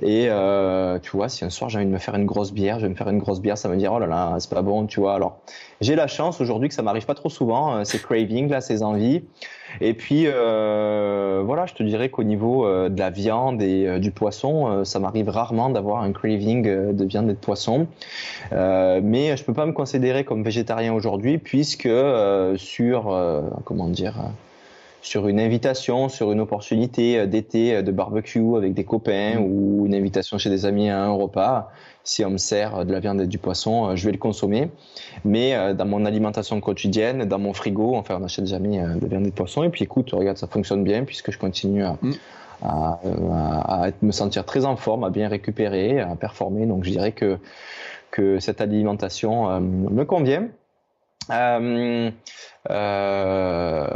Et 0.03 0.27
euh, 0.29 0.99
tu 0.99 1.17
vois, 1.17 1.27
si 1.27 1.43
un 1.43 1.49
soir 1.49 1.71
j'ai 1.71 1.79
envie 1.79 1.87
de 1.87 1.91
me 1.91 1.97
faire 1.97 2.13
une 2.13 2.27
grosse 2.27 2.53
bière, 2.53 2.77
je 2.77 2.83
vais 2.85 2.91
me 2.91 2.95
faire 2.95 3.09
une 3.09 3.17
grosse 3.17 3.41
bière, 3.41 3.57
ça 3.57 3.67
va 3.67 3.73
me 3.73 3.79
dire 3.79 3.91
oh 3.91 3.97
là 3.97 4.05
là, 4.05 4.35
c'est 4.37 4.51
pas 4.51 4.61
bon, 4.61 4.85
tu 4.85 4.99
vois. 4.99 5.15
Alors, 5.15 5.39
j'ai 5.81 5.95
la 5.95 6.05
chance 6.05 6.41
aujourd'hui 6.41 6.69
que 6.69 6.75
ça 6.75 6.83
m'arrive 6.83 7.07
pas 7.07 7.15
trop 7.15 7.29
souvent, 7.29 7.77
euh, 7.77 7.83
ces 7.85 7.97
cravings 7.97 8.47
là, 8.47 8.61
ces 8.61 8.83
envies. 8.83 9.23
Et 9.81 9.93
puis 9.93 10.23
euh, 10.27 11.41
voilà, 11.45 11.65
je 11.65 11.73
te 11.73 11.83
dirais 11.83 12.09
qu'au 12.09 12.23
niveau 12.23 12.65
euh, 12.65 12.89
de 12.89 12.99
la 12.99 13.09
viande 13.09 13.61
et 13.61 13.87
euh, 13.87 13.99
du 13.99 14.11
poisson, 14.11 14.83
ça 14.85 14.99
m'arrive 14.99 15.29
rarement 15.29 15.69
d'avoir 15.69 16.03
un 16.03 16.11
craving 16.11 16.93
de 16.93 17.05
viande 17.05 17.29
et 17.29 17.33
de 17.33 17.37
poisson. 17.37 17.87
mais 18.51 19.37
je 19.37 19.43
peux 19.43 19.53
pas 19.53 19.65
me 19.65 19.73
considérer 19.73 20.23
comme 20.23 20.43
végétarien 20.43 20.93
aujourd'hui 20.93 21.37
puisque 21.37 21.89
sur 22.57 23.51
comment 23.63 23.87
dire 23.87 24.15
sur 25.01 25.27
une 25.27 25.39
invitation, 25.39 26.09
sur 26.09 26.31
une 26.31 26.39
opportunité 26.39 27.27
d'été 27.27 27.83
de 27.83 27.91
barbecue 27.91 28.55
avec 28.57 28.73
des 28.73 28.83
copains 28.83 29.39
mmh. 29.39 29.43
ou 29.43 29.85
une 29.85 29.93
invitation 29.93 30.37
chez 30.39 30.49
des 30.49 30.65
amis 30.65 30.89
à 30.89 31.03
un 31.03 31.11
repas, 31.11 31.69
si 32.05 32.23
on 32.23 32.29
me 32.29 32.37
sert 32.37 32.85
de 32.85 32.91
la 32.93 32.99
viande 32.99 33.19
et 33.19 33.27
du 33.27 33.37
poisson, 33.37 33.89
euh, 33.89 33.95
je 33.95 34.05
vais 34.05 34.11
le 34.11 34.17
consommer. 34.17 34.69
Mais 35.25 35.55
euh, 35.55 35.73
dans 35.73 35.85
mon 35.85 36.05
alimentation 36.05 36.61
quotidienne, 36.61 37.25
dans 37.25 37.39
mon 37.39 37.51
frigo, 37.51 37.95
enfin, 37.95 38.15
on 38.15 38.19
n'achète 38.19 38.45
jamais 38.45 38.79
euh, 38.79 38.95
de 38.95 39.07
viande 39.07 39.25
et 39.25 39.31
de 39.31 39.35
poisson. 39.35 39.63
Et 39.63 39.69
puis 39.69 39.83
écoute, 39.83 40.11
regarde, 40.13 40.37
ça 40.37 40.47
fonctionne 40.47 40.83
bien 40.83 41.03
puisque 41.03 41.31
je 41.31 41.39
continue 41.39 41.83
à, 41.83 41.97
mm. 42.01 42.13
à, 42.61 43.87
me 44.01 44.11
sentir 44.11 44.45
très 44.45 44.65
en 44.65 44.77
forme, 44.77 45.03
à 45.03 45.09
bien 45.09 45.27
récupérer, 45.27 45.99
à 45.99 46.15
performer. 46.15 46.65
Donc 46.67 46.85
je 46.85 46.91
dirais 46.91 47.11
que, 47.11 47.39
que 48.11 48.39
cette 48.39 48.61
alimentation 48.61 49.59
me 49.59 50.05
convient. 50.05 50.47
Euh, 51.31 52.11
euh, 52.69 53.87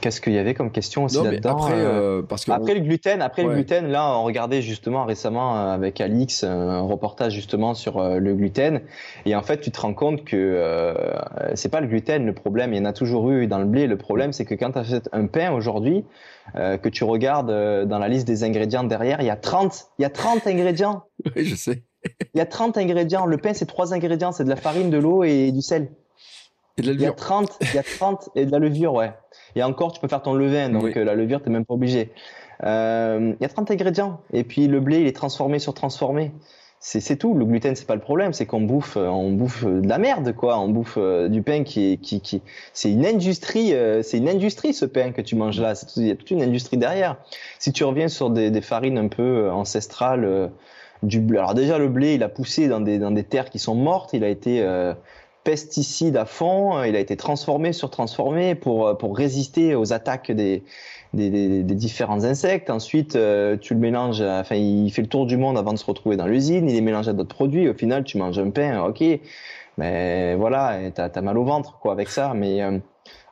Qu'est-ce 0.00 0.20
qu'il 0.20 0.32
y 0.32 0.38
avait 0.38 0.54
comme 0.54 0.70
question 0.70 1.04
aussi 1.04 1.22
là-dedans 1.22 1.56
Après, 1.56 1.74
euh, 1.74 2.22
parce 2.22 2.44
que 2.44 2.52
après 2.52 2.74
le 2.74 2.80
gluten, 2.80 3.22
après 3.22 3.42
le 3.42 3.54
gluten, 3.54 3.86
là, 3.88 4.16
on 4.18 4.22
regardait 4.22 4.62
justement 4.62 5.04
récemment 5.04 5.56
euh, 5.56 5.74
avec 5.74 6.00
Alix 6.00 6.44
un 6.44 6.80
reportage 6.80 7.32
justement 7.32 7.74
sur 7.74 7.98
euh, 7.98 8.18
le 8.18 8.34
gluten, 8.34 8.80
et 9.26 9.34
en 9.34 9.42
fait, 9.42 9.60
tu 9.60 9.70
te 9.70 9.80
rends 9.80 9.94
compte 9.94 10.24
que 10.24 10.36
euh, 10.36 10.94
c'est 11.54 11.68
pas 11.68 11.80
le 11.80 11.86
gluten 11.86 12.24
le 12.24 12.34
problème. 12.34 12.72
Il 12.72 12.78
y 12.78 12.80
en 12.80 12.84
a 12.84 12.92
toujours 12.92 13.30
eu 13.30 13.46
dans 13.46 13.58
le 13.58 13.64
blé. 13.64 13.86
Le 13.86 13.96
problème, 13.96 14.32
c'est 14.32 14.44
que 14.44 14.54
quand 14.54 14.72
tu 14.72 14.78
achètes 14.78 15.08
un 15.12 15.26
pain 15.26 15.52
aujourd'hui, 15.52 16.04
que 16.54 16.88
tu 16.88 17.04
regardes 17.04 17.86
dans 17.86 17.98
la 17.98 18.08
liste 18.08 18.26
des 18.26 18.42
ingrédients 18.42 18.82
derrière, 18.82 19.20
il 19.20 19.26
y 19.26 19.30
a 19.30 19.36
30, 19.36 19.88
il 19.98 20.02
y 20.02 20.04
a 20.06 20.10
30 20.10 20.46
ingrédients. 20.46 21.04
Oui, 21.36 21.44
je 21.44 21.56
sais. 21.56 21.82
il 22.34 22.38
y 22.38 22.40
a 22.40 22.46
30 22.46 22.78
ingrédients. 22.78 23.26
Le 23.26 23.36
pain, 23.36 23.52
c'est 23.52 23.66
trois 23.66 23.92
ingrédients, 23.92 24.32
c'est 24.32 24.44
de 24.44 24.48
la 24.48 24.56
farine, 24.56 24.88
de 24.88 24.96
l'eau 24.96 25.24
et 25.24 25.52
du 25.52 25.60
sel. 25.60 25.90
Et 26.78 26.82
de 26.82 26.86
la 26.86 26.92
levure. 26.92 27.04
Il 27.04 27.04
y 27.04 27.10
a 27.10 27.12
30, 27.12 27.58
il 27.60 27.74
y 27.74 27.78
a 27.78 27.82
30 27.82 28.30
et 28.34 28.46
de 28.46 28.52
la 28.52 28.58
levure, 28.58 28.94
ouais. 28.94 29.12
Et 29.58 29.62
encore, 29.64 29.92
tu 29.92 30.00
peux 30.00 30.06
faire 30.06 30.22
ton 30.22 30.34
levain, 30.34 30.68
donc 30.68 30.96
euh, 30.96 31.02
la 31.02 31.16
levure, 31.16 31.42
t'es 31.42 31.50
même 31.50 31.64
pas 31.64 31.74
obligé. 31.74 32.12
Euh, 32.62 33.34
il 33.38 33.42
y 33.42 33.44
a 33.44 33.48
30 33.48 33.72
ingrédients. 33.72 34.20
Et 34.32 34.44
puis 34.44 34.68
le 34.68 34.78
blé, 34.78 35.00
il 35.00 35.06
est 35.08 35.16
transformé 35.16 35.58
sur 35.58 35.74
transformé. 35.74 36.30
C'est 36.78 37.16
tout. 37.16 37.34
Le 37.34 37.44
gluten, 37.44 37.74
c'est 37.74 37.88
pas 37.88 37.96
le 37.96 38.00
problème. 38.00 38.32
C'est 38.32 38.46
qu'on 38.46 38.60
bouffe, 38.60 38.96
euh, 38.96 39.08
on 39.08 39.32
bouffe 39.32 39.64
de 39.64 39.88
la 39.88 39.98
merde, 39.98 40.32
quoi. 40.32 40.60
On 40.60 40.68
bouffe 40.68 40.96
du 40.96 41.42
pain 41.42 41.64
qui 41.64 41.92
est, 41.92 41.96
qui, 41.96 42.20
qui, 42.20 42.40
c'est 42.72 42.92
une 42.92 43.04
industrie, 43.04 43.74
c'est 44.02 44.18
une 44.18 44.28
industrie 44.28 44.72
ce 44.72 44.84
pain 44.84 45.10
que 45.10 45.22
tu 45.22 45.34
manges 45.34 45.60
là. 45.60 45.74
Il 45.96 46.06
y 46.06 46.12
a 46.12 46.14
toute 46.14 46.30
une 46.30 46.42
industrie 46.42 46.76
derrière. 46.76 47.16
Si 47.58 47.72
tu 47.72 47.82
reviens 47.82 48.06
sur 48.06 48.30
des, 48.30 48.52
des 48.52 48.60
farines 48.60 48.96
un 48.96 49.08
peu 49.08 49.50
ancestrales, 49.50 50.50
du 51.02 51.20
blé. 51.20 51.38
Alors 51.38 51.54
déjà, 51.54 51.78
le 51.78 51.88
blé, 51.88 52.14
il 52.14 52.24
a 52.24 52.28
poussé 52.28 52.66
dans 52.66 52.80
des, 52.80 52.98
dans 52.98 53.12
des 53.12 53.22
terres 53.24 53.50
qui 53.50 53.58
sont 53.58 53.74
mortes. 53.74 54.10
Il 54.14 54.22
a 54.22 54.28
été 54.28 54.64
pesticides 55.48 56.18
à 56.18 56.26
fond. 56.26 56.82
Il 56.84 56.94
a 56.94 57.00
été 57.00 57.16
transformé 57.16 57.72
sur 57.72 57.88
transformé 57.88 58.54
pour 58.54 58.98
pour 58.98 59.16
résister 59.16 59.74
aux 59.74 59.94
attaques 59.94 60.30
des 60.30 60.62
des, 61.14 61.62
différents 61.62 62.22
insectes. 62.24 62.68
Ensuite, 62.68 63.16
euh, 63.16 63.56
tu 63.56 63.72
le 63.72 63.80
mélanges. 63.80 64.20
Enfin, 64.20 64.56
il 64.56 64.90
fait 64.90 65.00
le 65.00 65.08
tour 65.08 65.24
du 65.24 65.38
monde 65.38 65.56
avant 65.56 65.72
de 65.72 65.78
se 65.78 65.86
retrouver 65.86 66.16
dans 66.18 66.26
l'usine. 66.26 66.68
Il 66.68 66.76
est 66.76 66.82
mélangé 66.82 67.08
à 67.08 67.12
d'autres 67.14 67.34
produits. 67.34 67.66
Au 67.66 67.72
final, 67.72 68.04
tu 68.04 68.18
manges 68.18 68.38
un 68.38 68.50
pain, 68.50 68.84
ok. 68.84 69.02
Mais 69.78 70.34
voilà, 70.34 70.90
t'as 70.94 71.08
as 71.14 71.22
mal 71.22 71.38
au 71.38 71.44
ventre 71.44 71.78
quoi 71.80 71.92
avec 71.92 72.10
ça. 72.10 72.34
Mais 72.34 72.62
euh, 72.62 72.78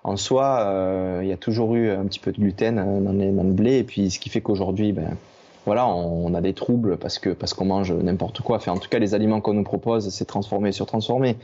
en 0.02 0.16
soi, 0.16 0.60
euh, 0.60 1.20
il 1.22 1.28
y 1.28 1.32
a 1.32 1.36
toujours 1.36 1.74
eu 1.74 1.90
un 1.90 2.06
petit 2.06 2.20
peu 2.20 2.32
de 2.32 2.38
gluten 2.38 2.76
dans, 2.76 3.12
dans 3.12 3.42
le 3.42 3.52
blé. 3.52 3.76
Et 3.76 3.84
puis, 3.84 4.10
ce 4.10 4.18
qui 4.18 4.30
fait 4.30 4.40
qu'aujourd'hui, 4.40 4.92
ben 4.92 5.18
voilà, 5.66 5.88
on, 5.88 6.32
a 6.32 6.40
des 6.40 6.54
troubles 6.54 6.96
parce 6.96 7.18
que 7.18 7.30
parce 7.30 7.52
qu'on 7.52 7.64
mange 7.64 7.92
n'importe 7.92 8.40
quoi. 8.40 8.56
Enfin, 8.56 8.70
en 8.70 8.78
tout 8.78 8.88
cas, 8.88 9.00
les 9.00 9.14
aliments 9.14 9.40
qu'on 9.40 9.52
nous 9.52 9.64
propose, 9.64 10.10
c'est 10.10 10.24
transformé 10.24 10.70
sur 10.70 10.86
transformé. 10.86 11.36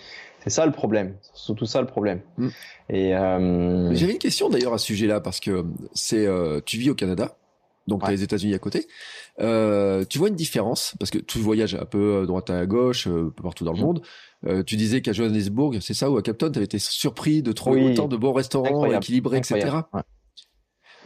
C'est 0.43 0.51
ça 0.51 0.66
le 0.66 0.72
problème, 0.72 1.16
c'est 1.20 1.36
surtout 1.36 1.66
ça 1.66 1.80
le 1.80 1.86
problème. 1.86 2.20
Mm. 2.36 2.49
Et 2.90 3.16
euh... 3.16 3.95
j'avais 3.95 4.12
une 4.12 4.18
question 4.18 4.49
d'ailleurs 4.49 4.74
à 4.74 4.78
ce 4.78 4.86
sujet-là 4.86 5.20
parce 5.20 5.38
que 5.38 5.64
c'est, 5.95 6.26
euh, 6.26 6.61
tu 6.64 6.78
vis 6.78 6.90
au 6.90 6.95
Canada, 6.95 7.36
donc 7.86 8.09
les 8.09 8.22
États-Unis 8.22 8.55
à 8.55 8.59
côté. 8.59 8.88
Euh, 9.40 10.05
tu 10.09 10.18
vois 10.18 10.28
une 10.28 10.34
différence? 10.34 10.95
Parce 10.99 11.11
que 11.11 11.18
tu 11.18 11.38
voyages 11.38 11.74
un 11.74 11.84
peu 11.84 12.16
euh, 12.16 12.26
droite 12.26 12.51
à 12.51 12.66
gauche, 12.66 13.07
un 13.07 13.30
peu 13.34 13.43
partout 13.43 13.64
dans 13.64 13.72
le 13.72 13.78
mm. 13.78 13.82
monde. 13.82 14.03
tu 14.66 14.76
disais 14.76 15.01
qu'à 15.01 15.12
Johannesburg, 15.12 15.78
c'est 15.80 15.95
ça, 15.95 16.11
ou 16.11 16.16
à 16.16 16.22
Capton, 16.22 16.51
tu 16.51 16.59
avais 16.59 16.64
été 16.64 16.80
surpris 16.80 17.43
de 17.43 17.53
trouver 17.53 17.93
autant 17.93 18.09
de 18.09 18.16
bons 18.16 18.32
restaurants 18.32 18.84
équilibrés, 18.86 19.38
etc. 19.38 19.68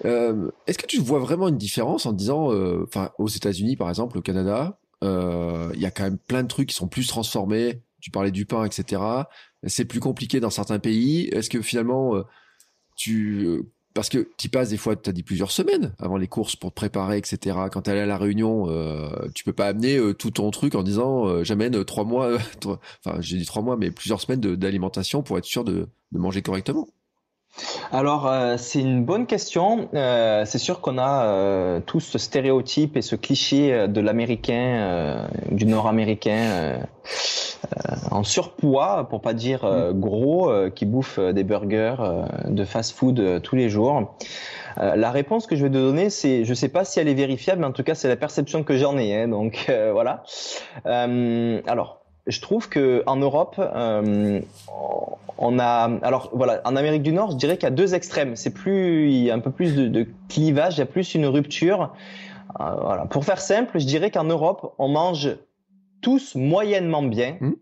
Est-ce 0.03 0.78
que 0.78 0.87
tu 0.87 0.99
vois 0.99 1.18
vraiment 1.18 1.49
une 1.49 1.59
différence 1.59 2.07
en 2.07 2.12
disant, 2.12 2.53
enfin, 2.82 3.11
aux 3.18 3.28
États-Unis 3.28 3.76
par 3.76 3.91
exemple, 3.91 4.16
au 4.16 4.22
Canada, 4.22 4.78
il 5.03 5.78
y 5.78 5.84
a 5.84 5.91
quand 5.91 6.05
même 6.05 6.18
plein 6.18 6.43
de 6.43 6.49
trucs 6.49 6.70
qui 6.70 6.74
sont 6.74 6.89
plus 6.89 7.07
transformés, 7.07 7.82
tu 8.01 8.11
parlais 8.11 8.30
du 8.30 8.47
pain, 8.47 8.64
etc. 8.64 9.03
C'est 9.64 9.84
plus 9.84 10.01
compliqué 10.01 10.40
dans 10.40 10.51
certains 10.51 10.78
pays. 10.78 11.28
Est-ce 11.32 11.51
que 11.51 11.62
finalement, 11.62 12.16
euh, 12.16 12.22
tu... 12.97 13.47
Euh, 13.47 13.62
parce 13.94 14.11
que 14.11 14.28
tu 14.36 14.51
passes 14.51 14.68
des 14.68 14.76
fois, 14.76 14.94
tu 14.94 15.09
as 15.09 15.12
dit 15.14 15.22
plusieurs 15.22 15.51
semaines 15.51 15.94
avant 15.99 16.18
les 16.18 16.26
courses 16.26 16.55
pour 16.55 16.70
te 16.70 16.74
préparer, 16.74 17.16
etc. 17.16 17.57
Quand 17.72 17.82
tu 17.82 17.90
à 17.90 18.05
la 18.05 18.18
réunion, 18.18 18.68
euh, 18.68 19.09
tu 19.34 19.42
peux 19.42 19.55
pas 19.55 19.68
amener 19.68 19.99
tout 20.18 20.30
ton 20.32 20.51
truc 20.51 20.74
en 20.74 20.82
disant 20.82 21.42
j'amène 21.42 21.82
trois 21.82 22.05
mois, 22.05 22.36
enfin 22.66 23.18
j'ai 23.20 23.38
dit 23.38 23.47
trois 23.47 23.62
mois, 23.62 23.78
mais 23.78 23.90
plusieurs 23.90 24.20
semaines 24.20 24.40
d'alimentation 24.40 25.22
pour 25.22 25.38
être 25.38 25.47
sûr 25.47 25.64
de 25.64 25.88
manger 26.12 26.42
correctement. 26.42 26.88
Alors, 27.92 28.26
euh, 28.26 28.57
c'est 28.59 28.80
une 28.80 29.04
bonne 29.04 29.26
question. 29.26 29.88
Euh, 29.94 30.44
c'est 30.44 30.59
sûr 30.59 30.80
qu'on 30.80 30.98
a 30.98 31.24
euh, 31.24 31.80
tous 31.84 32.00
ce 32.00 32.18
stéréotype 32.18 32.96
et 32.96 33.02
ce 33.02 33.16
cliché 33.16 33.88
de 33.88 34.00
l'américain, 34.00 35.26
du 35.50 35.66
nord-américain 35.66 36.80
en 38.11 38.22
surpoids, 38.22 39.07
pour 39.09 39.20
pas 39.20 39.34
dire 39.34 39.64
mm. 39.64 39.98
gros, 39.98 40.52
qui 40.74 40.84
bouffe 40.84 41.18
des 41.18 41.44
burgers 41.44 41.96
de 42.46 42.64
fast-food 42.64 43.42
tous 43.42 43.57
les 43.57 43.68
jours. 43.68 44.16
la 44.76 45.11
réponse 45.11 45.46
que 45.46 45.57
je 45.57 45.64
vais 45.64 45.70
te 45.70 45.74
donner, 45.74 46.11
c'est, 46.11 46.44
je 46.44 46.54
sais 46.54 46.68
pas 46.68 46.84
si 46.84 47.00
elle 47.00 47.09
est 47.09 47.14
vérifiable, 47.14 47.61
mais 47.61 47.66
en 47.66 47.72
tout 47.72 47.82
cas, 47.82 47.94
c'est 47.94 48.09
la 48.09 48.16
perception 48.16 48.62
que 48.64 48.76
j'en 48.76 48.98
ai. 48.98 49.14
Hein, 49.14 49.28
donc 49.28 49.70
voilà. 49.92 50.22
alors, 50.84 52.05
je 52.26 52.40
trouve 52.40 52.68
que 52.68 53.02
en 53.06 53.16
Europe, 53.16 53.56
euh, 53.58 54.40
on 55.38 55.58
a, 55.58 55.98
alors 56.02 56.30
voilà, 56.32 56.60
en 56.64 56.76
Amérique 56.76 57.02
du 57.02 57.12
Nord, 57.12 57.32
je 57.32 57.36
dirais 57.36 57.56
qu'il 57.56 57.64
y 57.64 57.72
a 57.72 57.74
deux 57.74 57.94
extrêmes. 57.94 58.36
C'est 58.36 58.52
plus, 58.52 59.10
il 59.10 59.24
y 59.24 59.30
a 59.30 59.34
un 59.34 59.38
peu 59.40 59.50
plus 59.50 59.76
de, 59.76 60.06
clivage, 60.28 60.76
il 60.76 60.78
y 60.80 60.82
a 60.82 60.86
plus 60.86 61.14
une 61.14 61.26
rupture. 61.26 61.92
Euh, 62.60 62.74
voilà. 62.80 63.06
Pour 63.06 63.24
faire 63.24 63.40
simple, 63.40 63.78
je 63.78 63.86
dirais 63.86 64.10
qu'en 64.10 64.24
Europe, 64.24 64.74
on 64.78 64.88
mange 64.88 65.36
tous 66.00 66.34
moyennement 66.34 67.02
bien. 67.02 67.36
Mmh. 67.40 67.52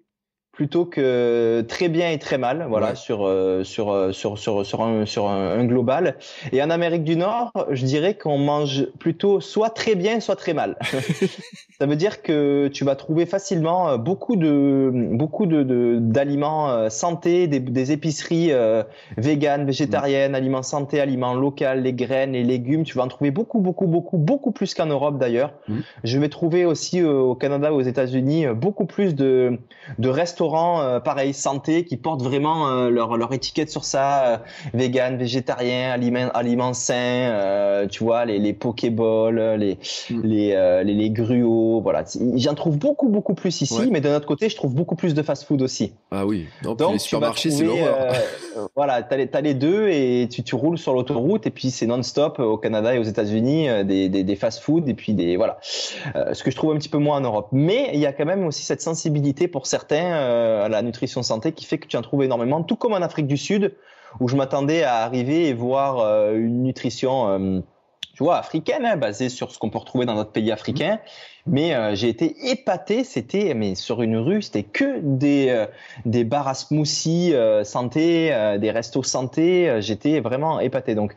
Plutôt 0.55 0.84
que 0.84 1.64
très 1.68 1.88
bien 1.88 2.11
et 2.11 2.18
très 2.18 2.38
mal, 2.38 2.66
voilà, 2.68 2.94
sur, 2.94 3.26
euh, 3.26 3.64
sur, 3.64 3.90
euh, 3.90 4.12
sur, 4.12 4.38
sur, 4.38 4.64
sur, 4.64 4.82
un, 4.82 5.05
sur 5.05 5.28
un, 5.28 5.64
global. 5.64 6.16
Et 6.52 6.62
en 6.62 6.70
Amérique 6.70 7.05
du 7.05 7.16
Nord, 7.16 7.50
je 7.70 7.84
dirais 7.84 8.14
qu'on 8.14 8.38
mange 8.38 8.86
plutôt 8.98 9.40
soit 9.40 9.70
très 9.70 9.96
bien, 9.96 10.20
soit 10.20 10.36
très 10.36 10.55
mal. 10.55 10.78
Ça 11.80 11.86
veut 11.86 11.96
dire 11.96 12.22
que 12.22 12.68
tu 12.68 12.84
vas 12.84 12.94
trouver 12.94 13.26
facilement 13.26 13.88
euh, 13.88 13.96
beaucoup 13.96 14.36
de 14.36 14.90
beaucoup 14.94 15.46
de 15.46 15.98
d'aliments 15.98 16.88
santé, 16.88 17.48
des, 17.48 17.59
des 17.59 17.90
épiceries 17.90 18.52
euh, 18.52 18.84
véganes, 19.16 19.66
végétariennes, 19.66 20.32
mm. 20.32 20.36
aliments 20.36 20.62
santé, 20.62 21.00
aliments 21.00 21.34
locaux, 21.34 21.64
les 21.76 21.92
graines, 21.92 22.32
les 22.32 22.44
légumes. 22.44 22.84
Tu 22.84 22.96
vas 22.96 23.05
en 23.05 23.09
trouver 23.09 23.32
beaucoup, 23.32 23.59
beaucoup, 23.59 23.86
beaucoup, 23.86 24.18
beaucoup 24.18 24.52
plus 24.52 24.72
qu'en 24.74 24.86
Europe 24.86 25.18
d'ailleurs. 25.18 25.52
Mm. 25.66 25.78
Je 26.05 26.18
vais 26.18 26.28
trouver 26.28 26.64
aussi 26.64 27.02
au 27.02 27.34
Canada, 27.34 27.72
aux 27.72 27.82
États-Unis, 27.82 28.46
beaucoup 28.55 28.86
plus 28.86 29.16
de 29.16 29.59
de 29.98 30.09
restaurants 30.09 30.43
euh, 30.53 31.01
pareil 31.01 31.32
santé 31.32 31.84
qui 31.84 31.97
portent 31.97 32.22
vraiment 32.22 32.68
euh, 32.68 32.90
leur, 32.90 33.16
leur 33.16 33.32
étiquette 33.32 33.70
sur 33.70 33.84
ça 33.84 34.26
euh, 34.26 34.36
vegan 34.74 35.16
végétarien 35.16 35.90
aliments 35.90 36.30
aliments 36.34 36.74
sains 36.74 37.86
tu 37.90 38.05
vois 38.05 38.24
les 38.24 38.38
les 38.38 38.53
pokéballs 38.53 39.57
les 39.59 39.78
mm. 40.11 40.22
les, 40.22 40.82
les, 40.84 40.95
les 40.95 41.11
gruots 41.11 41.80
voilà. 41.80 42.05
J'en 42.36 42.55
trouve 42.55 42.78
beaucoup 42.78 43.09
beaucoup 43.09 43.34
plus 43.34 43.62
ici 43.62 43.88
mais 43.90 44.01
d'un 44.01 44.16
autre 44.16 44.26
côté 44.26 44.49
je 44.49 44.57
trouve 44.57 44.74
beaucoup 44.74 44.97
plus 44.97 45.14
de 45.14 45.22
fast 45.22 45.45
food 45.45 45.62
aussi. 45.62 45.92
Ah 46.11 46.26
oui. 46.26 46.47
Donc 46.62 46.80
les 46.92 46.99
supermarchés 46.99 47.51
c'est 47.51 47.64
l'horreur. 47.64 48.12
voilà 48.76 49.03
t'as 49.03 49.16
les 49.16 49.30
as 49.32 49.40
les 49.40 49.55
deux 49.55 49.88
et 49.88 50.28
tu 50.30 50.42
tu 50.42 50.55
roules 50.55 50.78
sur 50.78 50.92
l'autoroute 50.92 51.47
et 51.47 51.51
puis 51.51 51.70
c'est 51.70 51.86
non-stop 51.86 52.38
au 52.38 52.59
Canada 52.59 52.95
et 52.95 52.99
aux 52.99 53.05
États-Unis 53.05 53.68
des, 53.84 54.09
des, 54.09 54.22
des 54.24 54.36
fast 54.36 54.61
food 54.61 54.88
et 54.88 54.95
puis 54.95 55.14
des 55.14 55.36
voilà. 55.36 55.59
Ce 55.62 56.42
que 56.42 56.51
je 56.51 56.57
trouve 56.57 56.72
un 56.72 56.78
petit 56.78 56.88
peu 56.88 56.99
moins 56.99 57.18
en 57.18 57.22
Europe. 57.22 57.49
Mais 57.53 57.90
il 57.95 58.01
y 58.01 58.07
a 58.07 58.12
quand 58.12 58.24
même 58.24 58.47
aussi 58.47 58.62
cette 58.62 58.82
sensibilité 58.82 59.49
pour 59.49 59.66
certains 59.66 60.14
euh, 60.35 60.64
à 60.64 60.68
la 60.68 60.82
nutrition 60.82 61.22
santé 61.22 61.53
qui 61.53 61.64
fait 61.64 61.78
que 61.78 61.87
tu 61.87 61.97
en 61.97 62.03
trouves 62.03 62.22
énormément, 62.22 62.62
tout 62.62 62.76
comme 62.76 62.93
en 62.93 63.03
Afrique 63.03 63.26
du 63.26 63.37
Sud, 63.37 63.74
où 64.20 64.28
je 64.28 64.37
m'attendais 64.37 64.82
à 64.82 64.97
arriver 64.99 65.49
et 65.49 65.55
voir 65.55 65.99
euh, 65.99 66.35
une 66.35 66.62
nutrition 66.62 67.28
euh, 67.28 67.61
tu 68.14 68.22
vois, 68.22 68.37
africaine, 68.37 68.85
hein, 68.85 68.97
basée 68.97 69.28
sur 69.28 69.51
ce 69.51 69.59
qu'on 69.59 69.70
peut 69.70 69.78
retrouver 69.78 70.07
dans 70.07 70.14
notre 70.14 70.30
pays 70.30 70.53
africain. 70.53 71.01
Mais 71.47 71.74
euh, 71.74 71.95
j'ai 71.95 72.09
été 72.09 72.51
épaté, 72.51 73.05
c'était 73.05 73.53
mais 73.53 73.74
sur 73.74 74.01
une 74.01 74.16
rue, 74.16 74.40
c'était 74.40 74.62
que 74.62 75.01
des 75.03 75.51
euh, 75.51 75.66
des 76.07 76.24
bars 76.24 76.49
à 76.49 76.55
smoothie 76.55 77.34
euh, 77.34 77.64
santé, 77.64 78.34
des 78.59 78.70
restos 78.70 79.03
santé. 79.03 79.76
J'étais 79.80 80.20
vraiment 80.20 80.59
épaté. 80.61 80.95
Donc 80.95 81.14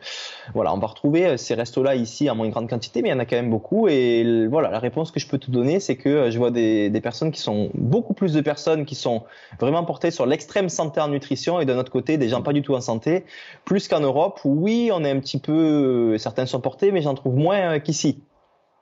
voilà, 0.53 0.73
on 0.73 0.79
va 0.79 0.87
retrouver 0.87 1.37
ces 1.37 1.53
restos-là 1.53 1.95
ici 1.95 2.29
en 2.29 2.35
moins 2.35 2.49
grande 2.49 2.69
quantité, 2.69 3.01
mais 3.01 3.09
il 3.09 3.11
y 3.13 3.15
en 3.15 3.19
a 3.19 3.25
quand 3.25 3.37
même 3.37 3.49
beaucoup. 3.49 3.87
Et 3.87 4.47
voilà, 4.47 4.69
la 4.69 4.79
réponse 4.79 5.11
que 5.11 5.19
je 5.21 5.27
peux 5.27 5.37
te 5.37 5.49
donner, 5.49 5.79
c'est 5.79 5.95
que 5.95 6.29
je 6.29 6.37
vois 6.37 6.51
des 6.51 6.89
des 6.89 7.01
personnes 7.01 7.31
qui 7.31 7.39
sont 7.39 7.69
beaucoup 7.73 8.13
plus 8.13 8.33
de 8.33 8.41
personnes 8.41 8.85
qui 8.85 8.95
sont 8.95 9.23
vraiment 9.61 9.85
portées 9.85 10.11
sur 10.11 10.25
l'extrême 10.25 10.67
santé 10.67 10.99
en 10.99 11.07
nutrition, 11.07 11.61
et 11.61 11.65
d'un 11.65 11.77
autre 11.77 11.91
côté 11.91 12.17
des 12.17 12.27
gens 12.27 12.41
pas 12.41 12.53
du 12.53 12.61
tout 12.61 12.75
en 12.75 12.81
santé, 12.81 13.23
plus 13.63 13.87
qu'en 13.87 14.01
Europe 14.01 14.41
où 14.43 14.49
oui, 14.49 14.89
on 14.93 15.05
est 15.05 15.11
un 15.11 15.19
petit 15.21 15.39
peu 15.39 16.17
certains 16.17 16.45
sont 16.45 16.59
portés, 16.59 16.91
mais 16.91 17.01
j'en 17.01 17.13
trouve 17.15 17.35
moins 17.35 17.79
qu'ici. 17.79 18.19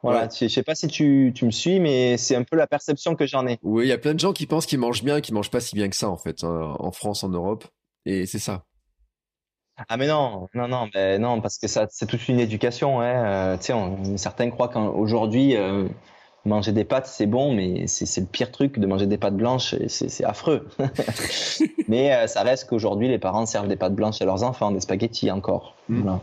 Voilà, 0.06 0.30
je 0.30 0.48
sais 0.48 0.64
pas 0.64 0.76
si 0.76 0.88
tu, 0.88 1.32
tu 1.34 1.46
me 1.46 1.52
suis, 1.52 1.80
mais 1.80 2.18
c'est 2.18 2.36
un 2.36 2.44
peu 2.44 2.56
la 2.56 2.68
perception 2.68 3.16
que 3.16 3.26
j'en 3.26 3.48
ai. 3.48 3.58
Oui, 3.64 3.86
il 3.86 3.90
y 3.90 3.94
a 3.94 3.98
plein 3.98 4.14
de 4.14 4.20
gens 4.20 4.34
qui 4.34 4.46
pensent 4.46 4.66
qu'ils 4.66 4.80
mangent 4.80 5.04
bien 5.04 5.18
et 5.18 5.22
qui 5.22 5.34
mangent 5.34 5.52
pas 5.52 5.60
si 5.60 5.76
bien 5.76 5.90
que 5.90 5.96
ça, 5.96 6.10
en 6.10 6.18
fait, 6.18 6.44
hein, 6.44 6.76
en 6.80 6.92
France, 6.92 7.24
en 7.24 7.30
Europe. 7.30 7.66
Et 8.06 8.26
c'est 8.26 8.40
ça. 8.40 8.66
Ah 9.90 9.98
mais 9.98 10.08
non, 10.08 10.48
non, 10.54 10.68
non, 10.70 10.88
ben 10.94 11.22
non, 11.22 11.42
parce 11.42 11.58
que 11.58 11.68
ça, 11.68 11.88
c'est 11.90 12.06
toute 12.06 12.30
une 12.30 12.40
éducation. 12.40 13.02
Hein. 13.02 13.56
Euh, 13.56 13.58
tu 13.58 13.74
sais, 13.74 14.18
certains 14.18 14.50
croient 14.50 14.70
qu'aujourd'hui, 14.70 15.58
euh, 15.58 15.88
manger 16.46 16.72
des 16.72 16.86
pâtes, 16.86 17.08
c'est 17.08 17.26
bon, 17.26 17.54
mais 17.54 17.86
c'est 17.88 18.22
le 18.22 18.28
pire 18.28 18.52
truc 18.52 18.80
de 18.80 18.88
manger 18.88 19.06
des 19.06 19.18
pâtes 19.18 19.36
blanches, 19.36 19.76
c'est 19.88 20.24
affreux. 20.24 20.70
mais 21.90 22.14
euh, 22.14 22.28
ça 22.28 22.44
reste 22.44 22.70
qu'aujourd'hui, 22.70 23.10
les 23.10 23.20
parents 23.20 23.46
servent 23.46 23.68
des 23.68 23.76
pâtes 23.76 23.96
blanches 23.96 24.22
à 24.22 24.26
leurs 24.26 24.44
enfants, 24.44 24.72
des 24.72 24.80
spaghettis 24.80 25.30
encore. 25.30 25.76
Mmh. 25.90 26.02
Voilà. 26.02 26.22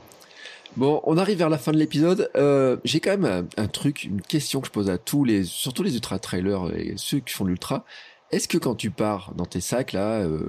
Bon, 0.77 1.03
on 1.05 1.18
arrive 1.18 1.39
vers 1.39 1.51
la 1.51 1.59
fin 1.59 1.70
de 1.73 1.77
l'épisode. 1.77 2.31
Euh, 2.35 2.79
J'ai 2.85 3.01
quand 3.01 3.16
même 3.18 3.47
un, 3.59 3.66
truc, 3.66 4.05
une 4.05 4.23
question 4.23 4.61
que 4.61 4.68
je 4.68 4.73
pose 4.73 4.89
à 4.89 4.97
tous 4.97 5.25
les, 5.25 5.45
surtout 5.45 5.83
les 5.83 5.95
ultra 5.95 6.18
trailers 6.18 6.75
et 6.75 6.95
ceux 6.97 7.18
qui 7.18 7.35
font 7.35 7.45
l'ultra. 7.45 7.85
Est-ce 8.31 8.49
que 8.49 8.57
quand 8.57 8.75
tu 8.75 8.91
pars 8.91 9.33
dans 9.35 9.45
tes 9.45 9.61
sacs 9.61 9.93
là, 9.93 10.20
euh, 10.20 10.41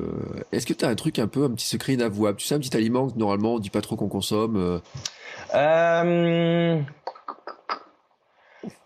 est-ce 0.53 0.65
que 0.65 0.71
tu 0.71 0.85
as 0.85 0.87
un 0.87 0.95
truc 0.95 1.19
un 1.19 1.27
peu, 1.27 1.43
un 1.43 1.49
petit 1.49 1.67
secret 1.67 1.93
inavouable? 1.93 2.37
Tu 2.37 2.47
sais, 2.47 2.55
un 2.55 2.59
petit 2.59 2.75
aliment 2.77 3.09
que 3.09 3.17
normalement 3.17 3.55
on 3.55 3.59
dit 3.59 3.69
pas 3.69 3.81
trop 3.81 3.97
qu'on 3.97 4.07
consomme 4.07 4.55
euh... 4.55 4.79
euh 5.53 6.81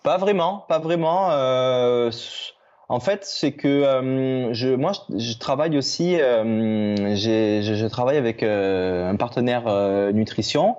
pas 0.02 0.18
vraiment, 0.18 0.66
pas 0.68 0.80
vraiment. 0.80 1.30
Euh, 2.90 2.94
en 2.94 3.00
fait, 3.00 3.24
c'est 3.24 3.52
que 3.52 3.68
euh, 3.68 4.54
je, 4.54 4.70
moi, 4.70 4.92
je, 5.16 5.38
travaille 5.38 5.78
aussi. 5.78 6.20
Euh, 6.20 7.16
je, 7.16 7.88
travaille 7.88 8.18
avec 8.18 8.44
euh, 8.44 9.10
un 9.10 9.16
partenaire 9.16 9.64
nutrition, 10.14 10.76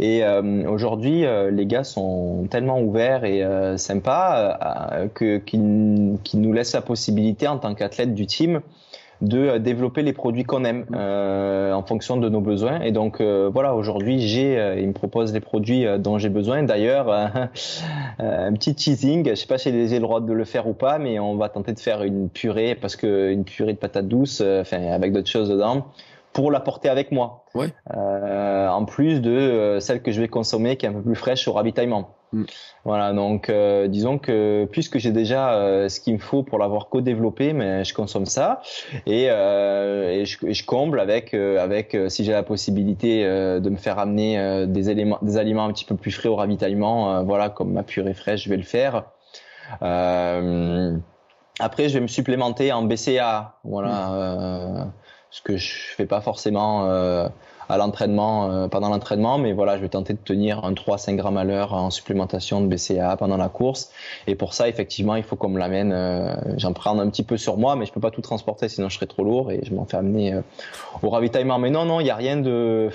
et 0.00 0.24
aujourd'hui, 0.66 1.24
les 1.50 1.66
gars 1.66 1.84
sont 1.84 2.46
tellement 2.50 2.80
ouverts 2.80 3.24
et 3.24 3.44
sympas 3.76 5.08
que 5.14 5.38
qu'ils 5.38 6.40
nous 6.40 6.52
laissent 6.52 6.74
la 6.74 6.82
possibilité 6.82 7.48
en 7.48 7.58
tant 7.58 7.74
qu'athlète 7.74 8.14
du 8.14 8.26
team 8.26 8.60
de 9.20 9.38
euh, 9.38 9.58
développer 9.58 10.02
les 10.02 10.12
produits 10.12 10.44
qu'on 10.44 10.64
aime 10.64 10.84
euh, 10.94 11.72
en 11.72 11.82
fonction 11.82 12.16
de 12.16 12.28
nos 12.28 12.40
besoins. 12.40 12.80
Et 12.80 12.92
donc 12.92 13.20
euh, 13.20 13.50
voilà, 13.52 13.74
aujourd'hui, 13.74 14.20
j'ai, 14.20 14.58
euh, 14.58 14.78
il 14.78 14.88
me 14.88 14.92
propose 14.92 15.32
les 15.32 15.40
produits 15.40 15.86
dont 15.98 16.18
j'ai 16.18 16.28
besoin. 16.28 16.62
D'ailleurs, 16.62 17.10
un 18.18 18.52
petit 18.52 18.74
teasing, 18.74 19.28
je 19.30 19.34
sais 19.34 19.46
pas 19.46 19.58
si 19.58 19.70
j'ai 19.88 19.96
le 19.96 20.02
droit 20.02 20.20
de 20.20 20.32
le 20.32 20.44
faire 20.44 20.66
ou 20.66 20.74
pas, 20.74 20.98
mais 20.98 21.18
on 21.18 21.36
va 21.36 21.48
tenter 21.48 21.72
de 21.72 21.80
faire 21.80 22.02
une 22.02 22.28
purée 22.28 22.74
parce 22.74 22.96
que 22.96 23.30
une 23.30 23.44
purée 23.44 23.72
de 23.72 23.78
patates 23.78 24.08
douces, 24.08 24.40
enfin 24.40 24.90
avec 24.92 25.12
d'autres 25.12 25.30
choses 25.30 25.48
dedans 25.48 25.86
pour 26.38 26.52
la 26.52 26.60
porter 26.60 26.88
avec 26.88 27.10
moi. 27.10 27.42
Ouais. 27.56 27.74
Euh, 27.96 28.68
en 28.68 28.84
plus 28.84 29.20
de 29.20 29.78
celle 29.80 30.02
que 30.02 30.12
je 30.12 30.20
vais 30.20 30.28
consommer 30.28 30.76
qui 30.76 30.86
est 30.86 30.88
un 30.88 30.92
peu 30.92 31.02
plus 31.02 31.16
fraîche 31.16 31.48
au 31.48 31.52
ravitaillement. 31.52 32.14
Mm. 32.32 32.44
Voilà, 32.84 33.12
donc 33.12 33.50
euh, 33.50 33.88
disons 33.88 34.18
que 34.18 34.68
puisque 34.70 34.98
j'ai 34.98 35.10
déjà 35.10 35.54
euh, 35.54 35.88
ce 35.88 35.98
qu'il 35.98 36.14
me 36.14 36.20
faut 36.20 36.44
pour 36.44 36.60
l'avoir 36.60 36.90
co-développé, 36.90 37.52
mais 37.52 37.82
je 37.82 37.92
consomme 37.92 38.26
ça 38.26 38.62
et, 39.04 39.26
euh, 39.30 40.12
et, 40.12 40.26
je, 40.26 40.38
je, 40.48 40.64
comble 40.64 41.00
avec 41.00 41.34
avec 41.34 41.96
si 42.06 42.24
j'ai 42.24 42.30
la 42.30 42.44
possibilité 42.44 43.24
de 43.24 43.68
me 43.68 43.76
faire 43.76 43.98
amener 43.98 44.64
des 44.68 44.90
éléments, 44.90 45.18
des 45.22 45.38
aliments 45.38 45.64
un 45.64 45.72
petit 45.72 45.86
peu 45.86 45.96
plus 45.96 46.12
frais 46.12 46.28
au 46.28 46.36
ravitaillement, 46.36 47.24
voilà 47.24 47.48
comme 47.48 47.72
ma 47.72 47.82
purée 47.82 48.14
fraîche, 48.14 48.44
je 48.44 48.48
vais 48.48 48.56
le 48.56 48.62
faire. 48.62 49.06
après, 49.80 49.88
je 51.88 51.94
vais 51.94 52.00
me 52.00 52.06
supplémenter 52.06 52.72
en 52.72 52.82
BCA, 52.82 53.56
voilà, 53.64 54.84
mm. 54.86 54.92
Ce 55.30 55.42
que 55.42 55.56
je 55.56 55.72
fais 55.96 56.06
pas 56.06 56.20
forcément 56.20 56.88
à 57.68 57.76
l'entraînement 57.76 58.50
euh, 58.50 58.68
pendant 58.68 58.88
l'entraînement, 58.88 59.38
mais 59.38 59.52
voilà, 59.52 59.76
je 59.76 59.82
vais 59.82 59.88
tenter 59.88 60.14
de 60.14 60.18
tenir 60.18 60.64
un 60.64 60.72
3-5 60.72 61.16
grammes 61.16 61.36
à 61.36 61.44
l'heure 61.44 61.74
en 61.74 61.90
supplémentation 61.90 62.60
de 62.60 62.66
BCA 62.66 63.16
pendant 63.16 63.36
la 63.36 63.48
course. 63.48 63.90
Et 64.26 64.34
pour 64.34 64.54
ça, 64.54 64.68
effectivement, 64.68 65.16
il 65.16 65.22
faut 65.22 65.36
qu'on 65.36 65.50
me 65.50 65.58
l'amène. 65.58 65.92
Euh, 65.92 66.34
j'en 66.56 66.72
prends 66.72 66.98
un 66.98 67.08
petit 67.10 67.22
peu 67.22 67.36
sur 67.36 67.56
moi, 67.56 67.76
mais 67.76 67.86
je 67.86 67.92
peux 67.92 68.00
pas 68.00 68.10
tout 68.10 68.22
transporter, 68.22 68.68
sinon 68.68 68.88
je 68.88 68.96
serais 68.96 69.06
trop 69.06 69.24
lourd 69.24 69.50
et 69.50 69.60
je 69.64 69.74
m'en 69.74 69.84
fais 69.84 69.96
amener 69.96 70.34
euh, 70.34 70.42
au 71.02 71.10
ravitaillement. 71.10 71.58
Mais 71.58 71.70
non, 71.70 71.84
non, 71.84 72.00
il 72.00 72.06
y 72.06 72.10
a 72.10 72.16
rien 72.16 72.36
de 72.36 72.88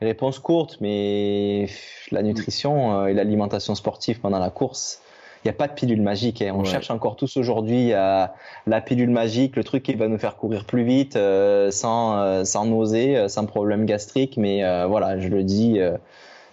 réponse 0.00 0.40
courte, 0.40 0.78
mais 0.80 1.68
la 2.10 2.22
nutrition 2.22 3.06
et 3.06 3.14
l'alimentation 3.14 3.76
sportive 3.76 4.18
pendant 4.18 4.40
la 4.40 4.50
course, 4.50 5.00
n'y 5.48 5.50
a 5.50 5.54
pas 5.54 5.68
de 5.68 5.72
pilule 5.72 6.02
magique. 6.02 6.42
Hein. 6.42 6.52
On 6.54 6.64
cherche 6.64 6.90
encore 6.90 7.16
tous 7.16 7.36
aujourd'hui 7.36 7.92
à 7.92 8.34
la 8.66 8.80
pilule 8.80 9.10
magique, 9.10 9.56
le 9.56 9.64
truc 9.64 9.82
qui 9.82 9.94
va 9.94 10.08
nous 10.08 10.18
faire 10.18 10.36
courir 10.36 10.64
plus 10.64 10.84
vite, 10.84 11.16
euh, 11.16 11.70
sans, 11.70 12.16
euh, 12.16 12.44
sans 12.44 12.66
nausée, 12.66 13.16
euh, 13.16 13.28
sans 13.28 13.46
problème 13.46 13.84
gastrique. 13.84 14.36
Mais 14.36 14.62
voilà, 14.86 15.18
je 15.18 15.28
le 15.28 15.42
dis, 15.42 15.80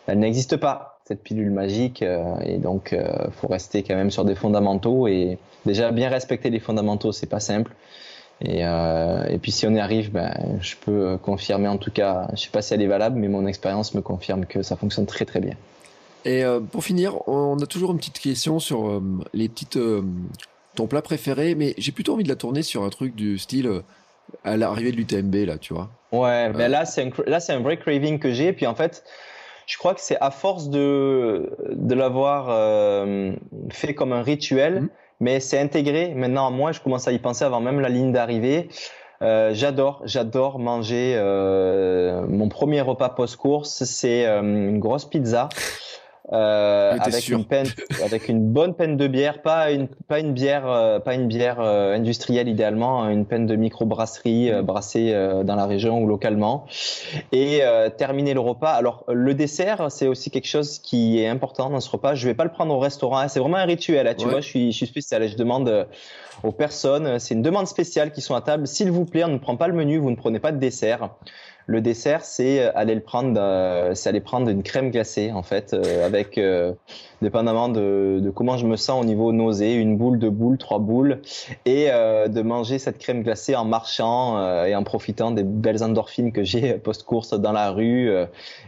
elle 0.08 0.20
n'existe 0.20 0.58
pas 0.58 1.00
cette 1.06 1.24
pilule 1.24 1.52
magique. 1.52 2.04
et 2.44 2.58
donc, 2.58 2.96
faut 3.32 3.48
rester 3.48 3.84
quand 3.84 3.96
même 3.96 4.12
sur 4.12 4.26
des 4.26 4.36
fondamentaux 4.36 5.08
et 5.08 5.38
déjà 5.66 5.92
bien 5.92 6.10
respecter 6.10 6.50
les 6.50 6.60
fondamentaux, 6.60 7.12
c'est 7.12 7.30
pas 7.30 7.40
simple. 7.40 7.74
Et, 8.42 8.62
et, 8.62 9.38
puis 9.42 9.52
si 9.52 9.68
on 9.68 9.72
y 9.72 9.80
arrive, 9.80 10.12
ben, 10.12 10.34
je 10.62 10.76
peux 10.76 11.18
confirmer 11.18 11.68
en 11.68 11.78
tout 11.78 11.92
cas, 11.92 12.28
je 12.34 12.42
sais 12.42 12.52
pas 12.52 12.62
si 12.62 12.74
elle 12.74 12.82
est 12.82 12.88
valable, 12.88 13.20
mais 13.20 13.28
mon 13.28 13.46
expérience 13.48 13.94
me 13.94 14.02
confirme 14.02 14.46
que 14.46 14.62
ça 14.62 14.76
fonctionne 14.76 15.06
très 15.06 15.26
très 15.26 15.40
bien. 15.40 15.56
Et 16.26 16.44
euh, 16.44 16.60
pour 16.60 16.84
finir, 16.84 17.28
on 17.28 17.58
a 17.60 17.66
toujours 17.66 17.92
une 17.92 17.98
petite 17.98 18.20
question 18.20 18.60
sur 18.60 18.88
euh, 18.88 19.02
les 19.34 19.50
petites 19.50 19.78
euh, 19.78 20.02
ton 20.76 20.88
plat 20.88 21.02
préféré, 21.02 21.56
mais 21.56 21.74
j'ai 21.78 21.92
plutôt 21.92 22.14
envie 22.14 22.24
de 22.24 22.30
la 22.30 22.36
tourner 22.36 22.62
sur 22.62 22.84
un 22.84 22.90
truc 22.90 23.16
du 23.16 23.38
style 23.38 23.82
à 24.44 24.58
l'arrivée 24.58 24.92
de 24.92 24.98
l'UTMB 24.98 25.36
là, 25.48 25.58
tu 25.58 25.74
vois. 25.74 25.90
Ouais, 26.12 26.52
mais 26.54 26.70
là 26.70 26.86
c'est 26.86 27.04
un, 27.04 27.10
là 27.26 27.40
c'est 27.40 27.54
un 27.54 27.60
vrai 27.60 27.78
craving 27.78 28.20
que 28.20 28.32
j'ai, 28.32 28.54
puis 28.54 28.68
en 28.68 28.76
fait, 28.76 29.04
je 29.66 29.78
crois 29.78 29.94
que 29.94 30.02
c'est 30.02 30.18
à 30.22 30.32
force 30.32 30.70
de 30.70 31.52
de 31.72 31.96
l'avoir 31.96 32.48
fait 33.72 33.94
comme 33.96 34.14
un 34.14 34.22
rituel, 34.22 34.82
mmh. 34.82 34.90
mais 35.20 35.40
c'est 35.40 35.60
intégré. 35.60 36.14
Maintenant, 36.16 36.52
moi, 36.52 36.72
je 36.72 36.80
commence 36.80 37.08
à 37.08 37.12
y 37.12 37.20
penser 37.20 37.44
avant 37.44 37.60
même 37.60 37.80
la 37.80 37.90
ligne 37.90 38.12
d'arrivée. 38.12 38.70
Euh, 39.22 39.52
j'adore, 39.54 40.02
j'adore 40.06 40.60
manger. 40.60 41.16
Euh, 41.18 42.26
mon 42.28 42.48
premier 42.48 42.82
repas 42.82 43.10
post-course, 43.10 43.84
c'est 43.84 44.26
une 44.26 44.80
grosse 44.80 45.06
pizza 45.06 45.50
euh, 46.32 46.96
avec 47.00 47.28
une 47.30 47.44
peine, 47.46 47.68
avec 48.06 48.30
une 48.30 48.52
bonne 48.52 48.76
peine 48.76 48.98
de 48.98 49.08
bière, 49.08 49.42
pas 49.42 49.72
une 49.72 49.88
pas 49.88 50.20
une 50.20 50.34
bière, 50.34 50.70
euh, 50.70 51.00
pas 51.00 51.16
une 51.16 51.28
bière 51.28 51.60
euh, 51.60 51.96
industrielle 51.96 52.48
idéalement, 52.48 53.04
hein, 53.04 53.10
une 53.10 53.26
peine 53.26 53.48
de 53.48 53.56
microbrasserie 53.56 54.52
euh, 54.52 54.62
brassée 54.62 55.12
dans 55.44 55.56
la 55.56 55.66
région 55.66 56.02
ou 56.02 56.08
localement, 56.08 56.66
et 57.32 57.62
terminer 57.98 58.34
le 58.34 58.40
repas. 58.40 58.72
Alors 58.72 59.06
le 59.08 59.34
dessert, 59.34 59.88
c'est 59.90 60.08
aussi 60.08 60.30
quelque 60.30 60.48
chose 60.48 60.80
qui 60.80 61.20
est 61.20 61.28
important 61.28 61.70
dans 61.70 61.80
ce 61.80 61.90
repas. 61.90 62.16
Je 62.16 62.28
vais 62.28 62.36
pas 62.36 62.44
le 62.44 62.52
prendre 62.52 62.74
au 62.74 62.80
restaurant, 62.80 63.28
c'est 63.28 63.40
vraiment 63.40 63.58
un 63.58 63.66
rituel. 63.66 64.08
Hein, 64.08 64.14
tu 64.18 64.28
vois, 64.28 64.42
je 64.42 64.48
suis 64.48 64.72
je 64.72 64.78
suis 64.78 64.88
spécial. 64.88 65.28
Je 65.28 65.36
demande 65.36 65.88
aux 66.44 66.52
personnes, 66.52 67.20
c'est 67.20 67.34
une 67.34 67.42
demande 67.42 67.68
spéciale 67.68 68.12
qui 68.12 68.22
sont 68.22 68.36
à 68.36 68.42
table. 68.42 68.68
S'il 68.68 68.92
vous 68.92 69.06
plaît, 69.06 69.24
on 69.24 69.30
ne 69.30 69.38
prend 69.38 69.58
pas 69.58 69.68
le 69.68 69.74
menu, 69.74 69.98
vous 69.98 70.12
ne 70.12 70.16
prenez 70.16 70.40
pas 70.40 70.52
de 70.52 70.58
dessert. 70.58 71.10
Le 71.70 71.82
dessert, 71.82 72.26
c'est 72.26 72.64
euh, 72.64 72.72
aller 72.74 72.96
le 72.96 73.02
prendre, 73.02 73.40
euh, 73.40 73.94
c'est 73.94 74.10
aller 74.10 74.22
prendre 74.22 74.50
une 74.50 74.64
crème 74.64 74.90
glacée 74.90 75.32
en 75.32 75.44
fait, 75.44 75.76
euh, 75.76 76.04
avec 76.04 76.40
dépendamment 77.22 77.70
de, 77.70 78.20
de, 78.24 78.30
comment 78.32 78.58
je 78.58 78.66
me 78.66 78.76
sens 78.76 79.04
au 79.04 79.06
niveau 79.06 79.32
nausée, 79.32 79.76
une 79.76 79.96
boule, 79.96 80.18
deux 80.18 80.32
boules, 80.32 80.58
trois 80.58 80.80
boules, 80.80 81.22
et 81.66 81.90
de 81.90 82.42
manger 82.42 82.80
cette 82.80 82.98
crème 82.98 83.22
glacée 83.22 83.56
en 83.56 83.66
marchant 83.66 84.64
et 84.66 84.76
en 84.76 84.84
profitant 84.84 85.30
des 85.32 85.44
belles 85.44 85.84
endorphines 85.84 86.32
que 86.32 86.44
j'ai 86.44 86.74
post-course 86.76 87.34
dans 87.34 87.52
la 87.52 87.72
rue 87.72 88.10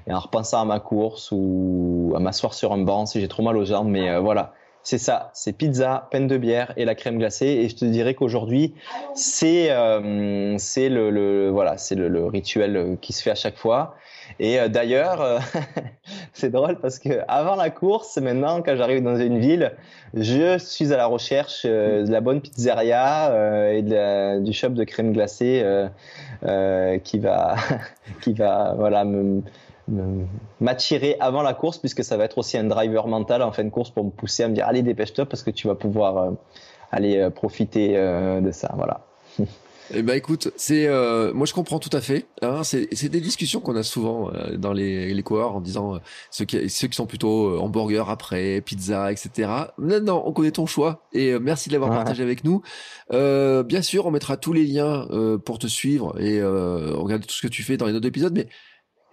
et 0.08 0.14
en 0.14 0.20
repensant 0.20 0.62
à 0.62 0.66
ma 0.66 0.80
course 0.80 1.30
ou 1.32 2.14
à 2.16 2.20
m'asseoir 2.20 2.54
sur 2.54 2.74
un 2.74 2.80
banc 2.80 3.06
si 3.06 3.22
j'ai 3.22 3.30
trop 3.30 3.41
mal 3.41 3.56
aux 3.56 3.66
jambes. 3.66 3.88
Mais 3.88 4.20
voilà, 4.20 4.54
c'est 4.84 4.97
ça, 4.97 5.29
c'est 5.34 5.53
pizza, 5.53 6.07
peine 6.09 6.27
de 6.27 6.38
bière 6.38 6.73
et 6.75 6.86
la 6.86 6.95
crème 6.95 7.17
glacée. 7.17 7.45
Et 7.45 7.69
je 7.69 7.75
te 7.75 7.86
dirais 7.86 8.15
qu'aujourd'hui, 8.15 8.73
c'est 9.13 9.67
euh, 9.69 9.99
le, 10.01 11.09
le, 11.09 11.49
voilà, 11.49 11.75
le, 11.91 12.07
le, 12.07 12.25
rituel 12.25 12.97
qui 12.99 13.13
se 13.13 13.21
fait 13.21 13.32
à 13.32 13.36
chaque 13.36 13.57
fois. 13.57 13.95
Et 14.39 14.59
euh, 14.59 14.69
d'ailleurs, 14.69 15.21
euh, 15.21 15.39
c'est 16.34 16.49
drôle 16.49 16.79
parce 16.79 16.97
que 16.97 17.19
avant 17.27 17.55
la 17.55 17.69
course, 17.69 18.17
maintenant, 18.17 18.63
quand 18.63 18.75
j'arrive 18.75 19.03
dans 19.03 19.17
une 19.17 19.39
ville, 19.39 19.73
je 20.15 20.57
suis 20.57 20.91
à 20.93 20.97
la 20.97 21.05
recherche 21.05 21.65
de 21.65 22.11
la 22.11 22.21
bonne 22.21 22.41
pizzeria 22.41 23.71
et 23.71 23.84
du 23.84 24.51
shop 24.51 24.69
de 24.69 24.84
crème 24.84 25.13
glacée 25.13 25.63
qui 27.03 27.19
va 27.19 27.55
qui 28.21 28.34
va 28.34 28.73
voilà 28.77 29.05
me 29.05 29.41
m'attirer 30.59 31.17
avant 31.19 31.41
la 31.41 31.53
course 31.53 31.77
puisque 31.77 32.03
ça 32.03 32.17
va 32.17 32.25
être 32.25 32.37
aussi 32.37 32.57
un 32.57 32.63
driver 32.63 33.07
mental 33.07 33.41
en 33.41 33.51
fin 33.51 33.63
de 33.63 33.69
course 33.69 33.89
pour 33.89 34.05
me 34.05 34.09
pousser 34.09 34.43
à 34.43 34.47
me 34.47 34.53
dire 34.53 34.65
allez 34.67 34.81
dépêche-toi 34.81 35.25
parce 35.25 35.43
que 35.43 35.51
tu 35.51 35.67
vas 35.67 35.75
pouvoir 35.75 36.17
euh, 36.17 36.31
aller 36.91 37.17
euh, 37.17 37.29
profiter 37.29 37.97
euh, 37.97 38.41
de 38.41 38.51
ça 38.51 38.71
voilà 38.75 39.05
Eh 39.93 40.03
ben 40.03 40.13
écoute, 40.13 40.53
c'est 40.55 40.87
moi 41.33 41.45
je 41.45 41.53
comprends 41.53 41.79
tout 41.79 41.89
à 41.91 41.99
fait. 41.99 42.25
Hein, 42.41 42.61
c'est 42.63 43.09
des 43.09 43.19
discussions 43.19 43.59
qu'on 43.59 43.75
a 43.75 43.83
souvent 43.83 44.31
dans 44.55 44.71
les, 44.71 45.13
les 45.13 45.23
coureurs 45.23 45.53
en 45.53 45.59
disant 45.59 45.99
ceux 46.29 46.45
qui 46.45 46.69
ceux 46.69 46.87
qui 46.87 46.95
sont 46.95 47.07
plutôt 47.07 47.59
hamburger 47.59 48.09
après 48.09 48.61
pizza 48.61 49.11
etc. 49.11 49.49
Non 49.79 49.99
non, 49.99 50.23
on 50.25 50.31
connaît 50.31 50.51
ton 50.51 50.65
choix 50.65 51.05
et 51.11 51.37
merci 51.39 51.67
de 51.67 51.73
l'avoir 51.73 51.91
partagé 51.91 52.23
avec 52.23 52.45
nous. 52.45 52.61
bien 53.09 53.81
sûr, 53.81 54.05
on 54.05 54.11
mettra 54.11 54.37
tous 54.37 54.53
les 54.53 54.63
liens 54.63 55.09
pour 55.43 55.59
te 55.59 55.67
suivre 55.67 56.17
et 56.21 56.41
regarder 56.41 57.27
tout 57.27 57.35
ce 57.35 57.41
que 57.41 57.51
tu 57.51 57.61
fais 57.61 57.75
dans 57.75 57.85
les 57.85 57.93
autres 57.93 58.07
épisodes, 58.07 58.33
mais 58.33 58.47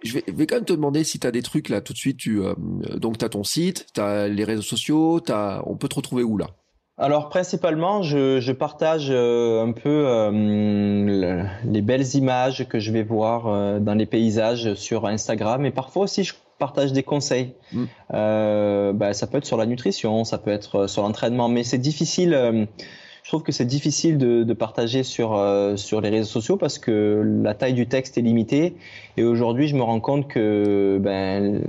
je 0.03 0.13
vais, 0.13 0.23
vais, 0.27 0.47
quand 0.47 0.55
même 0.55 0.65
te 0.65 0.73
demander 0.73 1.03
si 1.03 1.19
tu 1.19 1.27
as 1.27 1.31
des 1.31 1.41
trucs 1.41 1.69
là 1.69 1.81
tout 1.81 1.93
de 1.93 1.97
suite. 1.97 2.17
Tu, 2.17 2.41
euh, 2.41 2.53
donc, 2.95 3.17
tu 3.17 3.25
as 3.25 3.29
ton 3.29 3.43
site, 3.43 3.87
tu 3.93 4.01
as 4.01 4.27
les 4.27 4.43
réseaux 4.43 4.61
sociaux, 4.61 5.21
as, 5.29 5.61
on 5.65 5.75
peut 5.75 5.87
te 5.87 5.95
retrouver 5.95 6.23
où 6.23 6.37
là? 6.37 6.47
Alors 6.97 7.29
principalement, 7.29 8.03
je, 8.03 8.41
je 8.41 8.51
partage 8.51 9.07
euh, 9.09 9.63
un 9.63 9.71
peu 9.71 10.03
euh, 10.05 11.43
les 11.63 11.81
belles 11.81 12.15
images 12.15 12.67
que 12.67 12.79
je 12.79 12.91
vais 12.91 13.03
voir 13.03 13.79
dans 13.79 13.93
les 13.93 14.05
paysages 14.05 14.73
sur 14.73 15.05
Instagram, 15.05 15.65
et 15.65 15.71
parfois 15.71 16.03
aussi 16.03 16.25
je 16.25 16.33
partage 16.57 16.91
des 16.91 17.03
conseils. 17.03 17.53
Mm. 17.71 17.85
Bah, 18.09 19.13
ça 19.13 19.27
peut 19.27 19.37
être 19.37 19.45
sur 19.45 19.55
la 19.55 19.65
nutrition, 19.65 20.25
ça 20.25 20.37
peut 20.37 20.51
être 20.51 20.87
sur 20.87 21.03
l'entraînement, 21.03 21.47
mais 21.47 21.63
c'est 21.63 21.77
difficile 21.77 22.67
je 23.29 23.31
trouve 23.31 23.43
que 23.43 23.51
c'est 23.51 23.65
difficile 23.65 24.17
de, 24.17 24.41
de, 24.41 24.53
partager 24.55 25.03
sur 25.03 25.37
euh, 25.37 25.75
sur 25.75 26.01
les 26.01 26.09
réseaux 26.09 26.31
sociaux 26.31 26.57
parce 26.57 26.79
que 26.79 27.21
la 27.43 27.53
taille 27.53 27.75
du 27.75 27.85
texte 27.85 28.17
est 28.17 28.21
limitée. 28.21 28.75
Et 29.17 29.23
aujourd'hui 29.23 29.67
je 29.67 29.75
me 29.75 29.83
rends 29.83 29.99
compte 29.99 30.27
que 30.27 30.97
ben 30.99 31.61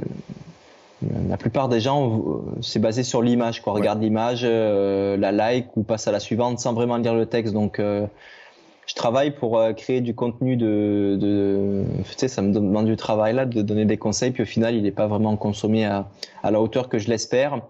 la 1.28 1.36
plupart 1.36 1.68
des 1.68 1.80
gens 1.80 2.16
euh, 2.16 2.62
c'est 2.62 2.78
basé 2.78 3.02
sur 3.02 3.20
l'image 3.20 3.61
quoi. 3.61 3.74
Regarde 3.74 4.00
l'image 4.00 4.40
euh, 4.42 5.18
la 5.18 5.32
like 5.32 5.76
ou 5.76 5.82
passe 5.82 6.08
à 6.08 6.12
la 6.12 6.20
suivante 6.20 6.61
sans 6.61 6.72
vraiment 6.72 6.96
lire 6.96 7.12
le 7.12 7.26
texte. 7.26 7.52
Donc 7.52 7.78
je 7.78 8.94
travaille 8.94 9.32
pour 9.32 9.62
créer 9.76 10.00
du 10.00 10.14
contenu 10.14 10.56
de, 10.56 11.18
de 11.20 11.84
tu 12.04 12.14
sais 12.16 12.28
ça 12.28 12.40
me 12.40 12.54
demande 12.54 12.86
du 12.86 12.96
travail 12.96 13.34
là 13.34 13.44
de 13.44 13.61
donner 13.61 13.84
des 13.84 13.98
conseils. 13.98 14.30
Puis 14.30 14.44
au 14.44 14.46
final 14.46 14.76
il 14.76 14.82
n'est 14.82 14.92
pas 14.92 15.08
vraiment 15.08 15.36
consommé 15.36 15.84
à, 15.84 16.08
à 16.42 16.50
la 16.50 16.58
hauteur 16.58 16.88
que 16.88 16.98
je 16.98 17.11
l'espère 17.11 17.61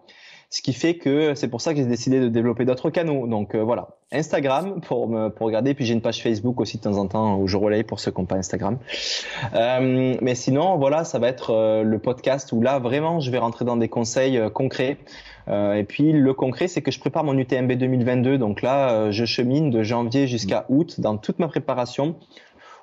ce 0.53 0.63
qui 0.63 0.73
fait 0.73 0.97
que 0.97 1.35
c'est 1.37 1.47
pour 1.47 1.61
ça 1.61 1.73
que 1.73 1.79
j'ai 1.79 1.87
décidé 1.87 2.19
de 2.19 2.29
développer 2.29 2.65
d'autres 2.65 2.91
canaux. 2.91 3.29
Donc 3.29 3.55
euh, 3.55 3.63
voilà, 3.63 3.91
Instagram 4.11 4.81
pour 4.81 5.09
me 5.09 5.29
pour 5.29 5.47
regarder, 5.47 5.75
puis 5.75 5.87
j'ai 5.87 5.95
une 5.95 6.01
page 6.01 6.21
Facebook 6.23 6.61
aussi 6.61 6.77
de 6.77 6.83
temps 6.83 6.99
en 6.99 7.07
temps 7.07 7.39
où 7.39 7.47
je 7.47 7.57
relaye 7.57 7.85
pour 7.85 8.01
ceux 8.01 8.11
qui 8.11 8.21
n'ont 8.21 8.27
pas 8.27 8.35
Instagram. 8.35 8.79
Euh, 9.55 10.17
mais 10.21 10.35
sinon, 10.35 10.77
voilà, 10.77 11.05
ça 11.05 11.21
va 11.21 11.29
être 11.29 11.51
euh, 11.51 11.85
le 11.85 11.99
podcast 12.01 12.51
où 12.51 12.61
là 12.61 12.81
vraiment 12.81 13.21
je 13.21 13.31
vais 13.31 13.39
rentrer 13.39 13.65
dans 13.65 13.77
des 13.77 13.89
conseils 13.89 14.41
concrets. 14.53 14.99
et 15.49 15.85
puis 15.85 16.13
le 16.13 16.35
concret, 16.35 16.67
c'est 16.67 16.83
que 16.83 16.91
je 16.91 16.99
prépare 16.99 17.23
mon 17.23 17.39
UTMB 17.39 17.73
2022. 17.73 18.37
Donc 18.37 18.61
là, 18.63 19.11
je 19.13 19.25
chemine 19.25 19.71
de 19.71 19.83
janvier 19.85 20.27
jusqu'à 20.27 20.65
août 20.69 21.01
dans 21.01 21.17
toute 21.17 21.39
ma 21.39 21.49
préparation 21.49 22.17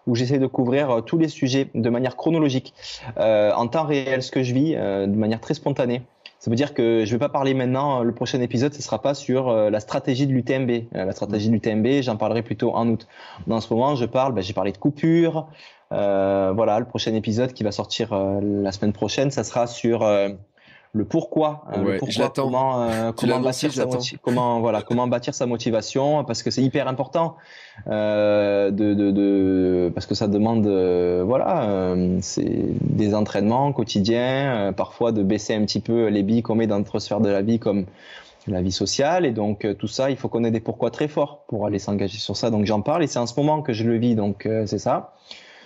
où 0.06 0.16
j'essaie 0.16 0.40
de 0.40 0.48
couvrir 0.48 1.04
tous 1.06 1.18
les 1.18 1.28
sujets 1.28 1.70
de 1.76 1.90
manière 1.90 2.16
chronologique, 2.16 2.74
en 3.18 3.68
temps 3.68 3.86
réel, 3.86 4.22
ce 4.22 4.32
que 4.32 4.44
je 4.44 4.54
vis, 4.54 4.74
de 4.74 5.16
manière 5.16 5.40
très 5.40 5.54
spontanée. 5.54 6.02
Ça 6.40 6.52
veut 6.52 6.56
dire 6.56 6.74
que 6.74 7.04
je 7.06 7.12
vais 7.12 7.18
pas 7.18 7.30
parler 7.30 7.54
maintenant. 7.54 8.04
Le 8.04 8.14
prochain 8.14 8.40
épisode, 8.42 8.74
ce 8.74 8.82
sera 8.82 9.02
pas 9.02 9.14
sur 9.14 9.50
euh, 9.50 9.70
la 9.70 9.80
stratégie 9.80 10.28
de 10.28 10.34
l'UTMB. 10.34 10.70
Euh, 10.70 11.06
la 11.06 11.12
stratégie 11.12 11.50
de 11.50 11.54
l'UTMB, 11.54 12.02
j'en 12.02 12.16
parlerai 12.16 12.44
plutôt 12.44 12.74
en 12.76 12.88
août. 12.88 13.08
Dans 13.48 13.60
ce 13.60 13.74
moment, 13.74 13.96
je 13.96 14.06
parle. 14.06 14.34
Ben, 14.34 14.42
j'ai 14.42 14.54
parlé 14.54 14.72
de 14.72 14.78
coupure. 14.78 15.48
Euh, 15.92 16.52
voilà, 16.56 16.80
le 16.80 16.86
prochain 16.86 17.14
épisode 17.16 17.54
qui 17.54 17.64
va 17.64 17.72
sortir 17.72 18.14
la 18.14 18.72
semaine 18.72 18.94
prochaine, 18.94 19.32
ça 19.32 19.44
sera 19.44 19.68
sur 19.68 20.06
le 20.98 21.06
pourquoi, 21.06 21.64
le 21.78 21.98
pourquoi 21.98 22.30
comment 22.36 22.84
euh, 22.84 23.12
comment 23.16 23.40
bâtir 23.40 23.72
sa 23.72 23.86
comment 24.22 24.60
voilà 24.60 24.82
comment 24.82 25.08
bâtir 25.08 25.34
sa 25.34 25.46
motivation 25.46 26.24
parce 26.26 26.44
que 26.44 26.52
c'est 26.52 26.64
hyper 26.64 26.88
important 26.88 27.36
euh, 27.88 28.72
de, 28.72 28.94
de, 28.96 29.12
de, 29.12 29.92
parce 29.94 30.08
que 30.08 30.16
ça 30.16 30.28
demande 30.28 30.66
euh, 30.66 31.24
voilà 31.26 31.70
euh, 31.70 32.18
c'est 32.22 32.66
des 32.82 33.14
entraînements 33.14 33.72
quotidiens 33.72 34.74
parfois 34.76 35.12
de 35.12 35.22
baisser 35.22 35.54
un 35.54 35.62
petit 35.62 35.80
peu 35.80 36.08
les 36.08 36.24
billes 36.24 36.42
qu'on 36.42 36.56
met 36.56 36.68
dans 36.68 36.80
notre 36.80 37.00
sphère 37.00 37.22
de 37.22 37.30
la 37.30 37.42
vie 37.42 37.60
comme 37.60 37.86
la 38.48 38.62
vie 38.62 38.72
sociale. 38.72 39.26
Et 39.26 39.32
donc 39.32 39.68
tout 39.78 39.88
ça 39.88 40.10
il 40.10 40.18
faut 40.18 40.28
qu'on 40.28 40.44
ait 40.44 40.52
des 40.52 40.60
pourquoi 40.60 40.90
très 40.90 41.08
forts 41.08 41.44
pour 41.48 41.66
aller 41.68 41.80
s'engager 41.80 42.18
sur 42.18 42.36
ça. 42.36 42.50
Donc 42.50 42.66
j'en 42.66 42.82
parle 42.82 43.04
et 43.04 43.08
c'est 43.08 43.20
en 43.20 43.28
ce 43.28 43.40
moment 43.40 43.62
que 43.62 43.74
je 43.74 43.84
le 43.84 43.98
vis. 43.98 44.16
Donc 44.16 44.48
c'est 44.66 44.80
ça. 44.80 45.14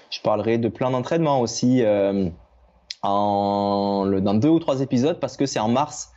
Je 0.10 0.20
parlerai 0.22 0.58
de 0.58 0.68
plein 0.68 0.92
d'entraînement 0.92 1.40
aussi 1.40 1.84
en, 3.04 4.06
dans 4.22 4.34
deux 4.34 4.50
ou 4.50 4.60
trois 4.60 4.82
épisodes 4.82 5.20
parce 5.20 5.38
que 5.38 5.46
c'est 5.46 5.60
en 5.60 5.70
mars 5.70 6.14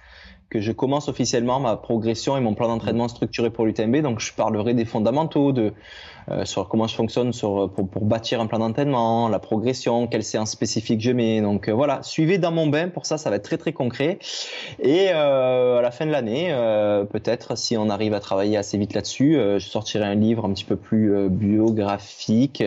que 0.50 0.60
je 0.60 0.72
commence 0.72 1.08
officiellement 1.08 1.58
ma 1.58 1.76
progression 1.76 2.36
et 2.36 2.40
mon 2.40 2.54
plan 2.54 2.68
d'entraînement 2.68 3.08
structuré 3.08 3.50
pour 3.50 3.66
l'UTMB. 3.66 3.96
Donc, 4.02 4.20
je 4.20 4.32
parlerai 4.32 4.74
des 4.74 4.84
fondamentaux, 4.84 5.52
de 5.52 5.72
euh, 6.30 6.44
sur 6.44 6.68
comment 6.68 6.86
je 6.86 6.94
fonctionne 6.94 7.32
sur, 7.32 7.70
pour, 7.70 7.88
pour 7.88 8.04
bâtir 8.04 8.40
un 8.40 8.46
plan 8.46 8.58
d'entraînement, 8.58 9.28
la 9.28 9.38
progression, 9.38 10.06
quelle 10.06 10.24
séance 10.24 10.50
spécifique 10.50 11.00
je 11.00 11.10
mets. 11.10 11.40
Donc, 11.40 11.68
euh, 11.68 11.72
voilà, 11.72 12.02
suivez 12.02 12.38
dans 12.38 12.52
mon 12.52 12.66
bain. 12.66 12.88
Pour 12.88 13.06
ça, 13.06 13.18
ça 13.18 13.30
va 13.30 13.36
être 13.36 13.44
très, 13.44 13.58
très 13.58 13.72
concret. 13.72 14.18
Et 14.80 15.08
euh, 15.10 15.78
à 15.78 15.82
la 15.82 15.90
fin 15.90 16.06
de 16.06 16.10
l'année, 16.10 16.48
euh, 16.50 17.04
peut-être, 17.04 17.56
si 17.56 17.76
on 17.76 17.90
arrive 17.90 18.14
à 18.14 18.20
travailler 18.20 18.56
assez 18.56 18.78
vite 18.78 18.94
là-dessus, 18.94 19.34
je 19.34 19.66
sortirai 19.66 20.04
un 20.04 20.14
livre 20.14 20.44
un 20.44 20.52
petit 20.52 20.64
peu 20.64 20.76
plus 20.76 21.28
biographique 21.28 22.62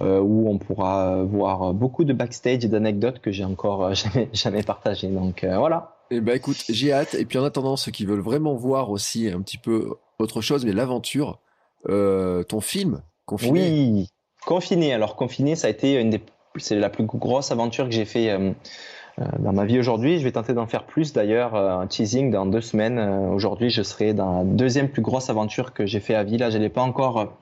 où 0.00 0.50
on 0.50 0.58
pourra 0.58 1.22
voir 1.22 1.74
beaucoup 1.74 2.04
de 2.04 2.12
backstage 2.12 2.64
et 2.64 2.68
d'anecdotes 2.68 3.20
que 3.20 3.30
j'ai 3.30 3.44
encore 3.44 3.94
jamais, 3.94 4.28
jamais 4.32 4.62
partagées. 4.62 5.08
Donc, 5.08 5.44
voilà. 5.44 5.96
Eh 6.10 6.20
ben 6.20 6.36
écoute, 6.36 6.64
j'ai 6.68 6.92
hâte. 6.92 7.14
Et 7.14 7.24
puis 7.24 7.38
en 7.38 7.44
attendant, 7.44 7.76
ceux 7.76 7.90
qui 7.90 8.04
veulent 8.04 8.20
vraiment 8.20 8.54
voir 8.54 8.90
aussi 8.90 9.30
un 9.30 9.40
petit 9.40 9.58
peu 9.58 9.94
autre 10.18 10.40
chose, 10.40 10.64
mais 10.64 10.72
l'aventure, 10.72 11.30
euh, 11.30 11.51
ton 11.86 12.60
film, 12.60 13.02
Confiné. 13.26 13.50
Oui, 13.52 14.08
Confiné. 14.46 14.92
Alors 14.92 15.16
Confiné, 15.16 15.56
ça 15.56 15.68
a 15.68 15.70
été 15.70 15.94
une 16.00 16.18
c'est 16.56 16.76
la 16.76 16.90
plus 16.90 17.04
grosse 17.04 17.50
aventure 17.50 17.86
que 17.86 17.94
j'ai 17.94 18.04
fait 18.04 18.30
euh, 18.30 18.52
euh, 19.18 19.24
dans 19.38 19.52
ma 19.52 19.64
vie 19.64 19.78
aujourd'hui. 19.78 20.18
Je 20.18 20.24
vais 20.24 20.32
tenter 20.32 20.52
d'en 20.52 20.66
faire 20.66 20.84
plus 20.84 21.12
d'ailleurs, 21.12 21.54
un 21.54 21.86
teasing 21.86 22.30
dans 22.30 22.46
deux 22.46 22.60
semaines. 22.60 22.98
aujourd'hui, 22.98 23.70
je 23.70 23.82
serai 23.82 24.14
dans 24.14 24.38
la 24.38 24.44
deuxième 24.44 24.88
plus 24.88 25.02
grosse 25.02 25.30
aventure 25.30 25.72
que 25.72 25.86
j'ai 25.86 26.00
fait 26.00 26.14
à 26.14 26.24
vie. 26.24 26.38
Là, 26.38 26.50
je 26.50 26.58
l'ai 26.58 26.68
pas 26.68 26.82
encore 26.82 27.38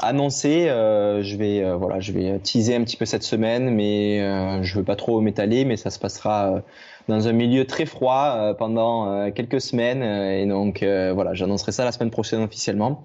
annoncé. 0.00 0.66
je 0.68 1.36
vais, 1.36 1.74
voilà, 1.74 2.00
je 2.00 2.12
vais 2.12 2.38
teaser 2.38 2.76
un 2.76 2.84
petit 2.84 2.96
peu 2.96 3.04
cette 3.04 3.24
semaine, 3.24 3.70
mais 3.70 4.62
je 4.62 4.78
veux 4.78 4.84
pas 4.84 4.96
trop 4.96 5.20
m'étaler, 5.20 5.64
mais 5.64 5.76
ça 5.76 5.90
se 5.90 5.98
passera 5.98 6.62
dans 7.08 7.28
un 7.28 7.32
milieu 7.32 7.66
très 7.66 7.86
froid 7.86 8.54
pendant 8.58 9.30
quelques 9.30 9.60
semaines. 9.60 10.02
et 10.02 10.46
donc 10.46 10.82
voilà, 10.82 11.34
j'annoncerai 11.34 11.72
ça 11.72 11.84
la 11.84 11.92
semaine 11.92 12.10
prochaine 12.10 12.42
officiellement. 12.42 13.04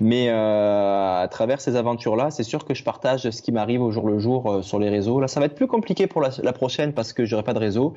Mais 0.00 0.28
à 0.28 1.28
travers 1.30 1.60
ces 1.60 1.76
aventures-là, 1.76 2.30
c'est 2.30 2.42
sûr 2.42 2.64
que 2.64 2.74
je 2.74 2.82
partage 2.82 3.28
ce 3.28 3.42
qui 3.42 3.52
m'arrive 3.52 3.82
au 3.82 3.90
jour 3.90 4.08
le 4.08 4.18
jour 4.18 4.60
sur 4.62 4.78
les 4.78 4.88
réseaux. 4.88 5.20
Là, 5.20 5.28
ça 5.28 5.40
va 5.40 5.46
être 5.46 5.54
plus 5.54 5.66
compliqué 5.66 6.06
pour 6.06 6.20
la, 6.20 6.52
prochaine 6.52 6.92
parce 6.92 7.12
que 7.12 7.24
j'aurai 7.24 7.42
pas 7.42 7.54
de 7.54 7.58
réseau. 7.58 7.94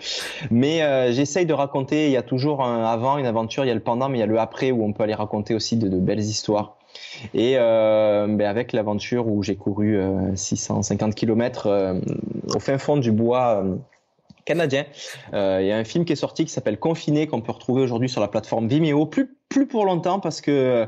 Mais 0.51 1.11
j'essaye 1.13 1.45
de 1.45 1.53
raconter. 1.53 2.07
Il 2.07 2.11
y 2.11 2.17
a 2.17 2.23
toujours 2.23 2.63
un 2.63 2.83
avant, 2.83 3.17
une 3.17 3.25
aventure, 3.25 3.63
il 3.63 3.67
y 3.67 3.71
a 3.71 3.75
le 3.75 3.79
pendant, 3.79 4.09
mais 4.09 4.17
il 4.17 4.21
y 4.21 4.23
a 4.23 4.27
le 4.27 4.39
après 4.39 4.71
où 4.71 4.83
on 4.83 4.93
peut 4.93 5.03
aller 5.03 5.13
raconter 5.13 5.53
aussi 5.53 5.77
de, 5.77 5.87
de 5.87 5.97
belles 5.97 6.19
histoires. 6.19 6.77
Et 7.33 7.53
euh, 7.57 8.27
ben 8.27 8.47
avec 8.47 8.73
l'aventure 8.73 9.27
où 9.27 9.43
j'ai 9.43 9.55
couru 9.55 9.99
650 10.35 11.09
euh, 11.09 11.13
km 11.13 11.67
euh, 11.67 11.99
au 12.53 12.59
fin 12.59 12.77
fond 12.77 12.97
du 12.97 13.11
bois 13.11 13.63
canadien. 14.47 14.85
Euh, 15.33 15.59
il 15.61 15.67
y 15.67 15.71
a 15.71 15.77
un 15.77 15.83
film 15.83 16.05
qui 16.05 16.13
est 16.13 16.17
sorti 16.17 16.45
qui 16.45 16.51
s'appelle 16.51 16.79
Confiné 16.79 17.27
qu'on 17.27 17.41
peut 17.41 17.51
retrouver 17.51 17.83
aujourd'hui 17.83 18.09
sur 18.09 18.21
la 18.21 18.27
plateforme 18.27 18.67
Vimeo. 18.67 19.05
Plus 19.05 19.29
plus 19.49 19.65
pour 19.65 19.85
longtemps 19.85 20.19
parce 20.19 20.41
que 20.41 20.87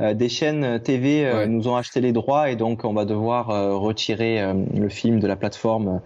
des 0.00 0.28
chaînes 0.30 0.80
TV 0.80 1.46
nous 1.46 1.68
ont 1.68 1.76
acheté 1.76 2.00
les 2.00 2.12
droits 2.12 2.48
et 2.48 2.56
donc 2.56 2.86
on 2.86 2.94
va 2.94 3.04
devoir 3.04 3.48
retirer 3.78 4.42
le 4.74 4.88
film 4.88 5.20
de 5.20 5.26
la 5.26 5.36
plateforme 5.36 6.00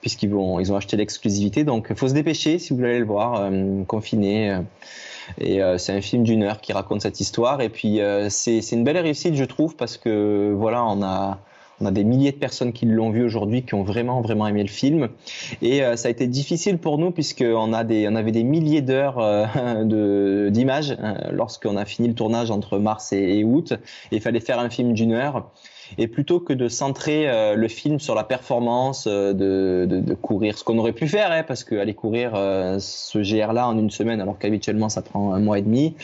puisqu'ils 0.00 0.30
vont 0.30 0.58
ils 0.58 0.72
ont 0.72 0.76
acheté 0.76 0.96
l'exclusivité. 0.96 1.62
Donc 1.62 1.94
faut 1.94 2.08
se 2.08 2.14
dépêcher 2.14 2.58
si 2.58 2.70
vous 2.70 2.78
voulez 2.78 2.90
aller 2.90 2.98
le 2.98 3.06
voir. 3.06 3.48
Confiné. 3.86 4.58
Et 5.38 5.62
euh, 5.62 5.78
c'est 5.78 5.92
un 5.92 6.00
film 6.00 6.22
d'une 6.22 6.42
heure 6.42 6.60
qui 6.60 6.72
raconte 6.72 7.02
cette 7.02 7.20
histoire. 7.20 7.60
Et 7.60 7.68
puis 7.68 8.00
euh, 8.00 8.28
c'est 8.28 8.60
une 8.72 8.84
belle 8.84 8.98
réussite, 8.98 9.34
je 9.34 9.44
trouve, 9.44 9.76
parce 9.76 9.96
que 9.96 10.52
voilà, 10.56 10.84
on 10.84 11.02
a 11.02 11.38
on 11.80 11.86
a 11.86 11.90
des 11.90 12.04
milliers 12.04 12.32
de 12.32 12.36
personnes 12.36 12.72
qui 12.72 12.86
l'ont 12.86 13.10
vu 13.10 13.24
aujourd'hui, 13.24 13.62
qui 13.62 13.74
ont 13.74 13.82
vraiment 13.82 14.20
vraiment 14.20 14.46
aimé 14.46 14.62
le 14.62 14.68
film. 14.68 15.08
Et 15.62 15.82
euh, 15.82 15.96
ça 15.96 16.08
a 16.08 16.10
été 16.10 16.26
difficile 16.26 16.78
pour 16.78 16.98
nous 16.98 17.10
puisqu'on 17.10 17.72
a 17.72 17.84
des, 17.84 18.08
on 18.08 18.14
avait 18.14 18.32
des 18.32 18.44
milliers 18.44 18.82
d'heures 18.82 19.16
de 19.84 20.48
d'images 20.50 20.96
lorsqu'on 21.30 21.76
a 21.76 21.84
fini 21.84 22.08
le 22.08 22.14
tournage 22.14 22.50
entre 22.50 22.78
mars 22.78 23.12
et, 23.12 23.38
et 23.38 23.44
août. 23.44 23.72
Et 24.12 24.16
il 24.16 24.20
fallait 24.20 24.40
faire 24.40 24.58
un 24.58 24.70
film 24.70 24.92
d'une 24.92 25.12
heure. 25.12 25.50
Et 25.98 26.08
plutôt 26.08 26.40
que 26.40 26.52
de 26.52 26.68
centrer 26.68 27.28
euh, 27.28 27.54
le 27.54 27.68
film 27.68 28.00
sur 28.00 28.14
la 28.14 28.24
performance, 28.24 29.06
euh, 29.06 29.32
de, 29.32 29.86
de, 29.88 30.00
de, 30.00 30.14
courir, 30.14 30.58
ce 30.58 30.64
qu'on 30.64 30.78
aurait 30.78 30.92
pu 30.92 31.06
faire, 31.06 31.30
hein, 31.30 31.42
parce 31.46 31.64
qu'aller 31.64 31.94
courir 31.94 32.32
euh, 32.34 32.78
ce 32.78 33.18
GR-là 33.18 33.68
en 33.68 33.78
une 33.78 33.90
semaine, 33.90 34.20
alors 34.20 34.38
qu'habituellement 34.38 34.88
ça 34.88 35.02
prend 35.02 35.34
un 35.34 35.40
mois 35.40 35.58
et 35.58 35.62
demi, 35.62 35.94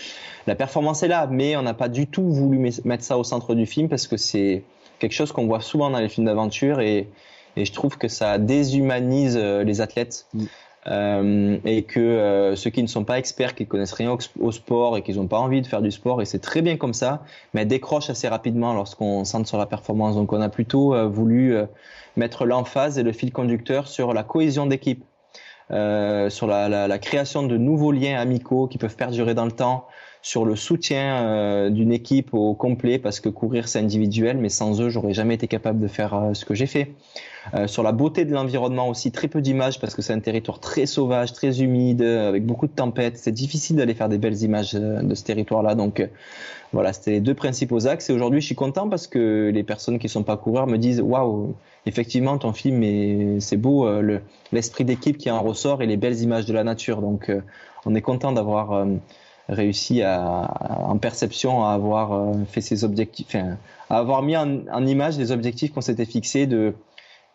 la 0.46 0.54
performance 0.54 1.02
est 1.02 1.08
là, 1.08 1.28
mais 1.30 1.56
on 1.56 1.62
n'a 1.62 1.74
pas 1.74 1.88
du 1.88 2.06
tout 2.06 2.28
voulu 2.30 2.58
mettre 2.84 3.04
ça 3.04 3.18
au 3.18 3.24
centre 3.24 3.54
du 3.54 3.66
film 3.66 3.88
parce 3.88 4.06
que 4.06 4.16
c'est 4.16 4.62
quelque 5.00 5.14
chose 5.14 5.32
qu'on 5.32 5.46
voit 5.46 5.60
souvent 5.60 5.90
dans 5.90 5.98
les 5.98 6.08
films 6.08 6.26
d'aventure 6.26 6.80
et, 6.80 7.08
et 7.56 7.64
je 7.64 7.72
trouve 7.72 7.98
que 7.98 8.06
ça 8.06 8.38
déshumanise 8.38 9.36
les 9.36 9.80
athlètes. 9.80 10.26
Mm. 10.34 10.44
Euh, 10.86 11.58
et 11.66 11.82
que 11.82 12.00
euh, 12.00 12.56
ceux 12.56 12.70
qui 12.70 12.82
ne 12.82 12.88
sont 12.88 13.04
pas 13.04 13.18
experts, 13.18 13.54
qui 13.54 13.66
connaissent 13.66 13.92
rien 13.92 14.16
au, 14.40 14.50
sport 14.50 14.96
et 14.96 15.02
qui 15.02 15.12
n'ont 15.12 15.26
pas 15.26 15.38
envie 15.38 15.60
de 15.60 15.66
faire 15.66 15.82
du 15.82 15.90
sport, 15.90 16.22
et 16.22 16.24
c'est 16.24 16.38
très 16.38 16.62
bien 16.62 16.78
comme 16.78 16.94
ça, 16.94 17.22
mais 17.52 17.66
décrochent 17.66 18.08
assez 18.08 18.28
rapidement 18.28 18.72
lorsqu'on 18.72 19.24
centre 19.24 19.46
sur 19.46 19.58
la 19.58 19.66
performance. 19.66 20.16
Donc 20.16 20.32
on 20.32 20.40
a 20.40 20.48
plutôt 20.48 20.94
euh, 20.94 21.06
voulu 21.06 21.54
mettre 22.16 22.46
l'emphase 22.46 22.98
et 22.98 23.02
le 23.02 23.12
fil 23.12 23.30
conducteur 23.30 23.88
sur 23.88 24.14
la 24.14 24.22
cohésion 24.22 24.66
d'équipe, 24.66 25.04
sur 25.68 26.46
la, 26.46 26.68
la, 26.68 26.88
la, 26.88 26.98
création 26.98 27.42
de 27.44 27.56
nouveaux 27.56 27.92
liens 27.92 28.18
amicaux 28.18 28.66
qui 28.66 28.78
peuvent 28.78 28.96
perdurer 28.96 29.34
dans 29.34 29.44
le 29.44 29.52
temps, 29.52 29.86
sur 30.22 30.44
le 30.44 30.56
soutien 30.56 31.70
d'une 31.70 31.92
équipe 31.92 32.34
au 32.34 32.54
complet, 32.54 32.98
parce 32.98 33.20
que 33.20 33.28
courir 33.28 33.68
c'est 33.68 33.78
individuel, 33.78 34.36
mais 34.36 34.48
sans 34.48 34.80
eux 34.80 34.90
j'aurais 34.90 35.14
jamais 35.14 35.34
été 35.34 35.48
capable 35.48 35.80
de 35.80 35.88
faire 35.88 36.30
ce 36.34 36.44
que 36.44 36.54
j'ai 36.54 36.66
fait. 36.66 36.94
Euh, 37.54 37.66
sur 37.66 37.82
la 37.82 37.92
beauté 37.92 38.24
de 38.24 38.32
l'environnement 38.32 38.88
aussi, 38.88 39.12
très 39.12 39.28
peu 39.28 39.40
d'images 39.40 39.80
parce 39.80 39.94
que 39.94 40.02
c'est 40.02 40.12
un 40.12 40.20
territoire 40.20 40.60
très 40.60 40.86
sauvage, 40.86 41.32
très 41.32 41.62
humide, 41.62 42.02
avec 42.02 42.44
beaucoup 42.44 42.66
de 42.66 42.72
tempêtes. 42.72 43.16
C'est 43.16 43.32
difficile 43.32 43.76
d'aller 43.76 43.94
faire 43.94 44.08
des 44.08 44.18
belles 44.18 44.42
images 44.42 44.74
euh, 44.74 45.02
de 45.02 45.14
ce 45.14 45.24
territoire-là. 45.24 45.74
Donc 45.74 46.00
euh, 46.00 46.06
voilà, 46.72 46.92
c'était 46.92 47.12
les 47.12 47.20
deux 47.20 47.34
principaux 47.34 47.86
axes. 47.86 48.10
Et 48.10 48.12
aujourd'hui, 48.12 48.40
je 48.40 48.46
suis 48.46 48.54
content 48.54 48.88
parce 48.88 49.06
que 49.06 49.50
les 49.52 49.62
personnes 49.62 49.98
qui 49.98 50.08
sont 50.08 50.22
pas 50.22 50.36
coureurs 50.36 50.66
me 50.66 50.76
disent 50.76 51.00
waouh, 51.00 51.54
effectivement, 51.86 52.36
ton 52.38 52.52
film, 52.52 53.40
c'est 53.40 53.56
beau, 53.56 53.88
l'esprit 54.52 54.84
d'équipe 54.84 55.18
qui 55.18 55.30
en 55.30 55.42
ressort 55.42 55.82
et 55.82 55.86
les 55.86 55.96
belles 55.96 56.20
images 56.20 56.46
de 56.46 56.52
la 56.52 56.62
nature. 56.62 57.00
Donc 57.00 57.32
on 57.86 57.94
est 57.96 58.02
content 58.02 58.30
d'avoir 58.30 58.86
réussi 59.50 60.02
à, 60.02 60.48
en 60.88 60.96
perception 60.96 61.64
à 61.64 61.72
avoir 61.72 62.34
fait 62.46 62.60
ces 62.60 62.84
objectifs, 62.84 63.34
à 63.90 63.98
avoir 63.98 64.22
mis 64.22 64.36
en, 64.36 64.66
en 64.72 64.86
image 64.86 65.18
les 65.18 65.32
objectifs 65.32 65.72
qu'on 65.72 65.80
s'était 65.80 66.06
fixés 66.06 66.46
de 66.46 66.74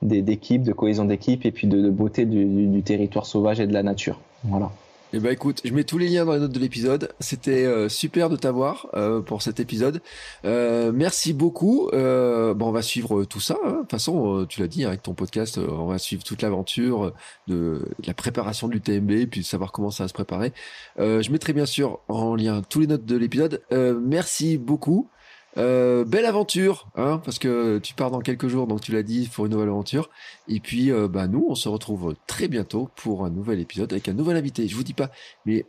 d'équipe, 0.01 0.63
de 0.63 0.73
cohésion 0.73 1.05
d'équipe 1.05 1.45
et 1.45 1.51
puis 1.51 1.67
de, 1.67 1.89
beauté 1.89 2.25
du, 2.25 2.81
territoire 2.83 3.25
sauvage 3.25 3.59
et 3.59 3.67
de 3.67 3.73
la 3.73 3.83
nature. 3.83 4.19
Voilà. 4.43 4.71
Eh 5.17 5.19
ben 5.21 5.31
écoute, 5.31 5.61
je 5.63 5.71
mets 5.71 5.85
tous 5.85 5.97
les 5.97 6.09
liens 6.09 6.25
dans 6.25 6.33
les 6.33 6.41
notes 6.41 6.51
de 6.51 6.59
l'épisode. 6.59 7.13
C'était 7.21 7.63
euh, 7.63 7.87
super 7.87 8.29
de 8.29 8.35
t'avoir 8.35 8.87
euh, 8.95 9.21
pour 9.21 9.41
cet 9.41 9.61
épisode. 9.61 10.01
Euh, 10.43 10.91
merci 10.93 11.31
beaucoup. 11.31 11.89
bon, 11.93 12.57
on 12.59 12.71
va 12.71 12.81
suivre 12.81 13.23
tout 13.23 13.39
ça. 13.39 13.55
Hein. 13.63 13.71
De 13.71 13.77
toute 13.77 13.91
façon, 13.91 14.45
tu 14.49 14.59
l'as 14.59 14.67
dit 14.67 14.83
hein, 14.83 14.89
avec 14.89 15.03
ton 15.03 15.13
podcast, 15.13 15.57
on 15.57 15.85
va 15.85 15.99
suivre 15.99 16.21
toute 16.21 16.41
l'aventure 16.41 17.13
de, 17.47 17.87
la 18.05 18.13
préparation 18.13 18.67
de 18.67 18.73
l'UTMB, 18.73 19.29
puis 19.31 19.39
de 19.39 19.45
savoir 19.45 19.71
comment 19.71 19.89
ça 19.89 20.03
va 20.03 20.09
se 20.09 20.13
préparer. 20.13 20.51
je 20.97 21.31
mettrai 21.31 21.53
bien 21.53 21.65
sûr 21.65 22.01
en 22.09 22.35
lien 22.35 22.61
tous 22.67 22.81
les 22.81 22.87
notes 22.87 23.05
de 23.05 23.15
l'épisode. 23.15 23.61
merci 23.71 24.57
beaucoup. 24.57 25.07
Euh, 25.57 26.03
belle 26.03 26.25
aventure, 26.25 26.87
hein, 26.95 27.21
parce 27.23 27.39
que 27.39 27.79
tu 27.79 27.93
pars 27.93 28.11
dans 28.11 28.19
quelques 28.19 28.47
jours, 28.47 28.67
donc 28.67 28.81
tu 28.81 28.91
l'as 28.91 29.03
dit, 29.03 29.29
pour 29.33 29.45
une 29.45 29.53
nouvelle 29.53 29.69
aventure. 29.69 30.09
Et 30.47 30.59
puis, 30.59 30.91
euh, 30.91 31.07
bah 31.07 31.27
nous, 31.27 31.45
on 31.47 31.55
se 31.55 31.69
retrouve 31.69 32.15
très 32.27 32.47
bientôt 32.47 32.89
pour 32.95 33.25
un 33.25 33.29
nouvel 33.29 33.59
épisode 33.59 33.91
avec 33.93 34.09
un 34.09 34.13
nouvel 34.13 34.37
invité. 34.37 34.67
Je 34.67 34.75
vous 34.75 34.83
dis 34.83 34.93
pas, 34.93 35.11
mais 35.45 35.65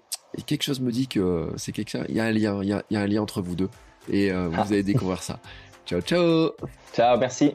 quelque 0.47 0.63
chose 0.63 0.81
me 0.81 0.91
dit 0.91 1.07
que 1.07 1.51
c'est 1.57 1.73
quelque 1.73 1.91
chose. 1.91 2.05
Il 2.09 2.17
y 2.17 2.21
a 2.21 2.25
un 2.25 2.33
lien, 2.33 2.63
il 2.63 2.69
y 2.69 2.73
a, 2.73 2.83
il 2.91 2.95
y 2.95 2.97
a 2.97 3.01
un 3.01 3.07
lien 3.07 3.23
entre 3.23 3.43
vous 3.43 3.55
deux, 3.55 3.71
et 4.11 4.33
euh, 4.33 4.49
vous 4.49 4.73
allez 4.73 4.83
découvrir 4.83 5.23
ça. 5.23 5.39
Ciao, 5.87 6.01
ciao. 6.01 6.51
Ciao, 6.93 7.19
merci. 7.19 7.55